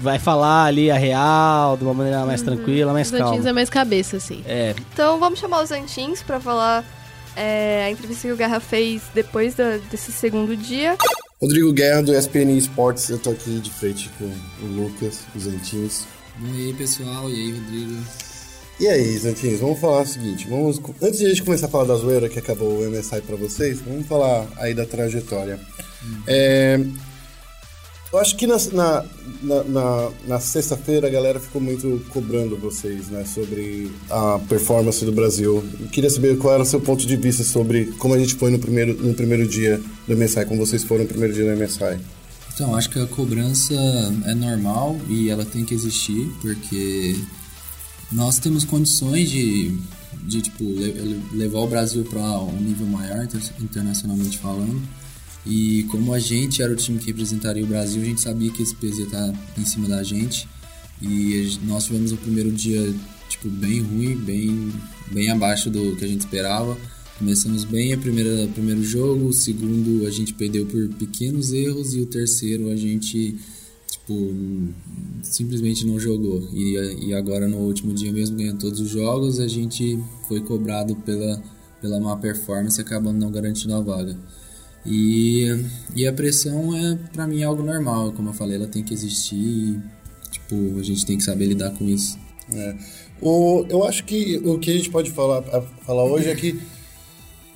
vai 0.00 0.18
falar 0.18 0.64
ali 0.64 0.90
a 0.90 0.96
real 0.96 1.76
de 1.76 1.84
uma 1.84 1.94
maneira 1.94 2.24
mais 2.26 2.42
tranquila, 2.42 2.92
mais 2.92 3.08
Os 3.08 3.14
Antins 3.14 3.30
calma. 3.30 3.48
é 3.48 3.52
mais 3.52 3.70
cabeça, 3.70 4.16
assim. 4.18 4.42
É, 4.46 4.74
Então 4.92 5.18
vamos 5.18 5.38
chamar 5.38 5.62
os 5.62 5.70
Antins 5.70 6.22
pra 6.22 6.38
falar 6.40 6.84
é, 7.36 7.84
a 7.86 7.90
entrevista 7.90 8.28
que 8.28 8.32
o 8.32 8.36
Guerra 8.36 8.60
fez 8.60 9.02
depois 9.14 9.54
da- 9.54 9.78
desse 9.90 10.12
segundo 10.12 10.56
dia. 10.56 10.96
Rodrigo 11.42 11.72
Guerra, 11.72 12.02
do 12.02 12.14
ESPN 12.14 12.56
Esportes. 12.56 13.08
Eu 13.10 13.18
tô 13.18 13.30
aqui 13.30 13.58
de 13.58 13.70
frente 13.70 14.10
com 14.18 14.24
o 14.62 14.66
Lucas, 14.66 15.20
os 15.34 15.46
Antins. 15.46 16.06
E 16.40 16.66
aí, 16.68 16.72
pessoal? 16.74 17.28
E 17.28 17.34
aí, 17.34 17.52
Rodrigo? 17.52 17.96
E 18.80 18.88
aí, 18.88 19.16
Zantins, 19.18 19.60
vamos 19.60 19.78
falar 19.78 20.02
o 20.02 20.06
seguinte, 20.06 20.48
vamos, 20.48 20.80
antes 21.00 21.20
de 21.20 21.26
a 21.26 21.28
gente 21.28 21.44
começar 21.44 21.66
a 21.66 21.70
falar 21.70 21.84
da 21.84 21.94
zoeira 21.94 22.28
que 22.28 22.38
acabou 22.40 22.80
o 22.80 22.90
MSI 22.90 23.20
pra 23.22 23.36
vocês, 23.36 23.78
vamos 23.80 24.04
falar 24.06 24.46
aí 24.56 24.74
da 24.74 24.84
trajetória. 24.84 25.60
É, 26.26 26.80
eu 28.12 28.18
acho 28.18 28.36
que 28.36 28.48
na, 28.48 28.56
na, 28.72 29.64
na- 29.64 30.10
na 30.26 30.40
sexta-feira 30.40 31.06
a 31.06 31.10
galera 31.10 31.38
ficou 31.38 31.60
muito 31.62 32.04
cobrando 32.10 32.56
vocês, 32.56 33.08
né, 33.10 33.24
sobre 33.24 33.92
a 34.10 34.40
performance 34.48 35.04
do 35.04 35.12
Brasil. 35.12 35.62
Eu 35.80 35.88
queria 35.88 36.10
saber 36.10 36.36
qual 36.36 36.54
era 36.54 36.62
o 36.64 36.66
seu 36.66 36.80
ponto 36.80 37.06
de 37.06 37.16
vista 37.16 37.44
sobre 37.44 37.86
como 37.98 38.14
a 38.14 38.18
gente 38.18 38.34
foi 38.34 38.50
no 38.50 38.58
primeiro, 38.58 38.92
no 38.94 39.14
primeiro 39.14 39.46
dia 39.46 39.80
do 40.06 40.16
MSI, 40.16 40.44
como 40.46 40.66
vocês 40.66 40.82
foram 40.82 41.02
no 41.04 41.08
primeiro 41.08 41.32
dia 41.32 41.44
do 41.44 41.60
MSI. 41.62 41.98
Então, 42.52 42.74
acho 42.76 42.90
que 42.90 42.98
a 43.00 43.06
cobrança 43.06 43.74
é 44.26 44.34
normal 44.34 44.96
e 45.08 45.30
ela 45.30 45.44
tem 45.44 45.64
que 45.64 45.74
existir, 45.74 46.28
porque 46.40 47.16
nós 48.12 48.38
temos 48.38 48.64
condições 48.64 49.30
de, 49.30 49.76
de 50.26 50.40
tipo, 50.42 50.64
le- 50.64 51.20
levar 51.32 51.60
o 51.60 51.66
Brasil 51.66 52.04
para 52.04 52.40
um 52.40 52.60
nível 52.60 52.86
maior, 52.86 53.24
inter- 53.24 53.52
internacionalmente 53.60 54.38
falando. 54.38 54.80
E 55.46 55.82
como 55.90 56.14
a 56.14 56.18
gente 56.18 56.62
era 56.62 56.72
o 56.72 56.76
time 56.76 56.98
que 56.98 57.06
representaria 57.06 57.62
o 57.62 57.66
Brasil, 57.66 58.00
a 58.00 58.04
gente 58.04 58.20
sabia 58.20 58.50
que 58.50 58.62
esse 58.62 58.74
peso 58.74 59.00
ia 59.00 59.04
estar 59.06 59.34
em 59.58 59.64
cima 59.66 59.86
da 59.88 60.02
gente. 60.02 60.48
E 61.02 61.58
nós 61.66 61.84
tivemos 61.84 62.12
o 62.12 62.16
primeiro 62.16 62.50
dia 62.50 62.94
tipo 63.28 63.48
bem 63.48 63.80
ruim, 63.80 64.16
bem 64.16 64.72
bem 65.12 65.28
abaixo 65.30 65.68
do 65.68 65.96
que 65.96 66.04
a 66.04 66.08
gente 66.08 66.20
esperava. 66.20 66.78
Começamos 67.18 67.64
bem 67.64 67.92
a 67.92 67.98
primeira 67.98 68.46
primeiro 68.54 68.82
jogo, 68.82 69.26
o 69.28 69.32
segundo 69.32 70.06
a 70.06 70.10
gente 70.10 70.32
perdeu 70.32 70.64
por 70.66 70.88
pequenos 70.94 71.52
erros 71.52 71.94
e 71.94 72.00
o 72.00 72.06
terceiro 72.06 72.70
a 72.70 72.76
gente 72.76 73.36
tipo 74.06 74.68
simplesmente 75.22 75.86
não 75.86 75.98
jogou. 75.98 76.46
E, 76.52 77.08
e 77.08 77.14
agora 77.14 77.48
no 77.48 77.58
último 77.58 77.92
dia 77.92 78.12
mesmo 78.12 78.36
ganhando 78.36 78.58
todos 78.58 78.80
os 78.80 78.90
jogos, 78.90 79.40
a 79.40 79.48
gente 79.48 79.98
foi 80.28 80.40
cobrado 80.40 80.94
pela 80.96 81.42
pela 81.84 82.00
má 82.00 82.16
performance, 82.16 82.80
acabando 82.80 83.18
não 83.18 83.30
garantindo 83.30 83.74
a 83.74 83.80
vaga. 83.80 84.16
E, 84.86 85.48
e 85.94 86.06
a 86.06 86.12
pressão 86.14 86.74
é, 86.74 86.98
pra 87.12 87.26
mim, 87.26 87.42
algo 87.42 87.62
normal. 87.62 88.10
Como 88.12 88.30
eu 88.30 88.32
falei, 88.32 88.56
ela 88.56 88.66
tem 88.66 88.82
que 88.82 88.94
existir 88.94 89.36
e, 89.36 89.80
tipo, 90.30 90.78
a 90.78 90.82
gente 90.82 91.04
tem 91.04 91.18
que 91.18 91.24
saber 91.24 91.44
lidar 91.44 91.72
com 91.72 91.84
isso. 91.86 92.18
É. 92.54 92.74
O, 93.20 93.66
eu 93.68 93.84
acho 93.84 94.04
que 94.04 94.38
o 94.38 94.58
que 94.58 94.70
a 94.70 94.74
gente 94.74 94.90
pode 94.90 95.10
falar, 95.10 95.42
falar 95.82 96.04
hoje 96.04 96.30
é 96.30 96.34
que 96.34 96.58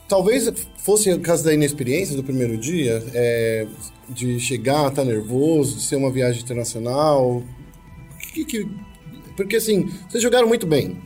talvez 0.06 0.50
fosse 0.78 1.10
o 1.10 1.20
caso 1.20 1.44
da 1.44 1.54
inexperiência 1.54 2.14
do 2.14 2.22
primeiro 2.22 2.58
dia, 2.58 3.02
é, 3.14 3.66
de 4.08 4.38
chegar, 4.40 4.88
estar 4.88 5.04
nervoso, 5.04 5.76
de 5.76 5.82
ser 5.82 5.96
uma 5.96 6.10
viagem 6.10 6.42
internacional. 6.42 7.42
Que- 8.32 8.44
que- 8.44 8.68
porque 9.36 9.56
assim, 9.56 9.88
vocês 10.08 10.22
jogaram 10.22 10.48
muito 10.48 10.66
bem. 10.66 10.98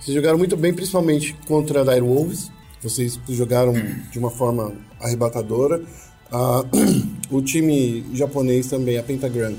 Vocês 0.00 0.14
jogaram 0.14 0.36
muito 0.38 0.56
bem, 0.56 0.74
principalmente 0.74 1.34
contra 1.46 1.80
a 1.82 1.84
Dire 1.84 2.00
Wolves. 2.04 2.50
Vocês 2.82 3.18
jogaram 3.28 3.72
de 4.10 4.18
uma 4.18 4.30
forma 4.30 4.74
arrebatadora. 5.00 5.82
Ah, 6.30 6.64
o 7.30 7.40
time 7.40 8.04
japonês 8.12 8.66
também, 8.66 8.98
a 8.98 9.02
Pentagram, 9.02 9.54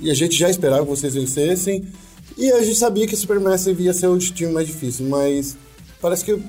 e 0.00 0.10
a 0.10 0.14
gente 0.14 0.36
já 0.36 0.48
esperava 0.48 0.84
que 0.84 0.90
vocês 0.90 1.14
vencessem. 1.14 1.84
E 2.38 2.50
a 2.50 2.62
gente 2.62 2.78
sabia 2.78 3.06
que 3.06 3.14
o 3.14 3.16
Supermassive 3.16 3.84
ia 3.84 3.92
ser 3.92 4.06
o 4.06 4.18
time 4.18 4.50
mais 4.52 4.66
difícil, 4.66 5.06
mas 5.08 5.56
parece 6.00 6.24
que, 6.24 6.42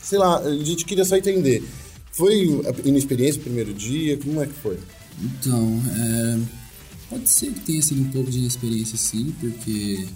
sei 0.00 0.18
lá, 0.18 0.38
a 0.38 0.54
gente 0.56 0.84
queria 0.84 1.04
só 1.04 1.16
entender. 1.16 1.62
Foi 2.16 2.62
inexperiência 2.84 3.40
o 3.40 3.44
primeiro 3.44 3.74
dia? 3.74 4.16
Como 4.18 4.42
é 4.42 4.46
que 4.46 4.52
foi? 4.52 4.78
Então, 5.20 5.82
é, 5.96 6.38
pode 7.10 7.28
ser 7.28 7.52
que 7.52 7.60
tenha 7.60 7.82
sido 7.82 8.02
um 8.02 8.10
pouco 8.10 8.30
de 8.30 8.38
inexperiência, 8.38 8.96
sim, 8.96 9.34
porque 9.40 10.06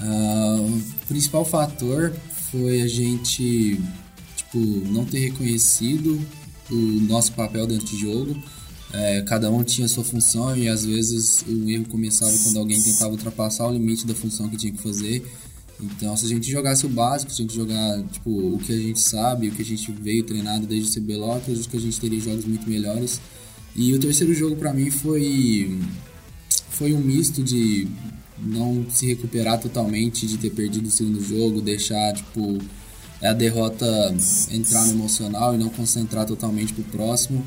ah, 0.00 0.56
o 0.60 1.06
principal 1.06 1.44
fator 1.44 2.12
foi 2.50 2.80
a 2.80 2.88
gente 2.88 3.78
tipo, 4.36 4.58
não 4.90 5.04
ter 5.04 5.18
reconhecido 5.18 6.20
o 6.70 6.74
nosso 6.74 7.32
papel 7.32 7.66
dentro 7.66 7.86
de 7.86 7.98
jogo. 7.98 8.36
É, 8.92 9.20
cada 9.22 9.50
um 9.50 9.62
tinha 9.62 9.86
sua 9.86 10.02
função 10.02 10.56
e 10.56 10.66
às 10.66 10.84
vezes 10.84 11.44
o 11.46 11.68
erro 11.68 11.84
começava 11.88 12.32
quando 12.42 12.58
alguém 12.58 12.82
tentava 12.82 13.10
ultrapassar 13.10 13.68
o 13.68 13.72
limite 13.72 14.06
da 14.06 14.14
função 14.14 14.48
que 14.48 14.56
tinha 14.56 14.72
que 14.72 14.82
fazer. 14.82 15.26
Então, 15.80 16.16
se 16.16 16.26
a 16.26 16.28
gente 16.28 16.50
jogasse 16.50 16.84
o 16.86 16.88
básico, 16.88 17.32
se 17.32 17.40
a 17.40 17.44
gente 17.44 17.54
jogar 17.54 18.02
tipo, 18.10 18.30
o 18.30 18.58
que 18.58 18.72
a 18.72 18.76
gente 18.76 19.00
sabe, 19.00 19.48
o 19.48 19.52
que 19.52 19.62
a 19.62 19.64
gente 19.64 19.92
veio 19.92 20.24
treinado 20.24 20.66
desde 20.66 20.98
o 20.98 21.02
CBLOL, 21.02 21.36
acredito 21.36 21.68
que 21.68 21.76
a 21.76 21.80
gente 21.80 22.00
teria 22.00 22.20
jogos 22.20 22.44
muito 22.44 22.68
melhores. 22.68 23.20
E 23.76 23.94
o 23.94 24.00
terceiro 24.00 24.34
jogo 24.34 24.56
para 24.56 24.72
mim 24.72 24.90
foi 24.90 25.78
foi 26.70 26.92
um 26.94 27.00
misto 27.00 27.42
de 27.42 27.88
não 28.38 28.86
se 28.90 29.06
recuperar 29.06 29.60
totalmente, 29.60 30.26
de 30.26 30.38
ter 30.38 30.50
perdido 30.50 30.86
o 30.86 30.90
segundo 30.90 31.22
jogo, 31.22 31.60
deixar 31.60 32.12
tipo 32.12 32.58
a 33.22 33.32
derrota 33.32 33.86
entrar 34.50 34.84
no 34.86 34.92
emocional 34.92 35.54
e 35.54 35.58
não 35.58 35.68
concentrar 35.68 36.24
totalmente 36.24 36.72
pro 36.72 36.84
próximo. 36.84 37.44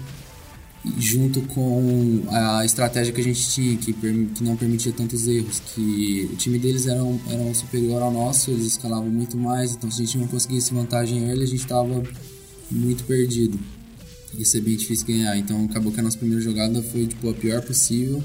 Junto 0.97 1.41
com 1.43 2.23
a 2.29 2.65
estratégia 2.65 3.13
que 3.13 3.21
a 3.21 3.23
gente 3.23 3.47
tinha, 3.51 3.77
que, 3.77 3.93
que 3.93 4.43
não 4.43 4.57
permitia 4.57 4.91
tantos 4.91 5.27
erros, 5.27 5.59
que 5.75 6.27
o 6.33 6.35
time 6.37 6.57
deles 6.57 6.87
era, 6.87 7.03
um- 7.03 7.19
era 7.29 7.39
um 7.41 7.53
superior 7.53 8.01
ao 8.01 8.11
nosso, 8.11 8.49
eles 8.49 8.65
escalavam 8.65 9.09
muito 9.11 9.37
mais, 9.37 9.73
então 9.75 9.91
se 9.91 10.01
a 10.01 10.05
gente 10.05 10.17
não 10.17 10.27
conseguisse 10.27 10.73
vantagem 10.73 11.27
early, 11.27 11.43
a 11.43 11.47
gente 11.47 11.59
estava 11.61 12.01
muito 12.71 13.03
perdido. 13.03 13.59
Ia 14.35 14.45
ser 14.45 14.61
bem 14.61 14.75
difícil 14.75 15.05
ganhar, 15.05 15.37
então 15.37 15.65
acabou 15.65 15.91
que 15.91 15.99
a 15.99 16.03
nossa 16.03 16.17
primeira 16.17 16.41
jogada 16.41 16.81
foi 16.81 17.05
tipo, 17.05 17.29
a 17.29 17.33
pior 17.35 17.61
possível. 17.61 18.23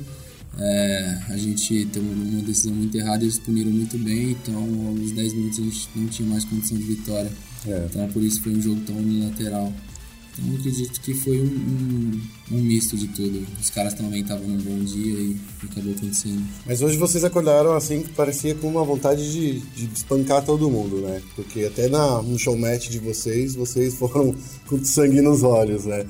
É, 0.59 1.19
a 1.29 1.37
gente 1.37 1.85
teve 1.93 2.07
uma 2.09 2.41
decisão 2.43 2.73
muito 2.73 2.97
errada 2.97 3.23
e 3.23 3.27
eles 3.27 3.39
puniram 3.39 3.71
muito 3.71 3.99
bem, 3.99 4.31
então 4.31 4.55
aos 4.89 5.11
10 5.13 5.35
minutos 5.35 5.59
a 5.59 5.63
gente 5.63 5.89
não 5.95 6.07
tinha 6.07 6.27
mais 6.29 6.45
condição 6.47 6.79
de 6.79 6.85
vitória. 6.85 7.31
É. 7.67 7.87
Então 7.91 8.09
por 8.09 8.23
isso 8.23 8.41
foi 8.41 8.53
um 8.57 8.63
jogo 8.63 8.81
tão 8.87 8.97
unilateral. 8.97 9.71
Então 10.39 10.53
eu 10.53 10.59
acredito 10.59 11.01
que 11.01 11.15
foi 11.15 11.41
um, 11.41 11.45
um, 11.45 12.21
um 12.53 12.61
misto 12.61 12.97
de 12.97 13.09
tudo. 13.09 13.47
Os 13.59 13.71
caras 13.71 13.95
também 13.95 14.21
estavam 14.21 14.47
num 14.47 14.59
bom 14.59 14.85
dia 14.85 15.19
e 15.19 15.37
acabou 15.63 15.93
acontecendo. 15.93 16.43
Mas 16.67 16.83
hoje 16.83 16.99
vocês 16.99 17.25
acordaram 17.25 17.73
assim 17.75 18.03
que 18.03 18.13
parecia 18.13 18.55
com 18.55 18.69
uma 18.69 18.85
vontade 18.85 19.33
de, 19.33 19.61
de 19.61 19.93
espancar 19.95 20.45
todo 20.45 20.71
mundo, 20.71 20.99
né? 20.99 21.23
Porque 21.35 21.65
até 21.65 21.89
na, 21.89 22.21
no 22.23 22.39
show 22.39 22.57
match 22.57 22.89
de 22.89 22.99
vocês, 22.99 23.55
vocês 23.55 23.95
foram 23.95 24.35
com 24.69 24.85
sangue 24.85 25.23
nos 25.23 25.43
olhos, 25.43 25.87
né? 25.87 26.07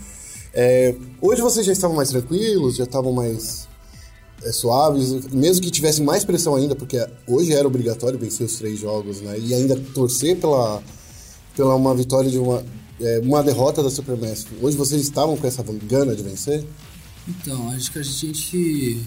É, 0.53 0.95
hoje 1.20 1.41
vocês 1.41 1.64
já 1.64 1.72
estavam 1.72 1.95
mais 1.95 2.09
tranquilos, 2.09 2.77
já 2.77 2.85
estavam 2.85 3.12
mais 3.12 3.68
é, 4.43 4.51
suaves, 4.51 5.27
mesmo 5.27 5.62
que 5.62 5.70
tivesse 5.70 6.03
mais 6.03 6.24
pressão 6.24 6.57
ainda, 6.57 6.74
porque 6.74 7.07
hoje 7.27 7.53
era 7.53 7.66
obrigatório 7.66 8.18
vencer 8.18 8.47
os 8.47 8.57
três 8.57 8.79
jogos, 8.79 9.20
né? 9.20 9.39
E 9.39 9.55
ainda 9.55 9.77
torcer 9.95 10.37
pela, 10.37 10.83
pela 11.55 11.77
uma 11.77 11.95
vitória 11.95 12.31
de 12.31 12.39
uma, 12.39 12.64
é, 13.01 13.20
uma 13.20 13.42
derrota 13.42 13.82
da 13.82 13.90
Supermassive. 13.90 14.57
Hoje 14.61 14.76
vocês 14.76 15.03
estavam 15.03 15.36
com 15.36 15.47
essa 15.47 15.62
gana 15.88 16.14
de 16.14 16.22
vencer? 16.22 16.64
Então, 17.28 17.70
acho 17.70 17.90
que 17.92 17.99
a 17.99 18.03
gente 18.03 19.01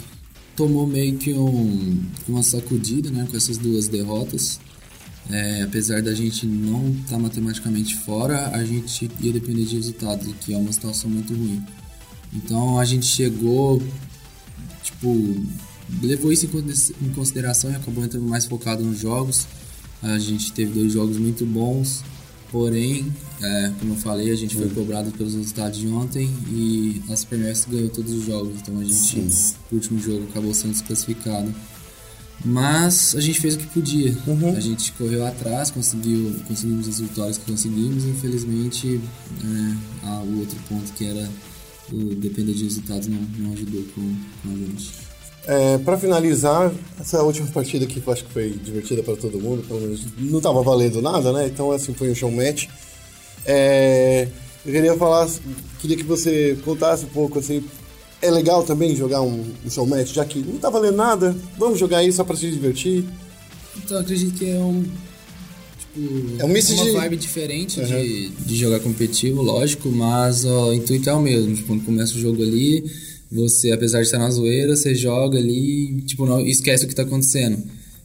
tomou 0.55 0.85
meio 0.85 1.17
que 1.17 1.33
um, 1.33 2.03
uma 2.27 2.43
sacudida 2.43 3.09
né, 3.09 3.27
com 3.29 3.37
essas 3.37 3.57
duas 3.57 3.87
derrotas. 3.87 4.59
É, 5.31 5.61
apesar 5.61 6.01
da 6.01 6.13
gente 6.13 6.45
não 6.45 6.89
estar 6.89 7.19
matematicamente 7.19 7.95
fora, 7.97 8.49
a 8.49 8.63
gente 8.63 9.09
ia 9.21 9.31
depender 9.31 9.63
de 9.63 9.75
resultados, 9.75 10.27
que 10.41 10.53
é 10.53 10.57
uma 10.57 10.71
situação 10.71 11.09
muito 11.09 11.33
ruim. 11.33 11.63
Então 12.33 12.79
a 12.79 12.85
gente 12.85 13.05
chegou, 13.05 13.81
tipo, 14.83 15.35
levou 16.01 16.31
isso 16.31 16.47
em 17.01 17.09
consideração 17.09 17.71
e 17.71 17.75
acabou 17.75 18.03
entrando 18.03 18.27
mais 18.27 18.45
focado 18.45 18.83
nos 18.83 18.99
jogos. 18.99 19.47
A 20.01 20.17
gente 20.17 20.51
teve 20.51 20.73
dois 20.73 20.93
jogos 20.93 21.17
muito 21.17 21.45
bons, 21.45 22.03
porém, 22.51 23.05
é, 23.41 23.71
como 23.79 23.93
eu 23.93 23.97
falei, 23.97 24.31
a 24.31 24.35
gente 24.35 24.55
foi 24.55 24.69
cobrado 24.69 25.11
pelos 25.11 25.33
resultados 25.33 25.79
de 25.79 25.87
ontem 25.87 26.29
e 26.51 27.01
a 27.09 27.15
Supermassive 27.15 27.75
ganhou 27.75 27.89
todos 27.89 28.13
os 28.13 28.25
jogos, 28.25 28.53
então 28.61 28.77
a 28.79 28.83
gente, 28.83 29.19
no 29.71 29.77
último 29.77 29.99
jogo, 29.99 30.25
acabou 30.29 30.53
sendo 30.53 30.71
desclassificado. 30.71 31.53
Mas 32.43 33.15
a 33.15 33.21
gente 33.21 33.39
fez 33.41 33.55
o 33.55 33.57
que 33.57 33.67
podia. 33.67 34.15
A 34.55 34.59
gente 34.61 34.93
correu 34.93 35.25
atrás, 35.25 35.71
conseguiu, 35.71 36.35
conseguimos 36.47 36.87
as 36.87 36.99
vitórias 37.01 37.37
que 37.37 37.51
conseguimos. 37.51 38.05
Infelizmente, 38.05 39.01
é, 39.43 40.09
o 40.09 40.39
outro 40.39 40.57
ponto 40.69 40.91
que 40.93 41.05
era 41.05 41.29
o 41.91 42.15
depender 42.15 42.53
de 42.53 42.63
resultados 42.63 43.07
não, 43.07 43.19
não 43.37 43.53
ajudou 43.53 43.83
com, 43.93 44.01
com 44.01 44.53
a 44.53 44.57
gente. 44.57 44.91
É, 45.47 45.77
para 45.79 45.97
finalizar, 45.97 46.71
essa 46.99 47.21
última 47.23 47.47
partida 47.47 47.85
aqui 47.85 47.99
que 47.99 48.07
eu 48.07 48.13
acho 48.13 48.23
que 48.23 48.31
foi 48.31 48.51
divertida 48.51 49.01
para 49.01 49.15
todo 49.15 49.39
mundo, 49.39 49.63
pelo 49.67 49.81
menos 49.81 50.05
não 50.17 50.39
tava 50.39 50.61
valendo 50.61 51.01
nada, 51.01 51.33
né? 51.33 51.47
Então 51.47 51.71
assim 51.71 51.93
foi 51.93 52.11
um 52.11 52.15
show 52.15 52.31
match. 52.31 52.67
É, 53.45 54.27
eu 54.65 54.71
queria 54.71 54.95
falar, 54.97 55.29
queria 55.79 55.97
que 55.97 56.03
você 56.03 56.57
contasse 56.63 57.05
um 57.05 57.09
pouco 57.09 57.39
assim. 57.39 57.63
É 58.21 58.29
legal 58.29 58.63
também 58.63 58.95
jogar 58.95 59.21
um, 59.21 59.45
um 59.65 59.69
show 59.69 59.85
match, 59.85 60.13
já 60.13 60.25
que 60.25 60.39
não 60.39 60.57
tá 60.57 60.69
valendo 60.69 60.97
nada. 60.97 61.35
Vamos 61.57 61.79
jogar 61.79 61.99
aí 61.99 62.11
só 62.11 62.23
para 62.23 62.35
se 62.35 62.51
divertir. 62.51 63.05
Então 63.77 63.97
eu 63.97 64.01
acredito 64.01 64.37
que 64.37 64.49
é 64.49 64.57
um. 64.59 64.83
Tipo, 65.79 66.41
É 66.41 66.43
um 66.45 66.49
misto 66.49 66.73
uma 66.73 66.83
de- 66.83 66.91
vibe 66.91 67.15
diferente 67.17 67.81
de, 67.81 68.29
de 68.29 68.55
jogar 68.57 68.81
competitivo, 68.81 69.41
lógico, 69.41 69.89
mas 69.89 70.43
ó, 70.45 70.69
o 70.69 70.73
intuito 70.73 71.09
é 71.09 71.13
o 71.13 71.21
mesmo. 71.21 71.55
Tipo, 71.55 71.67
quando 71.69 71.85
começa 71.85 72.13
o 72.13 72.19
jogo 72.19 72.43
ali, 72.43 72.83
você, 73.31 73.71
apesar 73.71 73.99
de 73.99 74.05
estar 74.07 74.19
na 74.19 74.29
zoeira, 74.29 74.75
você 74.75 74.93
joga 74.93 75.37
ali 75.37 75.91
e 75.99 76.01
tipo, 76.01 76.25
não 76.25 76.41
esquece 76.41 76.83
o 76.83 76.87
que 76.89 76.95
tá 76.95 77.03
acontecendo. 77.03 77.63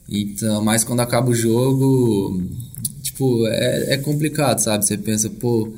Então, 0.09 0.62
mas 0.62 0.85
quando 0.85 1.01
acaba 1.01 1.30
o 1.30 1.35
jogo, 1.35 2.41
tipo, 3.15 3.47
é, 3.47 3.95
é 3.95 3.97
complicado, 3.97 4.59
sabe? 4.59 4.85
Você 4.85 4.99
pensa, 4.99 5.31
pô, 5.31 5.73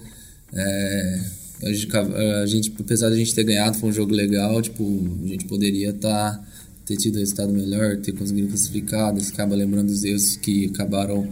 é, 0.54 1.20
a, 1.62 1.72
gente, 1.72 1.88
a 1.96 2.46
gente, 2.46 2.72
apesar 2.80 3.08
de 3.10 3.14
a 3.14 3.18
gente 3.18 3.34
ter 3.34 3.44
ganhado, 3.44 3.78
foi 3.78 3.90
um 3.90 3.92
jogo 3.92 4.14
legal, 4.14 4.60
tipo, 4.62 4.82
a 5.22 5.28
gente 5.28 5.44
poderia 5.44 5.90
estar 5.90 6.42
ter 6.86 6.96
tido 6.96 7.18
resultado 7.18 7.52
melhor, 7.52 7.96
ter 7.96 8.12
conseguido 8.12 8.48
classificar, 8.48 9.12
você 9.12 9.32
acaba 9.32 9.56
lembrando 9.56 9.88
dos 9.88 10.04
erros 10.04 10.36
que 10.36 10.66
acabaram 10.66 11.28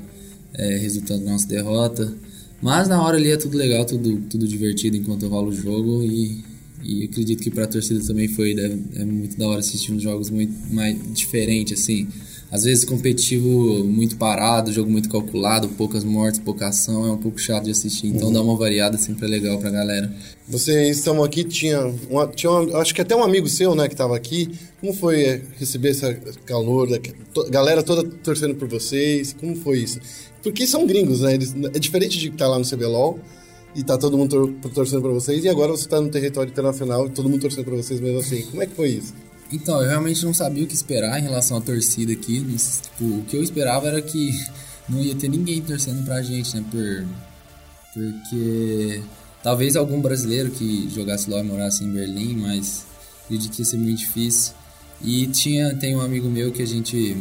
é, 0.52 0.76
resultando 0.78 1.24
na 1.24 1.32
nossa 1.32 1.46
derrota. 1.46 2.12
Mas 2.60 2.88
na 2.88 3.00
hora 3.00 3.16
ali 3.16 3.30
é 3.30 3.36
tudo 3.36 3.56
legal, 3.56 3.84
tudo, 3.84 4.18
tudo 4.28 4.48
divertido 4.48 4.96
enquanto 4.96 5.28
rola 5.28 5.48
o 5.48 5.52
jogo 5.52 6.02
e, 6.02 6.42
e 6.82 7.04
acredito 7.04 7.40
que 7.40 7.52
pra 7.52 7.68
torcida 7.68 8.04
também 8.04 8.26
foi 8.26 8.52
é 8.96 9.04
muito 9.04 9.38
da 9.38 9.46
hora 9.46 9.60
assistir 9.60 9.92
uns 9.92 10.02
jogos 10.02 10.28
muito 10.28 10.52
mais 10.74 10.96
diferentes, 11.14 11.80
assim. 11.80 12.08
Às 12.50 12.62
vezes 12.62 12.84
competitivo 12.84 13.82
muito 13.84 14.16
parado, 14.16 14.72
jogo 14.72 14.88
muito 14.88 15.08
calculado, 15.08 15.68
poucas 15.70 16.04
mortes, 16.04 16.38
pouca 16.38 16.68
ação, 16.68 17.04
é 17.06 17.10
um 17.10 17.16
pouco 17.16 17.38
chato 17.40 17.64
de 17.64 17.72
assistir. 17.72 18.06
Então 18.08 18.32
dá 18.32 18.40
uma 18.40 18.56
variada 18.56 18.96
sempre 18.96 19.26
é 19.26 19.28
legal 19.28 19.58
pra 19.58 19.70
galera. 19.70 20.12
Vocês 20.46 20.98
estão 20.98 21.24
aqui, 21.24 21.42
tinha, 21.42 21.80
uma, 22.08 22.28
tinha 22.28 22.52
uma- 22.52 22.78
acho 22.78 22.94
que 22.94 23.00
até 23.00 23.16
um 23.16 23.24
amigo 23.24 23.48
seu, 23.48 23.74
né, 23.74 23.88
que 23.88 23.94
estava 23.94 24.14
aqui. 24.16 24.50
Como 24.80 24.92
foi 24.92 25.22
é, 25.24 25.42
receber 25.58 25.88
esse 25.90 26.02
calor, 26.46 26.88
da 26.88 26.98
to- 27.32 27.50
galera 27.50 27.82
toda 27.82 28.04
torcendo 28.22 28.54
por 28.54 28.68
vocês? 28.68 29.32
Como 29.32 29.56
foi 29.56 29.78
isso? 29.80 29.98
Porque 30.42 30.66
são 30.66 30.86
gringos, 30.86 31.20
né? 31.22 31.34
Eles, 31.34 31.54
é 31.74 31.78
diferente 31.78 32.18
de 32.18 32.28
estar 32.28 32.46
lá 32.46 32.58
no 32.58 32.64
CBLOL 32.64 33.18
e 33.74 33.82
tá 33.82 33.98
todo 33.98 34.16
mundo 34.16 34.30
tor- 34.60 34.70
torcendo 34.72 35.02
por 35.02 35.12
vocês 35.12 35.42
e 35.44 35.48
agora 35.48 35.72
você 35.72 35.88
tá 35.88 36.00
no 36.00 36.08
território 36.10 36.50
internacional 36.50 37.06
e 37.06 37.10
todo 37.10 37.28
mundo 37.28 37.40
torcendo 37.40 37.64
por 37.64 37.74
vocês 37.74 37.98
mesmo 37.98 38.18
assim. 38.20 38.42
Como 38.42 38.62
é 38.62 38.66
que 38.66 38.74
foi 38.76 38.90
isso? 38.90 39.12
Então, 39.54 39.80
eu 39.80 39.88
realmente 39.88 40.24
não 40.24 40.34
sabia 40.34 40.64
o 40.64 40.66
que 40.66 40.74
esperar 40.74 41.18
em 41.18 41.22
relação 41.22 41.56
à 41.56 41.60
torcida 41.60 42.12
aqui. 42.12 42.44
Tipo, 42.82 43.04
o 43.04 43.24
que 43.24 43.36
eu 43.36 43.42
esperava 43.42 43.86
era 43.86 44.02
que 44.02 44.32
não 44.88 45.00
ia 45.00 45.14
ter 45.14 45.28
ninguém 45.28 45.62
torcendo 45.62 46.04
pra 46.04 46.22
gente, 46.22 46.56
né? 46.56 46.64
Por, 46.70 47.06
porque 47.92 49.02
talvez 49.42 49.76
algum 49.76 50.00
brasileiro 50.00 50.50
que 50.50 50.90
jogasse 50.90 51.30
LoL 51.30 51.40
e 51.40 51.44
morasse 51.44 51.84
em 51.84 51.92
Berlim, 51.92 52.36
mas 52.36 52.84
acredito 53.24 53.52
que 53.52 53.62
ia 53.62 53.64
ser 53.64 53.76
muito 53.76 53.98
difícil. 53.98 54.54
E 55.02 55.26
tinha, 55.28 55.74
tem 55.76 55.94
um 55.94 56.00
amigo 56.00 56.28
meu 56.28 56.50
que 56.50 56.62
a 56.62 56.66
gente 56.66 57.16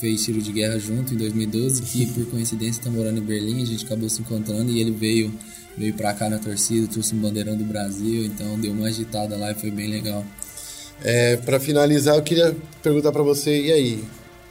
fez 0.00 0.24
tiro 0.24 0.42
de 0.42 0.52
guerra 0.52 0.78
junto 0.78 1.14
em 1.14 1.16
2012, 1.16 1.82
que 1.82 2.06
por 2.06 2.26
coincidência 2.26 2.82
tá 2.82 2.90
morando 2.90 3.18
em 3.18 3.22
Berlim, 3.22 3.62
a 3.62 3.66
gente 3.66 3.84
acabou 3.84 4.08
se 4.08 4.20
encontrando 4.20 4.70
e 4.70 4.80
ele 4.80 4.92
veio 4.92 5.32
veio 5.76 5.94
pra 5.94 6.12
cá 6.12 6.28
na 6.28 6.38
torcida, 6.38 6.88
trouxe 6.88 7.14
um 7.14 7.20
bandeirão 7.20 7.56
do 7.56 7.64
Brasil, 7.64 8.24
então 8.24 8.58
deu 8.58 8.72
uma 8.72 8.88
agitada 8.88 9.36
lá 9.36 9.52
e 9.52 9.54
foi 9.54 9.70
bem 9.70 9.88
legal. 9.88 10.24
É, 11.02 11.36
para 11.36 11.60
finalizar, 11.60 12.16
eu 12.16 12.22
queria 12.22 12.56
perguntar 12.82 13.12
para 13.12 13.22
você, 13.22 13.60
e 13.60 13.72
aí? 13.72 14.04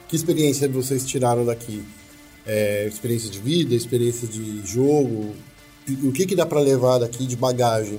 Que 0.08 0.16
experiência 0.16 0.68
vocês 0.68 1.06
tiraram 1.06 1.44
daqui? 1.44 1.82
É, 2.46 2.86
experiência 2.86 3.28
de 3.28 3.38
vida, 3.38 3.74
experiência 3.74 4.26
de 4.26 4.66
jogo? 4.66 5.34
O 6.02 6.12
que, 6.12 6.26
que 6.26 6.34
dá 6.34 6.46
para 6.46 6.60
levar 6.60 6.98
daqui 6.98 7.26
de 7.26 7.36
bagagem 7.36 7.98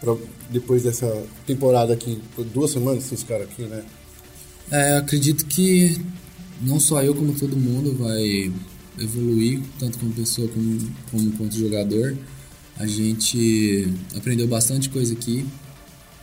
pra, 0.00 0.14
depois 0.50 0.84
dessa 0.84 1.24
temporada 1.46 1.92
aqui? 1.92 2.20
Duas 2.52 2.70
semanas 2.70 3.04
vocês 3.04 3.22
ficaram 3.22 3.44
aqui, 3.44 3.62
né? 3.62 3.84
É, 4.70 4.96
acredito 4.96 5.44
que 5.46 6.00
não 6.60 6.78
só 6.78 7.02
eu, 7.02 7.14
como 7.14 7.34
todo 7.34 7.56
mundo 7.56 7.94
vai 7.96 8.52
evoluir, 8.98 9.60
tanto 9.78 9.98
como 9.98 10.12
pessoa 10.12 10.48
como, 10.48 10.78
como 11.10 11.32
quanto 11.32 11.56
jogador. 11.56 12.16
A 12.78 12.86
gente 12.86 13.92
aprendeu 14.16 14.46
bastante 14.46 14.88
coisa 14.88 15.12
aqui. 15.12 15.44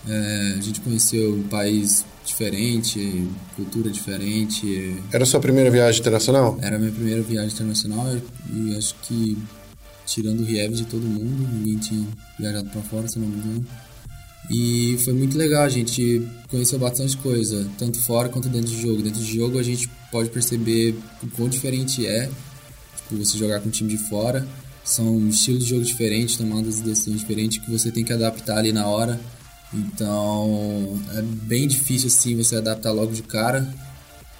É, 0.09 0.55
a 0.57 0.61
gente 0.61 0.81
conheceu 0.81 1.35
um 1.35 1.43
país 1.43 2.03
diferente, 2.25 3.27
cultura 3.55 3.91
diferente. 3.91 4.95
Era 5.11 5.23
a 5.23 5.27
sua 5.27 5.39
primeira 5.39 5.69
viagem 5.69 6.01
internacional? 6.01 6.57
Era 6.61 6.77
a 6.77 6.79
minha 6.79 6.91
primeira 6.91 7.21
viagem 7.21 7.53
internacional 7.53 8.07
e 8.51 8.75
acho 8.75 8.95
que, 9.03 9.37
tirando 10.07 10.39
o 10.39 10.43
Riev 10.43 10.73
de 10.73 10.85
todo 10.85 11.03
mundo, 11.03 11.47
ninguém 11.53 11.77
tinha 11.77 12.07
viajado 12.39 12.69
para 12.69 12.81
fora, 12.81 13.07
se 13.07 13.19
não 13.19 13.27
me 13.27 13.37
engano. 13.37 13.65
E 14.49 14.97
foi 15.03 15.13
muito 15.13 15.37
legal, 15.37 15.63
a 15.63 15.69
gente 15.69 16.27
conheceu 16.49 16.79
bastante 16.79 17.15
coisa, 17.17 17.67
tanto 17.77 18.01
fora 18.01 18.29
quanto 18.29 18.49
dentro 18.49 18.71
do 18.71 18.81
jogo. 18.81 19.03
Dentro 19.03 19.19
do 19.19 19.25
jogo 19.25 19.59
a 19.59 19.63
gente 19.63 19.87
pode 20.11 20.29
perceber 20.29 20.95
o 21.21 21.27
quão 21.27 21.47
diferente 21.47 22.07
é 22.07 22.27
tipo, 22.97 23.23
você 23.23 23.37
jogar 23.37 23.59
com 23.59 23.67
um 23.67 23.71
time 23.71 23.89
de 23.89 23.97
fora. 24.09 24.47
São 24.83 25.27
estilos 25.27 25.65
de 25.65 25.69
jogo 25.69 25.83
diferentes, 25.83 26.35
tomadas 26.35 26.77
de 26.77 26.83
decisões 26.83 27.19
diferentes 27.19 27.59
que 27.59 27.69
você 27.69 27.91
tem 27.91 28.03
que 28.03 28.11
adaptar 28.11 28.57
ali 28.57 28.71
na 28.71 28.87
hora. 28.87 29.19
Então 29.73 30.99
é 31.15 31.21
bem 31.21 31.67
difícil 31.67 32.07
assim 32.07 32.35
você 32.35 32.55
adaptar 32.55 32.91
logo 32.91 33.11
de 33.11 33.23
cara. 33.23 33.67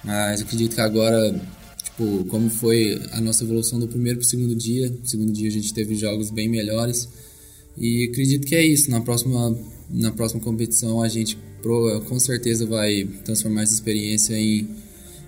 Mas 0.02 0.40
acredito 0.40 0.74
que 0.74 0.80
agora, 0.80 1.40
tipo, 1.82 2.24
como 2.24 2.48
foi 2.48 3.00
a 3.12 3.20
nossa 3.20 3.44
evolução 3.44 3.78
do 3.78 3.86
primeiro 3.86 4.18
pro 4.18 4.28
segundo 4.28 4.54
dia. 4.54 4.90
No 4.90 5.06
segundo 5.06 5.32
dia 5.32 5.48
a 5.48 5.52
gente 5.52 5.72
teve 5.72 5.94
jogos 5.94 6.30
bem 6.30 6.48
melhores. 6.48 7.08
E 7.76 8.08
acredito 8.10 8.46
que 8.46 8.54
é 8.54 8.64
isso. 8.64 8.90
Na 8.90 9.00
próxima, 9.00 9.56
na 9.88 10.10
próxima 10.10 10.40
competição 10.40 11.02
a 11.02 11.08
gente 11.08 11.38
com 12.06 12.18
certeza 12.18 12.66
vai 12.66 13.04
transformar 13.24 13.62
essa 13.62 13.74
experiência 13.74 14.34
em, 14.34 14.66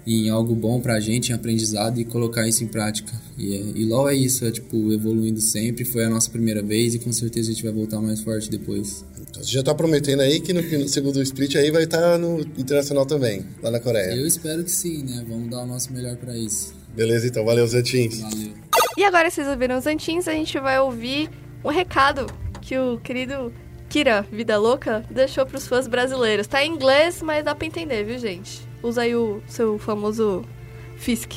em 0.06 0.30
algo 0.30 0.54
bom 0.54 0.80
pra 0.80 0.98
gente, 0.98 1.30
em 1.30 1.34
aprendizado 1.34 2.00
e 2.00 2.04
colocar 2.04 2.48
isso 2.48 2.64
em 2.64 2.66
prática. 2.66 3.12
E, 3.38 3.54
é, 3.54 3.62
e 3.76 3.84
LoL 3.84 4.08
é 4.08 4.16
isso, 4.16 4.44
é 4.44 4.50
tipo, 4.50 4.92
evoluindo 4.92 5.40
sempre. 5.40 5.84
Foi 5.84 6.04
a 6.04 6.10
nossa 6.10 6.30
primeira 6.30 6.62
vez 6.62 6.94
e 6.94 6.98
com 6.98 7.12
certeza 7.12 7.50
a 7.50 7.52
gente 7.52 7.62
vai 7.62 7.72
voltar 7.72 8.00
mais 8.00 8.20
forte 8.20 8.50
depois. 8.50 9.04
Então, 9.32 9.42
você 9.42 9.50
já 9.50 9.62
tá 9.62 9.74
prometendo 9.74 10.20
aí 10.20 10.40
que 10.40 10.52
no, 10.52 10.60
no 10.60 10.88
segundo 10.88 11.22
split 11.22 11.56
aí 11.56 11.70
vai 11.70 11.84
estar 11.84 12.18
no 12.18 12.40
Internacional 12.40 13.06
também, 13.06 13.46
lá 13.62 13.70
na 13.70 13.80
Coreia. 13.80 14.14
Eu 14.14 14.26
espero 14.26 14.62
que 14.62 14.70
sim, 14.70 15.02
né? 15.04 15.24
Vamos 15.26 15.50
dar 15.50 15.62
o 15.62 15.66
nosso 15.66 15.90
melhor 15.90 16.16
pra 16.16 16.36
isso. 16.36 16.74
Beleza, 16.94 17.26
então. 17.26 17.42
Valeu, 17.42 17.66
Zetins. 17.66 18.20
Valeu. 18.20 18.52
E 18.94 19.02
agora, 19.02 19.30
vocês 19.30 19.48
ouviram 19.48 19.78
os 19.78 19.86
antins, 19.86 20.28
a 20.28 20.32
gente 20.32 20.58
vai 20.60 20.78
ouvir 20.78 21.30
um 21.64 21.70
recado 21.70 22.26
que 22.60 22.76
o 22.76 22.98
querido 22.98 23.50
Kira 23.88 24.20
Vida 24.30 24.58
Louca 24.58 25.02
deixou 25.10 25.46
pros 25.46 25.66
fãs 25.66 25.86
brasileiros. 25.86 26.46
Tá 26.46 26.62
em 26.62 26.70
inglês, 26.70 27.22
mas 27.22 27.42
dá 27.42 27.54
pra 27.54 27.66
entender, 27.66 28.04
viu, 28.04 28.18
gente? 28.18 28.60
Usa 28.82 29.00
aí 29.00 29.16
o 29.16 29.42
seu 29.48 29.78
famoso 29.78 30.44
Fisk. 30.98 31.32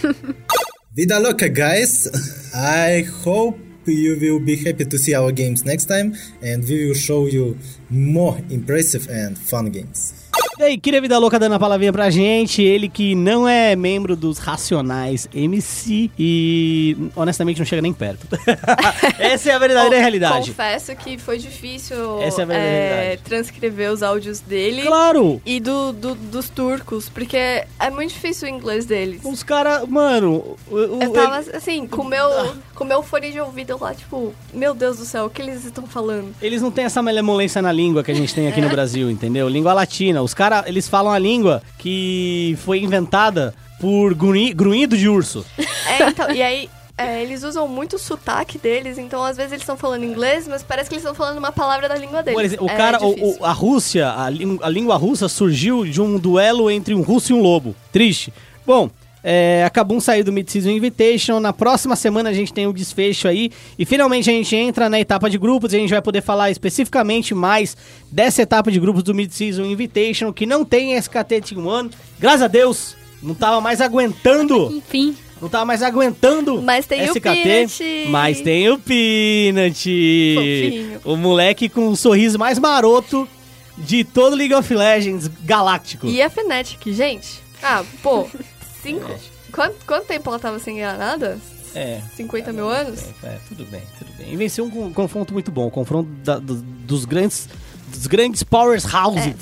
Vida 0.94 1.18
louca, 1.18 1.46
guys! 1.46 2.06
I 2.54 3.06
hope 3.22 3.71
you 3.86 4.16
will 4.18 4.40
be 4.40 4.54
happy 4.56 4.84
to 4.84 4.98
see 4.98 5.14
our 5.14 5.32
games 5.32 5.62
next 5.64 5.86
time, 5.86 6.12
and 6.42 6.64
we 6.68 6.86
will 6.86 6.94
show 6.94 7.28
you 7.28 7.56
more 7.90 8.38
impressive 8.50 9.08
and 9.10 9.34
fun 9.36 9.70
games. 9.70 10.14
E 10.58 10.62
aí, 10.62 10.78
queria 10.78 11.00
Vida 11.00 11.18
Louca 11.18 11.38
dando 11.38 11.54
a 11.54 11.58
palavrinha 11.58 11.92
pra 11.92 12.08
gente. 12.08 12.62
Ele 12.62 12.88
que 12.88 13.14
não 13.14 13.46
é 13.48 13.74
membro 13.76 14.14
dos 14.16 14.38
Racionais 14.38 15.28
MC 15.34 16.10
e 16.18 16.96
honestamente 17.16 17.58
não 17.58 17.66
chega 17.66 17.82
nem 17.82 17.92
perto. 17.92 18.26
Essa 19.18 19.50
é 19.50 19.54
a 19.54 19.58
verdadeira 19.58 19.98
realidade. 19.98 20.50
Confesso 20.50 20.94
que 20.96 21.18
foi 21.18 21.38
difícil 21.38 22.20
Essa 22.22 22.42
é 22.42 22.44
a 22.44 22.46
verdadeira 22.46 22.76
é, 22.76 23.00
realidade. 23.00 23.22
transcrever 23.24 23.90
os 23.92 24.02
áudios 24.02 24.40
dele. 24.40 24.82
Claro! 24.82 25.40
E 25.44 25.58
do, 25.60 25.92
do- 25.92 26.14
dos 26.14 26.48
turcos, 26.48 27.08
porque 27.08 27.36
é 27.36 27.90
muito 27.90 28.10
difícil 28.12 28.46
o 28.46 28.50
inglês 28.50 28.86
deles. 28.86 29.20
Os 29.24 29.42
caras, 29.42 29.86
mano. 29.88 30.56
o- 30.70 30.74
o- 30.76 31.02
Eu 31.02 31.10
tava 31.12 31.40
ele- 31.42 31.56
assim, 31.56 31.86
com 31.86 32.02
o 32.02 32.08
meu, 32.08 32.26
com 32.74 32.84
meu 32.84 33.02
fone 33.02 33.30
de 33.32 33.40
ouvido 33.40 33.76
lá, 33.80 33.94
tipo, 33.94 34.34
meu 34.52 34.74
Deus 34.74 34.98
do 34.98 35.04
céu, 35.04 35.26
o 35.26 35.30
que 35.30 35.40
eles 35.42 35.64
estão 35.64 35.86
falando? 35.86 36.34
Eles 36.40 36.60
não 36.62 36.70
têm 36.70 36.84
essa 36.84 37.02
malemolência 37.02 37.60
na 37.62 37.70
língua 37.72 38.02
que 38.02 38.10
a 38.10 38.14
gente 38.14 38.34
tem 38.34 38.48
aqui 38.48 38.60
no 38.60 38.68
Brasil, 38.68 39.10
entendeu? 39.10 39.48
Língua 39.48 39.72
latina. 39.72 40.22
Os 40.22 40.34
caras, 40.34 40.64
eles 40.66 40.88
falam 40.88 41.12
a 41.12 41.18
língua 41.18 41.62
que 41.78 42.56
foi 42.64 42.80
inventada 42.82 43.54
por 43.80 44.14
grunhi- 44.14 44.52
grunhido 44.52 44.96
de 44.96 45.08
urso. 45.08 45.44
É, 45.86 46.08
então, 46.08 46.30
e 46.30 46.40
aí. 46.42 46.70
é, 46.96 47.20
eles 47.22 47.42
usam 47.42 47.66
muito 47.66 47.96
o 47.96 47.98
sotaque 47.98 48.58
deles, 48.58 48.96
então 48.98 49.24
às 49.24 49.36
vezes 49.36 49.50
eles 49.52 49.62
estão 49.62 49.76
falando 49.76 50.04
inglês, 50.04 50.46
mas 50.46 50.62
parece 50.62 50.88
que 50.88 50.94
eles 50.94 51.02
estão 51.02 51.14
falando 51.14 51.38
uma 51.38 51.50
palavra 51.50 51.88
da 51.88 51.96
língua 51.96 52.22
deles. 52.22 52.36
Por 52.38 52.44
exemplo, 52.44 52.66
o 52.66 52.70
É 52.70 52.76
cara, 52.76 53.02
o- 53.04 53.38
o- 53.40 53.44
a 53.44 53.50
Rússia, 53.52 54.08
a, 54.08 54.26
a 54.26 54.68
língua 54.70 54.96
russa 54.96 55.28
surgiu 55.28 55.84
de 55.84 56.00
um 56.00 56.18
duelo 56.18 56.70
entre 56.70 56.94
um 56.94 57.00
russo 57.02 57.32
e 57.32 57.34
um 57.34 57.40
lobo. 57.42 57.74
Triste. 57.90 58.32
Bom, 58.64 58.88
é, 59.22 59.62
acabou 59.64 59.96
um 59.96 60.00
sair 60.00 60.22
do 60.22 60.32
Mid-Season 60.32 60.70
Invitation. 60.70 61.38
Na 61.40 61.52
próxima 61.52 61.94
semana 61.96 62.30
a 62.30 62.32
gente 62.32 62.52
tem 62.52 62.66
o 62.66 62.72
desfecho 62.72 63.28
aí. 63.28 63.50
E 63.78 63.84
finalmente 63.84 64.28
a 64.28 64.32
gente 64.32 64.54
entra 64.56 64.88
na 64.88 64.98
etapa 64.98 65.30
de 65.30 65.38
grupos 65.38 65.72
e 65.72 65.76
a 65.76 65.78
gente 65.78 65.90
vai 65.90 66.02
poder 66.02 66.22
falar 66.22 66.50
especificamente 66.50 67.34
mais 67.34 67.76
dessa 68.10 68.42
etapa 68.42 68.70
de 68.70 68.80
grupos 68.80 69.02
do 69.02 69.14
Mid-Season 69.14 69.64
Invitation, 69.64 70.32
que 70.32 70.46
não 70.46 70.64
tem 70.64 70.96
SKT 70.96 71.40
Team 71.40 71.66
One. 71.66 71.90
Graças 72.18 72.42
a 72.42 72.48
Deus, 72.48 72.96
não 73.22 73.34
tava 73.34 73.60
mais 73.60 73.80
aguentando. 73.80 74.72
Enfim. 74.72 75.16
Não 75.40 75.48
tava 75.48 75.64
mais 75.64 75.82
aguentando 75.82 76.62
Mas 76.62 76.86
tem 76.86 77.00
o 77.02 77.04
SKT, 77.06 77.20
Peanut. 77.20 78.06
Mas 78.10 78.40
tem 78.40 78.70
o 78.70 78.78
Peanut. 78.78 80.34
Fofinho. 80.36 81.00
O 81.04 81.16
moleque 81.16 81.68
com 81.68 81.88
o 81.88 81.96
sorriso 81.96 82.38
mais 82.38 82.60
maroto 82.60 83.28
de 83.76 84.04
todo 84.04 84.36
League 84.36 84.54
of 84.54 84.72
Legends 84.72 85.28
galáctico. 85.44 86.06
E 86.06 86.22
a 86.22 86.30
Fnatic, 86.30 86.86
gente? 86.92 87.42
Ah, 87.60 87.82
pô, 88.02 88.28
cinco. 88.82 89.10
Quanto, 89.52 89.76
quanto 89.86 90.06
tempo 90.06 90.28
ela 90.30 90.38
tava 90.38 90.58
sem 90.58 90.76
ganhar 90.76 90.96
nada? 90.98 91.38
É. 91.74 92.00
50 92.16 92.52
mil 92.52 92.68
anos? 92.68 93.00
É, 93.22 93.26
é, 93.28 93.38
tudo 93.48 93.64
bem, 93.64 93.82
tudo 93.98 94.12
bem. 94.18 94.32
E 94.32 94.36
venceu 94.36 94.64
um 94.64 94.70
con- 94.70 94.92
confronto 94.92 95.32
muito 95.32 95.50
bom. 95.50 95.68
um 95.68 95.70
confronto 95.70 96.08
da- 96.22 96.38
do- 96.38 96.56
dos 96.62 97.04
grandes 97.04 97.48
dos 97.88 98.06
grandes 98.06 98.42
powerhouses. 98.42 99.26
É, 99.26 99.34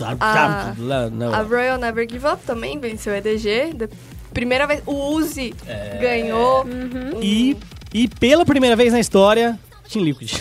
a-. 1.30 1.38
A 1.38 1.42
Royal 1.42 1.78
Never 1.78 2.06
Give 2.10 2.26
Up 2.26 2.42
também 2.44 2.78
venceu 2.78 3.12
o 3.12 3.16
EDG. 3.16 3.74
Da 3.74 3.88
primeira 4.32 4.66
vez, 4.66 4.82
o 4.86 5.10
Uzi 5.14 5.54
É. 5.66 5.98
ganhou. 6.00 6.64
E, 7.22 7.56
e 7.94 8.08
pela 8.08 8.44
primeira 8.44 8.74
vez 8.76 8.92
na 8.92 8.98
história, 9.00 9.58
Team 9.88 10.04
Liquid. 10.04 10.32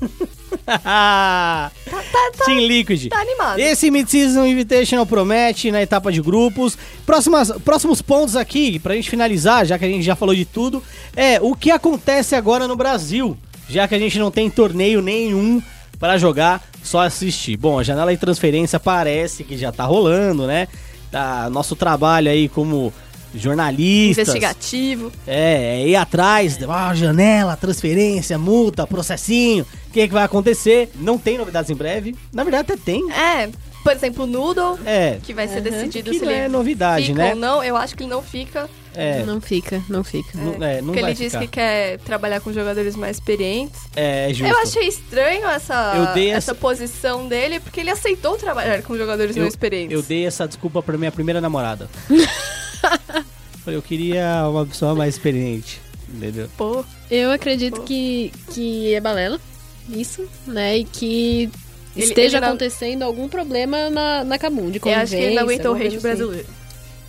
Team 2.44 2.60
Liquid. 2.66 3.08
Tá 3.08 3.20
animado. 3.20 3.58
Esse 3.58 3.90
Mid-Season 3.90 4.44
Invitational 4.46 5.06
promete 5.06 5.70
na 5.70 5.82
etapa 5.82 6.12
de 6.12 6.20
grupos. 6.20 6.76
Próximas, 7.04 7.50
próximos 7.64 8.02
pontos 8.02 8.36
aqui, 8.36 8.78
pra 8.78 8.94
gente 8.94 9.10
finalizar, 9.10 9.66
já 9.66 9.78
que 9.78 9.84
a 9.84 9.88
gente 9.88 10.02
já 10.02 10.16
falou 10.16 10.34
de 10.34 10.44
tudo, 10.44 10.82
é 11.16 11.40
o 11.40 11.54
que 11.54 11.70
acontece 11.70 12.34
agora 12.34 12.68
no 12.68 12.76
Brasil, 12.76 13.36
já 13.68 13.86
que 13.86 13.94
a 13.94 13.98
gente 13.98 14.18
não 14.18 14.30
tem 14.30 14.50
torneio 14.50 15.00
nenhum 15.00 15.62
para 15.98 16.18
jogar, 16.18 16.62
só 16.82 17.00
assistir. 17.00 17.56
Bom, 17.56 17.78
a 17.78 17.82
janela 17.82 18.12
de 18.12 18.18
transferência 18.18 18.80
parece 18.80 19.44
que 19.44 19.56
já 19.56 19.70
tá 19.70 19.84
rolando, 19.84 20.46
né? 20.46 20.66
Tá, 21.10 21.48
nosso 21.50 21.76
trabalho 21.76 22.30
aí 22.30 22.48
como 22.48 22.92
jornalistas. 23.34 24.28
Investigativo. 24.28 25.12
É, 25.26 25.80
é 25.82 25.88
ir 25.88 25.96
atrás, 25.96 26.58
ah, 26.68 26.94
janela, 26.94 27.56
transferência, 27.56 28.38
multa, 28.38 28.86
processinho. 28.86 29.66
O 29.88 29.92
que, 29.92 30.00
é 30.00 30.08
que 30.08 30.14
vai 30.14 30.24
acontecer? 30.24 30.90
Não 30.96 31.18
tem 31.18 31.36
novidades 31.38 31.70
em 31.70 31.74
breve. 31.74 32.14
Na 32.32 32.42
verdade, 32.44 32.72
até 32.72 32.76
tem. 32.82 33.10
É, 33.12 33.50
por 33.82 33.92
exemplo, 33.92 34.24
o 34.24 34.26
Noodle, 34.26 34.78
É, 34.86 35.18
que 35.22 35.34
vai 35.34 35.46
ser 35.48 35.60
decidido 35.60 36.10
Que 36.10 36.18
se 36.18 36.24
ele 36.24 36.32
é 36.32 36.48
novidade, 36.48 37.06
fica 37.06 37.18
né? 37.18 37.30
ou 37.30 37.36
não. 37.36 37.62
Eu 37.64 37.76
acho 37.76 37.94
que 37.96 38.04
ele 38.04 38.10
não 38.10 38.22
fica. 38.22 38.70
é, 38.94 39.22
Não 39.24 39.40
fica, 39.40 39.82
não 39.88 40.02
fica. 40.04 40.38
não, 40.38 40.54
é, 40.64 40.76
não 40.80 40.86
porque 40.88 41.00
vai 41.02 41.10
ele 41.10 41.18
disse 41.18 41.30
ficar. 41.30 41.40
que 41.40 41.48
quer 41.48 41.98
trabalhar 41.98 42.40
com 42.40 42.52
jogadores 42.52 42.94
mais 42.96 43.16
experientes. 43.16 43.80
É, 43.96 44.30
é 44.30 44.34
justo. 44.34 44.50
Eu 44.54 44.58
achei 44.62 44.86
estranho 44.88 45.46
essa, 45.48 45.92
Eu 45.96 46.14
dei 46.14 46.28
essa 46.30 46.52
essa- 46.52 46.54
posição 46.54 47.26
dele, 47.28 47.60
porque 47.60 47.80
ele 47.80 47.90
aceitou 47.90 48.36
trabalhar 48.38 48.80
com 48.82 48.96
jogadores 48.96 49.34
não 49.36 49.46
experientes. 49.46 49.92
eu 49.94 50.02
dei 50.02 50.26
essa 50.26 50.46
desculpa 50.48 50.82
pra 50.82 50.96
minha 50.96 51.12
primeira 51.12 51.40
namorada. 51.40 51.90
Falei, 53.64 53.78
eu 53.78 53.82
queria 53.82 54.48
uma 54.48 54.66
pessoa 54.66 54.94
mais 54.94 55.14
experiente. 55.14 55.80
Entendeu? 56.12 56.48
Pô, 56.56 56.84
Eu 57.10 57.30
acredito 57.30 57.80
que, 57.82 58.30
que 58.52 58.92
é 58.94 59.00
balela, 59.00 59.40
isso, 59.88 60.26
né? 60.46 60.78
E 60.78 60.84
que 60.84 61.48
Ele- 61.96 62.04
esteja 62.06 62.36
ele 62.36 62.40
não- 62.40 62.48
acontecendo 62.48 63.02
algum 63.02 63.28
problema 63.28 63.88
na, 63.88 64.22
na 64.24 64.38
Kabum, 64.38 64.70
de 64.70 64.76
eu 64.76 64.80
convivência. 64.82 65.02
acho 65.02 65.16
que 65.16 65.22
ele 65.22 65.34
não 65.36 65.42
aguentou 65.42 65.72
o 65.72 65.76
hate 65.76 65.86
assim. 65.88 65.98
brasileiro. 66.00 66.46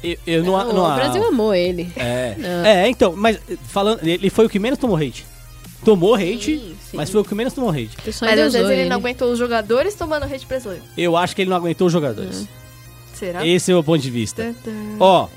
Eu, 0.04 0.18
eu 0.28 0.44
não, 0.44 0.52
Não, 0.58 0.74
não, 0.74 0.92
o 0.92 0.96
Brasil 0.96 1.24
amou 1.26 1.54
ele. 1.56 1.92
É. 1.96 2.36
Não. 2.38 2.66
é, 2.66 2.90
então, 2.90 3.14
mas 3.16 3.40
falando, 3.68 4.06
ele 4.06 4.30
foi 4.30 4.46
o 4.46 4.50
que 4.50 4.60
menos 4.60 4.78
tomou 4.80 4.96
hate. 4.98 5.26
Tomou 5.84 6.16
hate, 6.16 6.58
Sim, 6.60 6.76
sim. 6.92 6.96
mas 6.98 7.10
foi 7.10 7.20
o 7.22 7.26
que 7.26 7.36
menos 7.36 7.54
tomou 7.54 7.70
hate. 7.72 7.92
Mas 8.22 8.40
às 8.40 8.54
vezes 8.54 8.70
ele 8.70 8.86
não 8.88 8.98
aguentou 8.98 9.32
os 9.32 9.40
jogadores 9.40 9.96
tomando 9.96 10.24
hate 10.24 10.46
brasileiro. 10.46 10.84
Eu 10.98 11.18
acho 11.18 11.36
que 11.36 11.42
ele 11.42 11.50
não 11.50 11.58
aguentou 11.58 11.88
os 11.88 11.94
jogadores. 11.94 12.48
Será? 13.14 13.46
Esse 13.46 13.72
é 13.72 13.74
o 13.74 13.78
meu 13.78 13.84
ponto 13.84 14.02
de 14.02 14.10
vista. 14.10 14.44
Tan, 14.44 14.54
tan. 14.72 14.72
Ó, 15.00 15.28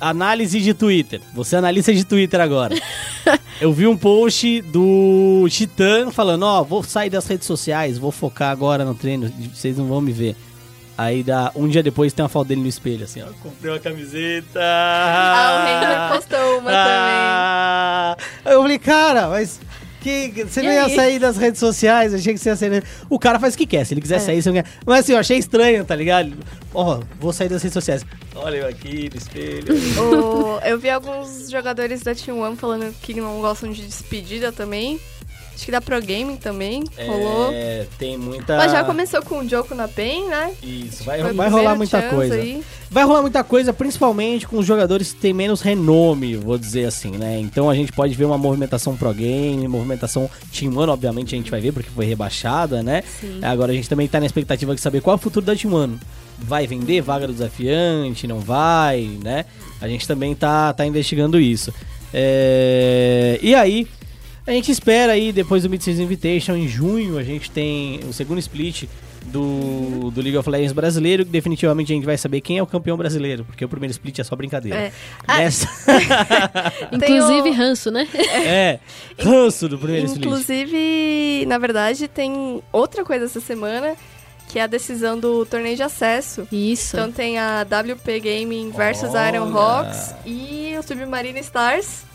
análise 0.00 0.60
de 0.60 0.72
Twitter. 0.74 1.20
Você 1.34 1.54
é 1.54 1.58
analista 1.58 1.92
de 1.92 2.04
Twitter 2.04 2.40
agora. 2.40 2.74
Eu 3.60 3.72
vi 3.72 3.86
um 3.86 3.96
post 3.96 4.62
do 4.62 5.46
Titã 5.50 6.10
falando, 6.10 6.44
ó, 6.44 6.62
vou 6.62 6.82
sair 6.82 7.10
das 7.10 7.26
redes 7.26 7.46
sociais, 7.46 7.98
vou 7.98 8.10
focar 8.10 8.50
agora 8.50 8.84
no 8.86 8.94
treino, 8.94 9.30
vocês 9.54 9.76
não 9.76 9.86
vão 9.86 10.00
me 10.00 10.12
ver. 10.12 10.34
Aí 10.96 11.22
dá 11.22 11.50
um 11.54 11.66
dia 11.68 11.82
depois 11.82 12.12
tem 12.12 12.22
uma 12.22 12.28
foto 12.28 12.48
dele 12.48 12.60
no 12.60 12.66
espelho, 12.66 13.04
assim, 13.04 13.22
ó. 13.22 13.26
Comprei 13.42 13.72
uma 13.72 13.78
camiseta. 13.78 14.60
Ah, 14.62 15.52
o 15.52 15.66
Ranger 15.66 16.16
postou 16.16 16.58
uma 16.58 16.70
Ah, 16.74 18.16
Eu 18.44 18.62
falei, 18.62 18.78
cara, 18.78 19.28
mas 19.28 19.60
que, 20.00 20.44
você 20.44 20.60
E 20.60 20.62
não 20.64 20.72
ia 20.72 20.84
aí? 20.86 20.94
sair 20.96 21.18
das 21.18 21.36
redes 21.36 21.60
sociais, 21.60 22.12
achei 22.14 22.32
que 22.32 22.38
você 22.40 22.48
ia 22.50 22.56
sair. 22.56 22.82
O 23.08 23.18
cara 23.18 23.38
faz 23.38 23.54
o 23.54 23.58
que 23.58 23.66
quer, 23.66 23.84
se 23.84 23.94
ele 23.94 24.00
quiser 24.00 24.18
sair, 24.20 24.42
você 24.42 24.48
não 24.50 24.56
quer. 24.62 24.68
Mas 24.86 25.00
assim, 25.00 25.12
eu 25.12 25.18
achei 25.18 25.38
estranho, 25.38 25.84
tá 25.84 25.94
ligado? 25.94 26.32
Ó, 26.74 27.00
vou 27.18 27.32
sair 27.32 27.48
das 27.48 27.62
redes 27.62 27.74
sociais. 27.74 28.04
Olha 28.34 28.56
eu 28.58 28.68
aqui 28.68 29.10
no 29.12 29.16
espelho. 29.18 29.66
O- 30.00 30.60
eu 30.64 30.78
vi 30.78 30.88
alguns 30.90 31.50
jogadores 31.50 32.00
da 32.02 32.14
Team 32.14 32.38
One 32.40 32.56
falando 32.56 32.94
que 33.02 33.14
não 33.20 33.40
gostam 33.40 33.70
de 33.70 33.82
despedida 33.86 34.50
também. 34.52 34.98
Acho 35.60 35.66
que 35.66 35.72
da 35.72 35.80
Pro 35.82 36.00
Gaming 36.00 36.36
também 36.36 36.84
rolou. 37.06 37.50
É, 37.52 37.86
tem 37.98 38.16
muita. 38.16 38.56
Mas 38.56 38.72
já 38.72 38.82
começou 38.82 39.20
com 39.20 39.40
o 39.40 39.46
Joko 39.46 39.74
na 39.74 39.86
PEN, 39.86 40.26
né? 40.26 40.54
Isso, 40.62 41.04
vai, 41.04 41.22
vai 41.34 41.50
rolar 41.50 41.76
muita 41.76 42.00
coisa. 42.00 42.34
aí. 42.34 42.62
Vai 42.90 43.04
rolar 43.04 43.20
muita 43.20 43.44
coisa, 43.44 43.70
principalmente 43.70 44.46
com 44.46 44.56
os 44.56 44.64
jogadores 44.64 45.12
que 45.12 45.20
têm 45.20 45.34
menos 45.34 45.60
renome, 45.60 46.34
vou 46.34 46.56
dizer 46.56 46.86
assim, 46.86 47.10
né? 47.10 47.38
Então 47.38 47.68
a 47.68 47.74
gente 47.74 47.92
pode 47.92 48.14
ver 48.14 48.24
uma 48.24 48.38
movimentação 48.38 48.96
pro 48.96 49.12
game, 49.12 49.68
movimentação 49.68 50.30
Team 50.50 50.74
One, 50.74 50.90
obviamente 50.90 51.34
a 51.34 51.38
gente 51.38 51.50
vai 51.50 51.60
ver 51.60 51.72
porque 51.72 51.90
foi 51.90 52.06
rebaixada, 52.06 52.82
né? 52.82 53.04
Agora 53.42 53.70
a 53.70 53.74
gente 53.74 53.86
também 53.86 54.08
tá 54.08 54.18
na 54.18 54.24
expectativa 54.24 54.74
de 54.74 54.80
saber 54.80 55.02
qual 55.02 55.12
é 55.12 55.18
o 55.18 55.20
futuro 55.20 55.44
da 55.44 55.54
Team 55.54 55.74
One. 55.74 56.00
vai 56.38 56.66
vender 56.66 57.02
vaga 57.02 57.26
do 57.26 57.34
desafiante, 57.34 58.26
não 58.26 58.40
vai, 58.40 59.10
né? 59.22 59.44
A 59.78 59.86
gente 59.86 60.08
também 60.08 60.34
tá, 60.34 60.72
tá 60.72 60.86
investigando 60.86 61.38
isso. 61.38 61.70
É, 62.14 63.38
E 63.42 63.54
aí, 63.54 63.86
a 64.50 64.54
gente 64.54 64.72
espera 64.72 65.12
aí, 65.12 65.32
depois 65.32 65.62
do 65.62 65.70
Mid-Season 65.70 66.02
Invitation, 66.02 66.56
em 66.56 66.66
junho, 66.66 67.18
a 67.18 67.22
gente 67.22 67.50
tem 67.50 68.00
o 68.08 68.12
segundo 68.12 68.38
split 68.38 68.84
do, 69.26 70.10
do 70.10 70.20
League 70.20 70.36
of 70.36 70.48
Legends 70.48 70.72
brasileiro, 70.72 71.24
que 71.24 71.30
definitivamente 71.30 71.92
a 71.92 71.94
gente 71.94 72.04
vai 72.04 72.16
saber 72.16 72.40
quem 72.40 72.58
é 72.58 72.62
o 72.62 72.66
campeão 72.66 72.96
brasileiro, 72.96 73.44
porque 73.44 73.64
o 73.64 73.68
primeiro 73.68 73.92
split 73.92 74.18
é 74.18 74.24
só 74.24 74.34
brincadeira. 74.34 74.76
É. 74.76 74.92
Ah, 75.26 75.38
Nessa... 75.38 75.68
Inclusive 76.92 77.50
o- 77.50 77.52
ranço, 77.52 77.90
né? 77.90 78.08
é, 78.14 78.78
ranço 79.18 79.68
do 79.68 79.78
primeiro 79.78 80.06
split. 80.06 80.24
Inclusive, 80.26 81.44
na 81.46 81.58
verdade, 81.58 82.08
tem 82.08 82.62
outra 82.72 83.04
coisa 83.04 83.26
essa 83.26 83.40
semana, 83.40 83.94
que 84.48 84.58
é 84.58 84.62
a 84.62 84.66
decisão 84.66 85.18
do 85.18 85.46
torneio 85.46 85.76
de 85.76 85.82
acesso. 85.82 86.48
Isso. 86.50 86.96
Então 86.96 87.12
tem 87.12 87.38
a 87.38 87.62
WP 87.62 88.18
Gaming 88.20 88.70
versus 88.70 89.14
a 89.14 89.28
Iron 89.28 89.52
Olha. 89.52 89.86
Hawks 89.86 90.14
e 90.26 90.74
o 90.78 90.82
Submarine 90.82 91.38
Stars 91.40 92.09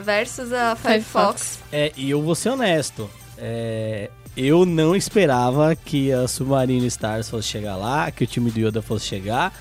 versus 0.00 0.52
a 0.52 0.74
Five, 0.76 0.94
Five 0.94 1.04
Fox. 1.04 1.56
Fox. 1.56 1.58
É, 1.72 1.92
e 1.96 2.10
eu 2.10 2.22
vou 2.22 2.34
ser 2.34 2.50
honesto. 2.50 3.08
é, 3.38 4.10
eu 4.36 4.64
não 4.64 4.94
esperava 4.94 5.74
que 5.74 6.12
a 6.12 6.26
Submarine 6.28 6.86
Stars 6.86 7.28
fosse 7.28 7.48
chegar 7.48 7.76
lá, 7.76 8.10
que 8.10 8.22
o 8.24 8.26
time 8.26 8.50
do 8.50 8.60
Yoda 8.60 8.80
fosse 8.80 9.06
chegar. 9.06 9.52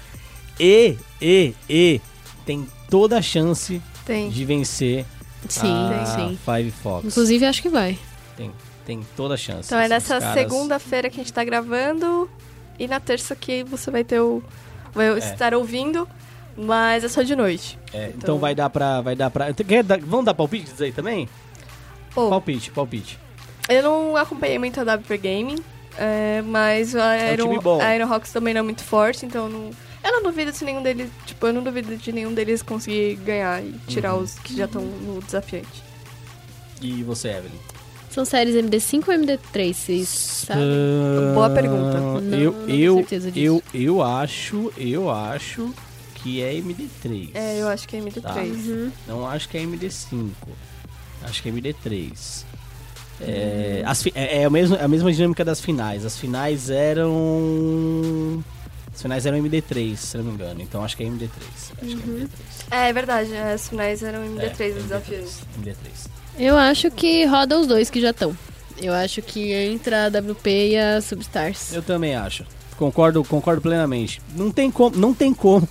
E, 0.60 0.96
e, 1.22 1.54
e, 1.70 2.00
tem 2.46 2.68
toda 2.90 3.18
a 3.18 3.22
chance 3.22 3.82
Tem. 4.06 4.30
de 4.30 4.46
vencer 4.46 5.06
Sim, 5.48 5.72
a 6.02 6.06
sim. 6.06 6.38
Five 6.46 6.72
Fox. 6.72 7.06
Inclusive, 7.06 7.46
acho 7.46 7.62
que 7.62 7.70
vai. 7.70 7.98
Tem, 8.38 8.52
tem 8.86 9.00
toda 9.16 9.34
a 9.34 9.38
chance. 9.38 9.68
Então 9.68 9.80
é 9.80 9.88
nessa 9.88 10.20
caras- 10.20 10.34
segunda-feira 10.36 11.10
que 11.10 11.20
a 11.20 11.24
gente 11.24 11.34
tá 11.34 11.44
gravando 11.44 12.30
e 12.78 12.88
na 12.88 13.00
terça 13.00 13.36
que 13.36 13.64
você 13.64 13.90
vai 13.90 14.04
ter 14.04 14.20
o. 14.20 14.44
Vai 14.94 15.18
estar 15.18 15.54
ouvindo, 15.54 16.08
mas 16.66 17.04
é 17.04 17.08
só 17.08 17.22
de 17.22 17.36
noite. 17.36 17.78
É, 17.94 18.08
então, 18.08 18.18
Então- 18.18 18.40
vai 18.40 18.54
dar 18.56 18.70
pra. 18.70 19.02
Vai 19.02 19.16
dar 19.16 19.30
pra 19.30 19.54
quer 19.54 19.84
dar- 19.84 20.00
vamos 20.00 20.26
dar 20.26 20.34
palpites 20.34 20.80
aí 20.82 20.92
também? 20.92 21.28
Pô, 22.14 22.30
Palpite, 22.30 22.72
palpite. 22.72 23.20
eu 23.70 23.84
não 23.84 24.16
acompanhei 24.18 24.58
muito 24.58 24.80
a 24.80 24.84
WP 24.84 25.18
Gaming, 25.18 25.58
é, 25.98 26.42
mas 26.42 26.96
a 26.96 27.16
É 27.16 27.32
um 27.44 27.54
Iron, 27.54 27.60
bom. 27.62 27.80
a 27.82 27.96
Iron 27.96 28.12
Hawks 28.12 28.32
também 28.32 28.54
não 28.54 28.60
é 28.60 28.64
muito 28.64 28.84
forte, 28.84 29.26
então 29.28 29.46
eu 29.46 29.50
não, 29.52 29.70
eu 30.04 30.12
não 30.14 30.24
duvido 30.24 30.52
se 30.52 30.66
nenhum 30.66 30.82
deles. 30.82 31.10
Tipo, 31.28 31.48
eu 31.48 31.54
não 31.54 31.62
duvido 31.64 31.96
de 31.96 32.12
nenhum 32.12 32.34
deles 32.34 32.62
conseguir 32.64 33.16
ganhar 33.18 33.64
e 33.64 33.74
tirar 33.88 34.16
Uhum. 34.16 34.24
os 34.24 34.40
que 34.40 34.56
já 34.58 34.66
estão 34.66 34.82
no 34.82 35.22
desafiante. 35.22 35.84
E 36.82 37.04
você, 37.04 37.28
Evelyn? 37.30 37.52
São 38.10 38.26
séries 38.26 38.56
MD5 38.56 39.08
ou 39.10 39.14
MD3, 39.14 39.76
vocês 39.78 40.08
sabem? 40.10 40.64
Boa 41.36 41.50
pergunta. 41.52 42.00
Não, 42.00 42.38
eu, 42.40 42.52
não 42.52 42.66
tenho 42.66 42.80
eu, 42.80 42.96
certeza 42.96 43.32
disso. 43.32 43.46
eu, 43.46 43.64
eu 43.80 44.02
acho, 44.02 44.74
eu 44.76 45.12
acho 45.12 45.72
que 46.24 46.42
é 46.42 46.54
MD3. 46.56 47.30
É, 47.34 47.58
eu 47.62 47.68
acho 47.68 47.88
que 47.88 47.96
é 47.96 48.00
MD3. 48.00 48.22
Tá. 48.22 48.36
Uhum. 48.42 48.92
Não 49.08 49.28
acho 49.28 49.48
que 49.50 49.58
é 49.58 49.62
MD5. 49.62 50.30
Acho 51.24 51.42
que 51.44 51.50
é 51.50 51.52
MD3. 51.52 52.44
É, 53.22 53.84
as 53.86 54.02
fi- 54.02 54.14
é, 54.16 54.42
é 54.42 54.46
a, 54.46 54.50
mesma, 54.50 54.78
a 54.78 54.88
mesma 54.88 55.12
dinâmica 55.12 55.44
das 55.44 55.60
finais. 55.60 56.06
As 56.06 56.18
finais 56.18 56.70
eram. 56.70 58.44
As 58.94 59.02
finais 59.02 59.26
eram 59.26 59.38
MD3, 59.38 59.96
se 59.98 60.18
não 60.18 60.24
me 60.26 60.32
engano. 60.34 60.62
Então 60.62 60.84
acho 60.84 60.96
que 60.96 61.04
é 61.04 61.08
MD3. 61.08 61.30
Acho 61.82 61.96
que 61.98 62.10
é 62.10 62.14
MD3. 62.14 62.28
É, 62.72 62.90
é 62.90 62.94
verdade, 62.94 63.36
as 63.36 63.68
finais 63.70 64.04
eram 64.04 64.20
MD3 64.26 64.60
É, 64.62 64.68
os 64.78 64.84
desafios. 64.84 65.38
MD3. 65.62 65.76
Eu 66.38 66.58
acho 66.58 66.90
que 66.92 67.26
roda 67.26 67.60
os 67.60 67.68
dois 67.68 67.90
que 67.90 68.00
já 68.00 68.12
estão. 68.12 68.36
Eu 68.82 68.94
acho 68.94 69.22
que 69.22 69.52
entra 69.52 70.06
a 70.06 70.08
WP 70.08 70.50
e 70.70 70.78
a 70.78 71.02
Substars. 71.02 71.74
Eu 71.74 71.82
também 71.82 72.16
acho. 72.16 72.46
Concordo, 72.78 73.22
concordo 73.26 73.62
plenamente. 73.62 74.22
Não 74.34 74.50
tem 74.52 74.72
como, 74.72 74.96
não 74.96 75.14
tem 75.14 75.34
como. 75.34 75.68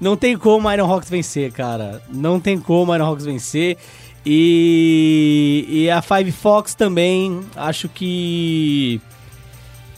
Não 0.00 0.16
tem 0.16 0.36
como 0.36 0.68
a 0.68 0.74
Iron 0.74 0.90
Hawks 0.90 1.10
vencer, 1.10 1.52
cara. 1.52 2.02
Não 2.08 2.38
tem 2.40 2.58
como 2.58 2.92
a 2.92 2.96
Iron 2.96 3.06
Hawks 3.06 3.24
vencer. 3.24 3.76
E, 4.24 5.64
e 5.68 5.90
a 5.90 6.02
Five 6.02 6.32
Fox 6.32 6.74
também, 6.74 7.40
acho 7.56 7.88
que 7.88 9.00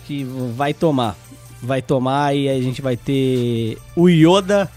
que 0.07 0.25
vai 0.57 0.75
tomar. 0.75 1.17
Vai 1.63 1.83
tomar 1.83 2.35
e 2.35 2.49
a 2.49 2.61
gente 2.61 2.81
vai 2.81 2.97
ter 2.97 3.77
o 3.95 4.09
Yoda 4.09 4.71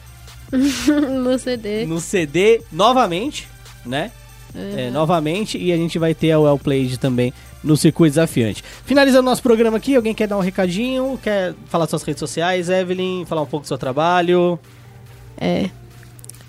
no 0.52 1.38
CD. 1.40 1.86
no 1.86 2.00
CD 2.00 2.62
novamente, 2.72 3.48
né? 3.86 4.12
É, 4.56 4.92
novamente, 4.92 5.58
e 5.58 5.72
a 5.72 5.78
gente 5.78 5.98
vai 5.98 6.14
ter 6.14 6.32
a 6.32 6.40
Well 6.40 6.60
Played 6.60 7.00
também 7.00 7.34
no 7.64 7.78
circuito 7.78 8.12
desafiante. 8.12 8.64
Finalizando 8.86 9.24
nosso 9.24 9.42
programa 9.42 9.78
aqui, 9.78 9.96
alguém 9.96 10.14
quer 10.14 10.28
dar 10.28 10.38
um 10.38 10.42
recadinho? 10.42 11.20
Quer 11.22 11.54
falar 11.68 11.88
suas 11.88 12.04
redes 12.04 12.20
sociais, 12.20 12.70
Evelyn? 12.70 13.26
Falar 13.26 13.42
um 13.42 13.46
pouco 13.46 13.64
do 13.64 13.68
seu 13.68 13.78
trabalho? 13.78 14.60
É. 15.38 15.70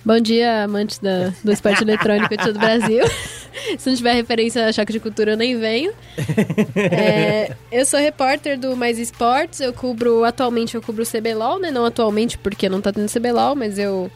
Bom 0.05 0.21
dia, 0.21 0.65
amantes 0.65 0.99
da, 0.99 1.33
do 1.43 1.51
esporte 1.51 1.83
eletrônico 1.83 2.29
de 2.29 2.37
todo 2.37 2.57
o 2.57 2.59
Brasil. 2.59 3.03
Se 3.79 3.89
não 3.89 3.97
tiver 3.97 4.13
referência 4.13 4.67
a 4.67 4.73
choque 4.73 4.93
de 4.93 5.01
cultura, 5.01 5.33
eu 5.33 5.37
nem 5.37 5.59
venho. 5.59 5.93
É, 6.77 7.55
eu 7.71 7.87
sou 7.87 7.99
repórter 7.99 8.59
do 8.59 8.77
Mais 8.77 8.99
Esportes. 8.99 9.61
Eu 9.61 9.73
cubro, 9.73 10.25
atualmente, 10.25 10.75
eu 10.75 10.83
cubro 10.83 11.03
o 11.03 11.07
CBLOL, 11.07 11.59
né? 11.59 11.71
Não 11.71 11.85
atualmente, 11.85 12.37
porque 12.37 12.69
não 12.69 12.81
tá 12.81 12.93
tendo 12.93 13.11
CBLOL, 13.11 13.55
mas 13.55 13.79
eu, 13.79 14.11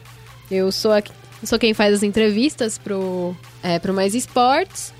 eu 0.51 0.71
sou, 0.71 0.91
a, 0.91 1.01
sou 1.43 1.57
quem 1.57 1.73
faz 1.73 1.93
as 1.95 2.03
entrevistas 2.03 2.77
pro, 2.77 3.35
é, 3.63 3.79
pro 3.79 3.93
Mais 3.93 4.13
Esportes. 4.13 4.93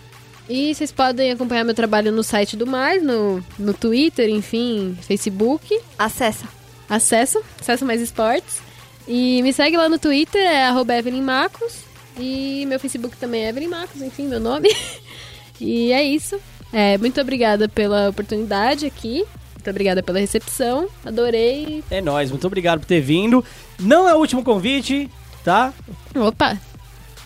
E 0.50 0.74
vocês 0.74 0.92
podem 0.92 1.32
acompanhar 1.32 1.64
meu 1.64 1.76
trabalho 1.76 2.12
no 2.12 2.24
site 2.24 2.58
do 2.58 2.66
Mais, 2.66 3.04
no, 3.04 3.44
no 3.58 3.72
Twitter, 3.72 4.28
enfim, 4.30 4.98
Facebook. 5.02 5.80
Acessa. 5.98 6.48
Acessa, 6.90 7.40
acessa 7.60 7.86
Mais 7.86 8.02
Esportes. 8.02 8.60
E 9.08 9.44
me 9.44 9.54
segue 9.54 9.78
lá 9.78 9.88
no 9.88 10.00
Twitter, 10.00 10.42
é 10.42 10.66
arroba 10.66 10.96
Evelyn 10.96 11.22
Marcos. 11.22 11.84
E 12.18 12.66
meu 12.66 12.80
Facebook 12.80 13.16
também 13.18 13.46
é 13.46 13.50
Evelyn 13.50 13.68
Marcos, 13.68 14.02
enfim, 14.02 14.28
meu 14.28 14.40
nome. 14.40 14.76
e 15.62 15.92
é 15.92 16.04
isso. 16.04 16.40
É, 16.74 16.98
muito 16.98 17.22
obrigada 17.22 17.70
pela 17.70 18.10
oportunidade 18.10 18.88
aqui. 18.88 19.24
Muito 19.54 19.70
obrigada 19.70 20.02
pela 20.02 20.18
recepção. 20.18 20.88
Adorei. 21.06 21.84
É 21.92 22.02
nóis, 22.02 22.32
muito 22.32 22.48
obrigado 22.48 22.80
por 22.80 22.88
ter 22.88 23.02
vindo. 23.02 23.46
Não 23.80 24.10
é 24.10 24.16
o 24.16 24.18
último 24.18 24.44
convite, 24.44 25.10
tá? 25.44 25.72
Opa! 26.16 26.58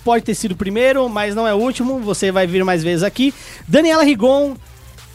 Pode 0.03 0.23
ter 0.23 0.35
sido 0.35 0.51
o 0.51 0.55
primeiro, 0.55 1.07
mas 1.07 1.33
não 1.33 1.47
é 1.47 1.53
o 1.53 1.57
último. 1.57 1.99
Você 1.99 2.31
vai 2.31 2.45
vir 2.45 2.63
mais 2.63 2.83
vezes 2.83 3.03
aqui. 3.03 3.33
Daniela 3.67 4.03
Rigon, 4.03 4.55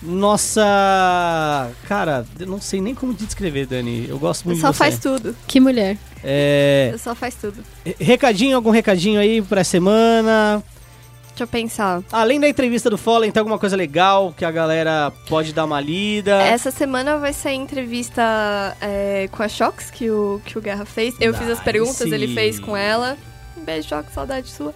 nossa. 0.03 1.71
Cara, 1.87 2.25
eu 2.39 2.47
não 2.47 2.61
sei 2.61 2.81
nem 2.81 2.95
como 2.95 3.15
te 3.15 3.25
descrever, 3.25 3.67
Dani. 3.67 4.07
Eu 4.09 4.19
gosto 4.19 4.45
muito 4.45 4.61
Só 4.61 4.71
de 4.71 4.77
você. 4.77 4.79
faz 4.79 4.99
tudo. 4.99 5.37
Que 5.47 5.61
mulher. 5.61 5.97
É, 6.23 6.95
Só 6.99 7.15
faz 7.15 7.35
tudo. 7.35 7.63
recadinho, 7.99 8.57
algum 8.57 8.71
recadinho 8.71 9.21
aí 9.21 9.43
pra 9.43 9.63
semana? 9.63 10.63
Deixa 11.29 11.45
eu 11.45 11.47
pensar. 11.47 12.03
Além 12.11 12.41
da 12.41 12.49
entrevista 12.49 12.91
do 12.91 12.99
Fallen, 12.99 13.31
tem 13.31 13.39
alguma 13.41 13.61
coisa 13.61 13.77
legal 13.77 14.35
que 14.37 14.45
a 14.45 14.51
galera 14.51 15.13
pode 15.29 15.53
dar 15.53 15.67
uma 15.67 15.81
lida? 15.81 16.43
Essa 16.43 16.73
semana 16.73 17.17
vai 17.19 17.33
sair 17.33 17.55
entrevista 17.55 18.77
é, 18.81 19.29
com 19.31 19.41
a 19.45 19.49
Shox, 19.49 19.89
que 19.91 20.11
o, 20.11 20.41
que 20.45 20.59
o 20.59 20.61
Guerra 20.61 20.85
fez. 20.85 21.15
Eu 21.21 21.33
fiz 21.35 21.49
as 21.49 21.61
perguntas, 21.61 22.11
ele 22.11 22.35
fez 22.35 22.59
com 22.59 22.77
ela. 22.77 23.17
Um 23.61 23.65
beijo, 23.65 23.89
Shox, 23.89 24.13
saudade 24.13 24.49
sua. 24.49 24.75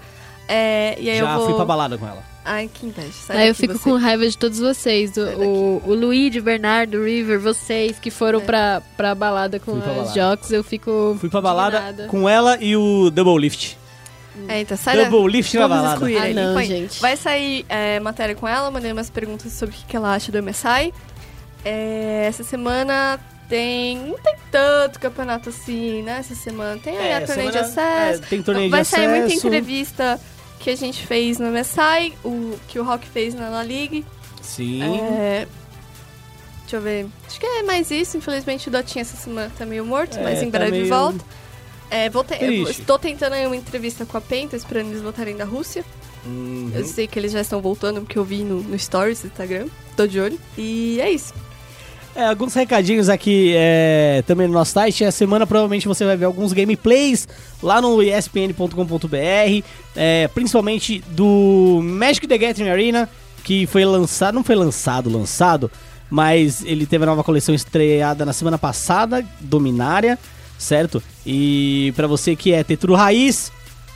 É, 0.49 0.97
e 0.99 1.09
aí 1.09 1.19
Já 1.19 1.31
eu 1.33 1.37
vou... 1.39 1.47
fui 1.47 1.55
pra 1.55 1.65
balada 1.65 1.97
com 1.97 2.07
ela. 2.07 2.23
Ai, 2.45 2.69
que 2.73 2.87
inveja. 2.87 3.13
Sai 3.13 3.37
Aí 3.37 3.49
eu 3.49 3.55
fico 3.55 3.75
você. 3.75 3.85
com 3.89 3.97
raiva 3.97 4.29
de 4.29 4.37
todos 4.37 4.59
vocês. 4.59 5.13
daqui. 5.13 5.37
o, 5.41 5.81
o 5.87 5.95
Luigi, 5.95 6.41
Bernardo, 6.41 7.05
River, 7.05 7.39
vocês 7.39 7.99
que 8.01 8.11
foram 8.11 8.41
pra, 8.41 8.83
pra 8.97 9.15
balada 9.15 9.61
com 9.61 9.81
pra 9.81 9.91
as 9.93 9.97
balada. 9.97 10.13
Jocks. 10.37 10.51
Eu 10.51 10.65
fico. 10.65 11.17
Fui 11.21 11.29
pra 11.31 11.41
balada 11.41 11.79
indignada. 11.79 12.09
com 12.09 12.29
ela 12.29 12.59
e 12.61 12.77
o 12.77 13.11
Double 13.11 13.39
Lift. 13.41 13.79
É, 14.49 14.61
então 14.61 14.77
sai 14.77 14.97
da- 14.97 15.05
Double 15.09 15.31
Lift 15.31 15.55
na 15.57 15.69
balada. 15.69 16.05
Ah, 16.05 16.35
não, 16.35 16.55
Põe. 16.55 16.67
gente. 16.67 17.01
Vai 17.01 17.17
sair 17.17 17.65
é, 17.69 18.01
matéria 18.01 18.35
com 18.35 18.49
ela, 18.49 18.71
mandei 18.73 18.91
umas 18.91 19.09
perguntas 19.09 19.53
sobre 19.53 19.77
o 19.77 19.79
que 19.79 19.85
que 19.87 19.97
ela 19.97 20.13
acha 20.13 20.33
do 20.33 20.43
MSI. 20.43 20.93
É, 21.65 22.25
essa 22.27 22.43
semana 22.43 23.21
tem. 23.53 23.99
Não 23.99 24.19
tem 24.19 24.35
tanto 24.51 24.99
campeonato 24.99 25.49
assim, 25.51 26.03
né? 26.03 26.17
Essa 26.21 26.35
semana 26.35 26.81
tem 26.83 26.97
aí 26.97 27.09
É, 27.09 27.17
a 27.17 27.27
torneio 27.27 27.51
de 27.51 27.59
semana- 27.59 27.67
acesso. 28.09 28.23
é, 28.23 28.27
tem 28.27 28.43
torneio 28.43 28.71
Vai 28.71 28.83
de 28.83 28.89
sair 28.89 29.09
muita 29.09 29.35
entrevista 29.35 30.21
que 30.59 30.71
a 30.71 30.77
gente 30.77 31.07
fez 31.07 31.39
no 31.39 31.47
MSI, 31.51 32.15
o 32.25 32.59
que 32.69 32.79
o 32.79 32.85
Rock 32.85 33.07
fez 33.09 33.35
na 33.35 33.49
La 33.49 33.63
League. 33.63 34.05
Sim. 34.41 34.83
É, 34.83 35.47
deixa 36.63 36.77
eu 36.77 36.81
ver. 36.81 37.07
Acho 37.27 37.39
que 37.41 37.47
é 37.47 37.63
mais 37.63 37.91
isso. 37.91 38.17
Infelizmente 38.17 38.69
o 38.69 38.71
Dotinha 38.71 39.03
essa 39.03 39.17
semana 39.17 39.51
tá 39.59 39.67
meio 39.67 39.85
morto, 39.85 40.19
É, 40.19 40.23
mas 40.23 40.43
em 40.43 40.51
tá 40.51 40.59
breve 40.59 40.73
meio 40.79 40.89
volta. 40.89 41.25
É, 41.91 42.09
vou 42.09 42.25
triste. 42.25 42.81
estou 42.81 42.99
tentando 42.99 43.35
aí 43.35 43.47
uma 43.47 43.55
entrevista 43.57 44.07
com 44.07 44.17
a 44.17 44.21
PEN, 44.21 44.49
tô 44.49 44.57
esperando 44.57 44.89
eles 44.89 45.03
voltarem 45.03 45.37
da 45.37 45.45
Rússia. 45.45 45.85
Uhum. 46.25 46.71
Eu 46.75 46.85
sei 46.87 47.07
que 47.07 47.19
eles 47.19 47.33
já 47.33 47.41
estão 47.43 47.61
voltando, 47.61 48.01
porque 48.01 48.19
eu 48.19 48.25
vi 48.25 48.45
no, 48.45 48.63
no 48.63 48.79
Stories 48.79 49.21
do 49.21 49.27
Instagram. 49.27 49.67
Tô 49.95 50.07
de 50.07 50.19
olho. 50.19 50.39
E 50.57 50.99
é 51.03 51.11
isso. 51.11 51.35
É, 52.15 52.27
alguns 52.27 52.53
recadinhos 52.53 53.09
aqui 53.09 53.55
é, 53.57 54.23
também 54.27 54.47
no 54.47 54.53
nosso 54.53 54.73
site. 54.73 55.03
Essa 55.03 55.17
semana 55.17 55.47
provavelmente 55.47 55.89
você 55.89 56.05
vai 56.05 56.17
ver 56.17 56.27
alguns 56.27 56.53
gameplays 56.53 57.27
lá 57.63 57.81
no 57.81 58.03
espn.com.br, 58.03 59.67
é, 59.97 60.29
principalmente 60.29 61.03
do 61.09 61.81
Magic 61.83 62.27
the 62.27 62.37
Gathering 62.37 62.69
Arena, 62.69 63.09
que 63.43 63.67
foi 63.67 63.85
lançado, 63.85 64.35
não 64.35 64.45
foi 64.45 64.55
lançado, 64.55 65.11
lançado, 65.11 65.71
mas 66.11 66.63
ele 66.65 66.85
teve 66.85 67.05
a 67.05 67.07
nova 67.07 67.25
coleção 67.25 67.55
estreada 67.55 68.27
na 68.27 68.35
semana 68.35 68.59
passada, 68.59 69.25
Dominária, 69.41 70.19
certo? 70.59 71.03
E 71.25 71.95
pra 71.97 72.07
você 72.07 72.37
que 72.37 72.53
é 72.53 72.63
Tetru 72.63 72.95
Raiz, 72.95 73.51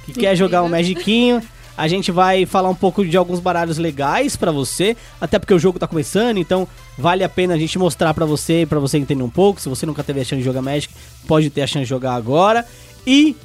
que 0.06 0.14
quer 0.14 0.34
jogar 0.34 0.62
um 0.62 0.68
Magiquinho, 0.70 1.42
a 1.76 1.86
gente 1.88 2.10
vai 2.10 2.46
falar 2.46 2.68
um 2.68 2.74
pouco 2.74 3.04
de 3.04 3.16
alguns 3.16 3.40
baralhos 3.40 3.78
legais 3.78 4.36
pra 4.36 4.50
você, 4.50 4.96
até 5.20 5.38
porque 5.38 5.52
o 5.52 5.58
jogo 5.58 5.78
tá 5.78 5.86
começando, 5.86 6.38
então 6.38 6.66
vale 6.96 7.22
a 7.22 7.28
pena 7.28 7.54
a 7.54 7.58
gente 7.58 7.78
mostrar 7.78 8.14
pra 8.14 8.24
você, 8.24 8.66
pra 8.68 8.78
você 8.78 8.98
entender 8.98 9.22
um 9.22 9.30
pouco. 9.30 9.60
Se 9.60 9.68
você 9.68 9.84
nunca 9.84 10.02
teve 10.02 10.20
a 10.20 10.24
chance 10.24 10.38
de 10.38 10.44
jogar 10.44 10.62
Magic, 10.62 10.92
pode 11.26 11.50
ter 11.50 11.62
a 11.62 11.66
chance 11.66 11.84
de 11.84 11.88
jogar 11.90 12.14
agora. 12.14 12.66
E 13.06 13.36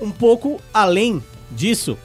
um 0.00 0.10
pouco 0.10 0.60
além 0.72 1.22
disso, 1.50 1.96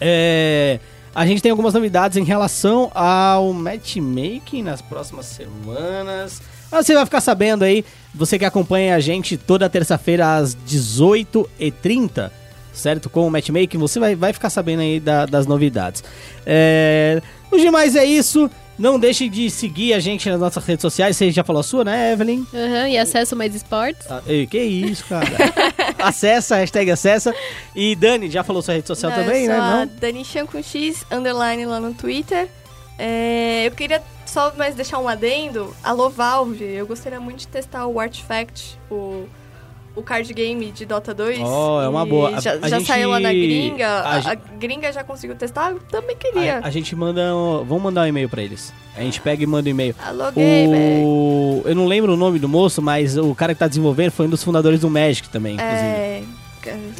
é, 0.00 0.78
a 1.14 1.24
gente 1.26 1.40
tem 1.40 1.50
algumas 1.50 1.72
novidades 1.72 2.18
em 2.18 2.24
relação 2.24 2.90
ao 2.94 3.52
matchmaking 3.52 4.62
nas 4.62 4.82
próximas 4.82 5.26
semanas. 5.26 6.42
Ah, 6.70 6.82
Você 6.82 6.94
vai 6.94 7.04
ficar 7.04 7.20
sabendo 7.20 7.62
aí, 7.64 7.84
você 8.14 8.38
que 8.38 8.44
acompanha 8.44 8.96
a 8.96 9.00
gente 9.00 9.36
toda 9.36 9.70
terça-feira 9.70 10.36
às 10.36 10.54
18h30, 10.54 12.30
certo? 12.78 13.08
Com 13.10 13.26
o 13.26 13.30
matchmaking, 13.30 13.78
você 13.78 13.98
vai, 13.98 14.14
vai 14.14 14.32
ficar 14.32 14.50
sabendo 14.50 14.80
aí 14.80 15.00
da- 15.00 15.26
das 15.26 15.46
novidades. 15.46 16.02
É, 16.44 17.20
os 17.50 17.60
demais 17.60 17.96
é 17.96 18.04
isso. 18.04 18.50
Não 18.78 18.98
deixe 19.00 19.26
de 19.30 19.48
seguir 19.50 19.94
a 19.94 19.98
gente 20.00 20.28
nas 20.28 20.38
nossas 20.38 20.62
redes 20.66 20.82
sociais. 20.82 21.16
Você 21.16 21.30
já 21.30 21.42
falou 21.42 21.60
a 21.60 21.62
sua, 21.62 21.82
né, 21.82 22.12
Evelyn? 22.12 22.44
Aham, 22.52 22.88
e 22.88 22.98
acesso 22.98 23.34
mais 23.34 23.54
esportes. 23.54 24.06
Ah, 24.10 24.20
ei, 24.26 24.46
que 24.46 24.58
isso, 24.58 25.02
cara. 25.06 25.26
acessa, 25.98 26.56
hashtag 26.56 26.90
acessa. 26.90 27.34
E 27.74 27.96
Dani, 27.96 28.30
já 28.30 28.44
falou 28.44 28.60
sua 28.60 28.74
rede 28.74 28.86
social 28.86 29.10
Não, 29.10 29.18
também, 29.18 29.48
né? 29.48 29.56
Não? 29.56 29.86
Dani 29.98 30.22
Chan 30.24 30.44
com 30.44 30.62
X, 30.62 31.06
underline 31.10 31.64
lá 31.64 31.80
no 31.80 31.94
Twitter. 31.94 32.48
É, 32.98 33.66
eu 33.66 33.70
queria 33.70 34.02
só 34.26 34.52
mais 34.56 34.74
deixar 34.74 34.98
um 34.98 35.08
adendo. 35.08 35.74
Alô, 35.82 36.10
Valve, 36.10 36.62
eu 36.64 36.86
gostaria 36.86 37.18
muito 37.20 37.38
de 37.40 37.48
testar 37.48 37.86
o 37.86 37.98
Artifact, 37.98 38.78
o, 38.90 39.26
o 39.96 40.02
card 40.02 40.32
game 40.34 40.70
de 40.70 40.84
Dota 40.86 41.12
2. 41.14 41.40
Oh, 41.40 41.80
é 41.82 41.88
uma 41.88 42.04
boa. 42.06 42.36
A- 42.36 42.40
Já, 42.40 42.52
a 42.52 42.68
já 42.68 42.78
gente- 42.78 42.86
saiu 42.86 43.10
lá 43.10 43.18
na 43.18 43.32
gringa. 43.32 43.88
a 43.88 44.16
A, 44.32 44.34
gringa 44.34 44.92
já 44.92 45.02
conseguiu 45.02 45.34
testar? 45.34 45.70
Eu 45.72 45.80
também 45.90 46.14
queria. 46.16 46.60
A, 46.62 46.70
gente 46.70 46.94
manda. 46.94 47.34
um- 47.34 47.64
Vamos 47.64 47.82
mandar 47.82 48.02
um 48.02 48.06
e-mail 48.06 48.28
pra 48.28 48.42
eles. 48.42 48.72
A 48.96 49.00
gente 49.00 49.20
pega 49.20 49.42
e 49.42 49.46
manda 49.46 49.68
um 49.68 49.70
e-mail. 49.72 49.94
Alô. 50.06 50.24
O, 50.36 51.62
eu 51.64 51.74
não 51.74 51.86
lembro 51.86 52.12
o 52.12 52.16
nome 52.16 52.38
do 52.38 52.48
moço, 52.48 52.80
mas 52.80 53.16
o 53.16 53.34
cara 53.34 53.54
que 53.54 53.58
tá 53.60 53.68
desenvolvendo 53.68 54.10
foi 54.10 54.26
um 54.26 54.30
dos 54.30 54.42
fundadores 54.44 54.80
do 54.80 54.88
Magic 54.90 55.28
também, 55.28 55.54
inclusive. 55.54 55.80
É. 55.80 56.22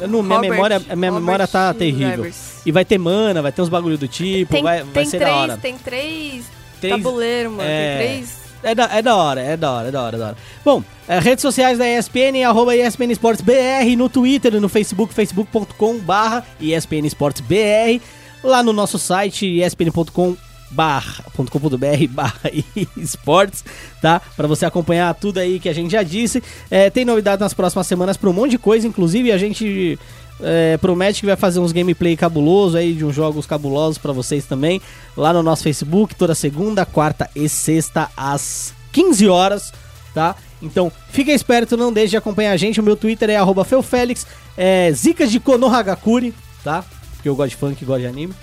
Não- 0.07 0.23
minha 0.23 0.35
Robert- 0.35 0.51
memória, 0.51 0.79
minha 0.79 1.11
Robert 1.11 1.13
memória 1.13 1.47
tá 1.47 1.73
terrível. 1.73 2.17
Rivers. 2.23 2.61
E 2.65 2.71
vai 2.71 2.85
ter 2.85 2.97
mana, 2.97 3.41
vai 3.41 3.51
ter 3.51 3.61
uns 3.61 3.67
bagulho 3.69 3.97
do 3.97 4.07
tipo, 4.07 4.51
Tem, 4.53 4.63
vai, 4.63 4.81
vai 4.83 4.93
tem 4.93 5.05
ser 5.05 5.17
três, 5.19 5.31
da 5.33 5.37
hora. 5.41 5.57
tem 5.57 5.77
três, 5.77 6.45
Três- 6.79 6.95
tabuleiro, 6.95 7.51
mano. 7.51 7.63
é. 7.69 7.97
Tem 7.97 8.07
três. 8.07 8.46
É 8.63 8.73
da, 8.73 8.85
é 8.85 9.01
da 9.01 9.15
hora, 9.15 9.41
é 9.41 9.57
da 9.57 9.71
hora, 9.71 9.87
é 9.87 9.91
da 9.91 10.01
hora, 10.01 10.15
é 10.15 10.19
da 10.19 10.25
hora. 10.27 10.37
Bom, 10.63 10.83
é, 11.07 11.19
redes 11.19 11.41
sociais 11.41 11.77
da 11.77 11.87
ESPN, 11.87 12.43
arroba 12.45 12.75
ESPN 12.75 13.11
Esportes 13.11 13.41
BR, 13.41 13.95
no 13.97 14.09
Twitter 14.09 14.55
e 14.55 14.59
no 14.59 14.69
Facebook, 14.69 15.13
facebook.com 15.13 15.99
barra 15.99 16.45
ESPN 16.59 17.05
Esportes 17.05 17.41
BR, 17.41 18.01
lá 18.43 18.63
no 18.63 18.73
nosso 18.73 18.97
site, 18.97 19.45
espn.com 19.59 20.35
barra, 20.69 21.23
.com.br 21.33 22.07
barra 22.09 22.51
esportes, 22.97 23.63
tá? 24.01 24.21
Pra 24.35 24.47
você 24.47 24.65
acompanhar 24.65 25.13
tudo 25.15 25.39
aí 25.39 25.59
que 25.59 25.69
a 25.69 25.73
gente 25.73 25.91
já 25.91 26.03
disse. 26.03 26.43
É, 26.69 26.89
tem 26.89 27.05
novidade 27.05 27.39
nas 27.39 27.53
próximas 27.53 27.87
semanas 27.87 28.17
pra 28.17 28.29
um 28.29 28.33
monte 28.33 28.51
de 28.51 28.57
coisa, 28.57 28.87
inclusive 28.87 29.31
a 29.31 29.37
gente 29.37 29.97
é, 30.41 30.77
promete 30.77 31.21
que 31.21 31.25
vai 31.25 31.35
fazer 31.35 31.59
uns 31.59 31.71
gameplay 31.71 32.15
cabuloso 32.15 32.77
aí 32.77 32.93
de 32.93 33.03
uns 33.03 33.15
jogos 33.15 33.45
cabulosos 33.45 33.97
pra 33.97 34.11
vocês 34.11 34.45
também 34.45 34.81
lá 35.15 35.33
no 35.33 35.41
nosso 35.41 35.63
Facebook 35.63 36.15
toda 36.15 36.35
segunda, 36.35 36.85
quarta 36.85 37.29
e 37.35 37.49
sexta 37.49 38.09
às 38.15 38.73
15 38.91 39.27
horas, 39.27 39.73
tá? 40.13 40.35
Então, 40.61 40.91
fica 41.11 41.31
esperto, 41.31 41.77
não 41.77 41.93
deixe 41.93 42.11
de 42.11 42.17
acompanhar 42.17 42.51
a 42.51 42.57
gente. 42.57 42.79
O 42.79 42.83
meu 42.83 42.95
Twitter 42.95 43.29
é 43.29 43.35
arroba 43.35 43.63
Felix, 43.63 44.25
é 44.57 44.91
Zicas 44.91 45.31
de 45.31 45.39
Konohagakure, 45.39 46.33
tá? 46.63 46.83
Porque 47.15 47.29
eu 47.29 47.35
gosto 47.35 47.49
de 47.51 47.55
funk, 47.57 47.85
gosto 47.85 48.01
de 48.01 48.07
anime. 48.07 48.33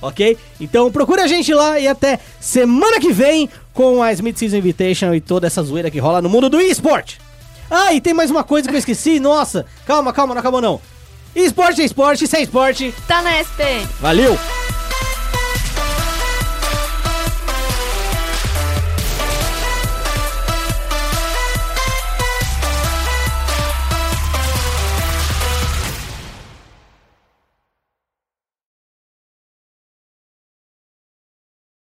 Ok? 0.00 0.36
Então 0.60 0.92
procura 0.92 1.24
a 1.24 1.26
gente 1.26 1.52
lá 1.54 1.80
e 1.80 1.88
até 1.88 2.20
semana 2.38 3.00
que 3.00 3.10
vem 3.10 3.48
com 3.72 4.02
a 4.02 4.12
Smith 4.12 4.36
Season 4.36 4.58
Invitation 4.58 5.14
e 5.14 5.20
toda 5.20 5.46
essa 5.46 5.62
zoeira 5.62 5.90
que 5.90 5.98
rola 5.98 6.20
no 6.20 6.28
mundo 6.28 6.50
do 6.50 6.60
esporte. 6.60 7.18
Ah, 7.70 7.94
e 7.94 8.00
tem 8.00 8.12
mais 8.12 8.30
uma 8.30 8.44
coisa 8.44 8.68
que 8.68 8.74
eu 8.74 8.78
esqueci. 8.78 9.18
Nossa, 9.18 9.64
calma, 9.86 10.12
calma, 10.12 10.34
não 10.34 10.40
acabou 10.40 10.60
não. 10.60 10.80
Esporte 11.34 11.82
é 11.82 11.84
esporte, 11.84 12.24
é 12.36 12.42
esporte. 12.42 12.94
Tá 13.08 13.22
na 13.22 13.40
SPN. 13.40 13.86
Valeu! 14.00 14.38